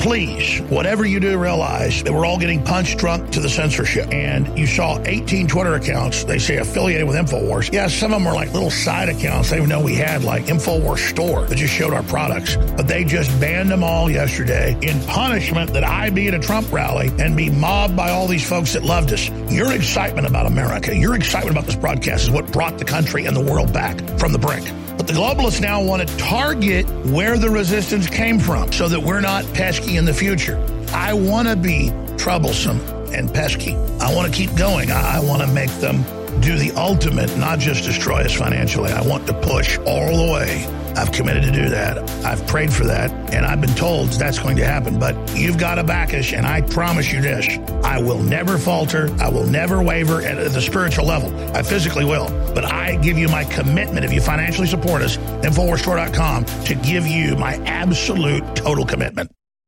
Please, 0.01 0.59
whatever 0.61 1.05
you 1.05 1.19
do, 1.19 1.37
realize 1.37 2.01
that 2.03 2.11
we're 2.11 2.25
all 2.25 2.39
getting 2.39 2.63
punched 2.63 2.97
drunk 2.97 3.29
to 3.29 3.39
the 3.39 3.47
censorship. 3.47 4.11
And 4.11 4.57
you 4.57 4.65
saw 4.65 4.99
18 5.05 5.47
Twitter 5.47 5.75
accounts, 5.75 6.23
they 6.23 6.39
say 6.39 6.57
affiliated 6.57 7.07
with 7.07 7.15
InfoWars. 7.15 7.71
Yeah, 7.71 7.87
some 7.87 8.11
of 8.11 8.19
them 8.19 8.27
are 8.27 8.33
like 8.33 8.51
little 8.51 8.71
side 8.71 9.09
accounts 9.09 9.51
they 9.51 9.63
know 9.63 9.79
we 9.79 9.93
had, 9.93 10.23
like 10.23 10.45
InfoWars 10.45 11.07
Store, 11.09 11.45
that 11.45 11.55
just 11.55 11.73
showed 11.73 11.93
our 11.93 12.03
products. 12.03 12.55
But 12.55 12.87
they 12.87 13.03
just 13.03 13.29
banned 13.39 13.69
them 13.69 13.83
all 13.83 14.09
yesterday 14.09 14.75
in 14.81 14.99
punishment 15.01 15.71
that 15.73 15.83
I 15.83 16.09
be 16.09 16.27
at 16.27 16.33
a 16.33 16.39
Trump 16.39 16.71
rally 16.73 17.11
and 17.19 17.37
be 17.37 17.51
mobbed 17.51 17.95
by 17.95 18.09
all 18.09 18.27
these 18.27 18.47
folks 18.47 18.73
that 18.73 18.83
loved 18.83 19.13
us. 19.13 19.29
Your 19.51 19.71
excitement 19.71 20.25
about 20.25 20.47
America, 20.47 20.95
your 20.95 21.15
excitement 21.15 21.55
about 21.55 21.67
this 21.67 21.75
broadcast 21.75 22.23
is 22.23 22.31
what 22.31 22.51
brought 22.51 22.79
the 22.79 22.85
country 22.85 23.27
and 23.27 23.35
the 23.35 23.43
world 23.43 23.71
back 23.71 23.99
from 24.17 24.31
the 24.31 24.39
brink. 24.39 24.67
But 25.01 25.07
the 25.07 25.13
globalists 25.13 25.59
now 25.59 25.81
want 25.81 26.07
to 26.07 26.17
target 26.17 26.87
where 27.07 27.35
the 27.37 27.49
resistance 27.49 28.07
came 28.07 28.37
from 28.37 28.71
so 28.71 28.87
that 28.87 28.99
we're 28.99 29.19
not 29.19 29.43
pesky 29.53 29.90
in 29.97 30.05
the 30.05 30.13
future. 30.13 30.57
I 30.93 31.13
want 31.13 31.47
to 31.47 31.55
be 31.55 31.91
troublesome 32.17 32.79
and 33.13 33.33
pesky. 33.33 33.75
I 33.99 34.13
want 34.13 34.31
to 34.31 34.37
keep 34.37 34.55
going. 34.55 34.91
I, 34.91 35.19
want 35.19 35.41
to 35.41 35.47
make 35.47 35.71
them 35.79 36.03
do 36.41 36.57
the 36.57 36.71
ultimate, 36.75 37.35
not 37.37 37.59
just 37.59 37.83
destroy 37.83 38.21
us 38.21 38.33
financially. 38.33 38.91
I 38.91 39.01
want 39.01 39.27
to 39.27 39.33
push 39.33 39.77
all 39.79 40.25
the 40.25 40.31
way. 40.33 40.65
I've 40.95 41.11
committed 41.11 41.43
to 41.43 41.51
do 41.51 41.69
that. 41.69 41.97
I've 42.25 42.45
prayed 42.47 42.73
for 42.73 42.83
that, 42.85 43.11
and 43.33 43.45
I've 43.45 43.61
been 43.61 43.75
told 43.75 44.09
that's 44.09 44.39
going 44.39 44.57
to 44.57 44.65
happen. 44.65 44.99
But 44.99 45.15
you've 45.35 45.57
got 45.57 45.75
to 45.75 45.83
back 45.83 46.13
us, 46.13 46.33
and 46.33 46.45
I 46.45 46.61
promise 46.61 47.11
you 47.11 47.21
this 47.21 47.47
I 47.83 48.01
will 48.01 48.21
never 48.21 48.57
falter. 48.57 49.09
I 49.19 49.29
will 49.29 49.47
never 49.47 49.81
waver 49.81 50.21
at 50.21 50.51
the 50.51 50.61
spiritual 50.61 51.05
level. 51.05 51.33
I 51.55 51.63
physically 51.63 52.05
will. 52.05 52.29
But 52.53 52.65
I 52.65 52.97
give 52.97 53.17
you 53.17 53.29
my 53.29 53.45
commitment 53.45 54.05
if 54.05 54.11
you 54.11 54.21
financially 54.21 54.67
support 54.67 55.01
us, 55.01 55.17
InfoWarsStore.com, 55.17 56.45
to 56.65 56.75
give 56.75 57.07
you 57.07 57.35
my 57.35 57.55
absolute 57.65 58.55
total 58.55 58.85
commitment. 58.85 59.31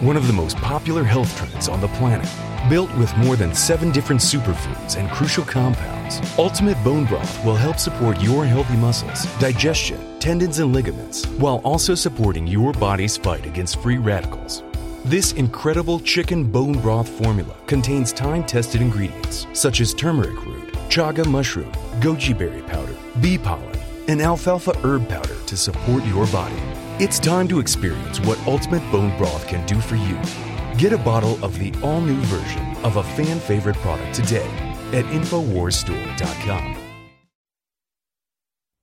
one 0.00 0.16
of 0.16 0.26
the 0.26 0.32
most 0.32 0.56
popular 0.58 1.02
health 1.02 1.36
trends 1.36 1.68
on 1.68 1.80
the 1.80 1.88
planet. 1.88 2.28
Built 2.70 2.94
with 2.96 3.16
more 3.16 3.34
than 3.34 3.54
seven 3.54 3.90
different 3.90 4.20
superfoods 4.20 4.96
and 4.96 5.10
crucial 5.10 5.44
compounds, 5.44 6.20
Ultimate 6.38 6.82
Bone 6.84 7.04
Broth 7.04 7.44
will 7.44 7.56
help 7.56 7.78
support 7.78 8.20
your 8.20 8.44
healthy 8.44 8.76
muscles, 8.76 9.26
digestion, 9.38 9.98
tendons, 10.20 10.60
and 10.60 10.72
ligaments, 10.72 11.26
while 11.38 11.58
also 11.64 11.94
supporting 11.94 12.46
your 12.46 12.72
body's 12.72 13.16
fight 13.16 13.44
against 13.46 13.80
free 13.80 13.98
radicals. 13.98 14.62
This 15.04 15.32
incredible 15.32 16.00
chicken 16.00 16.44
bone 16.44 16.80
broth 16.80 17.08
formula 17.08 17.56
contains 17.66 18.12
time 18.12 18.44
tested 18.44 18.80
ingredients 18.80 19.46
such 19.52 19.80
as 19.80 19.94
turmeric 19.94 20.44
root, 20.44 20.72
chaga 20.88 21.26
mushroom, 21.26 21.72
goji 22.00 22.36
berry 22.36 22.62
powder, 22.62 22.94
bee 23.20 23.38
pollen, 23.38 23.67
and 24.08 24.20
alfalfa 24.20 24.76
herb 24.82 25.08
powder 25.08 25.36
to 25.46 25.56
support 25.56 26.04
your 26.04 26.26
body. 26.28 26.60
It's 26.98 27.18
time 27.18 27.46
to 27.48 27.60
experience 27.60 28.18
what 28.20 28.44
Ultimate 28.46 28.82
Bone 28.90 29.16
Broth 29.16 29.46
can 29.46 29.64
do 29.66 29.80
for 29.80 29.94
you. 29.94 30.18
Get 30.76 30.92
a 30.92 30.98
bottle 30.98 31.42
of 31.44 31.58
the 31.58 31.72
all 31.82 32.00
new 32.00 32.20
version 32.22 32.76
of 32.84 32.96
a 32.96 33.02
fan 33.02 33.38
favorite 33.38 33.76
product 33.76 34.14
today 34.14 34.48
at 34.92 35.04
InfoWarsStore.com. 35.04 36.76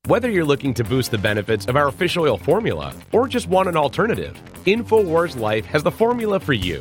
Whether 0.06 0.30
you're 0.30 0.44
looking 0.44 0.72
to 0.74 0.84
boost 0.84 1.10
the 1.10 1.18
benefits 1.18 1.66
of 1.66 1.74
our 1.74 1.90
fish 1.90 2.16
oil 2.16 2.38
formula 2.38 2.94
or 3.10 3.26
just 3.26 3.48
want 3.48 3.68
an 3.68 3.76
alternative, 3.76 4.40
InfoWars 4.64 5.36
Life 5.36 5.66
has 5.66 5.82
the 5.82 5.90
formula 5.90 6.38
for 6.38 6.52
you. 6.52 6.80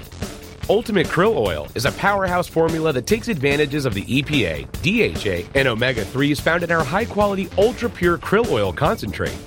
Ultimate 0.68 1.06
Krill 1.06 1.38
Oil 1.38 1.68
is 1.76 1.86
a 1.86 1.92
powerhouse 1.92 2.48
formula 2.48 2.92
that 2.92 3.06
takes 3.06 3.28
advantages 3.28 3.86
of 3.86 3.94
the 3.94 4.02
EPA, 4.02 4.66
DHA, 4.82 5.48
and 5.54 5.68
omega 5.68 6.04
3s 6.04 6.42
found 6.42 6.64
in 6.64 6.72
our 6.72 6.84
high 6.84 7.06
quality 7.06 7.48
ultra 7.56 7.88
pure 7.88 8.18
krill 8.18 8.50
oil 8.50 8.74
concentrate. 8.74 9.38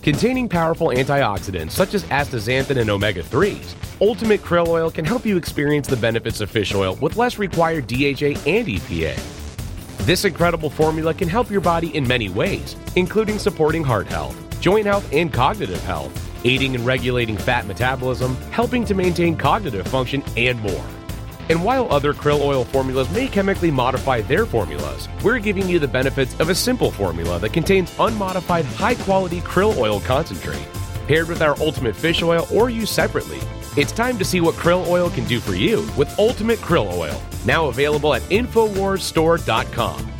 Containing 0.00 0.48
powerful 0.48 0.90
antioxidants 0.90 1.72
such 1.72 1.94
as 1.94 2.04
astaxanthin 2.04 2.76
and 2.76 2.88
omega 2.88 3.20
3s, 3.20 3.74
Ultimate 4.00 4.42
Krill 4.42 4.68
Oil 4.68 4.92
can 4.92 5.04
help 5.04 5.26
you 5.26 5.36
experience 5.36 5.88
the 5.88 5.96
benefits 5.96 6.40
of 6.40 6.48
fish 6.48 6.72
oil 6.72 6.94
with 7.02 7.16
less 7.16 7.36
required 7.36 7.88
DHA 7.88 8.38
and 8.46 8.68
EPA. 8.68 9.18
This 10.06 10.24
incredible 10.24 10.70
formula 10.70 11.12
can 11.12 11.28
help 11.28 11.50
your 11.50 11.60
body 11.60 11.94
in 11.96 12.06
many 12.06 12.28
ways, 12.28 12.76
including 12.94 13.40
supporting 13.40 13.82
heart 13.82 14.06
health, 14.06 14.36
joint 14.60 14.86
health, 14.86 15.06
and 15.12 15.32
cognitive 15.32 15.82
health, 15.82 16.29
aiding 16.44 16.74
and 16.74 16.86
regulating 16.86 17.36
fat 17.36 17.66
metabolism, 17.66 18.36
helping 18.50 18.84
to 18.84 18.94
maintain 18.94 19.36
cognitive 19.36 19.86
function, 19.86 20.22
and 20.36 20.60
more. 20.60 20.84
And 21.48 21.64
while 21.64 21.92
other 21.92 22.14
krill 22.14 22.40
oil 22.40 22.64
formulas 22.64 23.10
may 23.10 23.26
chemically 23.26 23.70
modify 23.70 24.20
their 24.20 24.46
formulas, 24.46 25.08
we're 25.24 25.40
giving 25.40 25.68
you 25.68 25.78
the 25.78 25.88
benefits 25.88 26.38
of 26.38 26.48
a 26.48 26.54
simple 26.54 26.90
formula 26.90 27.38
that 27.40 27.52
contains 27.52 27.92
unmodified 27.98 28.64
high 28.64 28.94
quality 28.94 29.40
krill 29.40 29.76
oil 29.76 30.00
concentrate. 30.00 30.66
Paired 31.08 31.28
with 31.28 31.42
our 31.42 31.58
ultimate 31.60 31.96
fish 31.96 32.22
oil 32.22 32.46
or 32.52 32.70
used 32.70 32.92
separately, 32.92 33.40
it's 33.76 33.92
time 33.92 34.18
to 34.18 34.24
see 34.24 34.40
what 34.40 34.54
krill 34.54 34.86
oil 34.86 35.10
can 35.10 35.24
do 35.24 35.40
for 35.40 35.54
you 35.54 35.88
with 35.96 36.16
Ultimate 36.18 36.58
Krill 36.58 36.92
Oil, 36.92 37.20
now 37.44 37.66
available 37.66 38.14
at 38.14 38.22
InfoWarsStore.com. 38.22 40.19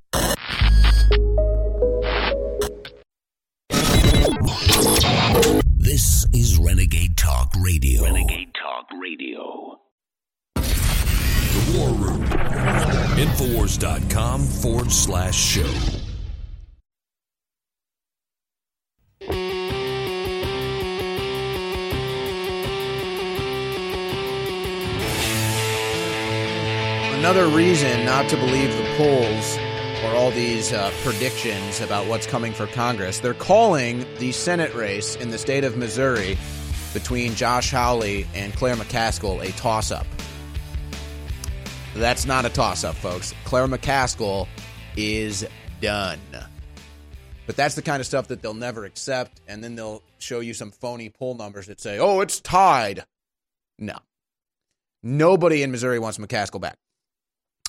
is 6.33 6.57
Renegade 6.57 7.17
Talk 7.17 7.51
Radio. 7.59 8.03
Renegade 8.03 8.53
Talk 8.53 8.87
Radio. 8.99 9.79
The 10.55 11.77
War 11.77 11.89
Room. 11.89 12.23
Infowars.com 13.17 14.41
forward 14.41 14.91
slash 14.91 15.35
show. 15.35 15.69
Another 27.19 27.47
reason 27.47 28.05
not 28.05 28.27
to 28.29 28.37
believe 28.37 28.75
the 28.75 28.93
polls 28.97 29.57
or 30.11 30.15
all 30.15 30.31
these 30.31 30.73
uh, 30.73 30.91
predictions 31.03 31.79
about 31.81 32.07
what's 32.07 32.27
coming 32.27 32.53
for 32.53 32.67
Congress. 32.67 33.19
They're 33.19 33.33
calling 33.33 34.05
the 34.19 34.31
Senate 34.31 34.73
race 34.73 35.15
in 35.15 35.29
the 35.29 35.37
state 35.37 35.63
of 35.63 35.77
Missouri 35.77 36.37
between 36.93 37.35
Josh 37.35 37.71
Hawley 37.71 38.27
and 38.33 38.53
Claire 38.53 38.75
McCaskill 38.75 39.47
a 39.47 39.51
toss 39.53 39.91
up. 39.91 40.05
That's 41.95 42.25
not 42.25 42.45
a 42.45 42.49
toss 42.49 42.83
up, 42.83 42.95
folks. 42.95 43.33
Claire 43.45 43.67
McCaskill 43.67 44.47
is 44.97 45.45
done. 45.81 46.19
But 47.45 47.55
that's 47.55 47.75
the 47.75 47.81
kind 47.81 47.99
of 47.99 48.05
stuff 48.05 48.27
that 48.27 48.41
they'll 48.41 48.53
never 48.53 48.85
accept, 48.85 49.41
and 49.47 49.63
then 49.63 49.75
they'll 49.75 50.01
show 50.19 50.39
you 50.39 50.53
some 50.53 50.71
phony 50.71 51.09
poll 51.09 51.35
numbers 51.35 51.67
that 51.67 51.79
say, 51.79 51.99
oh, 51.99 52.21
it's 52.21 52.39
tied. 52.39 53.05
No. 53.79 53.97
Nobody 55.03 55.63
in 55.63 55.71
Missouri 55.71 55.99
wants 55.99 56.17
McCaskill 56.17 56.61
back. 56.61 56.77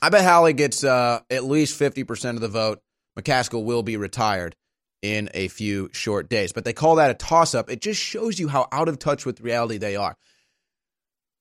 I 0.03 0.09
bet 0.09 0.25
Hawley 0.25 0.53
gets 0.53 0.83
uh, 0.83 1.21
at 1.31 1.45
least 1.45 1.79
50% 1.79 2.31
of 2.31 2.41
the 2.41 2.49
vote. 2.49 2.81
McCaskill 3.17 3.65
will 3.65 3.85
be 3.85 3.97
retired 3.97 4.57
in 5.01 5.31
a 5.33 5.47
few 5.47 5.91
short 5.93 6.29
days. 6.29 6.53
But 6.53 6.65
they 6.65 6.73
call 6.73 6.97
that 6.97 7.11
a 7.11 7.15
toss 7.15 7.55
up. 7.55 7.71
It 7.71 7.81
just 7.81 8.01
shows 8.01 8.39
you 8.39 8.49
how 8.49 8.69
out 8.73 8.89
of 8.89 8.99
touch 8.99 9.25
with 9.25 9.41
reality 9.41 9.79
they 9.79 9.95
are. 9.95 10.17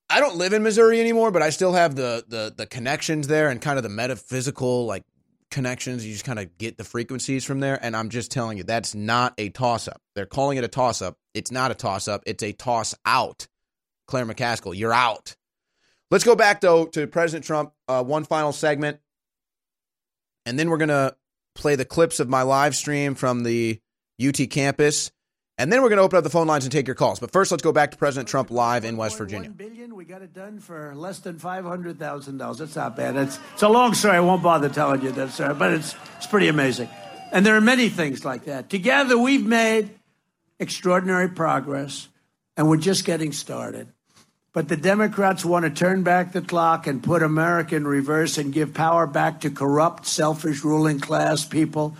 I 0.10 0.20
don't 0.20 0.36
live 0.36 0.54
in 0.54 0.62
Missouri 0.62 1.00
anymore, 1.00 1.32
but 1.32 1.42
I 1.42 1.52
still 1.52 1.72
have 1.74 1.96
the 1.96 2.26
the 2.28 2.54
the 2.56 2.66
connections 2.66 3.28
there 3.28 3.50
and 3.50 3.62
kind 3.62 3.78
of 3.78 3.84
the 3.84 3.90
metaphysical 3.90 4.86
like 4.86 5.06
connections. 5.52 6.06
You 6.06 6.12
just 6.12 6.26
kind 6.26 6.38
of 6.40 6.58
get 6.58 6.78
the 6.78 6.84
frequencies 6.84 7.46
from 7.46 7.62
there. 7.62 7.80
And 7.82 7.96
I'm 7.96 8.10
just 8.10 8.30
telling 8.30 8.58
you, 8.58 8.66
that's 8.66 8.94
not 8.94 9.34
a 9.38 9.50
toss 9.50 9.88
up. 9.88 10.02
They're 10.16 10.26
calling 10.26 10.58
it 10.58 10.66
a 10.66 10.68
toss 10.68 11.02
up. 11.02 11.18
It's 11.34 11.52
not 11.52 11.72
a 11.72 11.76
toss 11.76 12.10
up. 12.10 12.24
It's 12.26 12.44
a 12.44 12.52
toss 12.52 12.94
out. 13.06 13.48
Claire 14.08 14.26
McCaskill, 14.26 14.76
you're 14.76 14.94
out. 14.94 15.38
Let's 16.12 16.26
go 16.26 16.36
back 16.36 16.60
though 16.60 16.86
to 16.88 17.08
President 17.08 17.46
Trump. 17.46 17.72
Uh, 17.88 18.04
one 18.04 18.26
final 18.26 18.52
segment, 18.52 19.00
and 20.46 20.60
then 20.60 20.70
we're 20.70 20.78
gonna 20.78 21.16
play 21.56 21.76
the 21.76 21.86
clips 21.86 22.20
of 22.20 22.28
my 22.28 22.42
live 22.42 22.76
stream 22.76 23.16
from 23.16 23.44
the 23.44 23.80
UT 24.22 24.50
campus, 24.50 25.12
and 25.58 25.72
then 25.72 25.82
we're 25.82 25.88
gonna 25.90 26.02
open 26.02 26.18
up 26.18 26.26
the 26.26 26.30
phone 26.30 26.48
lines 26.48 26.66
and 26.66 26.72
take 26.72 26.86
your 26.86 26.96
calls. 26.96 27.20
But 27.20 27.32
first, 27.32 27.50
let's 27.50 27.64
go 27.64 27.72
back 27.72 27.92
to 27.92 27.98
President 27.98 28.28
Trump 28.28 28.52
live 28.52 28.84
in 28.84 28.98
West 28.98 29.18
Virginia. 29.18 29.50
Billion, 29.50 29.96
we 29.96 30.04
got 30.04 30.22
it 30.22 30.34
done 30.34 30.60
for 30.60 30.94
less 30.96 31.20
than 31.20 31.40
five 31.40 31.64
hundred 31.64 31.98
thousand 31.98 32.38
dollars. 32.40 32.58
That's 32.58 32.76
not 32.76 32.98
bad. 32.98 33.16
It's 33.16 33.40
it's 33.54 33.64
a 33.64 33.70
long 33.70 33.94
story. 33.94 34.18
I 34.18 34.20
won't 34.20 34.44
bother 34.44 34.68
telling 34.68 35.02
you 35.02 35.14
that, 35.14 35.32
sir, 35.32 35.54
but 35.54 35.72
it's 35.72 35.96
it's 36.18 36.28
pretty 36.28 36.50
amazing. 36.50 36.90
And 37.32 37.46
there 37.46 37.56
are 37.56 37.62
many 37.62 37.88
things 37.88 38.26
like 38.26 38.44
that. 38.46 38.70
Together, 38.70 39.18
we've 39.18 39.46
made 39.46 39.92
extraordinary 40.60 41.30
progress, 41.30 42.10
and 42.58 42.70
we're 42.70 42.76
just 42.76 43.06
getting 43.06 43.32
started. 43.32 43.88
But 44.54 44.68
the 44.68 44.76
Democrats 44.76 45.46
want 45.46 45.64
to 45.64 45.72
turn 45.72 46.04
back 46.04 46.34
the 46.34 46.42
clock 46.42 46.86
and 46.86 47.02
put 47.02 47.24
America 47.24 47.74
in 47.74 47.88
reverse 47.88 48.38
and 48.38 48.52
give 48.52 48.74
power 48.74 49.08
back 49.08 49.42
to 49.42 49.50
corrupt, 49.50 50.06
selfish 50.06 50.66
ruling 50.66 51.00
class 51.00 51.46
people. 51.46 51.96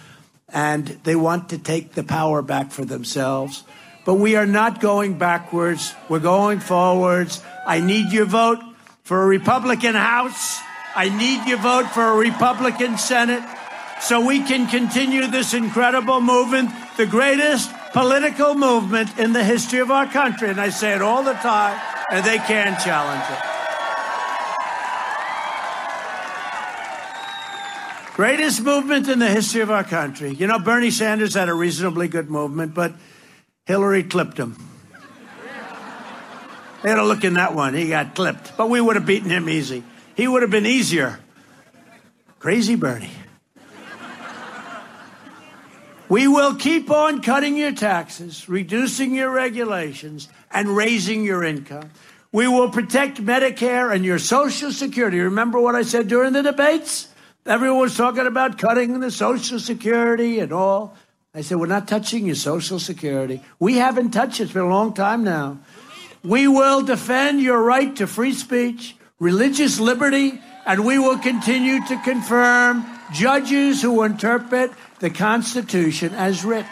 And 0.50 0.86
they 1.06 1.16
want 1.16 1.50
to 1.50 1.58
take 1.58 1.94
the 1.94 2.04
power 2.04 2.42
back 2.42 2.72
for 2.72 2.84
themselves. 2.84 3.64
But 4.04 4.16
we 4.16 4.36
are 4.36 4.46
not 4.46 4.82
going 4.82 5.18
backwards. 5.18 5.94
We're 6.10 6.20
going 6.20 6.60
forwards. 6.60 7.42
I 7.66 7.80
need 7.80 8.12
your 8.12 8.26
vote 8.26 8.60
for 9.04 9.24
a 9.24 9.28
Republican 9.28 9.96
House. 9.96 10.60
I 10.94 11.08
need 11.08 11.48
your 11.48 11.60
vote 11.60 11.88
for 11.92 12.04
a 12.04 12.18
Republican 12.18 12.98
Senate 12.98 13.44
so 14.02 14.26
we 14.26 14.44
can 14.44 14.68
continue 14.68 15.28
this 15.28 15.54
incredible 15.54 16.20
movement, 16.20 16.70
the 16.98 17.06
greatest 17.06 17.72
political 17.94 18.56
movement 18.56 19.18
in 19.18 19.32
the 19.32 19.44
history 19.44 19.80
of 19.80 19.90
our 19.90 20.08
country. 20.08 20.50
And 20.50 20.60
I 20.60 20.70
say 20.70 20.94
it 20.94 21.02
all 21.02 21.24
the 21.24 21.34
time 21.34 21.80
and 22.12 22.26
they 22.26 22.38
can 22.38 22.78
challenge 22.84 23.24
it. 23.32 23.40
Greatest 28.14 28.62
movement 28.62 29.08
in 29.08 29.20
the 29.20 29.30
history 29.30 29.62
of 29.62 29.72
our 29.72 29.86
country. 29.86 30.32
You 30.32 30.46
know, 30.46 30.60
Bernie 30.60 30.92
Sanders 30.92 31.34
had 31.34 31.50
a 31.50 31.54
reasonably 31.54 32.10
good 32.10 32.30
movement, 32.30 32.76
but 32.76 32.94
Hillary 33.66 34.04
clipped 34.04 34.38
him. 34.38 34.58
They 36.84 36.90
had 36.90 36.98
a 37.00 37.04
look 37.04 37.24
in 37.24 37.36
that 37.36 37.56
one. 37.56 37.74
He 37.74 37.90
got 37.90 38.16
clipped. 38.16 38.58
But 38.58 38.70
we 38.70 38.82
would 38.82 38.96
have 38.96 39.06
beaten 39.06 39.30
him 39.30 39.48
easy. 39.48 39.84
He 40.16 40.28
would 40.28 40.42
have 40.42 40.52
been 40.52 40.66
easier. 40.66 41.20
Crazy 42.40 42.76
Bernie. 42.76 43.12
We 46.12 46.28
will 46.28 46.56
keep 46.56 46.92
on 46.92 47.22
cutting 47.22 47.56
your 47.56 47.72
taxes, 47.72 48.50
reducing 48.50 49.16
your 49.16 49.30
regulations, 49.30 50.28
and 50.52 50.76
raising 50.76 51.24
your 51.24 51.42
income. 51.42 51.90
We 52.34 52.50
will 52.50 52.70
protect 52.70 53.24
Medicare 53.24 53.96
and 53.96 54.04
your 54.04 54.20
Social 54.20 54.74
Security. 54.74 55.22
Remember 55.22 55.58
what 55.58 55.74
I 55.74 55.84
said 55.84 56.10
during 56.10 56.34
the 56.34 56.44
debates? 56.44 57.08
Everyone 57.46 57.80
was 57.80 57.96
talking 57.96 58.28
about 58.28 58.58
cutting 58.58 59.00
the 59.00 59.10
Social 59.10 59.58
Security 59.58 60.40
and 60.40 60.52
all. 60.52 60.98
I 61.34 61.44
said, 61.44 61.60
We're 61.60 61.68
not 61.68 61.88
touching 61.88 62.26
your 62.26 62.36
Social 62.36 62.78
Security. 62.78 63.42
We 63.58 63.78
haven't 63.78 64.12
touched 64.12 64.42
it. 64.42 64.44
It's 64.44 64.52
been 64.52 64.64
a 64.64 64.68
long 64.68 64.94
time 64.94 65.24
now. 65.24 65.60
We 66.26 66.46
will 66.46 66.82
defend 66.82 67.40
your 67.40 67.64
right 67.64 67.96
to 67.96 68.06
free 68.06 68.34
speech, 68.34 68.98
religious 69.20 69.80
liberty, 69.80 70.42
and 70.66 70.84
we 70.86 71.00
will 71.00 71.20
continue 71.20 71.80
to 71.88 71.98
confirm 72.04 72.86
judges 73.14 73.82
who 73.82 74.04
interpret 74.04 74.72
the 75.02 75.10
Constitution 75.10 76.14
as 76.14 76.46
written. 76.46 76.72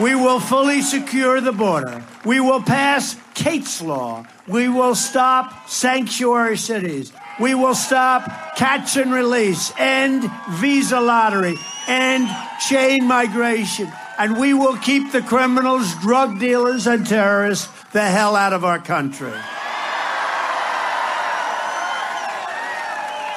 We 0.00 0.14
will 0.14 0.40
fully 0.40 0.80
secure 0.80 1.40
the 1.42 1.52
border. 1.52 2.02
We 2.24 2.40
will 2.40 2.62
pass 2.62 3.14
Kate's 3.34 3.82
Law. 3.82 4.24
We 4.48 4.68
will 4.68 4.94
stop 4.94 5.68
sanctuary 5.68 6.56
cities. 6.56 7.12
We 7.38 7.54
will 7.54 7.74
stop 7.74 8.56
catch 8.56 8.96
and 8.96 9.12
release, 9.12 9.72
end 9.78 10.28
visa 10.52 11.00
lottery, 11.00 11.54
end 11.86 12.28
chain 12.68 13.06
migration. 13.06 13.92
And 14.18 14.38
we 14.38 14.54
will 14.54 14.76
keep 14.78 15.12
the 15.12 15.22
criminals, 15.22 15.94
drug 15.96 16.40
dealers, 16.40 16.86
and 16.86 17.06
terrorists 17.06 17.68
the 17.92 18.02
hell 18.02 18.34
out 18.34 18.54
of 18.54 18.64
our 18.64 18.78
country. 18.78 19.32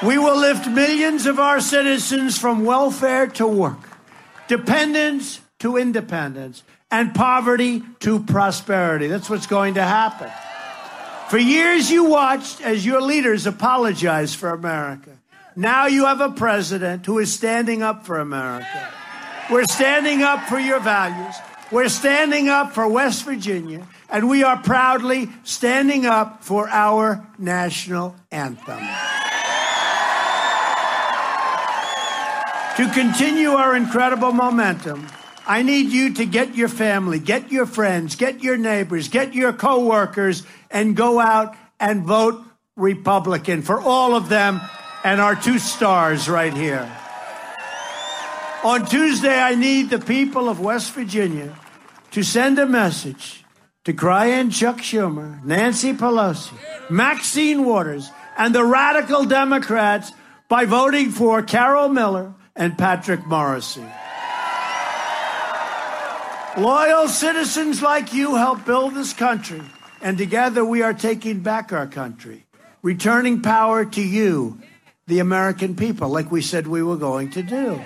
We 0.04 0.18
will 0.18 0.38
lift 0.38 0.68
millions 0.68 1.26
of 1.26 1.40
our 1.40 1.60
citizens 1.60 2.38
from 2.38 2.66
welfare 2.66 3.28
to 3.28 3.48
work, 3.48 3.80
dependence 4.48 5.40
to 5.60 5.78
independence 5.78 6.64
and 6.92 7.16
poverty 7.16 7.82
to 8.00 8.20
prosperity. 8.24 9.08
That's 9.08 9.30
what's 9.30 9.48
going 9.48 9.76
to 9.76 9.84
happen. 9.84 10.30
For 11.30 11.38
years, 11.38 11.90
you 11.90 12.06
watched 12.06 12.62
as 12.62 12.86
your 12.86 13.02
leaders 13.02 13.48
apologized 13.48 14.36
for 14.36 14.50
America. 14.50 15.12
Now 15.56 15.88
you 15.88 16.06
have 16.06 16.22
a 16.22 16.32
president 16.32 17.06
who 17.06 17.20
is 17.20 17.34
standing 17.34 17.82
up 17.82 18.06
for 18.06 18.20
America. 18.20 18.94
We're 19.50 19.66
standing 19.66 20.22
up 20.22 20.48
for 20.48 20.60
your 20.60 20.80
values. 20.80 21.36
We're 21.72 21.90
standing 21.90 22.50
up 22.50 22.74
for 22.74 22.88
West 22.88 23.24
Virginia. 23.24 23.88
And 24.10 24.30
we 24.30 24.44
are 24.44 24.58
proudly 24.58 25.30
standing 25.44 26.06
up 26.06 26.44
for 26.44 26.70
our 26.70 27.26
national 27.40 28.16
anthem. 28.32 28.80
To 32.78 32.90
continue 32.90 33.52
our 33.52 33.74
incredible 33.74 34.34
momentum, 34.34 35.08
I 35.48 35.62
need 35.62 35.92
you 35.92 36.14
to 36.16 36.26
get 36.26 36.56
your 36.56 36.68
family, 36.68 37.20
get 37.20 37.50
your 37.50 37.66
friends, 37.66 38.18
get 38.18 38.44
your 38.44 38.58
neighbors, 38.58 39.08
get 39.08 39.34
your 39.34 39.54
coworkers, 39.54 40.44
and 40.70 40.94
go 40.94 41.18
out 41.22 41.56
and 41.80 42.04
vote 42.04 42.44
Republican 42.76 43.62
for 43.62 43.80
all 43.80 44.14
of 44.14 44.28
them 44.28 44.60
and 45.06 45.22
our 45.22 45.36
two 45.38 45.58
stars 45.58 46.28
right 46.28 46.54
here. 46.54 46.92
On 48.66 48.86
Tuesday, 48.86 49.40
I 49.40 49.56
need 49.56 49.90
the 49.90 50.00
people 50.00 50.50
of 50.50 50.60
West 50.60 50.92
Virginia 50.92 51.56
to 52.12 52.24
send 52.24 52.60
a 52.60 52.66
message 52.66 53.46
to 53.86 53.94
Crying 53.94 54.50
Chuck 54.50 54.80
Schumer, 54.80 55.42
Nancy 55.46 55.94
Pelosi, 55.94 56.52
Maxine 56.90 57.64
Waters, 57.64 58.10
and 58.38 58.54
the 58.54 58.66
radical 58.66 59.24
Democrats 59.24 60.12
by 60.50 60.66
voting 60.66 61.12
for 61.12 61.42
Carol 61.42 61.88
Miller 61.88 62.34
and 62.56 62.78
Patrick 62.78 63.22
Morrisey. 63.22 63.86
Loyal 66.58 67.10
citizens 67.10 67.82
like 67.82 68.14
you 68.14 68.36
help 68.36 68.66
build 68.66 68.96
this 68.96 69.12
country, 69.12 69.62
and 70.02 70.18
together 70.18 70.64
we 70.64 70.82
are 70.82 70.94
taking 70.94 71.42
back 71.42 71.74
our 71.74 71.88
country, 71.88 72.46
returning 72.82 73.42
power 73.42 73.84
to 73.84 74.02
you, 74.02 74.60
the 75.08 75.20
American 75.20 75.76
people, 75.76 76.10
like 76.10 76.32
we 76.32 76.42
said 76.42 76.66
we 76.66 76.82
were 76.82 76.96
going 76.96 77.30
to 77.32 77.44
do. 77.44 77.82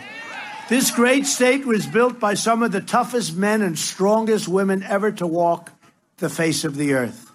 This 0.69 0.91
great 0.91 1.25
state 1.25 1.65
was 1.65 1.87
built 1.87 2.19
by 2.19 2.35
some 2.35 2.61
of 2.61 2.71
the 2.71 2.79
toughest 2.79 3.35
men 3.35 3.63
and 3.63 3.77
strongest 3.77 4.47
women 4.47 4.83
ever 4.83 5.11
to 5.13 5.25
walk 5.25 5.71
the 6.17 6.29
face 6.29 6.63
of 6.63 6.75
the 6.75 6.93
earth. 6.93 7.25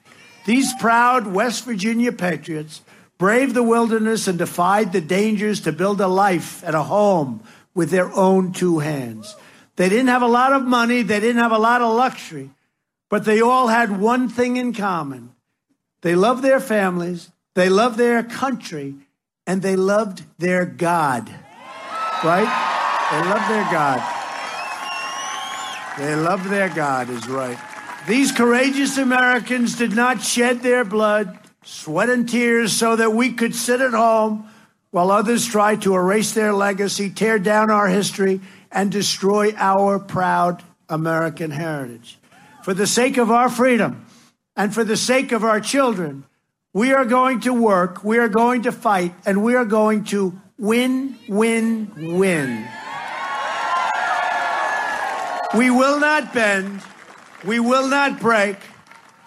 These 0.47 0.73
proud 0.79 1.27
West 1.27 1.65
Virginia 1.65 2.13
patriots 2.13 2.81
braved 3.19 3.55
the 3.55 3.63
wilderness 3.63 4.27
and 4.27 4.39
defied 4.39 4.93
the 4.93 5.01
dangers 5.01 5.61
to 5.61 5.73
build 5.73 6.01
a 6.01 6.09
life 6.09 6.63
and 6.65 6.75
a 6.75 6.83
home 6.83 7.43
with 7.75 7.91
their 7.91 8.13
own 8.13 8.53
two 8.53 8.79
hands. 8.79 9.37
They 9.77 9.89
didn't 9.89 10.09
have 10.09 10.23
a 10.23 10.27
lot 10.27 10.53
of 10.53 10.65
money, 10.65 11.03
they 11.03 11.21
didn't 11.21 11.43
have 11.43 11.53
a 11.53 11.59
lot 11.59 11.83
of 11.83 11.95
luxury, 11.95 12.51
but 13.09 13.25
they 13.25 13.41
all 13.41 13.69
had 13.69 14.01
one 14.01 14.29
thing 14.29 14.57
in 14.57 14.73
common. 14.73 15.31
They 16.03 16.15
loved 16.15 16.43
their 16.43 16.61
families, 16.61 17.31
they 17.55 17.69
loved 17.69 17.99
their 17.99 18.23
country, 18.23 18.95
and 19.47 19.63
they 19.63 19.77
loved 19.77 20.23
their 20.39 20.65
God. 20.65 21.29
Right? 22.23 22.49
They 23.11 23.29
loved 23.29 23.51
their 23.51 23.65
God. 23.71 24.21
They 25.99 26.17
loved 26.17 26.45
their 26.47 26.69
God, 26.69 27.11
is 27.11 27.29
right. 27.29 27.59
These 28.09 28.33
courageous 28.33 28.99
Americans 28.99 29.77
did 29.77 29.95
not 29.95 30.23
shed 30.23 30.61
their 30.61 30.85
blood, 30.85 31.39
sweat, 31.65 32.09
and 32.09 32.29
tears 32.29 32.73
so 32.73 32.97
that 32.97 33.13
we 33.13 33.33
could 33.33 33.55
sit 33.55 33.81
at 33.81 33.93
home 33.93 34.49
while 34.91 35.11
others 35.11 35.45
try 35.47 35.77
to 35.77 35.95
erase 35.95 36.33
their 36.33 36.53
legacy, 36.53 37.11
tear 37.11 37.39
down 37.39 37.71
our 37.71 37.89
history, 37.89 38.41
and 38.71 38.93
destroy 38.93 39.53
our 39.57 39.99
proud 39.99 40.63
American 40.89 41.51
heritage. 41.51 42.19
For 42.63 42.75
the 42.75 42.87
sake 42.87 43.17
of 43.17 43.31
our 43.31 43.49
freedom 43.49 44.07
and 44.57 44.73
for 44.73 44.85
the 44.85 44.97
sake 44.97 45.33
of 45.33 45.43
our 45.43 45.61
children, 45.61 46.25
we 46.73 46.93
are 46.93 47.05
going 47.05 47.41
to 47.41 47.53
work, 47.53 48.05
we 48.05 48.19
are 48.19 48.29
going 48.29 48.63
to 48.63 48.73
fight, 48.73 49.15
and 49.27 49.43
we 49.43 49.55
are 49.55 49.65
going 49.65 50.05
to 50.05 50.41
win, 50.59 51.17
win, 51.29 52.17
win. 52.19 52.69
We 55.57 55.71
will 55.71 56.01
not 56.01 56.35
bend. 56.35 56.83
We 57.45 57.61
will 57.61 57.87
not 57.87 58.19
break. 58.19 58.57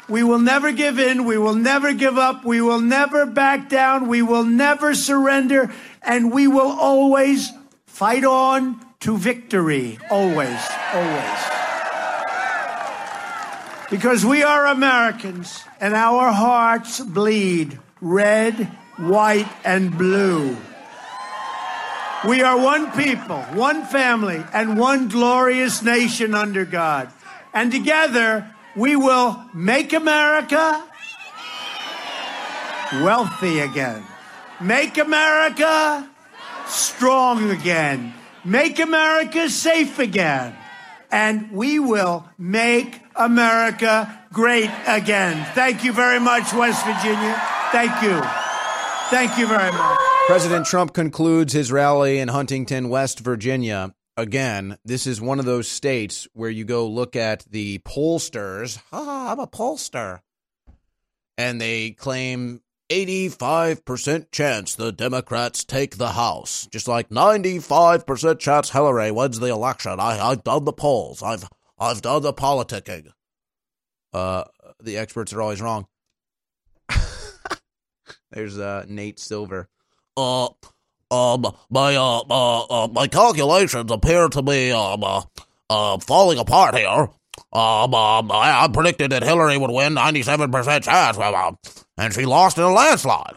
We 0.09 0.23
will 0.23 0.39
never 0.39 0.71
give 0.71 0.99
in. 0.99 1.25
We 1.25 1.37
will 1.37 1.55
never 1.55 1.93
give 1.93 2.17
up. 2.17 2.45
We 2.45 2.61
will 2.61 2.79
never 2.79 3.25
back 3.25 3.69
down. 3.69 4.07
We 4.07 4.21
will 4.21 4.45
never 4.45 4.95
surrender. 4.95 5.71
And 6.01 6.31
we 6.31 6.47
will 6.47 6.71
always 6.71 7.51
fight 7.85 8.23
on 8.23 8.79
to 9.01 9.17
victory. 9.17 9.99
Always, 10.09 10.59
always. 10.93 11.39
Because 13.89 14.25
we 14.25 14.43
are 14.43 14.67
Americans 14.67 15.63
and 15.79 15.93
our 15.93 16.31
hearts 16.31 16.99
bleed 16.99 17.79
red, 18.01 18.65
white, 18.97 19.49
and 19.63 19.97
blue. 19.97 20.55
We 22.27 22.41
are 22.41 22.57
one 22.57 22.91
people, 22.91 23.41
one 23.53 23.85
family, 23.85 24.43
and 24.53 24.77
one 24.77 25.07
glorious 25.07 25.83
nation 25.83 26.33
under 26.33 26.65
God. 26.65 27.11
And 27.53 27.71
together, 27.71 28.53
we 28.77 28.95
will 28.95 29.43
make 29.55 29.91
America 29.91 30.83
wealthy 33.01 33.59
again, 33.59 34.03
make 34.61 34.99
America 34.99 36.07
strong 36.67 37.49
again, 37.49 38.13
make 38.45 38.79
America 38.79 39.49
safe 39.49 39.97
again, 39.97 40.55
and 41.11 41.51
we 41.51 41.79
will 41.79 42.29
make 42.37 43.01
America 43.15 44.21
great 44.31 44.69
again. 44.85 45.43
Thank 45.55 45.83
you 45.83 45.91
very 45.91 46.19
much, 46.19 46.53
West 46.53 46.85
Virginia. 46.85 47.41
Thank 47.71 48.03
you. 48.03 48.21
Thank 49.09 49.39
you 49.39 49.47
very 49.47 49.71
much. 49.71 49.99
President 50.27 50.65
Trump 50.67 50.93
concludes 50.93 51.53
his 51.53 51.71
rally 51.71 52.19
in 52.19 52.27
Huntington, 52.27 52.89
West 52.89 53.21
Virginia. 53.21 53.93
Again, 54.17 54.79
this 54.83 55.05
is 55.05 55.21
one 55.21 55.37
of 55.37 55.45
those 55.45 55.67
states 55.67 56.27
where 56.33 56.49
you 56.49 56.65
go 56.65 56.87
look 56.87 57.15
at 57.15 57.45
the 57.51 57.77
pollsters. 57.79 58.81
Ah, 58.91 59.31
I'm 59.31 59.39
a 59.39 59.45
pollster. 59.45 60.21
And 61.37 61.61
they 61.61 61.91
claim 61.91 62.61
85% 62.89 64.31
chance 64.31 64.73
the 64.73 64.91
Democrats 64.91 65.63
take 65.63 65.97
the 65.97 66.13
House. 66.13 66.67
Just 66.71 66.87
like 66.87 67.09
95% 67.09 68.39
chance 68.39 68.71
Hillary 68.71 69.11
wins 69.11 69.39
the 69.39 69.51
election. 69.51 69.99
I, 69.99 70.19
I've 70.19 70.43
done 70.43 70.65
the 70.65 70.73
polls. 70.73 71.21
I've 71.21 71.47
I've 71.77 72.01
done 72.01 72.23
the 72.23 72.33
politicking. 72.33 73.11
Uh, 74.11 74.45
the 74.81 74.97
experts 74.97 75.31
are 75.31 75.43
always 75.43 75.61
wrong. 75.61 75.85
There's 78.31 78.57
uh, 78.57 78.85
Nate 78.87 79.19
Silver 79.19 79.69
uh, 80.15 80.49
um, 81.11 81.45
my 81.69 81.95
uh, 81.95 82.21
uh, 82.29 82.63
uh, 82.63 82.87
my 82.87 83.07
calculations 83.07 83.91
appear 83.91 84.27
to 84.29 84.41
be 84.41 84.71
um, 84.71 85.03
uh, 85.03 85.21
uh, 85.69 85.97
falling 85.99 86.39
apart 86.39 86.75
here. 86.75 87.09
Um, 87.53 87.93
um, 87.93 88.31
I, 88.31 88.63
I 88.63 88.67
predicted 88.71 89.11
that 89.11 89.23
Hillary 89.23 89.57
would 89.57 89.71
win 89.71 89.95
97% 89.95 90.83
chance, 90.83 91.17
uh, 91.17 91.51
and 91.97 92.13
she 92.13 92.25
lost 92.25 92.57
in 92.57 92.63
a 92.63 92.71
landslide. 92.71 93.35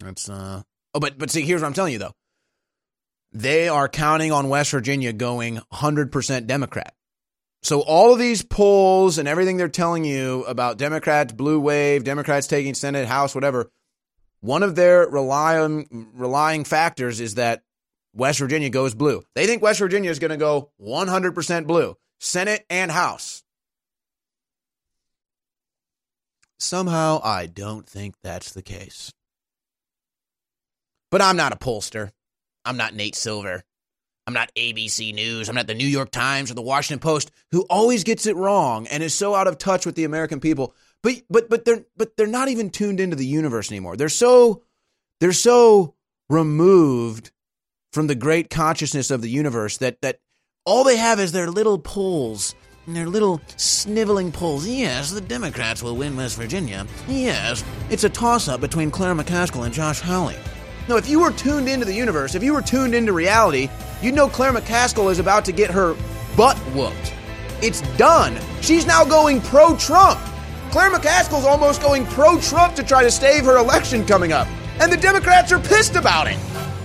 That's 0.00 0.28
uh. 0.28 0.62
Oh, 0.94 1.00
but 1.00 1.18
but 1.18 1.30
see, 1.30 1.42
here's 1.42 1.60
what 1.60 1.68
I'm 1.68 1.74
telling 1.74 1.92
you 1.92 1.98
though. 1.98 2.14
They 3.32 3.68
are 3.68 3.88
counting 3.88 4.32
on 4.32 4.48
West 4.48 4.70
Virginia 4.70 5.12
going 5.12 5.60
100% 5.72 6.46
Democrat. 6.46 6.94
So 7.62 7.80
all 7.80 8.12
of 8.12 8.18
these 8.18 8.42
polls 8.42 9.18
and 9.18 9.28
everything 9.28 9.56
they're 9.56 9.68
telling 9.68 10.04
you 10.04 10.44
about 10.44 10.78
Democrats, 10.78 11.32
blue 11.32 11.60
wave, 11.60 12.04
Democrats 12.04 12.46
taking 12.46 12.74
Senate, 12.74 13.06
House, 13.06 13.34
whatever, 13.34 13.70
one 14.40 14.62
of 14.62 14.74
their 14.74 15.08
relying 15.08 16.08
relying 16.14 16.64
factors 16.64 17.20
is 17.20 17.34
that 17.36 17.62
West 18.14 18.38
Virginia 18.38 18.70
goes 18.70 18.94
blue. 18.94 19.22
They 19.34 19.46
think 19.46 19.62
West 19.62 19.78
Virginia 19.78 20.10
is 20.10 20.18
going 20.18 20.30
to 20.30 20.36
go 20.36 20.70
100% 20.80 21.66
blue, 21.66 21.96
Senate 22.18 22.64
and 22.70 22.90
House. 22.90 23.42
Somehow, 26.58 27.20
I 27.22 27.46
don't 27.46 27.86
think 27.86 28.14
that's 28.22 28.52
the 28.52 28.62
case. 28.62 29.12
But 31.10 31.20
I'm 31.20 31.36
not 31.36 31.52
a 31.52 31.56
pollster. 31.56 32.12
I'm 32.64 32.78
not 32.78 32.94
Nate 32.94 33.14
Silver. 33.14 33.62
I'm 34.26 34.34
not 34.34 34.50
ABC 34.56 35.14
News. 35.14 35.48
I'm 35.48 35.54
not 35.54 35.68
the 35.68 35.74
New 35.74 35.86
York 35.86 36.10
Times 36.10 36.50
or 36.50 36.54
the 36.54 36.62
Washington 36.62 36.98
Post, 36.98 37.30
who 37.52 37.62
always 37.70 38.02
gets 38.02 38.26
it 38.26 38.34
wrong 38.34 38.86
and 38.88 39.02
is 39.02 39.14
so 39.14 39.34
out 39.34 39.46
of 39.46 39.58
touch 39.58 39.86
with 39.86 39.94
the 39.94 40.04
American 40.04 40.40
people. 40.40 40.74
But 41.06 41.22
but 41.30 41.48
but 41.48 41.64
they're 41.64 41.84
but 41.96 42.16
they're 42.16 42.26
not 42.26 42.48
even 42.48 42.68
tuned 42.68 42.98
into 42.98 43.14
the 43.14 43.24
universe 43.24 43.70
anymore. 43.70 43.96
They're 43.96 44.08
so 44.08 44.62
they're 45.20 45.32
so 45.32 45.94
removed 46.28 47.30
from 47.92 48.08
the 48.08 48.16
great 48.16 48.50
consciousness 48.50 49.12
of 49.12 49.22
the 49.22 49.30
universe 49.30 49.76
that 49.76 50.02
that 50.02 50.18
all 50.64 50.82
they 50.82 50.96
have 50.96 51.20
is 51.20 51.30
their 51.30 51.48
little 51.48 51.78
polls 51.78 52.56
and 52.86 52.96
their 52.96 53.06
little 53.06 53.40
sniveling 53.56 54.32
polls. 54.32 54.66
Yes, 54.66 55.12
the 55.12 55.20
Democrats 55.20 55.80
will 55.80 55.94
win 55.94 56.16
West 56.16 56.36
Virginia. 56.36 56.84
Yes, 57.06 57.62
it's 57.88 58.02
a 58.02 58.10
toss 58.10 58.48
up 58.48 58.60
between 58.60 58.90
Claire 58.90 59.14
McCaskill 59.14 59.64
and 59.64 59.72
Josh 59.72 60.00
Hawley. 60.00 60.36
No, 60.88 60.96
if 60.96 61.08
you 61.08 61.20
were 61.20 61.30
tuned 61.30 61.68
into 61.68 61.86
the 61.86 61.94
universe, 61.94 62.34
if 62.34 62.42
you 62.42 62.52
were 62.52 62.62
tuned 62.62 62.96
into 62.96 63.12
reality, 63.12 63.68
you'd 64.02 64.16
know 64.16 64.28
Claire 64.28 64.52
McCaskill 64.52 65.12
is 65.12 65.20
about 65.20 65.44
to 65.44 65.52
get 65.52 65.70
her 65.70 65.94
butt 66.36 66.56
whooped. 66.74 67.14
It's 67.62 67.82
done. 67.96 68.36
She's 68.60 68.86
now 68.86 69.04
going 69.04 69.40
pro 69.40 69.76
Trump. 69.76 70.18
Claire 70.76 70.90
McCaskill's 70.90 71.46
almost 71.46 71.80
going 71.80 72.04
pro 72.04 72.38
Trump 72.38 72.74
to 72.74 72.82
try 72.82 73.02
to 73.02 73.10
stave 73.10 73.46
her 73.46 73.56
election 73.56 74.04
coming 74.04 74.32
up. 74.32 74.46
And 74.78 74.92
the 74.92 74.96
Democrats 74.98 75.50
are 75.50 75.58
pissed 75.58 75.96
about 75.96 76.26
it. 76.26 76.36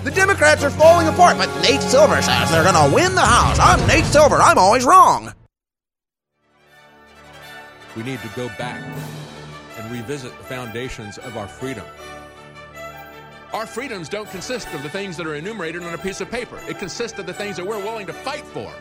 The 0.05 0.11
Democrats 0.11 0.63
are 0.63 0.69
falling 0.69 1.09
apart, 1.09 1.37
but 1.37 1.53
Nate 1.61 1.81
Silver 1.81 2.21
says 2.21 2.49
they're 2.51 2.63
going 2.63 2.89
to 2.89 2.95
win 2.95 3.15
the 3.15 3.19
House. 3.19 3.59
I'm 3.59 3.85
Nate 3.89 4.05
Silver. 4.05 4.37
I'm 4.37 4.57
always 4.57 4.85
wrong. 4.85 5.33
We 7.97 8.03
need 8.03 8.21
to 8.21 8.29
go 8.29 8.47
back 8.57 8.81
and 9.77 9.91
revisit 9.91 10.37
the 10.37 10.43
foundations 10.45 11.17
of 11.17 11.35
our 11.35 11.49
freedom. 11.49 11.83
Our 13.51 13.65
freedoms 13.65 14.07
don't 14.07 14.29
consist 14.29 14.73
of 14.73 14.83
the 14.83 14.89
things 14.89 15.17
that 15.17 15.27
are 15.27 15.35
enumerated 15.35 15.83
on 15.83 15.93
a 15.93 15.97
piece 15.97 16.21
of 16.21 16.31
paper. 16.31 16.57
It 16.69 16.79
consists 16.79 17.19
of 17.19 17.25
the 17.25 17.33
things 17.33 17.57
that 17.57 17.67
we're 17.67 17.83
willing 17.83 18.07
to 18.07 18.13
fight 18.13 18.45
for. 18.45 18.73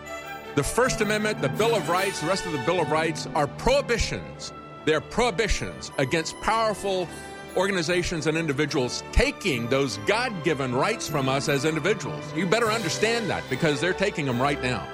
The 0.54 0.62
First 0.62 1.00
Amendment, 1.00 1.42
the 1.42 1.48
Bill 1.48 1.74
of 1.74 1.88
Rights, 1.88 2.20
the 2.20 2.28
rest 2.28 2.46
of 2.46 2.52
the 2.52 2.58
Bill 2.58 2.80
of 2.80 2.92
Rights 2.92 3.26
are 3.34 3.48
prohibitions. 3.48 4.52
They're 4.90 5.00
prohibitions 5.00 5.92
against 5.98 6.34
powerful 6.40 7.08
organizations 7.56 8.26
and 8.26 8.36
individuals 8.36 9.04
taking 9.12 9.68
those 9.68 9.98
God 9.98 10.42
given 10.42 10.74
rights 10.74 11.08
from 11.08 11.28
us 11.28 11.48
as 11.48 11.64
individuals. 11.64 12.24
You 12.34 12.44
better 12.44 12.72
understand 12.72 13.30
that 13.30 13.44
because 13.48 13.80
they're 13.80 13.92
taking 13.92 14.26
them 14.26 14.42
right 14.42 14.60
now. 14.60 14.84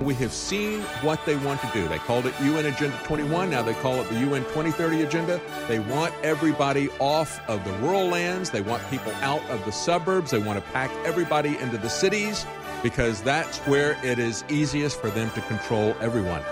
We 0.00 0.14
have 0.14 0.32
seen 0.32 0.80
what 1.02 1.20
they 1.26 1.36
want 1.36 1.60
to 1.60 1.70
do. 1.74 1.86
They 1.88 1.98
called 1.98 2.24
it 2.24 2.32
UN 2.40 2.64
Agenda 2.64 2.98
21. 3.04 3.50
Now 3.50 3.60
they 3.60 3.74
call 3.74 4.00
it 4.00 4.08
the 4.08 4.20
UN 4.20 4.42
2030 4.44 5.02
Agenda. 5.02 5.42
They 5.68 5.78
want 5.78 6.14
everybody 6.22 6.88
off 7.00 7.38
of 7.50 7.62
the 7.66 7.72
rural 7.86 8.06
lands. 8.06 8.48
They 8.48 8.62
want 8.62 8.82
people 8.88 9.12
out 9.16 9.44
of 9.50 9.62
the 9.66 9.72
suburbs. 9.72 10.30
They 10.30 10.38
want 10.38 10.58
to 10.58 10.70
pack 10.70 10.90
everybody 11.04 11.58
into 11.58 11.76
the 11.76 11.90
cities 11.90 12.46
because 12.82 13.20
that's 13.20 13.58
where 13.60 13.98
it 14.02 14.18
is 14.18 14.42
easiest 14.48 14.98
for 14.98 15.10
them 15.10 15.30
to 15.32 15.42
control 15.42 15.94
everyone. 16.00 16.42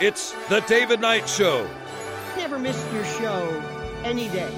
It's 0.00 0.32
the 0.48 0.60
David 0.60 1.00
Knight 1.00 1.28
Show. 1.28 1.68
Never 2.36 2.58
miss 2.58 2.82
your 2.94 3.04
show 3.04 3.62
any 4.02 4.28
day. 4.28 4.50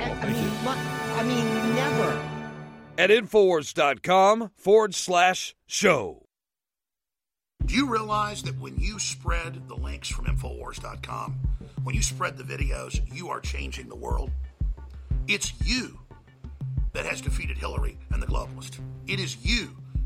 I, 0.00 0.10
I 0.10 0.28
mean, 0.28 0.48
mu- 0.64 1.14
I 1.14 1.22
mean, 1.22 1.74
never. 1.76 2.28
At 2.98 3.10
Infowars.com 3.10 4.50
forward 4.56 4.96
slash 4.96 5.54
show. 5.66 6.26
Do 7.66 7.74
you 7.74 7.86
realize 7.88 8.42
that 8.42 8.58
when 8.58 8.76
you 8.78 8.98
spread 8.98 9.68
the 9.68 9.76
links 9.76 10.08
from 10.08 10.24
Infowars.com, 10.24 11.36
when 11.84 11.94
you 11.94 12.02
spread 12.02 12.36
the 12.36 12.42
videos, 12.42 13.00
you 13.14 13.28
are 13.28 13.40
changing 13.40 13.88
the 13.88 13.94
world? 13.96 14.30
It's 15.28 15.52
you 15.64 16.00
that 16.94 17.06
has 17.06 17.20
defeated 17.20 17.58
Hillary 17.58 17.96
and 18.10 18.20
the 18.20 18.26
globalists. 18.26 18.80
It 19.06 19.20
is 19.20 19.36
you, 19.44 19.76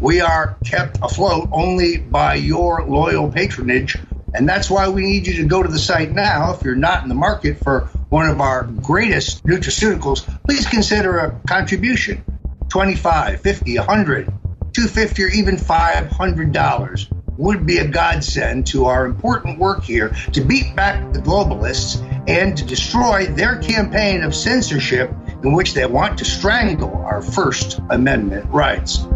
We 0.00 0.20
are 0.20 0.56
kept 0.64 0.98
afloat 1.02 1.48
only 1.52 1.96
by 1.96 2.34
your 2.34 2.84
loyal 2.86 3.30
patronage. 3.30 3.96
And 4.34 4.48
that's 4.48 4.68
why 4.70 4.88
we 4.88 5.02
need 5.02 5.26
you 5.26 5.36
to 5.36 5.44
go 5.44 5.62
to 5.62 5.68
the 5.68 5.78
site 5.78 6.12
now. 6.12 6.52
If 6.52 6.62
you're 6.62 6.76
not 6.76 7.02
in 7.02 7.08
the 7.08 7.14
market 7.14 7.58
for 7.58 7.88
one 8.10 8.28
of 8.28 8.40
our 8.40 8.64
greatest 8.64 9.44
nutraceuticals, 9.44 10.26
please 10.44 10.66
consider 10.66 11.18
a 11.18 11.40
contribution 11.46 12.24
25 12.68 13.40
50 13.40 13.78
100 13.78 14.26
250 14.26 15.24
or 15.24 15.28
even 15.28 15.56
$500 15.56 17.38
would 17.38 17.66
be 17.66 17.78
a 17.78 17.88
godsend 17.88 18.66
to 18.66 18.86
our 18.86 19.06
important 19.06 19.58
work 19.58 19.82
here 19.82 20.10
to 20.32 20.42
beat 20.42 20.76
back 20.76 21.14
the 21.14 21.18
globalists 21.18 22.02
and 22.28 22.56
to 22.58 22.64
destroy 22.64 23.26
their 23.26 23.56
campaign 23.56 24.22
of 24.22 24.34
censorship 24.34 25.10
in 25.42 25.52
which 25.52 25.72
they 25.72 25.86
want 25.86 26.18
to 26.18 26.24
strangle 26.24 26.94
our 26.94 27.22
First 27.22 27.80
Amendment 27.90 28.46
rights. 28.50 29.06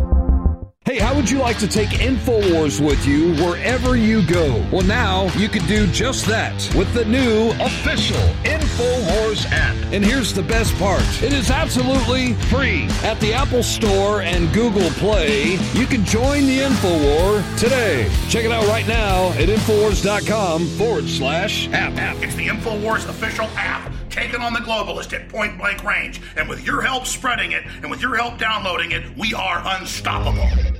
Hey, 0.90 0.98
how 0.98 1.14
would 1.14 1.30
you 1.30 1.38
like 1.38 1.56
to 1.58 1.68
take 1.68 1.90
InfoWars 1.90 2.84
with 2.84 3.06
you 3.06 3.32
wherever 3.36 3.94
you 3.94 4.26
go? 4.26 4.56
Well, 4.72 4.84
now 4.84 5.32
you 5.34 5.48
can 5.48 5.64
do 5.68 5.86
just 5.86 6.26
that 6.26 6.52
with 6.74 6.92
the 6.94 7.04
new 7.04 7.52
official 7.60 8.16
InfoWars 8.42 9.46
app. 9.52 9.76
And 9.92 10.04
here's 10.04 10.34
the 10.34 10.42
best 10.42 10.76
part 10.80 11.04
it 11.22 11.32
is 11.32 11.48
absolutely 11.48 12.34
free. 12.50 12.88
At 13.04 13.20
the 13.20 13.32
Apple 13.32 13.62
Store 13.62 14.22
and 14.22 14.52
Google 14.52 14.90
Play, 14.98 15.52
you 15.74 15.86
can 15.86 16.04
join 16.04 16.46
the 16.46 16.58
InfoWar 16.58 17.56
today. 17.56 18.10
Check 18.28 18.44
it 18.44 18.50
out 18.50 18.66
right 18.66 18.88
now 18.88 19.28
at 19.34 19.48
InfoWars.com 19.48 20.66
forward 20.70 21.06
slash 21.08 21.68
app. 21.68 22.20
It's 22.20 22.34
the 22.34 22.48
InfoWars 22.48 23.08
official 23.08 23.46
app 23.54 23.92
taken 24.10 24.42
on 24.42 24.52
the 24.52 24.58
globalist 24.58 25.12
at 25.12 25.28
point 25.28 25.56
blank 25.56 25.84
range. 25.84 26.20
And 26.36 26.48
with 26.48 26.66
your 26.66 26.82
help 26.82 27.06
spreading 27.06 27.52
it 27.52 27.62
and 27.80 27.92
with 27.92 28.02
your 28.02 28.16
help 28.16 28.38
downloading 28.38 28.90
it, 28.90 29.16
we 29.16 29.32
are 29.34 29.62
unstoppable. 29.64 30.79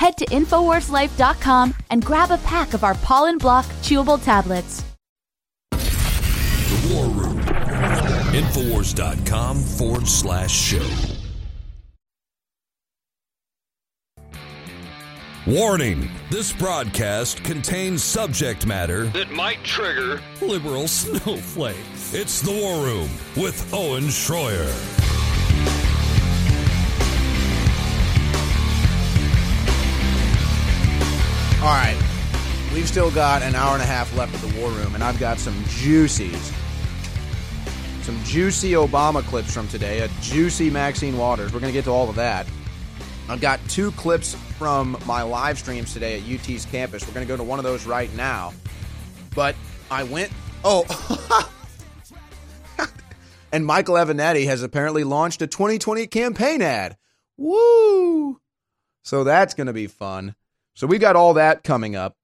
Head 0.00 0.16
to 0.16 0.24
InfoWarsLife.com 0.24 1.74
and 1.90 2.02
grab 2.02 2.30
a 2.30 2.38
pack 2.38 2.72
of 2.72 2.84
our 2.84 2.94
Pollen 2.94 3.36
Block 3.36 3.66
chewable 3.82 4.16
tablets. 4.24 4.82
The 5.72 6.94
War 6.94 7.04
Room. 7.04 7.38
Infowars.com 8.32 9.58
forward 9.58 10.08
slash 10.08 10.52
show. 10.52 10.88
Warning 15.46 16.08
this 16.30 16.50
broadcast 16.54 17.44
contains 17.44 18.02
subject 18.02 18.64
matter 18.64 19.04
that 19.08 19.30
might 19.30 19.62
trigger 19.64 20.22
liberal 20.40 20.88
snowflakes. 21.00 22.14
It's 22.14 22.40
The 22.40 22.52
War 22.52 22.86
Room 22.86 23.10
with 23.36 23.70
Owen 23.74 24.04
Schroyer. 24.04 25.29
All 31.60 31.66
right. 31.66 31.94
We've 32.72 32.88
still 32.88 33.10
got 33.10 33.42
an 33.42 33.54
hour 33.54 33.74
and 33.74 33.82
a 33.82 33.86
half 33.86 34.16
left 34.16 34.34
of 34.34 34.40
the 34.40 34.58
war 34.58 34.70
room, 34.70 34.94
and 34.94 35.04
I've 35.04 35.20
got 35.20 35.38
some 35.38 35.52
juicies. 35.64 36.54
Some 38.02 38.18
juicy 38.24 38.72
Obama 38.72 39.22
clips 39.22 39.52
from 39.52 39.68
today, 39.68 40.00
a 40.00 40.08
juicy 40.22 40.70
Maxine 40.70 41.18
Waters. 41.18 41.52
We're 41.52 41.60
going 41.60 41.70
to 41.70 41.78
get 41.78 41.84
to 41.84 41.90
all 41.90 42.08
of 42.08 42.16
that. 42.16 42.46
I've 43.28 43.42
got 43.42 43.60
two 43.68 43.92
clips 43.92 44.34
from 44.56 44.96
my 45.04 45.20
live 45.20 45.58
streams 45.58 45.92
today 45.92 46.18
at 46.18 46.26
UT's 46.26 46.64
campus. 46.64 47.06
We're 47.06 47.12
going 47.12 47.26
to 47.26 47.30
go 47.30 47.36
to 47.36 47.44
one 47.44 47.58
of 47.58 47.64
those 47.64 47.84
right 47.84 48.12
now. 48.16 48.54
But 49.34 49.54
I 49.90 50.04
went. 50.04 50.32
Oh. 50.64 50.86
and 53.52 53.66
Michael 53.66 53.96
Avenatti 53.96 54.46
has 54.46 54.62
apparently 54.62 55.04
launched 55.04 55.42
a 55.42 55.46
2020 55.46 56.06
campaign 56.06 56.62
ad. 56.62 56.96
Woo! 57.36 58.40
So 59.02 59.24
that's 59.24 59.52
going 59.52 59.66
to 59.66 59.74
be 59.74 59.88
fun. 59.88 60.34
So 60.80 60.86
we've 60.86 60.98
got 60.98 61.14
all 61.14 61.34
that 61.34 61.62
coming 61.62 61.94
up. 61.94 62.16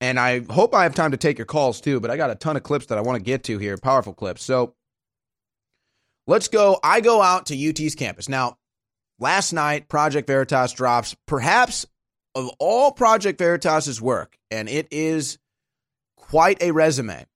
And 0.00 0.18
I 0.18 0.40
hope 0.50 0.74
I 0.74 0.84
have 0.84 0.94
time 0.94 1.10
to 1.10 1.18
take 1.18 1.36
your 1.36 1.44
calls 1.44 1.82
too, 1.82 2.00
but 2.00 2.10
I 2.10 2.16
got 2.16 2.30
a 2.30 2.34
ton 2.34 2.56
of 2.56 2.62
clips 2.62 2.86
that 2.86 2.96
I 2.96 3.02
want 3.02 3.18
to 3.18 3.22
get 3.22 3.44
to 3.44 3.58
here, 3.58 3.76
powerful 3.76 4.14
clips. 4.14 4.42
So 4.42 4.74
let's 6.26 6.48
go. 6.48 6.80
I 6.82 7.02
go 7.02 7.20
out 7.20 7.44
to 7.46 7.68
UT's 7.68 7.94
campus. 7.94 8.26
Now, 8.26 8.56
last 9.18 9.52
night, 9.52 9.86
Project 9.86 10.26
Veritas 10.26 10.72
drops 10.72 11.14
perhaps 11.26 11.84
of 12.34 12.48
all 12.58 12.90
Project 12.90 13.38
Veritas's 13.38 14.00
work, 14.00 14.38
and 14.50 14.66
it 14.66 14.88
is 14.90 15.36
quite 16.16 16.62
a 16.62 16.70
resume. 16.70 17.26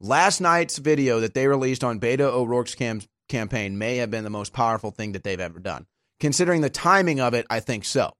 Last 0.00 0.40
night's 0.40 0.78
video 0.78 1.20
that 1.20 1.34
they 1.34 1.46
released 1.46 1.84
on 1.84 2.00
Beto 2.00 2.32
O'Rourke's 2.32 2.74
cam- 2.74 3.02
campaign 3.28 3.78
may 3.78 3.98
have 3.98 4.10
been 4.10 4.24
the 4.24 4.30
most 4.30 4.52
powerful 4.52 4.90
thing 4.90 5.12
that 5.12 5.22
they've 5.22 5.38
ever 5.38 5.60
done. 5.60 5.86
Considering 6.18 6.62
the 6.62 6.70
timing 6.70 7.20
of 7.20 7.32
it, 7.32 7.46
I 7.48 7.60
think 7.60 7.84
so. 7.84 8.12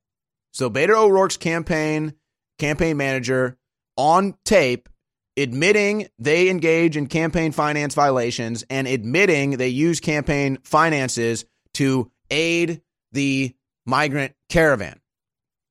So 0.52 0.70
Beto 0.70 0.94
O'Rourke's 0.94 1.36
campaign 1.36 2.14
campaign 2.58 2.96
manager 2.96 3.58
on 3.96 4.34
tape 4.44 4.88
admitting 5.36 6.06
they 6.18 6.48
engage 6.48 6.96
in 6.96 7.06
campaign 7.06 7.52
finance 7.52 7.94
violations 7.94 8.64
and 8.68 8.86
admitting 8.86 9.52
they 9.52 9.68
use 9.68 10.00
campaign 10.00 10.58
finances 10.62 11.44
to 11.74 12.10
aid 12.30 12.82
the 13.12 13.54
migrant 13.86 14.34
caravan 14.48 15.00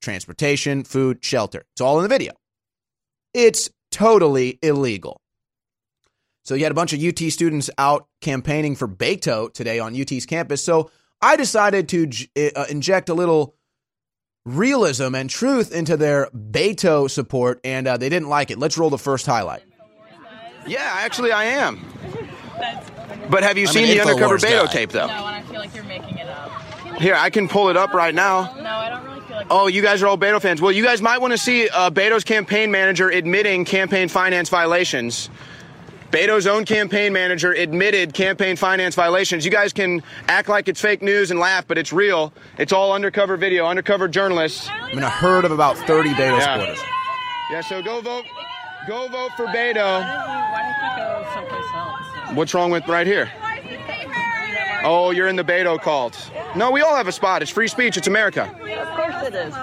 transportation, 0.01 0.83
food, 0.83 1.23
shelter. 1.23 1.63
It's 1.73 1.81
all 1.81 1.97
in 1.97 2.03
the 2.03 2.09
video. 2.09 2.33
It's 3.35 3.69
totally 3.91 4.57
illegal. 4.63 5.21
So 6.43 6.55
you 6.55 6.63
had 6.63 6.71
a 6.71 6.75
bunch 6.75 6.91
of 6.91 7.03
UT 7.03 7.19
students 7.31 7.69
out 7.77 8.07
campaigning 8.19 8.75
for 8.75 8.87
Beto 8.87 9.53
today 9.53 9.77
on 9.77 9.99
UT's 9.99 10.25
campus. 10.25 10.63
So 10.63 10.89
I 11.21 11.35
decided 11.35 11.87
to 11.89 12.09
uh, 12.55 12.65
inject 12.69 13.09
a 13.09 13.13
little 13.13 13.53
realism 14.45 15.15
and 15.15 15.29
truth 15.29 15.71
into 15.71 15.97
their 15.97 16.27
Beto 16.35 17.09
support, 17.09 17.59
and 17.63 17.87
uh, 17.87 17.97
they 17.97 18.09
didn't 18.09 18.29
like 18.29 18.51
it. 18.51 18.57
Let's 18.59 18.77
roll 18.77 18.89
the 18.89 18.97
first 18.97 19.25
highlight. 19.25 19.63
Yeah, 20.67 20.79
actually, 20.81 21.31
I 21.31 21.45
am. 21.45 21.79
But 23.29 23.43
have 23.43 23.57
you 23.57 23.67
I'm 23.67 23.73
seen 23.73 23.87
the 23.87 24.01
undercover 24.01 24.37
Infowars 24.37 24.49
Beto 24.49 24.65
guy. 24.65 24.71
tape, 24.71 24.89
though? 24.91 25.07
No, 25.07 25.13
and 25.13 25.35
I 25.35 25.41
feel 25.43 25.59
like 25.59 25.73
you're 25.73 25.83
making 25.83 26.17
it 26.17 26.27
up. 26.27 26.51
Here, 26.99 27.15
I 27.15 27.29
can 27.29 27.47
pull 27.47 27.69
it 27.69 27.77
up 27.77 27.93
right 27.93 28.13
now. 28.13 28.53
No, 28.57 28.63
I 28.69 28.89
don't 28.89 29.03
really 29.05 29.21
feel 29.21 29.37
like. 29.37 29.47
Oh, 29.49 29.67
you 29.67 29.81
guys 29.81 30.03
are 30.03 30.07
all 30.07 30.17
Beto 30.17 30.39
fans. 30.41 30.61
Well, 30.61 30.71
you 30.71 30.83
guys 30.83 31.01
might 31.01 31.19
want 31.19 31.31
to 31.31 31.37
see 31.37 31.67
uh, 31.69 31.89
Beto's 31.89 32.23
campaign 32.23 32.69
manager 32.69 33.09
admitting 33.09 33.65
campaign 33.65 34.07
finance 34.07 34.49
violations. 34.49 35.29
Beto's 36.11 36.45
own 36.45 36.65
campaign 36.65 37.13
manager 37.13 37.53
admitted 37.53 38.13
campaign 38.13 38.57
finance 38.57 38.95
violations. 38.95 39.45
You 39.45 39.51
guys 39.51 39.71
can 39.71 40.03
act 40.27 40.49
like 40.49 40.67
it's 40.67 40.81
fake 40.81 41.01
news 41.01 41.31
and 41.31 41.39
laugh, 41.39 41.65
but 41.67 41.77
it's 41.77 41.93
real. 41.93 42.33
It's 42.57 42.73
all 42.73 42.91
undercover 42.91 43.37
video, 43.37 43.65
undercover 43.65 44.09
journalists. 44.09 44.69
I'm 44.69 44.97
in 44.97 45.03
a 45.03 45.09
herd 45.09 45.45
of 45.45 45.51
about 45.51 45.77
30 45.77 46.09
Beto 46.09 46.37
Yeah. 46.37 46.57
supporters. 46.57 46.83
Yeah, 47.51 47.61
so 47.61 47.81
go 47.81 48.01
vote. 48.01 48.25
Go 48.87 49.07
vote 49.07 49.31
for 49.37 49.45
Beto. 49.47 50.01
Why 50.01 50.73
don't 50.97 50.97
go 50.97 51.27
someplace 51.33 51.65
else? 51.75 52.35
What's 52.35 52.53
wrong 52.53 52.71
with 52.71 52.85
right 52.89 53.07
here? 53.07 53.31
Oh, 54.83 55.11
you're 55.11 55.27
in 55.27 55.35
the 55.37 55.43
Beto 55.45 55.79
cult. 55.81 56.17
No, 56.55 56.71
we 56.71 56.81
all 56.81 56.95
have 56.95 57.07
a 57.07 57.11
spot. 57.13 57.41
It's 57.41 57.51
free 57.51 57.67
speech. 57.69 57.95
It's 57.95 58.07
America. 58.07 58.43
Of 58.51 58.87
course 58.97 59.27
it 59.27 59.33
is. 59.35 59.53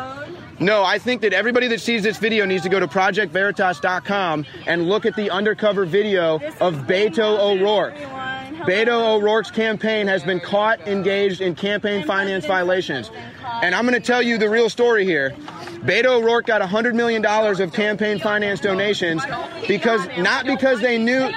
No, 0.61 0.83
I 0.83 0.99
think 0.99 1.23
that 1.23 1.33
everybody 1.33 1.69
that 1.69 1.81
sees 1.81 2.03
this 2.03 2.19
video 2.19 2.45
needs 2.45 2.65
to 2.65 2.69
go 2.69 2.81
to 2.81 2.89
projectveritas.com 2.89 4.45
and 4.67 4.89
look 4.89 5.07
at 5.07 5.15
the 5.15 5.31
undercover 5.31 5.85
video 5.85 6.37
of 6.61 6.75
Beto 6.87 7.39
O'Rourke. 7.39 7.95
Beto 8.67 9.17
O'Rourke's 9.17 9.53
campaign 9.53 10.09
has 10.09 10.25
been 10.25 10.41
caught 10.41 10.81
engaged 10.89 11.41
in 11.41 11.55
campaign 11.55 12.05
finance 12.05 12.45
violations. 12.45 13.11
And 13.63 13.73
I'm 13.73 13.87
going 13.87 14.01
to 14.01 14.05
tell 14.05 14.21
you 14.21 14.37
the 14.37 14.51
real 14.51 14.69
story 14.69 15.05
here. 15.05 15.31
Beto 15.85 16.21
O'Rourke 16.21 16.47
got 16.47 16.61
$100 16.61 16.95
million 16.95 17.25
of 17.25 17.73
campaign 17.73 18.19
finance 18.19 18.61
donations 18.61 19.23
because 19.69 20.05
not 20.19 20.45
because 20.45 20.81
they 20.81 20.99
knew 20.99 21.31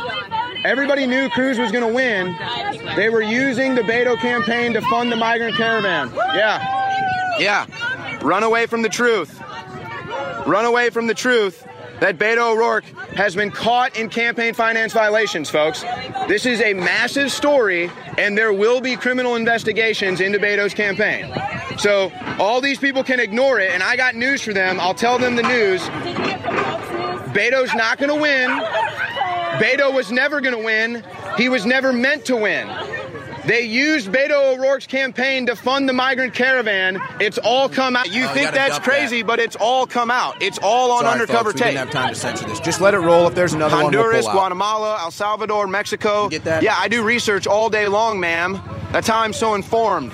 everybody 0.65 1.05
knew 1.05 1.29
Cruz 1.29 1.59
was 1.59 1.71
going 1.71 1.87
to 1.87 1.93
win. 1.93 2.35
They 2.95 3.09
were 3.09 3.21
using 3.21 3.75
the 3.75 3.81
Beto 3.81 4.17
campaign 4.17 4.73
to 4.73 4.81
fund 4.81 5.11
the 5.11 5.15
migrant 5.15 5.55
caravan. 5.57 6.11
Yeah. 6.15 6.79
Yeah. 7.39 7.65
Run 8.21 8.43
away 8.43 8.65
from 8.65 8.81
the 8.81 8.89
truth. 8.89 9.39
Run 10.45 10.65
away 10.65 10.89
from 10.89 11.07
the 11.07 11.13
truth 11.13 11.65
that 11.99 12.17
Beto 12.17 12.53
O'Rourke 12.53 12.83
has 13.13 13.35
been 13.35 13.51
caught 13.51 13.95
in 13.95 14.09
campaign 14.09 14.55
finance 14.55 14.91
violations, 14.91 15.49
folks. 15.49 15.83
This 16.27 16.47
is 16.47 16.59
a 16.61 16.73
massive 16.73 17.31
story, 17.31 17.91
and 18.17 18.35
there 18.35 18.51
will 18.51 18.81
be 18.81 18.95
criminal 18.95 19.35
investigations 19.35 20.19
into 20.19 20.39
Beto's 20.39 20.73
campaign. 20.73 21.31
So 21.77 22.11
all 22.39 22.59
these 22.59 22.79
people 22.79 23.03
can 23.03 23.19
ignore 23.19 23.59
it, 23.59 23.71
and 23.71 23.83
I 23.83 23.95
got 23.95 24.15
news 24.15 24.41
for 24.41 24.51
them. 24.51 24.79
I'll 24.79 24.95
tell 24.95 25.19
them 25.19 25.35
the 25.35 25.43
news. 25.43 25.81
Beto's 27.33 27.73
not 27.75 27.99
going 27.99 28.09
to 28.09 28.19
win. 28.19 28.49
Beto 29.61 29.93
was 29.93 30.11
never 30.11 30.41
going 30.41 30.55
to 30.55 30.63
win. 30.63 31.03
He 31.37 31.49
was 31.49 31.67
never 31.67 31.93
meant 31.93 32.25
to 32.25 32.35
win. 32.35 32.67
They 33.45 33.61
used 33.63 34.09
Beto 34.11 34.53
O'Rourke's 34.53 34.85
campaign 34.85 35.47
to 35.47 35.55
fund 35.55 35.89
the 35.89 35.93
migrant 35.93 36.33
caravan. 36.33 37.01
It's 37.19 37.37
all 37.39 37.67
come 37.69 37.95
out. 37.95 38.11
You 38.11 38.25
Oh, 38.25 38.33
think 38.33 38.51
that's 38.51 38.77
crazy, 38.79 39.23
but 39.23 39.39
it's 39.39 39.55
all 39.55 39.87
come 39.87 40.11
out. 40.11 40.41
It's 40.41 40.59
all 40.61 40.91
on 40.91 41.01
Sorry, 41.01 41.13
undercover 41.13 41.49
folks, 41.51 41.55
we 41.61 41.65
didn't 41.67 41.77
have 41.77 41.91
time 41.91 42.09
to 42.09 42.15
censor 42.19 42.45
this. 42.47 42.59
Just 42.59 42.81
let 42.81 42.93
it 42.93 42.99
roll. 42.99 43.27
If 43.27 43.33
there's 43.35 43.53
another 43.53 43.75
one, 43.75 43.85
Honduras, 43.85 44.11
we'll 44.13 44.21
pull 44.21 44.29
out. 44.29 44.33
Guatemala, 44.49 44.99
El 45.01 45.11
Salvador, 45.11 45.65
Mexico. 45.67 46.29
get 46.29 46.43
that? 46.43 46.61
Yeah, 46.61 46.75
I 46.77 46.87
do 46.87 47.03
research 47.03 47.47
all 47.47 47.69
day 47.69 47.87
long, 47.87 48.19
ma'am. 48.19 48.61
That's 48.91 49.07
how 49.07 49.19
I'm 49.21 49.33
so 49.33 49.55
informed. 49.55 50.11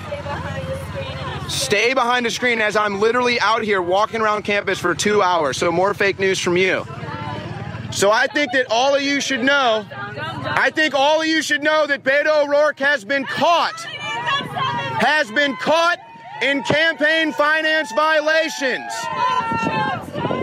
Stay 1.48 1.94
behind 1.94 2.26
the 2.26 2.30
screen 2.30 2.60
as 2.60 2.76
I'm 2.76 3.00
literally 3.00 3.40
out 3.40 3.62
here 3.62 3.80
walking 3.82 4.20
around 4.20 4.42
campus 4.44 4.78
for 4.78 4.94
two 4.94 5.22
hours. 5.22 5.56
So 5.56 5.72
more 5.72 5.94
fake 5.94 6.18
news 6.18 6.38
from 6.38 6.56
you. 6.56 6.86
So 7.90 8.10
I 8.10 8.26
think 8.26 8.52
that 8.52 8.66
all 8.70 8.94
of 8.94 9.02
you 9.02 9.20
should 9.20 9.42
know. 9.42 9.86
I 9.90 10.70
think 10.74 10.94
all 10.94 11.20
of 11.20 11.26
you 11.26 11.42
should 11.42 11.62
know 11.62 11.86
that 11.86 12.02
Beto 12.02 12.44
O'Rourke 12.44 12.78
has 12.80 13.04
been 13.04 13.24
caught. 13.24 13.78
Has 13.80 15.30
been 15.30 15.56
caught 15.56 15.98
in 16.42 16.62
campaign 16.62 17.32
finance 17.32 17.90
violations. 17.92 18.92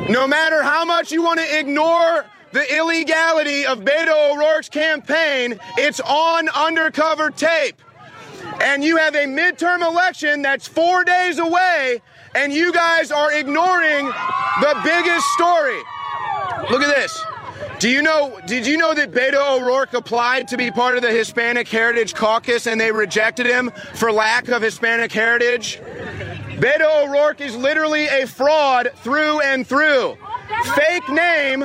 No 0.09 0.27
matter 0.27 0.61
how 0.61 0.85
much 0.85 1.11
you 1.11 1.23
want 1.23 1.39
to 1.39 1.59
ignore 1.59 2.25
the 2.51 2.75
illegality 2.75 3.65
of 3.65 3.79
Beto 3.79 4.33
O'Rourke's 4.33 4.69
campaign, 4.69 5.59
it's 5.77 5.99
on 5.99 6.49
undercover 6.49 7.29
tape. 7.29 7.81
And 8.61 8.83
you 8.83 8.97
have 8.97 9.15
a 9.15 9.25
midterm 9.25 9.85
election 9.85 10.41
that's 10.41 10.67
four 10.67 11.03
days 11.03 11.39
away, 11.39 12.01
and 12.33 12.53
you 12.53 12.71
guys 12.71 13.11
are 13.11 13.33
ignoring 13.33 14.05
the 14.05 14.81
biggest 14.83 15.25
story. 15.33 15.81
Look 16.69 16.81
at 16.81 16.95
this. 16.95 17.25
Do 17.85 17.91
you 17.91 18.01
know? 18.01 18.39
Did 18.47 18.65
you 18.65 18.77
know 18.77 18.95
that 18.95 19.11
Beto 19.11 19.61
O'Rourke 19.61 19.93
applied 19.93 20.47
to 20.47 20.57
be 20.57 20.71
part 20.71 20.95
of 20.95 21.03
the 21.03 21.11
Hispanic 21.11 21.67
Heritage 21.67 22.15
Caucus 22.15 22.65
and 22.65 22.81
they 22.81 22.91
rejected 22.91 23.45
him 23.45 23.69
for 23.93 24.11
lack 24.11 24.47
of 24.47 24.63
Hispanic 24.63 25.11
heritage? 25.11 25.79
Beto 26.57 27.05
O'Rourke 27.05 27.41
is 27.41 27.55
literally 27.55 28.07
a 28.07 28.25
fraud 28.25 28.91
through 29.03 29.39
and 29.41 29.67
through. 29.67 30.17
Fake 30.73 31.07
name, 31.09 31.63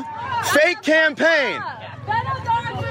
fake 0.52 0.82
campaign. 0.82 1.62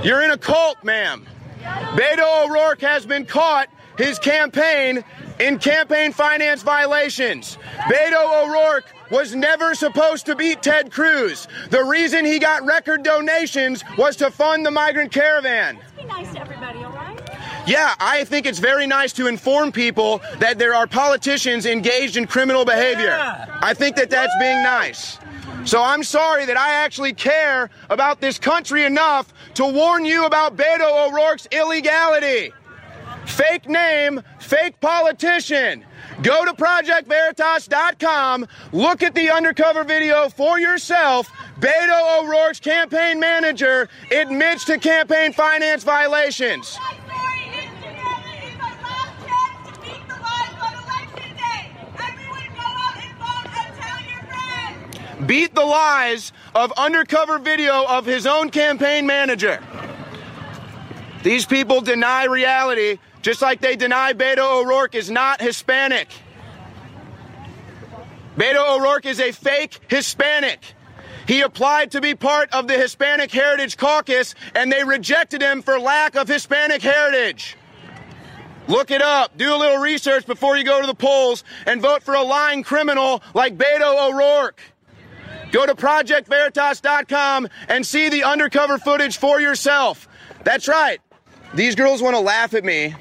You're 0.03 0.23
in 0.23 0.31
a 0.31 0.37
cult, 0.39 0.83
ma'am. 0.83 1.27
Beto 1.61 2.47
O'Rourke 2.47 2.81
has 2.81 3.05
been 3.05 3.27
caught 3.27 3.69
his 3.95 4.17
campaign 4.17 5.03
in 5.39 5.57
campaign 5.57 6.11
finance 6.11 6.61
violations. 6.61 7.57
Beto 7.87 8.43
O'Rourke 8.43 8.85
was 9.09 9.33
never 9.33 9.73
supposed 9.73 10.25
to 10.27 10.35
beat 10.35 10.61
Ted 10.61 10.91
Cruz. 10.91 11.47
The 11.69 11.83
reason 11.83 12.25
he 12.25 12.39
got 12.39 12.65
record 12.65 13.03
donations 13.03 13.83
was 13.97 14.15
to 14.17 14.29
fund 14.29 14.65
the 14.65 14.71
migrant 14.71 15.11
caravan. 15.11 15.79
Be 15.97 16.03
nice 16.05 16.31
to 16.33 16.41
everybody, 16.41 16.83
all 16.83 16.91
right? 16.91 17.19
Yeah, 17.65 17.95
I 17.99 18.23
think 18.23 18.45
it's 18.45 18.59
very 18.59 18.87
nice 18.87 19.13
to 19.13 19.27
inform 19.27 19.71
people 19.71 20.21
that 20.39 20.59
there 20.59 20.73
are 20.73 20.87
politicians 20.87 21.65
engaged 21.65 22.17
in 22.17 22.25
criminal 22.27 22.65
behavior. 22.65 23.11
I 23.61 23.73
think 23.73 23.95
that 23.95 24.09
that's 24.09 24.33
being 24.39 24.61
nice. 24.63 25.19
So 25.65 25.83
I'm 25.83 26.03
sorry 26.03 26.45
that 26.45 26.57
I 26.57 26.71
actually 26.71 27.13
care 27.13 27.69
about 27.89 28.21
this 28.21 28.39
country 28.39 28.85
enough 28.85 29.33
to 29.55 29.65
warn 29.65 30.05
you 30.05 30.25
about 30.25 30.55
Beto 30.55 31.07
O'Rourke's 31.07 31.47
illegality. 31.51 32.53
Fake 33.29 33.69
name, 33.69 34.21
fake 34.39 34.79
politician. 34.79 35.85
Go 36.21 36.45
to 36.45 36.53
projectveritas.com, 36.53 38.47
look 38.73 39.03
at 39.03 39.15
the 39.15 39.29
undercover 39.29 39.83
video 39.83 40.29
for 40.29 40.59
yourself. 40.59 41.31
Beto 41.59 42.19
O'Rourke's 42.19 42.59
campaign 42.59 43.19
manager 43.19 43.87
admits 44.11 44.65
to 44.65 44.77
campaign 44.77 45.33
finance 45.33 45.83
violations. 45.83 46.77
beat 55.25 55.53
the 55.53 55.63
lies 55.63 56.31
of 56.55 56.71
undercover 56.71 57.37
video 57.37 57.85
of 57.85 58.03
his 58.03 58.25
own 58.25 58.49
campaign 58.49 59.05
manager. 59.05 59.61
These 61.21 61.45
people 61.45 61.81
deny 61.81 62.25
reality 62.25 62.97
just 63.21 63.41
like 63.41 63.61
they 63.61 63.75
deny 63.75 64.13
Beto 64.13 64.61
O'Rourke 64.61 64.95
is 64.95 65.09
not 65.09 65.41
Hispanic. 65.41 66.09
Beto 68.37 68.77
O'Rourke 68.77 69.05
is 69.05 69.19
a 69.19 69.31
fake 69.31 69.79
Hispanic. 69.89 70.61
He 71.27 71.41
applied 71.41 71.91
to 71.91 72.01
be 72.01 72.15
part 72.15 72.51
of 72.53 72.67
the 72.67 72.73
Hispanic 72.73 73.31
Heritage 73.31 73.77
Caucus 73.77 74.33
and 74.55 74.71
they 74.71 74.83
rejected 74.83 75.41
him 75.41 75.61
for 75.61 75.79
lack 75.79 76.15
of 76.15 76.27
Hispanic 76.27 76.81
heritage. 76.81 77.55
Look 78.67 78.91
it 78.91 79.01
up. 79.01 79.37
Do 79.37 79.53
a 79.53 79.57
little 79.57 79.79
research 79.79 80.25
before 80.25 80.55
you 80.57 80.63
go 80.63 80.79
to 80.79 80.87
the 80.87 80.95
polls 80.95 81.43
and 81.65 81.81
vote 81.81 82.03
for 82.03 82.13
a 82.13 82.23
lying 82.23 82.63
criminal 82.63 83.21
like 83.33 83.57
Beto 83.57 84.09
O'Rourke. 84.09 84.61
Go 85.51 85.65
to 85.65 85.75
projectveritas.com 85.75 87.47
and 87.67 87.85
see 87.85 88.09
the 88.09 88.23
undercover 88.23 88.77
footage 88.77 89.17
for 89.17 89.41
yourself. 89.41 90.07
That's 90.43 90.67
right. 90.67 90.99
These 91.53 91.75
girls 91.75 92.01
want 92.01 92.15
to 92.15 92.19
laugh 92.19 92.53
at 92.53 92.63
me. 92.63 92.95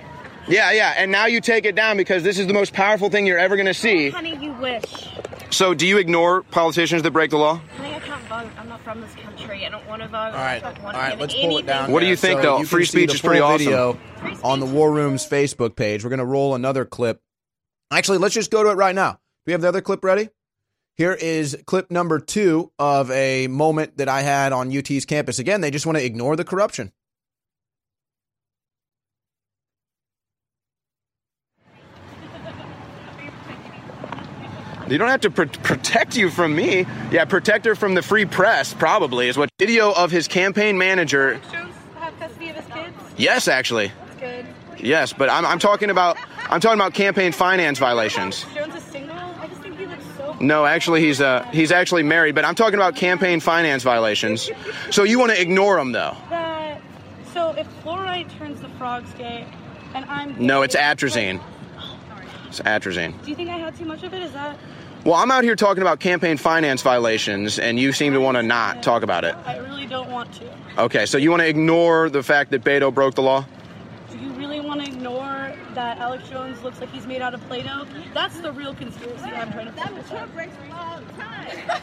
Yeah, 0.49 0.73
yeah, 0.73 0.95
and 0.97 1.13
now 1.13 1.27
you 1.27 1.41
take 1.41 1.65
it 1.67 1.75
down 1.75 1.97
because 1.97 2.23
this 2.23 2.39
is 2.39 2.47
the 2.47 2.55
most 2.55 2.73
powerful 2.73 3.11
thing 3.11 3.27
you're 3.27 3.39
ever 3.39 3.57
going 3.57 3.67
to 3.67 3.75
see. 3.75 4.09
Oh, 4.09 4.13
honey, 4.13 4.37
you 4.37 4.53
wish. 4.55 4.85
So, 5.51 5.75
do 5.75 5.87
you 5.87 5.99
ignore 5.99 6.43
politicians 6.43 7.03
that 7.03 7.11
break 7.11 7.31
the 7.31 7.37
law? 7.39 7.61
Honey, 7.77 7.95
I 7.95 8.01
can't 8.01 8.23
vote. 8.25 8.51
I'm 8.59 8.69
not 8.69 8.81
from 8.81 9.01
this 9.01 9.15
country. 9.15 9.67
I 9.67 9.69
don't 9.69 9.87
want 9.87 10.03
to 10.03 10.09
vote. 10.09 10.17
All 10.17 10.33
right, 10.33 10.63
I 10.65 10.73
don't 10.73 10.83
want 10.83 10.97
to 10.97 11.03
Let's 11.17 11.35
anything. 11.35 11.51
pull 11.51 11.59
it 11.59 11.67
down. 11.67 11.93
What 11.93 12.01
do 12.01 12.07
you 12.07 12.17
think, 12.17 12.41
So 12.41 12.43
though? 12.43 12.59
you 12.61 12.67
Free 12.67 12.85
speech 12.87 13.11
the 13.11 13.15
is 13.17 13.21
pretty 13.21 13.41
full 13.41 13.49
awesome. 13.49 13.67
video 13.67 13.99
on 14.43 14.61
the 14.61 14.67
War 14.67 14.91
Room's 14.93 15.27
Facebook 15.27 15.77
page. 15.77 16.03
We're 16.05 16.11
going 16.11 16.19
to 16.19 16.25
roll 16.25 16.55
another 16.55 16.85
clip. 16.85 17.21
Actually, 17.91 18.19
let's 18.19 18.35
just 18.35 18.51
go 18.51 18.63
to 18.63 18.71
it 18.71 18.75
right 18.75 18.95
now. 18.95 19.13
Do 19.13 19.19
we 19.47 19.53
have 19.53 19.61
the 19.63 19.69
other 19.69 19.81
clip 19.81 20.03
ready? 20.05 20.29
Here 20.97 21.13
is 21.13 21.57
clip 21.67 21.91
number 21.91 22.19
two 22.21 22.73
of 22.79 23.11
a 23.11 23.47
moment 23.47 23.99
that 23.99 24.09
I 24.09 24.23
had 24.23 24.53
on 24.53 24.77
UT's 24.77 25.05
campus. 25.05 25.39
Again, 25.39 25.61
they 25.61 25.71
just 25.71 25.87
want 25.87 25.97
to 25.99 26.05
ignore 26.05 26.37
the 26.37 26.45
corruption. 26.45 26.93
You 34.91 34.99
don't 34.99 35.09
have 35.09 35.21
to 35.23 35.31
pr- 35.31 35.45
protect 35.45 36.17
you 36.17 36.31
from 36.31 36.55
me. 36.55 36.87
Yeah, 37.11 37.25
protect 37.27 37.67
her 37.67 37.75
from 37.75 37.95
the 37.95 38.03
free 38.03 38.25
press, 38.25 38.73
probably, 38.73 39.29
is 39.29 39.37
what 39.37 39.51
video 39.59 39.93
of 39.93 40.11
his 40.11 40.29
campaign 40.29 40.79
manager. 40.79 41.41
Jones 41.53 41.75
have 41.97 42.19
custody 42.19 42.49
of 42.51 42.57
his 42.57 42.67
kids. 42.75 42.97
Yes, 43.17 43.49
actually. 43.49 43.93
That's 44.07 44.21
good. 44.21 44.47
Yes, 44.79 45.13
but 45.13 45.29
I'm, 45.29 45.45
I'm 45.45 45.59
talking 45.59 45.91
about 45.91 46.17
I'm 46.51 46.61
talking 46.61 46.79
about 46.79 46.95
campaign 46.95 47.33
finance 47.33 47.79
violations. 47.79 48.47
Jones 48.55 48.75
is 48.75 48.83
single. 48.85 49.17
I 49.17 49.47
just 49.49 49.61
think 49.61 49.77
he 49.77 49.87
looks 49.87 50.05
so. 50.17 50.37
No, 50.41 50.65
actually, 50.65 51.01
he's 51.03 51.21
uh 51.21 51.43
he's 51.53 51.73
actually 51.73 52.05
married, 52.05 52.35
but 52.35 52.45
I'm 52.45 52.55
talking 52.55 52.77
about 52.77 52.97
campaign 52.97 53.41
finance 53.41 53.83
violations. 53.83 54.51
So 54.91 55.03
you 55.03 55.19
want 55.19 55.33
to 55.33 55.41
ignore 55.41 55.79
him, 55.79 55.93
though? 55.93 56.17
That. 56.31 56.81
So 57.35 57.51
if 57.53 57.67
fluoride 57.85 58.31
turns 58.39 58.61
the 58.61 58.69
frogs 58.71 59.13
gay, 59.15 59.47
and 59.95 60.05
I'm. 60.07 60.35
No, 60.39 60.61
gay, 60.61 60.67
it's 60.67 60.77
atrazine. 60.77 61.41
It's 62.47 62.61
atrazine. 62.61 63.21
Do 63.25 63.31
you 63.31 63.37
think 63.37 63.51
I 63.51 63.59
had 63.59 63.77
too 63.77 63.85
much 63.85 64.03
of 64.05 64.15
it? 64.15 64.23
Is 64.23 64.33
that? 64.33 64.57
Well, 65.05 65.15
I'm 65.15 65.31
out 65.31 65.45
here 65.45 65.57
talking 65.57 65.83
about 65.83 66.01
campaign 66.01 66.37
finance 66.37 66.83
violations, 66.83 67.59
and 67.59 67.79
you 67.79 67.93
seem 67.93 68.13
to 68.13 68.21
want 68.21 68.37
to 68.37 68.43
not 68.43 68.83
talk 68.83 69.03
about 69.03 69.25
it. 69.25 69.35
I 69.47 69.57
really 69.59 69.87
don't 69.87 70.11
want 70.11 70.33
to. 70.35 70.51
Okay, 70.77 71.07
so 71.07 71.17
you 71.19 71.31
want 71.31 71.41
to 71.41 71.49
ignore 71.49 72.11
the 72.11 72.23
fact 72.23 72.51
that 72.51 72.63
Beto 72.63 72.93
broke 72.93 73.15
the 73.15 73.23
law? 73.23 73.47
Do 74.11 74.19
you 74.19 74.31
really 74.33 74.61
want 74.61 74.85
to 74.85 74.87
ignore 74.91 75.55
that 75.75 75.99
Alex 75.99 76.29
Jones 76.29 76.63
looks 76.63 76.81
like 76.81 76.91
he's 76.91 77.07
made 77.07 77.23
out 77.23 77.33
of 77.33 77.41
Play-Doh? 77.49 77.87
That's 78.13 78.39
the 78.41 78.53
real 78.53 78.75
conspiracy 78.75 79.25
I'm 79.25 79.53
trying 79.53 79.67
to 79.67 79.73
That 79.73 79.89
focus 79.91 80.11
mature 80.11 80.23
on. 80.25 80.31
breaks 80.33 80.55
all 80.73 81.01
the 81.01 81.13
time. 81.23 81.81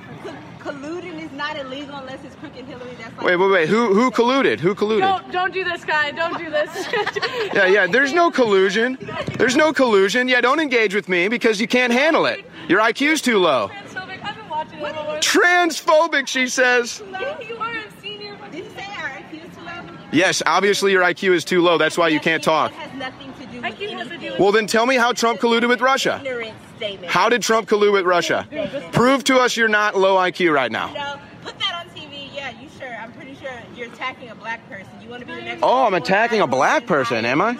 you 0.24 0.30
know, 0.32 0.36
like 0.38 0.60
co- 0.60 0.70
colluding 0.72 1.22
is 1.24 1.30
not 1.32 1.56
illegal 1.58 1.96
unless 1.96 2.22
it's 2.24 2.34
crooked 2.36 2.64
Hillary. 2.64 2.94
That's 2.98 3.16
like 3.16 3.26
Wait, 3.26 3.36
wait, 3.36 3.50
wait. 3.50 3.68
Who 3.68 3.94
who 3.94 4.10
colluded? 4.10 4.60
Who 4.60 4.74
colluded? 4.74 5.00
Don't 5.00 5.32
don't 5.32 5.52
do 5.52 5.64
this, 5.64 5.84
guy. 5.84 6.10
Don't 6.10 6.38
do 6.38 6.50
this. 6.50 6.70
Yeah, 7.54 7.66
yeah. 7.66 7.86
There's 7.86 8.12
no 8.12 8.30
collusion. 8.30 8.98
There's 9.38 9.54
no 9.56 9.72
collusion. 9.72 10.26
Yeah, 10.28 10.40
don't 10.40 10.58
engage 10.60 10.94
with 10.94 11.08
me 11.08 11.28
because 11.28 11.60
you 11.60 11.68
can't 11.68 11.92
handle 11.92 12.26
it. 12.26 12.44
Your 12.68 12.80
IQ's 12.80 13.20
too 13.20 13.38
low. 13.38 13.68
Transphobic. 13.68 14.24
I've 14.24 14.36
been 14.36 14.48
watching 14.48 14.78
it. 14.80 15.22
Transphobic, 15.22 16.26
she 16.26 16.48
says. 16.48 17.00
You 17.06 17.14
are. 17.56 17.74
I've. 18.02 18.36
Did 18.50 18.64
you 18.64 18.70
say 18.70 18.84
our 18.98 19.08
IQ 19.08 19.44
is 19.48 19.54
too 19.56 19.62
low? 19.62 19.96
Yes, 20.12 20.42
obviously 20.46 20.92
your 20.92 21.02
IQ 21.02 21.34
is 21.34 21.44
too 21.44 21.60
low. 21.62 21.78
That's 21.78 21.96
why 21.98 22.08
you 22.08 22.20
can't 22.20 22.42
talk. 22.42 22.70
It 22.72 22.76
has 22.76 22.98
nothing 22.98 23.32
to 23.34 23.46
do 23.46 23.60
with 23.60 23.64
IQ 23.74 23.90
has 23.98 24.08
to 24.08 24.18
do 24.18 24.30
with 24.32 24.40
Well, 24.40 24.52
then 24.52 24.66
tell 24.66 24.86
me 24.86 24.96
how 24.96 25.12
Trump 25.12 25.40
colluded 25.40 25.68
with 25.68 25.80
Russia. 25.80 26.16
ignorant 26.24 26.54
statement. 26.84 27.12
How 27.12 27.28
did 27.28 27.42
Trump 27.42 27.68
collude 27.68 27.92
with 27.92 28.04
Russia? 28.04 28.46
Prove 28.92 29.24
to 29.24 29.38
us 29.38 29.56
you're 29.56 29.68
not 29.68 29.96
low 29.96 30.16
IQ 30.16 30.52
right 30.54 30.70
You 30.70 30.76
now. 30.78 30.92
know, 30.92 31.20
put 31.42 31.58
that 31.58 31.74
on 31.74 31.88
TV. 31.94 32.28
Yeah, 32.34 32.50
you 32.60 32.68
sure? 32.78 32.94
I'm 32.94 33.12
pretty 33.12 33.34
sure 33.36 33.50
you're 33.76 33.86
attacking 33.88 34.30
a 34.30 34.34
black 34.34 34.68
person. 34.68 34.90
You 35.02 35.08
want 35.08 35.20
to 35.20 35.26
be 35.26 35.34
the 35.34 35.42
next? 35.42 35.60
Oh, 35.62 35.86
I'm 35.86 35.94
attacking 35.94 36.40
a 36.40 36.46
black 36.46 36.86
person, 36.86 37.24
am 37.24 37.40
I? 37.40 37.50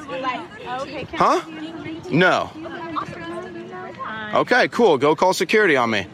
Okay, 0.80 1.06
Huh? 1.12 1.40
No. 2.10 2.50
Okay, 4.34 4.68
cool. 4.68 4.98
Go 4.98 5.14
call 5.14 5.32
security 5.32 5.76
on 5.76 5.90
me. 5.90 6.06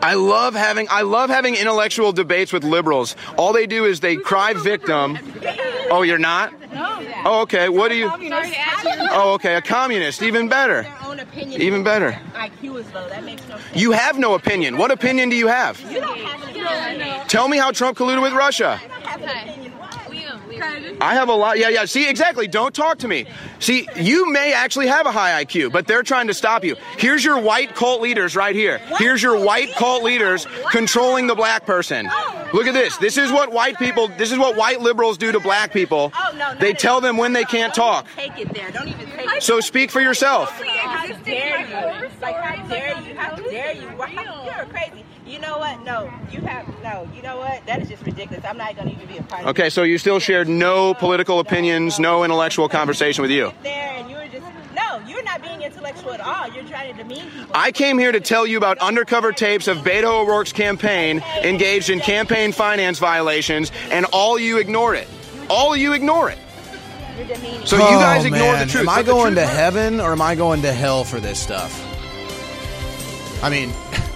I 0.00 0.14
love 0.14 0.54
having 0.54 0.86
I 0.90 1.02
love 1.02 1.28
having 1.28 1.56
intellectual 1.56 2.12
debates 2.12 2.52
with 2.52 2.62
liberals. 2.62 3.16
All 3.36 3.52
they 3.52 3.66
do 3.66 3.84
is 3.84 4.00
they 4.00 4.16
cry 4.16 4.54
victim. 4.54 5.18
Oh, 5.90 6.02
you're 6.02 6.18
not? 6.18 6.52
Oh, 6.78 7.42
okay. 7.42 7.68
What 7.68 7.88
do 7.88 7.96
you? 7.96 8.10
Oh, 9.10 9.32
okay. 9.34 9.56
A 9.56 9.62
communist. 9.62 10.22
Even 10.22 10.48
better. 10.48 10.82
Their 10.82 10.98
own 11.04 11.20
opinion. 11.20 11.60
Even 11.60 11.82
better. 11.82 12.12
IQ 12.34 12.80
is 12.80 12.92
low. 12.92 13.08
That 13.08 13.24
makes 13.24 13.46
no 13.48 13.58
sense. 13.58 13.76
You 13.76 13.92
have 13.92 14.18
no 14.18 14.34
opinion. 14.34 14.76
What 14.76 14.90
opinion 14.90 15.28
do 15.28 15.36
you 15.36 15.48
have? 15.48 15.80
You 15.90 16.00
don't 16.00 16.18
have 16.18 16.42
an 16.42 17.00
opinion. 17.00 17.26
Tell 17.28 17.48
me 17.48 17.58
how 17.58 17.72
Trump 17.72 17.98
colluded 17.98 18.22
with 18.22 18.32
Russia. 18.32 18.80
I 21.00 21.14
have 21.14 21.28
a 21.28 21.34
lot. 21.34 21.58
Yeah, 21.58 21.68
yeah. 21.68 21.84
See, 21.84 22.08
exactly. 22.08 22.48
Don't 22.48 22.74
talk 22.74 22.98
to 22.98 23.08
me. 23.08 23.26
See, 23.58 23.88
you 23.96 24.30
may 24.30 24.52
actually 24.52 24.86
have 24.86 25.06
a 25.06 25.12
high 25.12 25.44
IQ, 25.44 25.72
but 25.72 25.86
they're 25.86 26.02
trying 26.02 26.26
to 26.28 26.34
stop 26.34 26.64
you. 26.64 26.76
Here's 26.96 27.24
your 27.24 27.40
white 27.40 27.74
cult 27.74 28.00
leaders 28.00 28.36
right 28.36 28.54
here. 28.54 28.78
Here's 28.98 29.22
your 29.22 29.44
white 29.44 29.72
cult 29.74 30.02
leaders 30.02 30.46
controlling 30.70 31.26
the 31.26 31.34
black 31.34 31.66
person. 31.66 32.08
Look 32.52 32.66
at 32.66 32.74
this. 32.74 32.96
This 32.96 33.18
is 33.18 33.30
what 33.30 33.52
white 33.52 33.78
people, 33.78 34.08
this 34.08 34.32
is 34.32 34.38
what 34.38 34.56
white 34.56 34.80
liberals 34.80 35.18
do 35.18 35.32
to 35.32 35.40
black 35.40 35.72
people. 35.72 36.12
Oh, 36.14 36.56
they 36.58 36.72
tell 36.72 37.00
them 37.00 37.16
when 37.16 37.32
they 37.32 37.44
can't 37.44 37.74
talk. 37.74 38.06
Take 38.16 38.38
it 38.38 38.54
there. 38.54 38.70
Don't 38.70 38.88
even 38.88 39.06
take 39.10 39.36
it. 39.36 39.42
So 39.42 39.60
speak 39.60 39.90
for 39.90 40.00
yourself. 40.00 40.50
How 40.50 41.06
dare 41.06 41.60
you? 41.60 42.08
Like, 42.22 42.36
how 42.36 42.68
dare 42.68 43.00
you? 43.02 43.16
How 43.16 43.36
dare 43.36 43.74
you? 43.74 43.82
You're 43.82 44.66
crazy. 44.66 45.04
You 45.26 45.38
know 45.40 45.58
what? 45.58 45.82
No, 45.82 46.10
you 46.32 46.40
have 46.40 46.66
no. 46.82 47.06
You 47.14 47.20
know 47.20 47.36
what? 47.36 47.64
That 47.66 47.82
is 47.82 47.90
just 47.90 48.02
ridiculous. 48.02 48.42
I'm 48.46 48.56
not 48.56 48.74
going 48.76 48.88
to 48.88 48.94
even 48.94 49.06
be 49.06 49.18
a 49.18 49.22
part 49.22 49.42
of 49.42 49.48
Okay, 49.48 49.68
so 49.68 49.82
you 49.82 49.98
still 49.98 50.18
shared 50.18 50.47
no 50.48 50.94
political 50.94 51.38
opinions, 51.40 51.98
no 51.98 52.24
intellectual 52.24 52.68
conversation 52.68 53.22
with 53.22 53.30
you. 53.30 53.48
it. 53.48 53.62
There, 53.62 53.72
and 53.96 54.10
you 54.10 54.16
were 54.16 54.26
just 54.28 54.46
no. 54.74 55.00
You're 55.06 55.22
not 55.22 55.42
being 55.42 55.60
intellectual 55.62 56.12
at 56.12 56.20
all. 56.20 56.48
You're 56.52 56.64
trying 56.64 56.92
to 56.96 57.02
demean 57.02 57.30
people. 57.30 57.50
I 57.54 57.72
came 57.72 57.98
here 57.98 58.12
to 58.12 58.20
tell 58.20 58.46
you 58.46 58.56
about 58.58 58.78
undercover 58.78 59.32
tapes 59.32 59.68
of 59.68 59.78
Beto 59.78 60.22
O'Rourke's 60.22 60.52
campaign 60.52 61.22
engaged 61.42 61.90
in 61.90 62.00
campaign 62.00 62.52
finance 62.52 62.98
violations, 62.98 63.70
and 63.90 64.06
all 64.06 64.38
you 64.38 64.58
ignore 64.58 64.94
it. 64.94 65.08
All 65.50 65.76
you 65.76 65.92
ignore 65.92 66.30
it. 66.30 66.38
So 67.64 67.76
you 67.76 67.82
guys 67.82 68.22
Oh, 68.22 68.26
ignore 68.26 68.52
man. 68.52 68.66
the 68.66 68.72
truth. 68.72 68.82
Am 68.82 68.88
I 68.88 68.96
But 68.96 69.06
the 69.06 69.12
going 69.12 69.34
to 69.34 69.40
truth- 69.42 69.56
heaven 69.56 70.00
or 70.00 70.12
am 70.12 70.22
I 70.22 70.34
going 70.36 70.62
to 70.62 70.72
hell 70.72 71.02
for 71.04 71.18
this 71.20 71.38
stuff? 71.40 71.84
I 73.42 73.50
mean, 73.50 73.72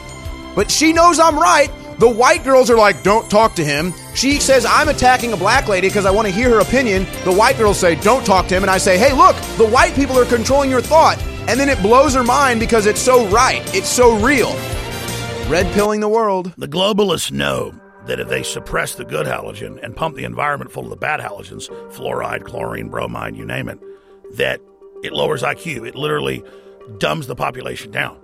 but 0.55 0.71
she 0.71 0.93
knows 0.93 1.19
I'm 1.19 1.37
right. 1.39 1.69
The 1.99 2.09
white 2.09 2.45
girls 2.45 2.71
are 2.71 2.77
like, 2.77 3.03
don't 3.03 3.29
talk 3.31 3.55
to 3.57 3.65
him. 3.65 3.93
She 4.15 4.41
says 4.41 4.67
I'm 4.67 4.89
attacking 4.89 5.33
a 5.33 5.37
black 5.37 5.69
lady 5.69 5.89
because 5.89 6.07
I 6.07 6.11
want 6.11 6.29
to 6.29 6.35
hear 6.35 6.51
her 6.51 6.61
opinion. 6.61 7.05
The 7.25 7.33
white 7.33 7.57
girls 7.57 7.79
say, 7.79 7.95
don't 7.97 8.25
talk 8.25 8.47
to 8.49 8.57
him. 8.57 8.63
And 8.63 8.71
I 8.71 8.79
say, 8.79 8.99
hey, 8.99 9.13
look, 9.13 9.37
the 9.57 9.67
white 9.67 9.95
people 9.95 10.19
are 10.19 10.25
controlling 10.25 10.71
your 10.71 10.83
thought. 10.83 11.23
And 11.49 11.59
then 11.59 11.69
it 11.69 11.81
blows 11.83 12.15
her 12.15 12.23
mind 12.23 12.61
because 12.61 12.87
it's 12.87 13.01
so 13.01 13.27
right. 13.29 13.63
It's 13.75 13.89
so 13.89 14.19
real. 14.19 14.51
Red 15.49 15.73
pilling 15.75 16.01
the 16.01 16.09
world. 16.09 16.53
The 16.57 16.69
globalists 16.69 17.33
know 17.33 17.75
that 18.07 18.21
if 18.21 18.29
they 18.29 18.43
suppress 18.43 18.95
the 18.95 19.05
good 19.05 19.27
halogen 19.27 19.83
and 19.83 19.97
pump 19.97 20.17
the 20.17 20.25
environment 20.25 20.71
full 20.71 20.85
of 20.85 20.91
the 20.91 20.97
bad 20.97 21.21
halogens, 21.21 21.69
fluoride, 21.93 22.45
chlorine, 22.45 22.89
bromide, 22.89 23.37
you 23.37 23.45
name 23.45 23.69
it, 23.69 23.79
that 24.37 24.61
it 25.03 25.13
lowers 25.13 25.43
IQ. 25.43 25.87
It 25.87 25.95
literally 25.95 26.45
dumbs 26.99 27.27
the 27.27 27.35
population 27.35 27.91
down. 27.91 28.22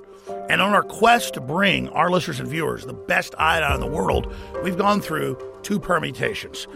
And 0.48 0.62
on 0.62 0.72
our 0.72 0.82
quest 0.82 1.34
to 1.34 1.40
bring 1.40 1.88
our 1.90 2.10
listeners 2.10 2.40
and 2.40 2.48
viewers 2.48 2.84
the 2.84 2.94
best 2.94 3.34
iodine 3.38 3.74
in 3.74 3.80
the 3.80 3.86
world, 3.86 4.34
we've 4.62 4.78
gone 4.78 5.00
through 5.00 5.36
two 5.62 5.78
permutations. 5.78 6.66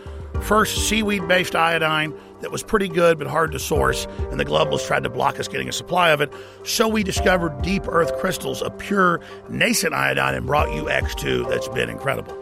First, 0.42 0.88
seaweed 0.88 1.26
based 1.28 1.54
iodine 1.54 2.14
that 2.40 2.50
was 2.50 2.62
pretty 2.62 2.88
good 2.88 3.18
but 3.18 3.28
hard 3.28 3.52
to 3.52 3.58
source, 3.58 4.06
and 4.30 4.40
the 4.40 4.44
globalists 4.44 4.86
tried 4.86 5.04
to 5.04 5.10
block 5.10 5.38
us 5.38 5.46
getting 5.46 5.68
a 5.68 5.72
supply 5.72 6.10
of 6.10 6.20
it. 6.20 6.32
So 6.64 6.88
we 6.88 7.02
discovered 7.02 7.62
deep 7.62 7.86
earth 7.86 8.14
crystals 8.18 8.60
of 8.60 8.76
pure 8.78 9.20
nascent 9.48 9.94
iodine 9.94 10.34
and 10.34 10.46
brought 10.46 10.74
you 10.74 10.84
X2 10.84 11.48
that's 11.48 11.68
been 11.68 11.88
incredible. 11.88 12.36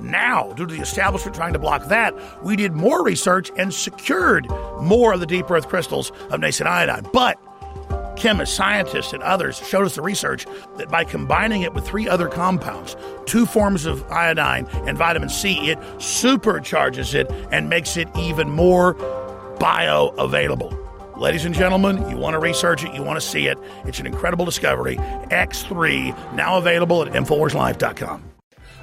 Now, 0.00 0.52
due 0.54 0.66
to 0.66 0.74
the 0.74 0.80
establishment 0.80 1.34
trying 1.34 1.52
to 1.52 1.58
block 1.58 1.88
that, 1.88 2.14
we 2.42 2.56
did 2.56 2.72
more 2.72 3.04
research 3.04 3.50
and 3.56 3.74
secured 3.74 4.48
more 4.80 5.12
of 5.12 5.20
the 5.20 5.26
deep 5.26 5.50
earth 5.50 5.68
crystals 5.68 6.10
of 6.30 6.40
nascent 6.40 6.68
iodine. 6.68 7.06
But 7.12 7.38
chemists, 8.20 8.54
scientists, 8.54 9.12
and 9.12 9.22
others 9.22 9.56
showed 9.66 9.86
us 9.86 9.96
the 9.96 10.02
research 10.02 10.46
that 10.76 10.88
by 10.88 11.02
combining 11.02 11.62
it 11.62 11.72
with 11.72 11.86
three 11.86 12.08
other 12.08 12.28
compounds, 12.28 12.94
two 13.26 13.46
forms 13.46 13.86
of 13.86 14.04
iodine 14.12 14.66
and 14.86 14.96
vitamin 14.96 15.28
C, 15.28 15.70
it 15.70 15.78
supercharges 15.96 17.14
it 17.14 17.30
and 17.50 17.68
makes 17.68 17.96
it 17.96 18.08
even 18.16 18.50
more 18.50 18.94
bioavailable. 19.58 20.76
Ladies 21.16 21.44
and 21.44 21.54
gentlemen, 21.54 22.08
you 22.08 22.16
want 22.16 22.34
to 22.34 22.38
research 22.38 22.84
it, 22.84 22.94
you 22.94 23.02
want 23.02 23.20
to 23.20 23.26
see 23.26 23.46
it. 23.46 23.58
It's 23.84 24.00
an 24.00 24.06
incredible 24.06 24.44
discovery. 24.44 24.96
X3, 24.96 26.34
now 26.34 26.56
available 26.56 27.02
at 27.02 27.12
InfoWarsLife.com. 27.12 28.24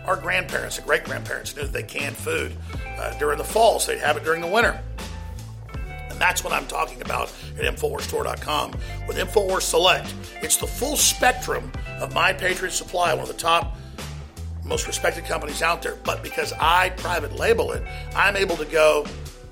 Our 0.05 0.17
grandparents 0.17 0.77
and 0.77 0.87
great 0.87 1.03
grandparents 1.03 1.55
knew 1.55 1.63
that 1.63 1.73
they 1.73 1.83
canned 1.83 2.15
food 2.15 2.55
uh, 2.97 3.17
during 3.17 3.37
the 3.37 3.43
fall, 3.43 3.79
so 3.79 3.91
they'd 3.91 3.99
have 3.99 4.17
it 4.17 4.23
during 4.23 4.41
the 4.41 4.47
winter. 4.47 4.79
That's 6.19 6.43
what 6.43 6.53
I'm 6.53 6.67
talking 6.67 7.01
about 7.01 7.31
at 7.57 7.75
InfoWarsStore.com 7.75 8.71
with 9.07 9.17
InfoWars 9.17 9.61
Select. 9.61 10.13
It's 10.41 10.57
the 10.57 10.67
full 10.67 10.97
spectrum 10.97 11.71
of 11.99 12.13
My 12.13 12.33
Patriot 12.33 12.71
Supply, 12.71 13.13
one 13.13 13.23
of 13.23 13.27
the 13.27 13.33
top, 13.33 13.77
most 14.63 14.87
respected 14.87 15.25
companies 15.25 15.61
out 15.61 15.81
there. 15.81 15.97
But 16.03 16.23
because 16.23 16.53
I 16.59 16.89
private 16.91 17.35
label 17.35 17.71
it, 17.71 17.83
I'm 18.15 18.35
able 18.35 18.57
to 18.57 18.65
go 18.65 19.05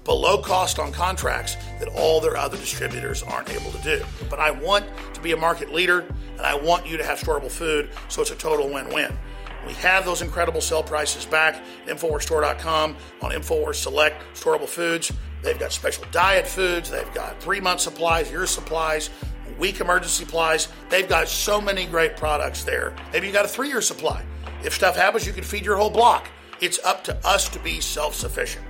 below 0.04 0.38
cost 0.38 0.78
on 0.78 0.92
contracts 0.92 1.58
that 1.80 1.88
all 1.90 2.22
their 2.22 2.38
other 2.38 2.58
distributors 2.58 3.24
aren't 3.24 3.50
able 3.50 3.72
to 3.72 3.82
do. 3.82 4.04
But 4.30 4.40
I 4.40 4.52
want 4.52 4.86
to 5.14 5.22
be 5.22 5.32
a 5.32 5.38
market 5.38 5.74
leader 5.74 6.06
and 6.38 6.42
I 6.42 6.56
want 6.56 6.86
you 6.86 6.98
to 6.98 7.04
have 7.04 7.20
storable 7.20 7.52
food, 7.52 7.90
so 8.08 8.22
it's 8.22 8.32
a 8.32 8.36
total 8.36 8.70
win 8.70 8.94
win. 8.94 9.18
We 9.66 9.74
have 9.74 10.06
those 10.06 10.22
incredible 10.22 10.62
sale 10.62 10.84
prices 10.84 11.26
back 11.26 11.56
at 11.56 11.98
InfoWarsStore.com 11.98 12.96
on 13.22 13.32
InfoWars 13.32 13.76
Select 13.76 14.22
Storable 14.36 14.68
Foods. 14.70 15.12
They've 15.46 15.60
got 15.60 15.72
special 15.72 16.04
diet 16.12 16.48
foods. 16.48 16.90
They've 16.90 17.14
got 17.14 17.40
three 17.40 17.60
month 17.60 17.80
supplies, 17.80 18.32
year 18.32 18.48
supplies, 18.48 19.12
week 19.60 19.80
emergency 19.80 20.26
supplies. 20.26 20.68
They've 20.90 21.08
got 21.08 21.28
so 21.28 21.62
many 21.62 21.86
great 21.86 22.18
products 22.18 22.64
there. 22.64 22.96
Maybe 23.14 23.28
you 23.28 23.34
got 23.34 23.46
a 23.46 23.48
three 23.48 23.68
year 23.68 23.82
supply. 23.82 24.26
If 24.64 24.74
stuff 24.74 24.96
happens, 24.96 25.28
you 25.28 25.34
can 25.34 25.44
feed 25.44 25.64
your 25.64 25.78
whole 25.78 25.92
block. 25.92 26.28
It's 26.62 26.84
up 26.84 27.04
to 27.04 27.16
us 27.26 27.48
to 27.50 27.60
be 27.60 27.80
self 27.80 28.16
sufficient. 28.16 28.66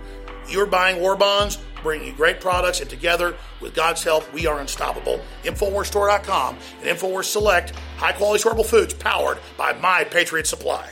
You're 0.50 0.66
buying 0.66 1.00
war 1.00 1.16
bonds, 1.16 1.60
bringing 1.82 2.08
you 2.08 2.14
great 2.14 2.42
products, 2.42 2.82
and 2.82 2.90
together, 2.90 3.36
with 3.62 3.74
God's 3.74 4.04
help, 4.04 4.32
we 4.34 4.46
are 4.46 4.60
unstoppable. 4.60 5.22
InfoWarsStore.com 5.44 6.58
and 6.84 6.98
InfoWars 6.98 7.24
Select, 7.24 7.72
high 7.98 8.12
quality 8.12 8.44
storable 8.44 8.66
foods 8.66 8.94
powered 8.94 9.40
by 9.58 9.74
My 9.74 10.04
Patriot 10.04 10.46
Supply. 10.46 10.92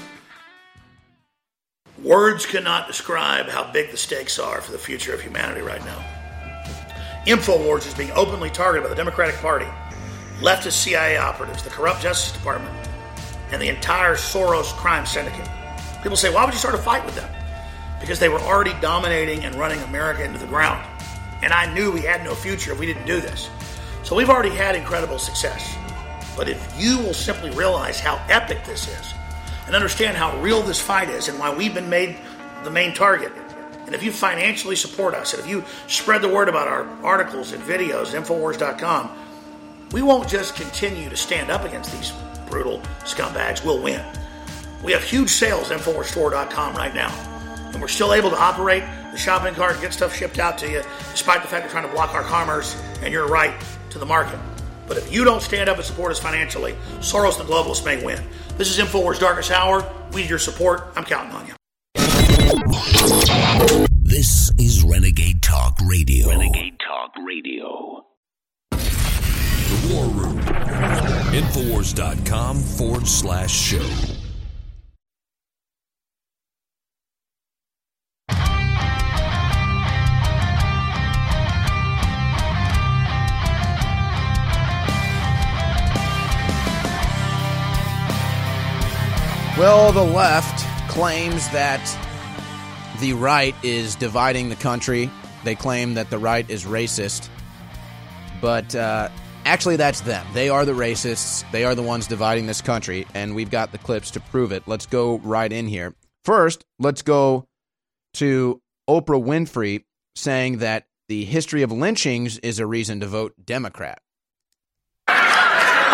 Words 2.03 2.47
cannot 2.47 2.87
describe 2.87 3.47
how 3.47 3.71
big 3.71 3.91
the 3.91 3.97
stakes 3.97 4.39
are 4.39 4.59
for 4.59 4.71
the 4.71 4.79
future 4.79 5.13
of 5.13 5.21
humanity 5.21 5.61
right 5.61 5.83
now. 5.85 6.03
InfoWars 7.27 7.85
is 7.85 7.93
being 7.93 8.09
openly 8.13 8.49
targeted 8.49 8.81
by 8.81 8.89
the 8.89 8.95
Democratic 8.95 9.35
Party, 9.35 9.67
leftist 10.39 10.71
CIA 10.71 11.17
operatives, 11.17 11.63
the 11.63 11.69
corrupt 11.69 12.01
Justice 12.01 12.33
Department, 12.33 12.75
and 13.51 13.61
the 13.61 13.67
entire 13.67 14.15
Soros 14.15 14.73
crime 14.77 15.05
syndicate. 15.05 15.47
People 16.01 16.17
say, 16.17 16.33
why 16.33 16.43
would 16.43 16.55
you 16.55 16.59
start 16.59 16.73
a 16.73 16.79
fight 16.79 17.05
with 17.05 17.13
them? 17.13 17.29
Because 17.99 18.17
they 18.17 18.29
were 18.29 18.39
already 18.39 18.73
dominating 18.81 19.43
and 19.43 19.53
running 19.53 19.79
America 19.81 20.23
into 20.23 20.39
the 20.39 20.47
ground. 20.47 20.83
And 21.43 21.53
I 21.53 21.71
knew 21.71 21.91
we 21.91 22.01
had 22.01 22.23
no 22.23 22.33
future 22.33 22.71
if 22.71 22.79
we 22.79 22.87
didn't 22.87 23.05
do 23.05 23.21
this. 23.21 23.51
So 24.01 24.15
we've 24.15 24.31
already 24.31 24.55
had 24.55 24.75
incredible 24.75 25.19
success. 25.19 25.75
But 26.35 26.49
if 26.49 26.73
you 26.79 26.97
will 26.97 27.13
simply 27.13 27.51
realize 27.51 27.99
how 27.99 28.19
epic 28.27 28.65
this 28.65 28.87
is, 28.87 29.13
and 29.65 29.75
understand 29.75 30.17
how 30.17 30.39
real 30.41 30.61
this 30.61 30.79
fight 30.79 31.09
is 31.09 31.27
and 31.27 31.39
why 31.39 31.53
we've 31.53 31.73
been 31.73 31.89
made 31.89 32.17
the 32.63 32.71
main 32.71 32.93
target. 32.93 33.31
And 33.85 33.95
if 33.95 34.03
you 34.03 34.11
financially 34.11 34.75
support 34.75 35.13
us, 35.13 35.33
and 35.33 35.43
if 35.43 35.49
you 35.49 35.63
spread 35.87 36.21
the 36.21 36.29
word 36.29 36.47
about 36.47 36.67
our 36.67 36.87
articles 37.03 37.51
and 37.51 37.61
videos 37.63 38.13
Infowars.com, 38.13 39.11
we 39.91 40.01
won't 40.01 40.29
just 40.29 40.55
continue 40.55 41.09
to 41.09 41.17
stand 41.17 41.51
up 41.51 41.65
against 41.65 41.91
these 41.91 42.13
brutal 42.49 42.79
scumbags, 42.99 43.65
we'll 43.65 43.81
win. 43.81 44.05
We 44.83 44.91
have 44.93 45.03
huge 45.03 45.29
sales 45.29 45.71
at 45.71 45.79
InfoWarsStore.com 45.79 46.75
right 46.75 46.93
now. 46.93 47.09
And 47.73 47.81
we're 47.81 47.87
still 47.87 48.13
able 48.13 48.29
to 48.29 48.39
operate 48.39 48.83
the 49.11 49.17
shopping 49.17 49.53
cart 49.53 49.73
and 49.73 49.81
get 49.81 49.93
stuff 49.93 50.15
shipped 50.15 50.39
out 50.39 50.57
to 50.59 50.69
you, 50.69 50.83
despite 51.11 51.41
the 51.41 51.47
fact 51.47 51.63
they're 51.63 51.71
trying 51.71 51.87
to 51.87 51.93
block 51.93 52.13
our 52.13 52.23
commerce 52.23 52.81
and 53.01 53.11
your 53.11 53.27
right 53.27 53.53
to 53.89 53.99
the 53.99 54.05
market. 54.05 54.39
But 54.87 54.97
if 54.97 55.11
you 55.11 55.23
don't 55.23 55.41
stand 55.41 55.69
up 55.69 55.77
and 55.77 55.85
support 55.85 56.11
us 56.11 56.19
financially, 56.19 56.73
Soros 56.99 57.39
and 57.39 57.47
the 57.47 57.53
globalists 57.53 57.85
may 57.85 58.03
win. 58.03 58.21
This 58.61 58.77
is 58.77 58.85
InfoWars 58.85 59.19
Darkest 59.19 59.49
Hour. 59.49 59.83
We 60.13 60.21
need 60.21 60.29
your 60.29 60.37
support. 60.37 60.83
I'm 60.95 61.03
counting 61.03 61.31
on 61.35 61.47
you. 61.47 61.55
This 64.03 64.51
is 64.59 64.83
Renegade 64.83 65.41
Talk 65.41 65.79
Radio. 65.83 66.29
Renegade 66.29 66.77
Talk 66.77 67.11
Radio. 67.25 68.05
The 68.69 69.91
War 69.91 70.05
Room. 70.05 70.37
Infowars.com 71.33 72.59
forward 72.59 73.07
slash 73.07 73.51
show. 73.51 74.10
Well, 89.61 89.91
the 89.91 90.01
left 90.01 90.65
claims 90.89 91.47
that 91.51 91.79
the 92.99 93.13
right 93.13 93.53
is 93.63 93.93
dividing 93.93 94.49
the 94.49 94.55
country. 94.55 95.07
They 95.43 95.53
claim 95.53 95.93
that 95.93 96.09
the 96.09 96.17
right 96.17 96.49
is 96.49 96.65
racist. 96.65 97.29
But 98.41 98.73
uh, 98.73 99.09
actually, 99.45 99.75
that's 99.75 100.01
them. 100.01 100.25
They 100.33 100.49
are 100.49 100.65
the 100.65 100.71
racists. 100.71 101.45
They 101.51 101.63
are 101.63 101.75
the 101.75 101.83
ones 101.83 102.07
dividing 102.07 102.47
this 102.47 102.59
country. 102.59 103.05
And 103.13 103.35
we've 103.35 103.51
got 103.51 103.71
the 103.71 103.77
clips 103.77 104.09
to 104.11 104.19
prove 104.19 104.51
it. 104.51 104.63
Let's 104.65 104.87
go 104.87 105.19
right 105.19 105.53
in 105.53 105.67
here. 105.67 105.93
First, 106.25 106.65
let's 106.79 107.03
go 107.03 107.45
to 108.15 108.59
Oprah 108.89 109.23
Winfrey 109.23 109.83
saying 110.15 110.57
that 110.57 110.87
the 111.07 111.23
history 111.23 111.61
of 111.61 111.71
lynchings 111.71 112.39
is 112.39 112.57
a 112.57 112.65
reason 112.65 113.01
to 113.01 113.05
vote 113.05 113.35
Democrat. 113.45 114.01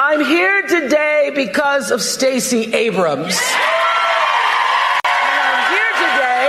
I'm 0.09 0.23
here 0.23 0.61
today 0.61 1.34
because 1.35 1.91
of 1.91 2.01
Stacey 2.01 2.73
Abrams. 2.73 3.38
And 5.03 5.35
I'm 5.43 5.73
here 5.73 5.91
today, 6.07 6.47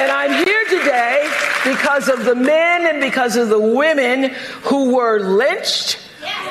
and 0.00 0.10
I'm 0.10 0.32
here 0.32 0.64
today 0.70 1.30
because 1.64 2.08
of 2.08 2.24
the 2.24 2.34
men 2.34 2.86
and 2.86 2.98
because 3.02 3.36
of 3.36 3.50
the 3.50 3.60
women 3.60 4.30
who 4.62 4.94
were 4.94 5.20
lynched, 5.20 5.98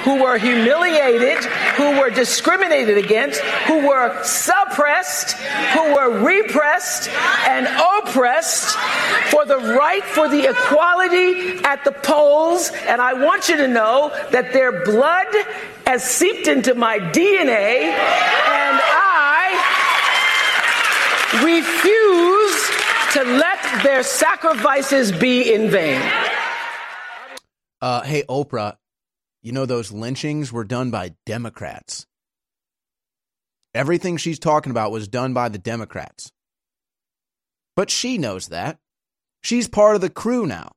who 0.04 0.22
were 0.22 0.38
humiliated, 0.38 1.44
who 1.76 2.00
were 2.00 2.10
discriminated 2.10 2.98
against, 2.98 3.40
who 3.68 3.88
were 3.88 4.24
suppressed, 4.24 5.34
who 5.74 5.94
were 5.96 6.24
repressed 6.24 7.10
and 7.48 7.68
oppressed 7.68 8.76
for 9.30 9.46
the 9.46 9.58
right 9.58 10.04
for 10.04 10.28
the 10.28 10.50
equality 10.50 11.64
at 11.64 11.84
the 11.84 11.92
polls. 11.92 12.72
And 12.88 13.02
I 13.02 13.14
want 13.14 13.50
you 13.50 13.58
to 13.58 13.68
know 13.68 14.12
that 14.32 14.54
their 14.54 14.84
blood 14.84 15.28
has 15.86 16.04
seeped 16.04 16.48
into 16.48 16.76
my 16.76 17.00
DNA, 17.00 17.92
and 17.92 18.80
I 18.82 19.34
refuse 21.44 23.14
to 23.14 23.24
let 23.24 23.84
their 23.84 24.04
sacrifices 24.04 25.12
be 25.12 25.54
in 25.54 25.70
vain. 25.70 26.02
Uh, 27.82 28.02
hey, 28.02 28.24
Oprah, 28.30 28.78
you 29.44 29.52
know 29.52 29.66
those 29.66 29.92
lynchings 29.92 30.54
were 30.54 30.64
done 30.64 30.90
by 30.90 31.16
Democrats. 31.26 32.08
Everything 33.76 34.16
she's 34.16 34.40
talking 34.40 34.72
about 34.72 34.92
was 34.92 35.08
done 35.08 35.34
by 35.34 35.50
the 35.50 35.58
Democrats. 35.58 36.32
But 37.76 37.90
she 37.90 38.18
knows 38.18 38.48
that. 38.48 38.80
She's 39.42 39.68
part 39.68 39.96
of 39.96 40.02
the 40.02 40.10
crew 40.10 40.46
now. 40.46 40.72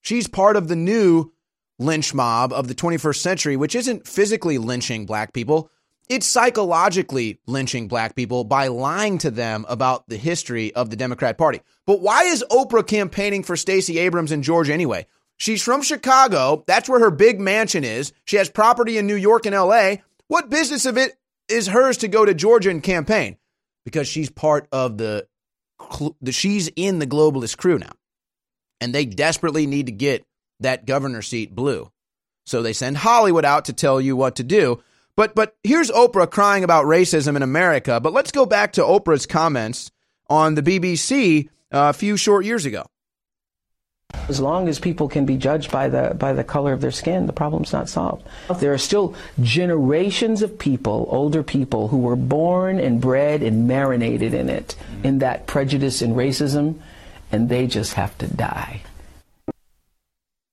She's 0.00 0.28
part 0.28 0.56
of 0.56 0.68
the 0.68 0.76
new 0.76 1.32
lynch 1.80 2.14
mob 2.14 2.52
of 2.52 2.68
the 2.68 2.74
21st 2.74 3.16
century, 3.16 3.56
which 3.56 3.74
isn't 3.74 4.06
physically 4.06 4.58
lynching 4.58 5.04
black 5.04 5.32
people. 5.32 5.68
It's 6.08 6.26
psychologically 6.26 7.40
lynching 7.46 7.88
black 7.88 8.14
people 8.14 8.44
by 8.44 8.68
lying 8.68 9.18
to 9.18 9.30
them 9.30 9.64
about 9.68 10.06
the 10.08 10.18
history 10.18 10.72
of 10.74 10.90
the 10.90 10.96
Democrat 10.96 11.36
Party. 11.36 11.60
But 11.86 12.00
why 12.00 12.24
is 12.24 12.44
Oprah 12.50 12.86
campaigning 12.86 13.42
for 13.42 13.56
Stacey 13.56 13.98
Abrams 13.98 14.30
in 14.30 14.42
Georgia 14.42 14.72
anyway? 14.72 15.06
She's 15.42 15.60
from 15.60 15.82
Chicago. 15.82 16.62
That's 16.68 16.88
where 16.88 17.00
her 17.00 17.10
big 17.10 17.40
mansion 17.40 17.82
is. 17.82 18.12
She 18.24 18.36
has 18.36 18.48
property 18.48 18.96
in 18.96 19.08
New 19.08 19.16
York 19.16 19.44
and 19.44 19.56
LA. 19.56 19.96
What 20.28 20.50
business 20.50 20.86
of 20.86 20.96
it 20.96 21.16
is 21.48 21.66
hers 21.66 21.96
to 21.96 22.06
go 22.06 22.24
to 22.24 22.32
Georgia 22.32 22.70
and 22.70 22.80
campaign? 22.80 23.38
Because 23.84 24.06
she's 24.06 24.30
part 24.30 24.68
of 24.70 24.98
the, 24.98 25.26
she's 26.30 26.70
in 26.76 27.00
the 27.00 27.08
globalist 27.08 27.56
crew 27.56 27.76
now. 27.76 27.90
And 28.80 28.94
they 28.94 29.04
desperately 29.04 29.66
need 29.66 29.86
to 29.86 29.92
get 29.92 30.24
that 30.60 30.86
governor 30.86 31.22
seat 31.22 31.52
blue. 31.52 31.90
So 32.46 32.62
they 32.62 32.72
send 32.72 32.98
Hollywood 32.98 33.44
out 33.44 33.64
to 33.64 33.72
tell 33.72 34.00
you 34.00 34.14
what 34.14 34.36
to 34.36 34.44
do. 34.44 34.80
But 35.16 35.34
but 35.34 35.56
here's 35.64 35.90
Oprah 35.90 36.30
crying 36.30 36.62
about 36.62 36.84
racism 36.84 37.34
in 37.34 37.42
America. 37.42 37.98
But 38.00 38.12
let's 38.12 38.30
go 38.30 38.46
back 38.46 38.74
to 38.74 38.82
Oprah's 38.82 39.26
comments 39.26 39.90
on 40.30 40.54
the 40.54 40.62
BBC 40.62 41.48
uh, 41.72 41.90
a 41.90 41.92
few 41.92 42.16
short 42.16 42.44
years 42.44 42.64
ago. 42.64 42.86
As 44.28 44.40
long 44.40 44.68
as 44.68 44.78
people 44.78 45.08
can 45.08 45.26
be 45.26 45.36
judged 45.36 45.70
by 45.70 45.88
the 45.88 46.14
by 46.14 46.32
the 46.32 46.44
color 46.44 46.72
of 46.72 46.80
their 46.80 46.90
skin, 46.90 47.26
the 47.26 47.32
problem's 47.32 47.72
not 47.72 47.88
solved. 47.88 48.26
There 48.60 48.72
are 48.72 48.78
still 48.78 49.14
generations 49.40 50.42
of 50.42 50.58
people, 50.58 51.06
older 51.10 51.42
people, 51.42 51.88
who 51.88 51.98
were 51.98 52.16
born 52.16 52.78
and 52.78 53.00
bred 53.00 53.42
and 53.42 53.66
marinated 53.66 54.32
in 54.32 54.48
it, 54.48 54.76
in 55.02 55.18
that 55.18 55.46
prejudice 55.46 56.02
and 56.02 56.14
racism, 56.14 56.78
and 57.32 57.48
they 57.48 57.66
just 57.66 57.94
have 57.94 58.16
to 58.18 58.26
die. 58.26 58.82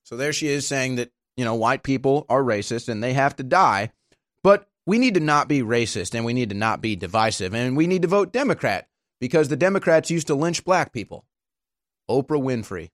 So 0.03 0.17
there 0.17 0.33
she 0.33 0.47
is 0.47 0.67
saying 0.67 0.95
that, 0.95 1.11
you 1.37 1.45
know, 1.45 1.53
white 1.53 1.83
people 1.83 2.25
are 2.29 2.41
racist 2.41 2.89
and 2.89 3.03
they 3.03 3.13
have 3.13 3.35
to 3.35 3.43
die. 3.43 3.91
But 4.43 4.67
we 4.87 4.97
need 4.97 5.13
to 5.13 5.19
not 5.19 5.47
be 5.47 5.61
racist 5.61 6.15
and 6.15 6.25
we 6.25 6.33
need 6.33 6.49
to 6.49 6.55
not 6.55 6.81
be 6.81 6.95
divisive 6.95 7.53
and 7.53 7.77
we 7.77 7.85
need 7.85 8.01
to 8.01 8.07
vote 8.07 8.33
Democrat 8.33 8.87
because 9.19 9.49
the 9.49 9.55
Democrats 9.55 10.09
used 10.09 10.27
to 10.27 10.35
lynch 10.35 10.65
black 10.65 10.91
people. 10.91 11.25
Oprah 12.09 12.41
Winfrey. 12.41 12.89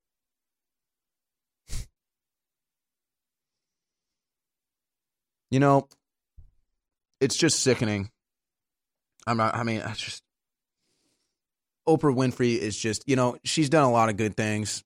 You 5.56 5.62
know, 5.62 5.88
it's 7.22 7.38
just 7.38 7.62
sickening. 7.62 8.10
I'm 9.26 9.38
not, 9.38 9.56
I 9.56 9.64
mean, 9.64 9.82
I 9.82 9.94
just, 9.94 10.22
Oprah 11.88 12.14
Winfrey 12.14 12.58
is 12.58 12.78
just, 12.78 13.08
you 13.08 13.16
know, 13.16 13.38
she's 13.46 13.70
done 13.70 13.86
a 13.86 13.90
lot 13.90 14.10
of 14.10 14.18
good 14.18 14.36
things. 14.36 14.84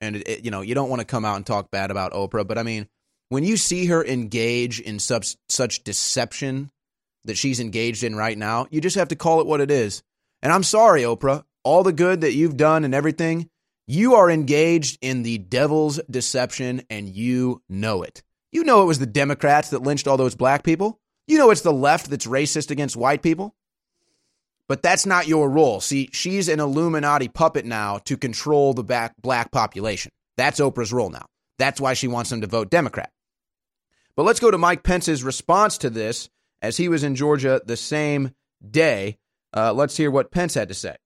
And, 0.00 0.16
it, 0.16 0.28
it, 0.28 0.44
you 0.44 0.50
know, 0.50 0.60
you 0.60 0.74
don't 0.74 0.90
want 0.90 1.02
to 1.02 1.06
come 1.06 1.24
out 1.24 1.36
and 1.36 1.46
talk 1.46 1.70
bad 1.70 1.92
about 1.92 2.14
Oprah, 2.14 2.44
but 2.44 2.58
I 2.58 2.64
mean, 2.64 2.88
when 3.28 3.44
you 3.44 3.56
see 3.56 3.86
her 3.86 4.04
engage 4.04 4.80
in 4.80 4.98
such, 4.98 5.36
such 5.48 5.84
deception 5.84 6.72
that 7.26 7.38
she's 7.38 7.60
engaged 7.60 8.02
in 8.02 8.16
right 8.16 8.36
now, 8.36 8.66
you 8.72 8.80
just 8.80 8.96
have 8.96 9.10
to 9.10 9.16
call 9.16 9.40
it 9.40 9.46
what 9.46 9.60
it 9.60 9.70
is. 9.70 10.02
And 10.42 10.52
I'm 10.52 10.64
sorry, 10.64 11.02
Oprah, 11.02 11.44
all 11.62 11.84
the 11.84 11.92
good 11.92 12.22
that 12.22 12.34
you've 12.34 12.56
done 12.56 12.82
and 12.82 12.92
everything, 12.92 13.48
you 13.86 14.16
are 14.16 14.28
engaged 14.28 14.98
in 15.00 15.22
the 15.22 15.38
devil's 15.38 16.00
deception 16.10 16.82
and 16.90 17.08
you 17.08 17.62
know 17.68 18.02
it. 18.02 18.24
You 18.56 18.64
know 18.64 18.80
it 18.80 18.86
was 18.86 18.98
the 18.98 19.04
Democrats 19.04 19.68
that 19.68 19.82
lynched 19.82 20.08
all 20.08 20.16
those 20.16 20.34
black 20.34 20.62
people. 20.62 20.98
You 21.26 21.36
know 21.36 21.50
it's 21.50 21.60
the 21.60 21.74
left 21.74 22.08
that's 22.08 22.26
racist 22.26 22.70
against 22.70 22.96
white 22.96 23.20
people. 23.22 23.54
But 24.66 24.82
that's 24.82 25.04
not 25.04 25.28
your 25.28 25.50
role. 25.50 25.82
See, 25.82 26.08
she's 26.14 26.48
an 26.48 26.58
Illuminati 26.58 27.28
puppet 27.28 27.66
now 27.66 27.98
to 28.06 28.16
control 28.16 28.72
the 28.72 28.82
back 28.82 29.12
black 29.20 29.52
population. 29.52 30.10
That's 30.38 30.58
Oprah's 30.58 30.90
role 30.90 31.10
now. 31.10 31.26
That's 31.58 31.82
why 31.82 31.92
she 31.92 32.08
wants 32.08 32.30
them 32.30 32.40
to 32.40 32.46
vote 32.46 32.70
Democrat. 32.70 33.10
But 34.16 34.22
let's 34.22 34.40
go 34.40 34.50
to 34.50 34.56
Mike 34.56 34.82
Pence's 34.82 35.22
response 35.22 35.76
to 35.76 35.90
this 35.90 36.30
as 36.62 36.78
he 36.78 36.88
was 36.88 37.04
in 37.04 37.14
Georgia 37.14 37.60
the 37.62 37.76
same 37.76 38.30
day. 38.70 39.18
Uh, 39.54 39.74
let's 39.74 39.98
hear 39.98 40.10
what 40.10 40.30
Pence 40.30 40.54
had 40.54 40.68
to 40.68 40.74
say. 40.74 40.96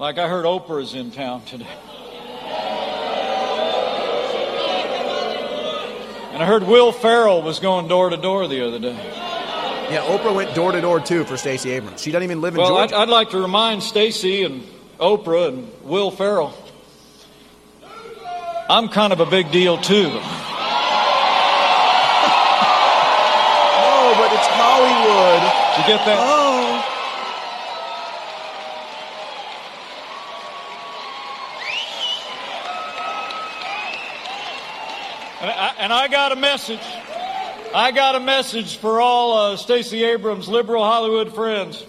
Like 0.00 0.18
I 0.18 0.28
heard 0.28 0.44
Oprah's 0.44 0.94
in 0.94 1.12
town 1.12 1.44
today. 1.44 1.68
And 6.40 6.48
I 6.48 6.52
heard 6.52 6.62
Will 6.66 6.90
Ferrell 6.90 7.42
was 7.42 7.60
going 7.60 7.86
door 7.86 8.08
to 8.08 8.16
door 8.16 8.48
the 8.48 8.66
other 8.66 8.78
day. 8.78 8.94
Yeah, 8.94 10.06
Oprah 10.06 10.34
went 10.34 10.54
door 10.54 10.72
to 10.72 10.80
door 10.80 10.98
too 10.98 11.24
for 11.24 11.36
Stacey 11.36 11.72
Abrams. 11.72 12.00
She 12.00 12.12
doesn't 12.12 12.22
even 12.22 12.40
live 12.40 12.54
in 12.54 12.60
well, 12.62 12.70
Georgia. 12.70 12.96
I'd, 12.96 13.02
I'd 13.02 13.08
like 13.10 13.28
to 13.32 13.38
remind 13.42 13.82
Stacey 13.82 14.44
and 14.44 14.66
Oprah 14.98 15.48
and 15.48 15.70
Will 15.82 16.10
Ferrell. 16.10 16.54
I'm 18.70 18.88
kind 18.88 19.12
of 19.12 19.20
a 19.20 19.26
big 19.26 19.52
deal 19.52 19.76
too. 19.76 20.04
no, 20.04 20.08
but 20.08 20.22
it's 24.32 24.48
Hollywood. 24.48 25.42
Did 25.42 25.82
you 25.82 25.88
get 25.94 26.06
that? 26.06 26.16
Oh. 26.20 26.39
And 35.80 35.94
I, 35.94 36.08
got 36.08 36.32
a 36.32 36.36
message. 36.36 36.82
I 37.74 37.90
got 37.90 38.14
a 38.14 38.20
message 38.20 38.76
for 38.76 39.00
all 39.00 39.32
uh, 39.32 39.56
Stacey 39.56 40.04
Abrams 40.04 40.46
liberal 40.46 40.84
Hollywood 40.84 41.34
friends. 41.34 41.82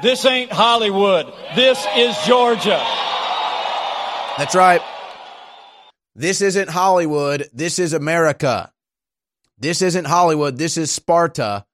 This 0.00 0.24
ain't 0.24 0.50
Hollywood. 0.50 1.30
This 1.54 1.78
is 1.94 2.16
Georgia. 2.26 2.82
That's 4.38 4.54
right. 4.54 4.80
This 6.14 6.40
isn't 6.40 6.70
Hollywood. 6.70 7.50
This 7.52 7.78
is 7.78 7.92
America. 7.92 8.72
This 9.58 9.82
isn't 9.82 10.06
Hollywood. 10.06 10.56
This 10.56 10.78
is 10.78 10.90
Sparta. 10.90 11.66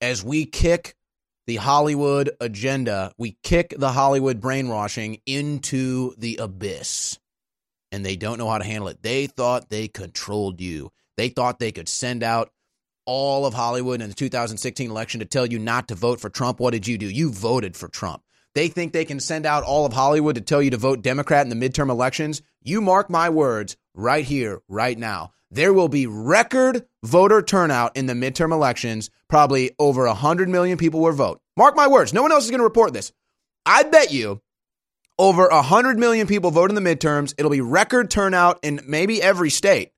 As 0.00 0.24
we 0.24 0.46
kick 0.46 0.96
the 1.46 1.56
Hollywood 1.56 2.30
agenda, 2.40 3.12
we 3.18 3.36
kick 3.42 3.74
the 3.76 3.92
Hollywood 3.92 4.40
brainwashing 4.40 5.20
into 5.26 6.14
the 6.16 6.38
abyss. 6.38 7.18
And 7.92 8.04
they 8.04 8.16
don't 8.16 8.38
know 8.38 8.48
how 8.48 8.58
to 8.58 8.64
handle 8.64 8.88
it. 8.88 9.02
They 9.02 9.26
thought 9.26 9.68
they 9.68 9.86
controlled 9.86 10.60
you. 10.60 10.90
They 11.16 11.28
thought 11.28 11.60
they 11.60 11.72
could 11.72 11.88
send 11.88 12.24
out 12.24 12.50
all 13.04 13.46
of 13.46 13.54
Hollywood 13.54 14.00
in 14.00 14.08
the 14.08 14.14
2016 14.14 14.90
election 14.90 15.20
to 15.20 15.26
tell 15.26 15.46
you 15.46 15.58
not 15.58 15.88
to 15.88 15.94
vote 15.94 16.20
for 16.20 16.30
Trump. 16.30 16.58
What 16.58 16.72
did 16.72 16.88
you 16.88 16.98
do? 16.98 17.06
You 17.06 17.30
voted 17.30 17.76
for 17.76 17.88
Trump. 17.88 18.22
They 18.54 18.68
think 18.68 18.92
they 18.92 19.04
can 19.04 19.20
send 19.20 19.46
out 19.46 19.62
all 19.62 19.86
of 19.86 19.92
Hollywood 19.92 20.34
to 20.34 20.40
tell 20.40 20.62
you 20.62 20.70
to 20.70 20.76
vote 20.76 21.02
Democrat 21.02 21.46
in 21.46 21.58
the 21.58 21.68
midterm 21.68 21.90
elections. 21.90 22.42
You 22.62 22.80
mark 22.80 23.10
my 23.10 23.28
words 23.28 23.76
right 23.94 24.24
here, 24.24 24.60
right 24.68 24.98
now. 24.98 25.32
There 25.50 25.72
will 25.72 25.88
be 25.88 26.06
record 26.06 26.86
voter 27.02 27.42
turnout 27.42 27.96
in 27.96 28.06
the 28.06 28.14
midterm 28.14 28.52
elections. 28.52 29.10
Probably 29.28 29.72
over 29.78 30.06
100 30.06 30.48
million 30.48 30.78
people 30.78 31.00
will 31.00 31.12
vote. 31.12 31.40
Mark 31.56 31.76
my 31.76 31.88
words. 31.88 32.14
No 32.14 32.22
one 32.22 32.32
else 32.32 32.44
is 32.44 32.50
going 32.50 32.60
to 32.60 32.64
report 32.64 32.94
this. 32.94 33.12
I 33.66 33.82
bet 33.82 34.12
you 34.12 34.40
over 35.18 35.48
100 35.48 35.98
million 35.98 36.26
people 36.26 36.50
vote 36.50 36.70
in 36.70 36.74
the 36.74 36.80
midterms. 36.80 37.34
It'll 37.38 37.50
be 37.50 37.60
record 37.60 38.10
turnout 38.10 38.58
in 38.62 38.80
maybe 38.86 39.22
every 39.22 39.50
state. 39.50 39.92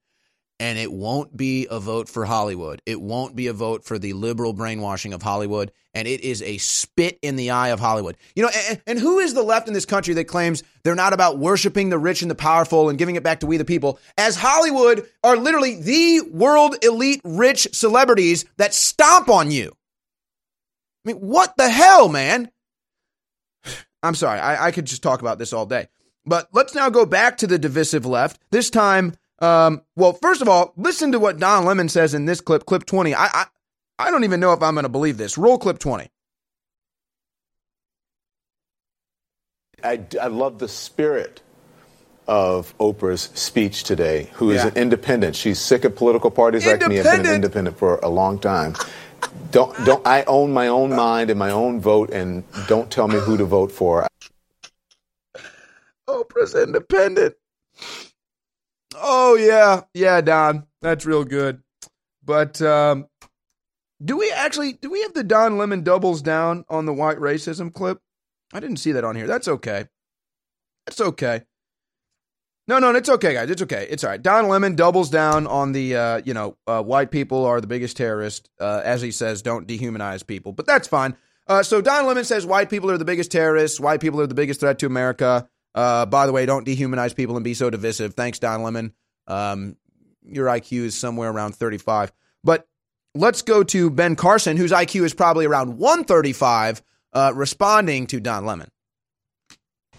And 0.61 0.79
it 0.79 0.93
won't 0.93 1.37
be 1.37 1.67
a 1.69 1.81
vote 1.81 2.09
for 2.09 2.25
Hollywood. 2.25 2.81
It 2.87 3.01
won't 3.01 3.35
be 3.35 3.49
a 3.49 3.53
vote 3.53 3.85
for 3.85 3.99
the 3.99 4.13
liberal 4.13 4.53
brainwashing 4.53 5.13
of 5.13 5.21
Hollywood. 5.21 5.73
And 5.95 6.07
it 6.07 6.21
is 6.21 6.43
a 6.43 6.59
spit 6.59 7.19
in 7.23 7.35
the 7.35 7.51
eye 7.51 7.69
of 7.69 7.81
Hollywood. 7.81 8.17
You 8.37 8.45
know, 8.45 8.51
and, 8.69 8.81
and, 8.87 8.99
who 8.99 9.19
is 9.19 9.35
the 9.35 9.43
left 9.43 9.67
in 9.67 9.75
this 9.75 9.85
country 9.85 10.15
that 10.15 10.25
claims 10.25 10.63
they're 10.85 10.95
not 10.95 11.13
about 11.13 11.39
worshiping 11.39 11.89
the 11.91 11.99
rich 11.99 12.23
and 12.23 12.31
the 12.31 12.37
powerful 12.37 12.89
and 12.89 12.99
giving 12.99 13.17
it 13.17 13.25
back 13.25 13.41
to 13.41 13.47
we 13.47 13.57
the 13.57 13.65
people? 13.65 13.99
As 14.17 14.37
Hollywood 14.37 15.09
are 15.25 15.37
literally 15.37 15.81
the 15.81 16.21
world 16.33 16.77
elite 16.85 17.21
rich 17.25 17.69
celebrities 17.73 18.45
that 18.57 18.75
stomp 18.75 19.29
on 19.29 19.51
you. 19.51 19.73
I 21.05 21.13
mean, 21.13 21.17
what 21.17 21.57
the 21.57 21.69
hell, 21.69 22.09
man? 22.09 22.51
I'm 24.05 24.15
sorry. 24.15 24.39
I, 24.39 24.67
I 24.67 24.71
could 24.71 24.85
just 24.85 25.03
talk 25.03 25.21
about 25.21 25.39
this 25.39 25.53
all 25.53 25.67
day. 25.67 25.89
But 26.27 26.49
let's 26.53 26.75
now 26.75 26.91
go 26.91 27.07
back 27.07 27.39
to 27.39 27.47
the 27.47 27.59
divisive 27.59 28.07
left. 28.07 28.39
This 28.51 28.71
time, 28.71 29.15
um, 29.41 29.83
well, 29.97 30.13
first 30.13 30.43
of 30.43 30.49
all, 30.49 30.73
listen 30.77 31.13
to 31.13 31.19
what 31.19 31.39
Don 31.39 31.65
Lemon 31.65 31.89
says 31.89 32.15
in 32.15 32.27
this 32.27 32.41
clip, 32.41 32.67
clip 32.67 32.85
20. 32.87 33.15
I, 33.15 33.25
I, 33.27 33.47
I 33.99 34.11
don't 34.11 34.25
even 34.25 34.41
know 34.41 34.53
if 34.53 34.63
I'm 34.63 34.75
going 34.75 34.85
to 34.85 34.89
believe 34.91 35.17
this. 35.17 35.37
Roll 35.39 35.59
clip 35.59 35.79
20. 35.79 36.09
I, 39.83 40.01
I 40.21 40.29
love 40.29 40.59
the 40.59 40.69
spirit 40.69 41.43
of 42.27 42.77
Oprah's 42.79 43.29
speech 43.35 43.85
today, 43.85 44.31
who 44.35 44.51
is 44.51 44.63
Yeah. 44.63 44.69
an 44.69 44.77
independent. 44.77 45.37
She's 45.37 45.59
sick 45.59 45.85
of 45.85 45.95
political 45.95 46.31
parties 46.31 46.65
like 46.67 46.81
me. 46.81 46.85
I've 46.85 46.89
been 46.89 46.97
an 46.97 46.97
Independent. 47.13 47.35
independent 47.35 47.79
for 47.79 47.99
a 48.03 48.09
long 48.09 48.39
time. 48.39 48.75
Don't, 49.51 49.77
don't, 49.85 50.07
I 50.07 50.23
own 50.25 50.53
my 50.53 50.69
own 50.69 50.91
mind 50.91 51.31
and 51.31 51.39
my 51.39 51.51
own 51.51 51.81
vote, 51.81 52.11
and 52.11 52.45
don't 52.67 52.91
tell 52.91 53.09
me 53.09 53.19
who 53.19 53.37
to 53.37 53.45
vote 53.45 53.71
for. 53.71 54.07
Oprah's 56.09 56.55
independent. 56.55 57.35
Oh 58.97 59.37
yeah, 59.37 59.83
yeah, 59.93 60.21
Don, 60.21 60.67
that's 60.81 61.07
real 61.07 61.25
good. 61.25 61.63
But 62.25 62.61
um, 62.63 63.07
do 64.03 64.17
we 64.17 64.31
actually 64.31 64.75
do 64.75 64.91
we 64.91 65.03
have 65.03 65.15
the 65.15 65.25
Don 65.25 65.59
Lemon 65.59 65.83
doubles 65.83 66.23
down 66.23 66.65
on 66.69 66.87
the 66.87 66.93
white 66.93 67.19
racism 67.19 67.73
clip? 67.73 68.01
I 68.53 68.61
didn't 68.61 68.77
see 68.79 68.93
that 68.93 69.05
on 69.05 69.17
here. 69.17 69.27
That's 69.27 69.49
okay. 69.49 69.87
That's 70.87 71.01
okay. 71.01 71.43
No, 72.67 72.79
no, 72.79 72.95
it's 72.95 73.11
okay, 73.11 73.35
guys. 73.35 73.51
It's 73.51 73.61
okay. 73.63 73.87
It's 73.91 74.05
all 74.05 74.11
right. 74.11 74.23
Don 74.23 74.49
Lemon 74.49 74.75
doubles 74.75 75.11
down 75.11 75.47
on 75.47 75.73
the, 75.73 75.97
uh, 75.97 76.23
you 76.25 76.33
know, 76.33 76.57
uh, 76.67 76.83
white 76.83 77.11
people 77.11 77.45
are 77.45 77.61
the 77.61 77.67
biggest 77.67 77.97
terrorists. 77.97 78.49
Uh, 78.59 78.81
as 78.83 79.03
he 79.03 79.11
says, 79.11 79.43
don't 79.43 79.69
dehumanize 79.69 80.27
people. 80.27 80.53
But 80.53 80.67
that's 80.67 80.89
fine. 80.89 81.15
Uh, 81.47 81.63
so 81.63 81.83
Don 81.83 82.07
Lemon 82.07 82.25
says 82.25 82.47
white 82.47 82.71
people 82.71 82.91
are 82.91 82.97
the 82.97 83.05
biggest 83.05 83.31
terrorists. 83.31 83.79
White 83.79 84.01
people 84.01 84.19
are 84.23 84.27
the 84.27 84.35
biggest 84.35 84.61
threat 84.61 84.79
to 84.79 84.87
America. 84.87 85.47
Uh, 85.75 86.07
by 86.07 86.27
the 86.27 86.33
way, 86.33 86.47
don't 86.47 86.67
dehumanize 86.67 87.15
people 87.15 87.37
and 87.37 87.45
be 87.45 87.53
so 87.53 87.69
divisive. 87.69 88.15
Thanks, 88.15 88.39
Don 88.39 88.63
Lemon. 88.63 88.95
Um, 89.27 89.77
your 90.27 90.47
IQ 90.47 90.85
is 90.85 90.99
somewhere 90.99 91.31
around 91.31 91.55
35. 91.55 92.13
But 92.43 92.67
let's 93.15 93.43
go 93.43 93.63
to 93.63 93.91
Ben 93.91 94.17
Carson, 94.17 94.57
whose 94.57 94.73
IQ 94.73 95.05
is 95.05 95.13
probably 95.13 95.45
around 95.45 95.77
135, 95.77 96.83
uh, 97.13 97.33
responding 97.35 98.07
to 98.07 98.21
Don 98.21 98.47
Lemon. 98.47 98.71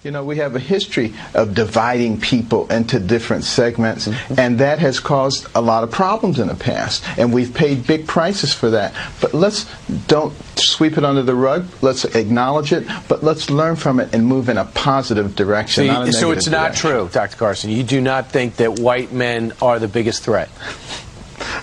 You 0.03 0.11
know, 0.11 0.23
we 0.23 0.37
have 0.37 0.55
a 0.55 0.59
history 0.59 1.15
of 1.33 1.55
dividing 1.55 2.19
people 2.21 2.71
into 2.71 2.99
different 2.99 3.43
segments, 3.43 4.07
Mm-hmm. 4.07 4.39
and 4.39 4.59
that 4.59 4.77
has 4.77 4.99
caused 4.99 5.47
a 5.55 5.61
lot 5.61 5.83
of 5.83 5.89
problems 5.89 6.37
in 6.39 6.47
the 6.47 6.53
past. 6.55 7.03
And 7.17 7.33
we've 7.33 7.51
paid 7.53 7.87
big 7.87 8.05
prices 8.05 8.53
for 8.53 8.69
that. 8.69 8.93
But 9.19 9.33
let's 9.33 9.65
don't 10.05 10.31
sweep 10.57 10.99
it 10.99 11.03
under 11.03 11.23
the 11.23 11.33
rug. 11.33 11.65
Let's 11.81 12.05
acknowledge 12.05 12.71
it, 12.71 12.85
but 13.07 13.23
let's 13.23 13.49
learn 13.49 13.75
from 13.77 13.99
it 13.99 14.13
and 14.13 14.27
move 14.27 14.47
in 14.47 14.57
a 14.59 14.65
positive 14.65 15.31
So, 15.31 15.35
direction. 15.37 15.85
you- 15.85 15.91
not 15.91 16.07
a 16.09 16.13
so 16.13 16.29
it's 16.31 16.47
not 16.47 16.73
direction. 16.73 16.89
true, 16.91 17.09
Dr. 17.11 17.37
Carson. 17.37 17.71
You 17.71 17.81
do 17.83 17.99
not 17.99 18.29
think 18.31 18.57
that 18.57 18.79
white 18.79 19.11
men 19.11 19.53
are 19.61 19.79
the 19.79 19.87
biggest 19.87 20.23
threat. 20.23 20.49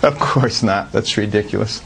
Of 0.02 0.18
course 0.18 0.64
not. 0.64 0.90
That's 0.90 1.16
ridiculous. 1.16 1.80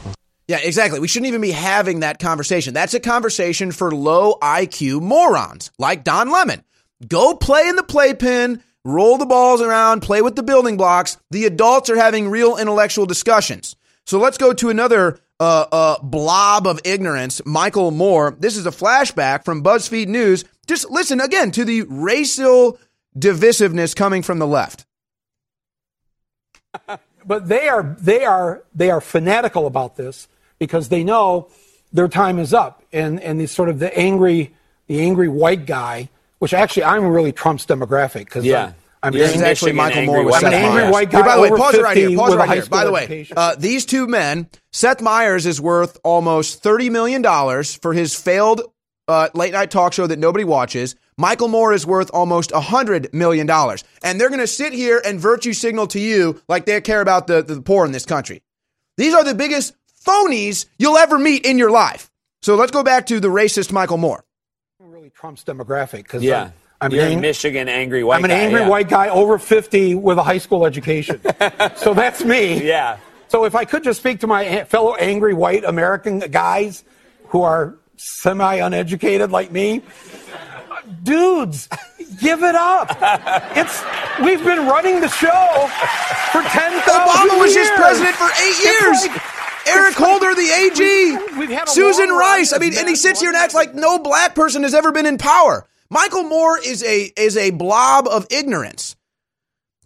Yeah, 0.47 0.59
exactly. 0.63 0.99
We 1.01 1.09
shouldn't 1.09 1.27
even 1.27 1.41
be 1.41 1.51
having 1.51 1.99
that 1.99 2.19
conversation. 2.19 2.73
That's 2.73 2.93
a 2.93 3.01
conversation 3.01 3.71
for 3.73 3.91
low 3.91 4.37
IQ 4.41 5.01
morons 5.01 5.71
like 5.77 6.05
Don 6.05 6.31
Lemon. 6.31 6.63
Go 7.05 7.35
play 7.35 7.67
in 7.67 7.75
the 7.75 7.83
playpen, 7.83 8.63
roll 8.85 9.17
the 9.17 9.25
balls 9.25 9.61
around, 9.61 10.01
play 10.01 10.21
with 10.21 10.35
the 10.37 10.43
building 10.43 10.77
blocks. 10.77 11.17
The 11.31 11.45
adults 11.45 11.89
are 11.89 11.97
having 11.97 12.29
real 12.29 12.57
intellectual 12.57 13.05
discussions. 13.05 13.75
So 14.05 14.19
let's 14.19 14.37
go 14.37 14.53
to 14.53 14.69
another 14.69 15.19
uh, 15.39 15.65
uh, 15.69 15.99
blob 16.01 16.65
of 16.65 16.79
ignorance, 16.85 17.41
Michael 17.45 17.91
Moore. 17.91 18.35
This 18.39 18.55
is 18.55 18.65
a 18.65 18.71
flashback 18.71 19.43
from 19.43 19.63
BuzzFeed 19.63 20.07
News. 20.07 20.45
Just 20.65 20.89
listen 20.89 21.19
again 21.19 21.51
to 21.51 21.65
the 21.65 21.81
racial 21.83 22.79
divisiveness 23.17 23.93
coming 23.93 24.21
from 24.21 24.39
the 24.39 24.47
left. 24.47 24.85
but 27.25 27.47
they 27.49 27.67
are 27.67 27.97
they 27.99 28.23
are 28.23 28.63
they 28.73 28.89
are 28.89 29.01
fanatical 29.01 29.67
about 29.67 29.97
this 29.97 30.27
because 30.59 30.89
they 30.89 31.03
know 31.03 31.49
their 31.93 32.07
time 32.07 32.39
is 32.39 32.53
up 32.53 32.83
and 32.91 33.19
and 33.21 33.39
the 33.39 33.45
sort 33.47 33.69
of 33.69 33.79
the 33.79 33.95
angry 33.97 34.53
the 34.87 34.99
angry 35.01 35.27
white 35.27 35.65
guy 35.65 36.09
which 36.39 36.53
actually 36.53 36.83
I'm 36.83 37.05
really 37.07 37.31
Trump's 37.31 37.65
demographic 37.65 38.25
because 38.25 38.45
Yeah. 38.45 38.73
I'm, 39.03 39.13
This 39.13 39.35
is 39.35 39.41
actually 39.43 39.73
Michael 39.73 40.05
Moore 40.05 40.23
with 40.23 40.35
I'm 40.35 40.41
Seth 40.41 40.53
an 40.53 40.59
angry 40.59 40.81
Meyers. 40.81 40.91
white 40.91 41.11
guy 41.11 41.17
Hey, 41.19 41.23
by 41.27 41.35
the 41.35 41.41
way, 41.43 41.49
pause 41.49 41.75
it 41.75 41.83
right 41.83 41.95
here. 41.97 42.17
Pause 42.17 42.33
it 42.33 42.37
right 42.37 42.49
here. 42.51 42.65
By 42.65 42.83
the 42.83 42.91
way, 42.91 43.27
uh, 43.37 43.55
these 43.55 43.85
two 43.85 44.07
men, 44.07 44.49
Seth 44.71 45.01
Meyers 45.01 45.45
is 45.45 45.61
worth 45.61 45.97
almost 46.03 46.63
thirty 46.63 46.89
million 46.89 47.21
dollars 47.21 47.75
for 47.75 47.93
his 47.93 48.15
failed 48.15 48.61
uh, 49.07 49.29
late 49.35 49.53
night 49.53 49.69
talk 49.71 49.93
show 49.93 50.07
that 50.07 50.17
nobody 50.19 50.43
watches. 50.43 50.95
Michael 51.15 51.47
Moore 51.47 51.73
is 51.73 51.85
worth 51.85 52.09
almost 52.11 52.51
hundred 52.51 53.13
million 53.13 53.45
dollars, 53.45 53.83
and 54.03 54.19
they're 54.19 54.29
going 54.29 54.41
to 54.41 54.47
sit 54.47 54.73
here 54.73 54.99
and 55.05 55.19
virtue 55.19 55.53
signal 55.53 55.85
to 55.87 55.99
you 55.99 56.41
like 56.49 56.65
they 56.65 56.81
care 56.81 57.01
about 57.01 57.27
the, 57.27 57.43
the 57.43 57.61
poor 57.61 57.85
in 57.85 57.91
this 57.91 58.05
country. 58.05 58.41
These 58.97 59.13
are 59.13 59.23
the 59.23 59.35
biggest 59.35 59.75
phonies 60.07 60.65
you'll 60.79 60.97
ever 60.97 61.19
meet 61.19 61.45
in 61.45 61.57
your 61.57 61.69
life. 61.71 62.09
So 62.41 62.55
let's 62.55 62.71
go 62.71 62.83
back 62.83 63.07
to 63.07 63.19
the 63.19 63.27
racist 63.27 63.71
Michael 63.71 63.97
Moore. 63.97 64.23
really 64.79 65.09
Trump's 65.09 65.43
demographic 65.43 66.03
because 66.03 66.23
Yeah. 66.23 66.43
I'm, 66.45 66.51
I'm 66.79 66.91
You're 66.91 67.03
an 67.05 67.09
a 67.09 67.11
ang- 67.15 67.21
Michigan 67.21 67.67
angry 67.69 68.03
white 68.03 68.17
I'm 68.17 68.23
an 68.25 68.29
guy, 68.29 68.37
angry 68.37 68.61
yeah. 68.61 68.67
white 68.69 68.87
guy 68.89 69.09
over 69.09 69.37
50 69.39 69.95
with 69.95 70.17
a 70.19 70.23
high 70.23 70.37
school 70.37 70.65
education. 70.65 71.19
so 71.75 71.93
that's 71.95 72.23
me. 72.23 72.63
Yeah. 72.65 72.97
So 73.29 73.45
if 73.45 73.55
I 73.55 73.65
could 73.65 73.83
just 73.83 73.99
speak 73.99 74.19
to 74.21 74.27
my 74.27 74.63
fellow 74.65 74.93
angry 74.95 75.33
white 75.33 75.63
American 75.65 76.19
guys 76.19 76.83
who 77.29 77.41
are 77.41 77.75
semi 77.97 78.55
uneducated 78.55 79.31
like 79.31 79.51
me, 79.51 79.81
dudes, 81.03 81.67
give 82.21 82.43
it 82.43 82.55
up. 82.55 82.95
It's 83.57 83.83
we've 84.23 84.43
been 84.43 84.67
running 84.67 85.01
the 85.01 85.09
show 85.09 85.67
for 86.31 86.41
10,000 86.41 86.71
years. 86.71 86.85
Obama 86.85 87.39
was 87.39 87.53
just 87.53 87.73
president 87.73 88.15
for 88.15 88.25
eight 88.25 88.55
It's 88.61 88.63
years. 88.63 89.07
like- 89.07 89.21
Eric 89.67 89.99
like- 89.99 90.09
Holder, 90.09 90.33
the 90.35 90.49
AG, 90.49 90.79
We've- 90.79 91.39
we've 91.39 91.49
had 91.49 91.67
a 91.67 91.71
Susan 91.71 92.09
Rice. 92.09 92.53
I 92.53 92.57
mean, 92.59 92.77
and 92.77 92.87
he 92.87 92.95
sits 92.95 93.19
here 93.19 93.29
and 93.29 93.37
acts 93.37 93.53
like 93.53 93.73
no 93.75 93.99
black 93.99 94.35
person 94.35 94.63
has 94.63 94.73
ever 94.73 94.91
been 94.91 95.05
in 95.05 95.17
power. 95.17 95.67
Michael 95.89 96.23
Moore 96.23 96.59
is 96.59 96.83
a 96.83 97.11
is 97.15 97.37
a 97.37 97.51
blob 97.51 98.07
of 98.07 98.27
ignorance. 98.29 98.95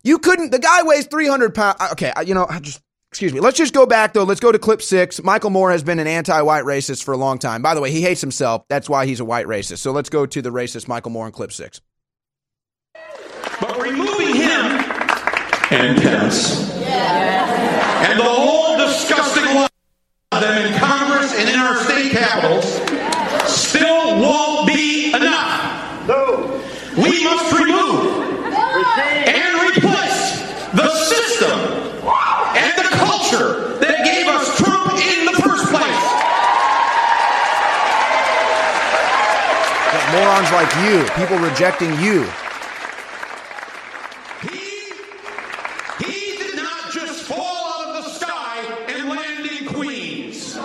You 0.04 0.18
couldn't. 0.18 0.52
The 0.52 0.60
guy 0.60 0.84
weighs 0.84 1.06
three 1.06 1.28
hundred 1.28 1.54
pounds. 1.54 1.78
Okay, 1.92 2.12
you 2.26 2.34
know, 2.34 2.48
I 2.50 2.60
just 2.60 2.82
excuse 3.12 3.34
me. 3.34 3.40
Let's 3.40 3.58
just 3.58 3.74
go 3.74 3.86
back 3.86 4.14
though. 4.14 4.24
Let's 4.24 4.40
go 4.40 4.52
to 4.52 4.58
clip 4.58 4.82
six. 4.82 5.22
Michael 5.24 5.52
Moore 5.52 5.70
has 5.72 5.84
been 5.84 6.00
an 6.00 6.08
anti-white 6.08 6.64
racist 6.64 7.04
for 7.04 7.14
a 7.14 7.18
long 7.18 7.38
time. 7.38 7.62
By 7.62 7.76
the 7.76 7.82
way, 7.82 7.92
he 7.92 8.02
hates 8.02 8.22
himself. 8.22 8.64
That's 8.68 8.90
why 8.90 9.06
he's 9.06 9.20
a 9.20 9.26
white 9.26 9.46
racist. 9.46 9.78
So 9.80 9.92
let's 9.92 10.10
go 10.10 10.26
to 10.26 10.42
the 10.42 10.50
racist 10.52 10.88
Michael 10.88 11.12
Moore 11.12 11.28
in 11.28 11.32
clip 11.34 11.52
six. 11.52 11.82
But 13.60 13.80
removing 13.80 14.36
him 14.36 14.66
and 15.70 16.02
Pence 16.02 16.72
and 18.08 18.20
the 18.20 18.24
whole 18.24 18.78
disgusting 18.78 19.46
lot 19.56 19.72
of 20.32 20.42
them 20.42 20.66
in 20.66 20.74
Congress 20.80 21.34
and 21.38 21.50
in 21.50 21.60
our 21.60 21.76
state 21.84 22.12
capitals 22.12 22.66
still 23.52 24.20
won't 24.20 24.68
be 24.68 25.14
enough. 25.14 26.08
No. 26.08 26.62
We 26.98 27.24
must 27.24 27.54
remove 27.54 28.34
and 28.54 29.54
replace 29.70 30.42
the 30.74 30.90
system 30.90 31.60
and 32.58 32.74
the 32.78 32.90
culture 32.98 33.78
that 33.80 34.04
gave 34.04 34.28
us 34.28 34.58
Trump 34.58 34.92
in 34.94 35.26
the 35.26 35.42
first 35.42 35.66
place. 35.72 36.04
Got 39.92 40.12
morons 40.14 40.52
like 40.52 40.72
you, 40.86 41.06
people 41.16 41.38
rejecting 41.38 41.92
you. 42.02 42.28
He 46.04 46.36
did 46.38 46.56
not 46.56 46.92
just 46.92 47.24
fall 47.24 47.86
out 47.88 47.96
of 47.96 48.04
the 48.04 48.10
sky 48.10 48.64
and 48.90 49.10
land 49.10 49.46
in 49.46 49.68
Queens. 49.68 50.56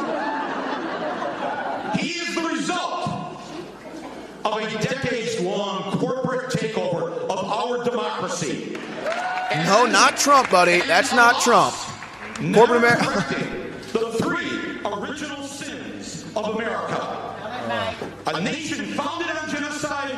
He 2.00 2.08
is 2.18 2.34
the 2.34 2.42
result 2.42 3.40
of 4.44 4.56
a 4.58 4.78
decades 4.82 5.40
long 5.40 5.98
corporate 5.98 6.50
takeover 6.50 7.12
of 7.28 7.38
our 7.44 7.84
democracy. 7.84 8.76
No, 9.66 9.84
not 9.84 10.16
Trump, 10.16 10.50
buddy. 10.50 10.80
That's 10.80 11.12
not 11.12 11.42
Trump. 11.42 11.74
Corporate 12.54 12.78
America. 12.78 13.24
The 13.92 14.12
three 14.22 14.80
original 14.84 15.42
sins 15.44 16.24
of 16.36 16.54
America. 16.56 17.22
A 18.28 18.40
nation 18.40 18.86
founded 18.94 19.28
on 19.28 19.48
genocide, 19.50 20.16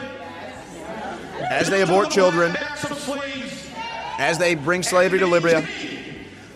As 1.50 1.70
they 1.70 1.82
abort 1.82 2.10
children, 2.10 2.54
as 4.18 4.38
they 4.38 4.54
bring 4.54 4.82
slavery 4.82 5.18
to 5.20 5.26
Libya, 5.26 5.62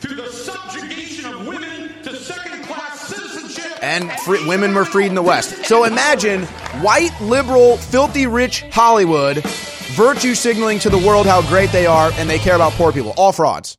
through 0.01 0.17
the 0.17 0.29
subjugation 0.31 1.27
of 1.33 1.47
women 1.47 1.91
to 2.03 2.15
second 2.17 2.65
class 2.65 3.01
citizenship. 3.09 3.79
and 3.83 4.11
free, 4.21 4.47
women 4.47 4.75
were 4.75 4.85
freed 4.85 5.07
in 5.07 5.15
the 5.15 5.23
West. 5.23 5.65
So 5.67 5.85
imagine 5.85 6.43
white, 6.83 7.19
liberal, 7.21 7.77
filthy 7.77 8.27
rich 8.27 8.63
Hollywood 8.73 9.45
virtue 9.93 10.35
signaling 10.35 10.79
to 10.81 10.91
the 10.91 10.99
world 10.99 11.27
how 11.27 11.43
great 11.49 11.71
they 11.73 11.87
are 11.87 12.11
and 12.15 12.29
they 12.29 12.39
care 12.39 12.57
about 12.57 12.73
poor 12.73 12.93
people. 12.93 13.15
All 13.17 13.33
frauds. 13.33 13.79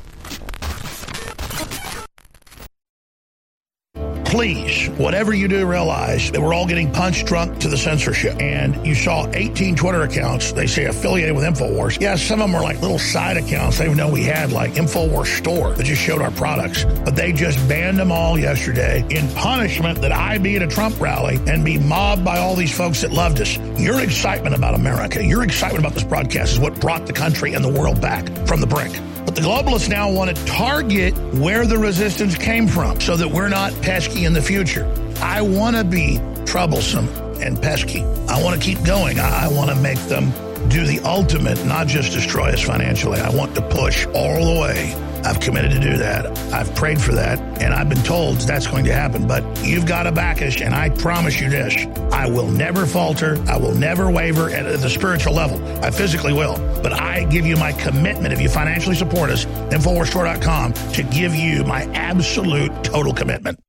please, 4.31 4.87
whatever 4.91 5.33
you 5.33 5.49
do, 5.49 5.67
realize 5.67 6.31
that 6.31 6.39
we're 6.39 6.53
all 6.53 6.65
getting 6.65 6.89
punched 6.89 7.27
drunk 7.27 7.59
to 7.59 7.67
the 7.67 7.77
censorship. 7.77 8.41
And 8.41 8.87
you 8.87 8.95
saw 8.95 9.29
18 9.33 9.75
Twitter 9.75 10.03
accounts, 10.03 10.53
they 10.53 10.67
say 10.67 10.85
affiliated 10.85 11.35
with 11.35 11.43
InfoWars. 11.43 11.99
Yeah, 11.99 12.15
some 12.15 12.41
of 12.41 12.47
them 12.47 12.55
are 12.55 12.63
like 12.63 12.81
little 12.81 12.97
side 12.97 13.35
accounts 13.35 13.77
they 13.77 13.93
know 13.93 14.07
we 14.07 14.23
had, 14.23 14.53
like 14.53 14.71
InfoWars 14.75 15.37
Store, 15.37 15.73
that 15.73 15.83
just 15.83 16.01
showed 16.01 16.21
our 16.21 16.31
products. 16.31 16.85
But 16.85 17.17
they 17.17 17.33
just 17.33 17.57
banned 17.67 17.99
them 17.99 18.09
all 18.09 18.39
yesterday 18.39 19.05
in 19.09 19.27
punishment 19.35 19.99
that 19.99 20.13
I 20.13 20.37
be 20.37 20.55
at 20.55 20.61
a 20.61 20.67
Trump 20.67 20.99
rally 21.01 21.37
and 21.47 21.65
be 21.65 21.77
mobbed 21.77 22.23
by 22.23 22.37
all 22.37 22.55
these 22.55 22.75
folks 22.75 23.01
that 23.01 23.11
loved 23.11 23.41
us. 23.41 23.57
Your 23.77 23.99
excitement 23.99 24.55
about 24.55 24.75
America, 24.75 25.21
your 25.21 25.43
excitement 25.43 25.83
about 25.83 25.93
this 25.93 26.05
broadcast 26.05 26.53
is 26.53 26.59
what 26.59 26.79
brought 26.79 27.05
the 27.05 27.13
country 27.13 27.53
and 27.53 27.65
the 27.65 27.69
world 27.69 27.99
back 27.99 28.25
from 28.47 28.61
the 28.61 28.67
brink. 28.67 28.97
But 29.31 29.43
the 29.43 29.47
globalists 29.47 29.87
now 29.87 30.11
want 30.11 30.35
to 30.35 30.45
target 30.45 31.13
where 31.35 31.65
the 31.65 31.77
resistance 31.77 32.37
came 32.37 32.67
from 32.67 32.99
so 32.99 33.15
that 33.15 33.29
we're 33.29 33.47
not 33.47 33.71
pesky 33.81 34.25
in 34.25 34.33
the 34.33 34.41
future. 34.41 34.85
I 35.21 35.41
want 35.41 35.77
to 35.77 35.85
be 35.85 36.19
troublesome 36.45 37.07
and 37.41 37.61
pesky. 37.61 38.03
I 38.27 38.43
want 38.43 38.61
to 38.61 38.65
keep 38.65 38.83
going. 38.83 39.21
I, 39.21 39.47
want 39.47 39.69
to 39.69 39.75
make 39.77 39.99
them 40.09 40.31
do 40.67 40.85
the 40.85 40.99
ultimate, 41.05 41.63
not 41.65 41.87
just 41.87 42.11
destroy 42.11 42.49
us 42.49 42.61
financially. 42.61 43.21
I 43.21 43.29
want 43.33 43.55
to 43.55 43.61
push 43.61 44.05
all 44.07 44.53
the 44.53 44.59
way. 44.59 45.10
I've 45.23 45.39
committed 45.39 45.71
to 45.71 45.79
do 45.79 45.97
that. 45.97 46.25
I've 46.53 46.73
prayed 46.75 47.01
for 47.01 47.13
that, 47.13 47.39
and 47.61 47.73
I've 47.73 47.89
been 47.89 48.03
told 48.03 48.37
that's 48.37 48.67
going 48.67 48.85
to 48.85 48.93
happen. 48.93 49.27
But 49.27 49.43
you've 49.63 49.85
got 49.85 50.03
to 50.03 50.11
back 50.11 50.41
us, 50.41 50.61
and 50.61 50.73
I 50.73 50.89
promise 50.89 51.39
you 51.39 51.49
this 51.49 51.85
I 52.11 52.29
will 52.29 52.47
never 52.47 52.85
falter. 52.85 53.41
I 53.47 53.57
will 53.57 53.75
never 53.75 54.09
waver 54.09 54.49
at 54.49 54.63
the 54.79 54.89
spiritual 54.89 55.33
level. 55.33 55.61
I 55.83 55.91
physically 55.91 56.33
will. 56.33 56.55
But 56.81 56.93
I 56.93 57.25
give 57.25 57.45
you 57.45 57.57
my 57.57 57.71
commitment, 57.73 58.33
if 58.33 58.41
you 58.41 58.49
financially 58.49 58.95
support 58.95 59.29
us, 59.29 59.45
InfoWarsStore.com, 59.45 60.73
to 60.73 61.03
give 61.03 61.35
you 61.35 61.63
my 61.63 61.83
absolute 61.93 62.71
total 62.83 63.13
commitment. 63.13 63.59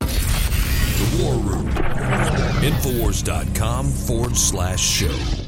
The 0.00 1.22
War 1.22 1.34
Room. 1.34 1.68
Infowars.com 2.62 3.88
forward 3.90 4.36
slash 4.36 4.80
show. 4.80 5.41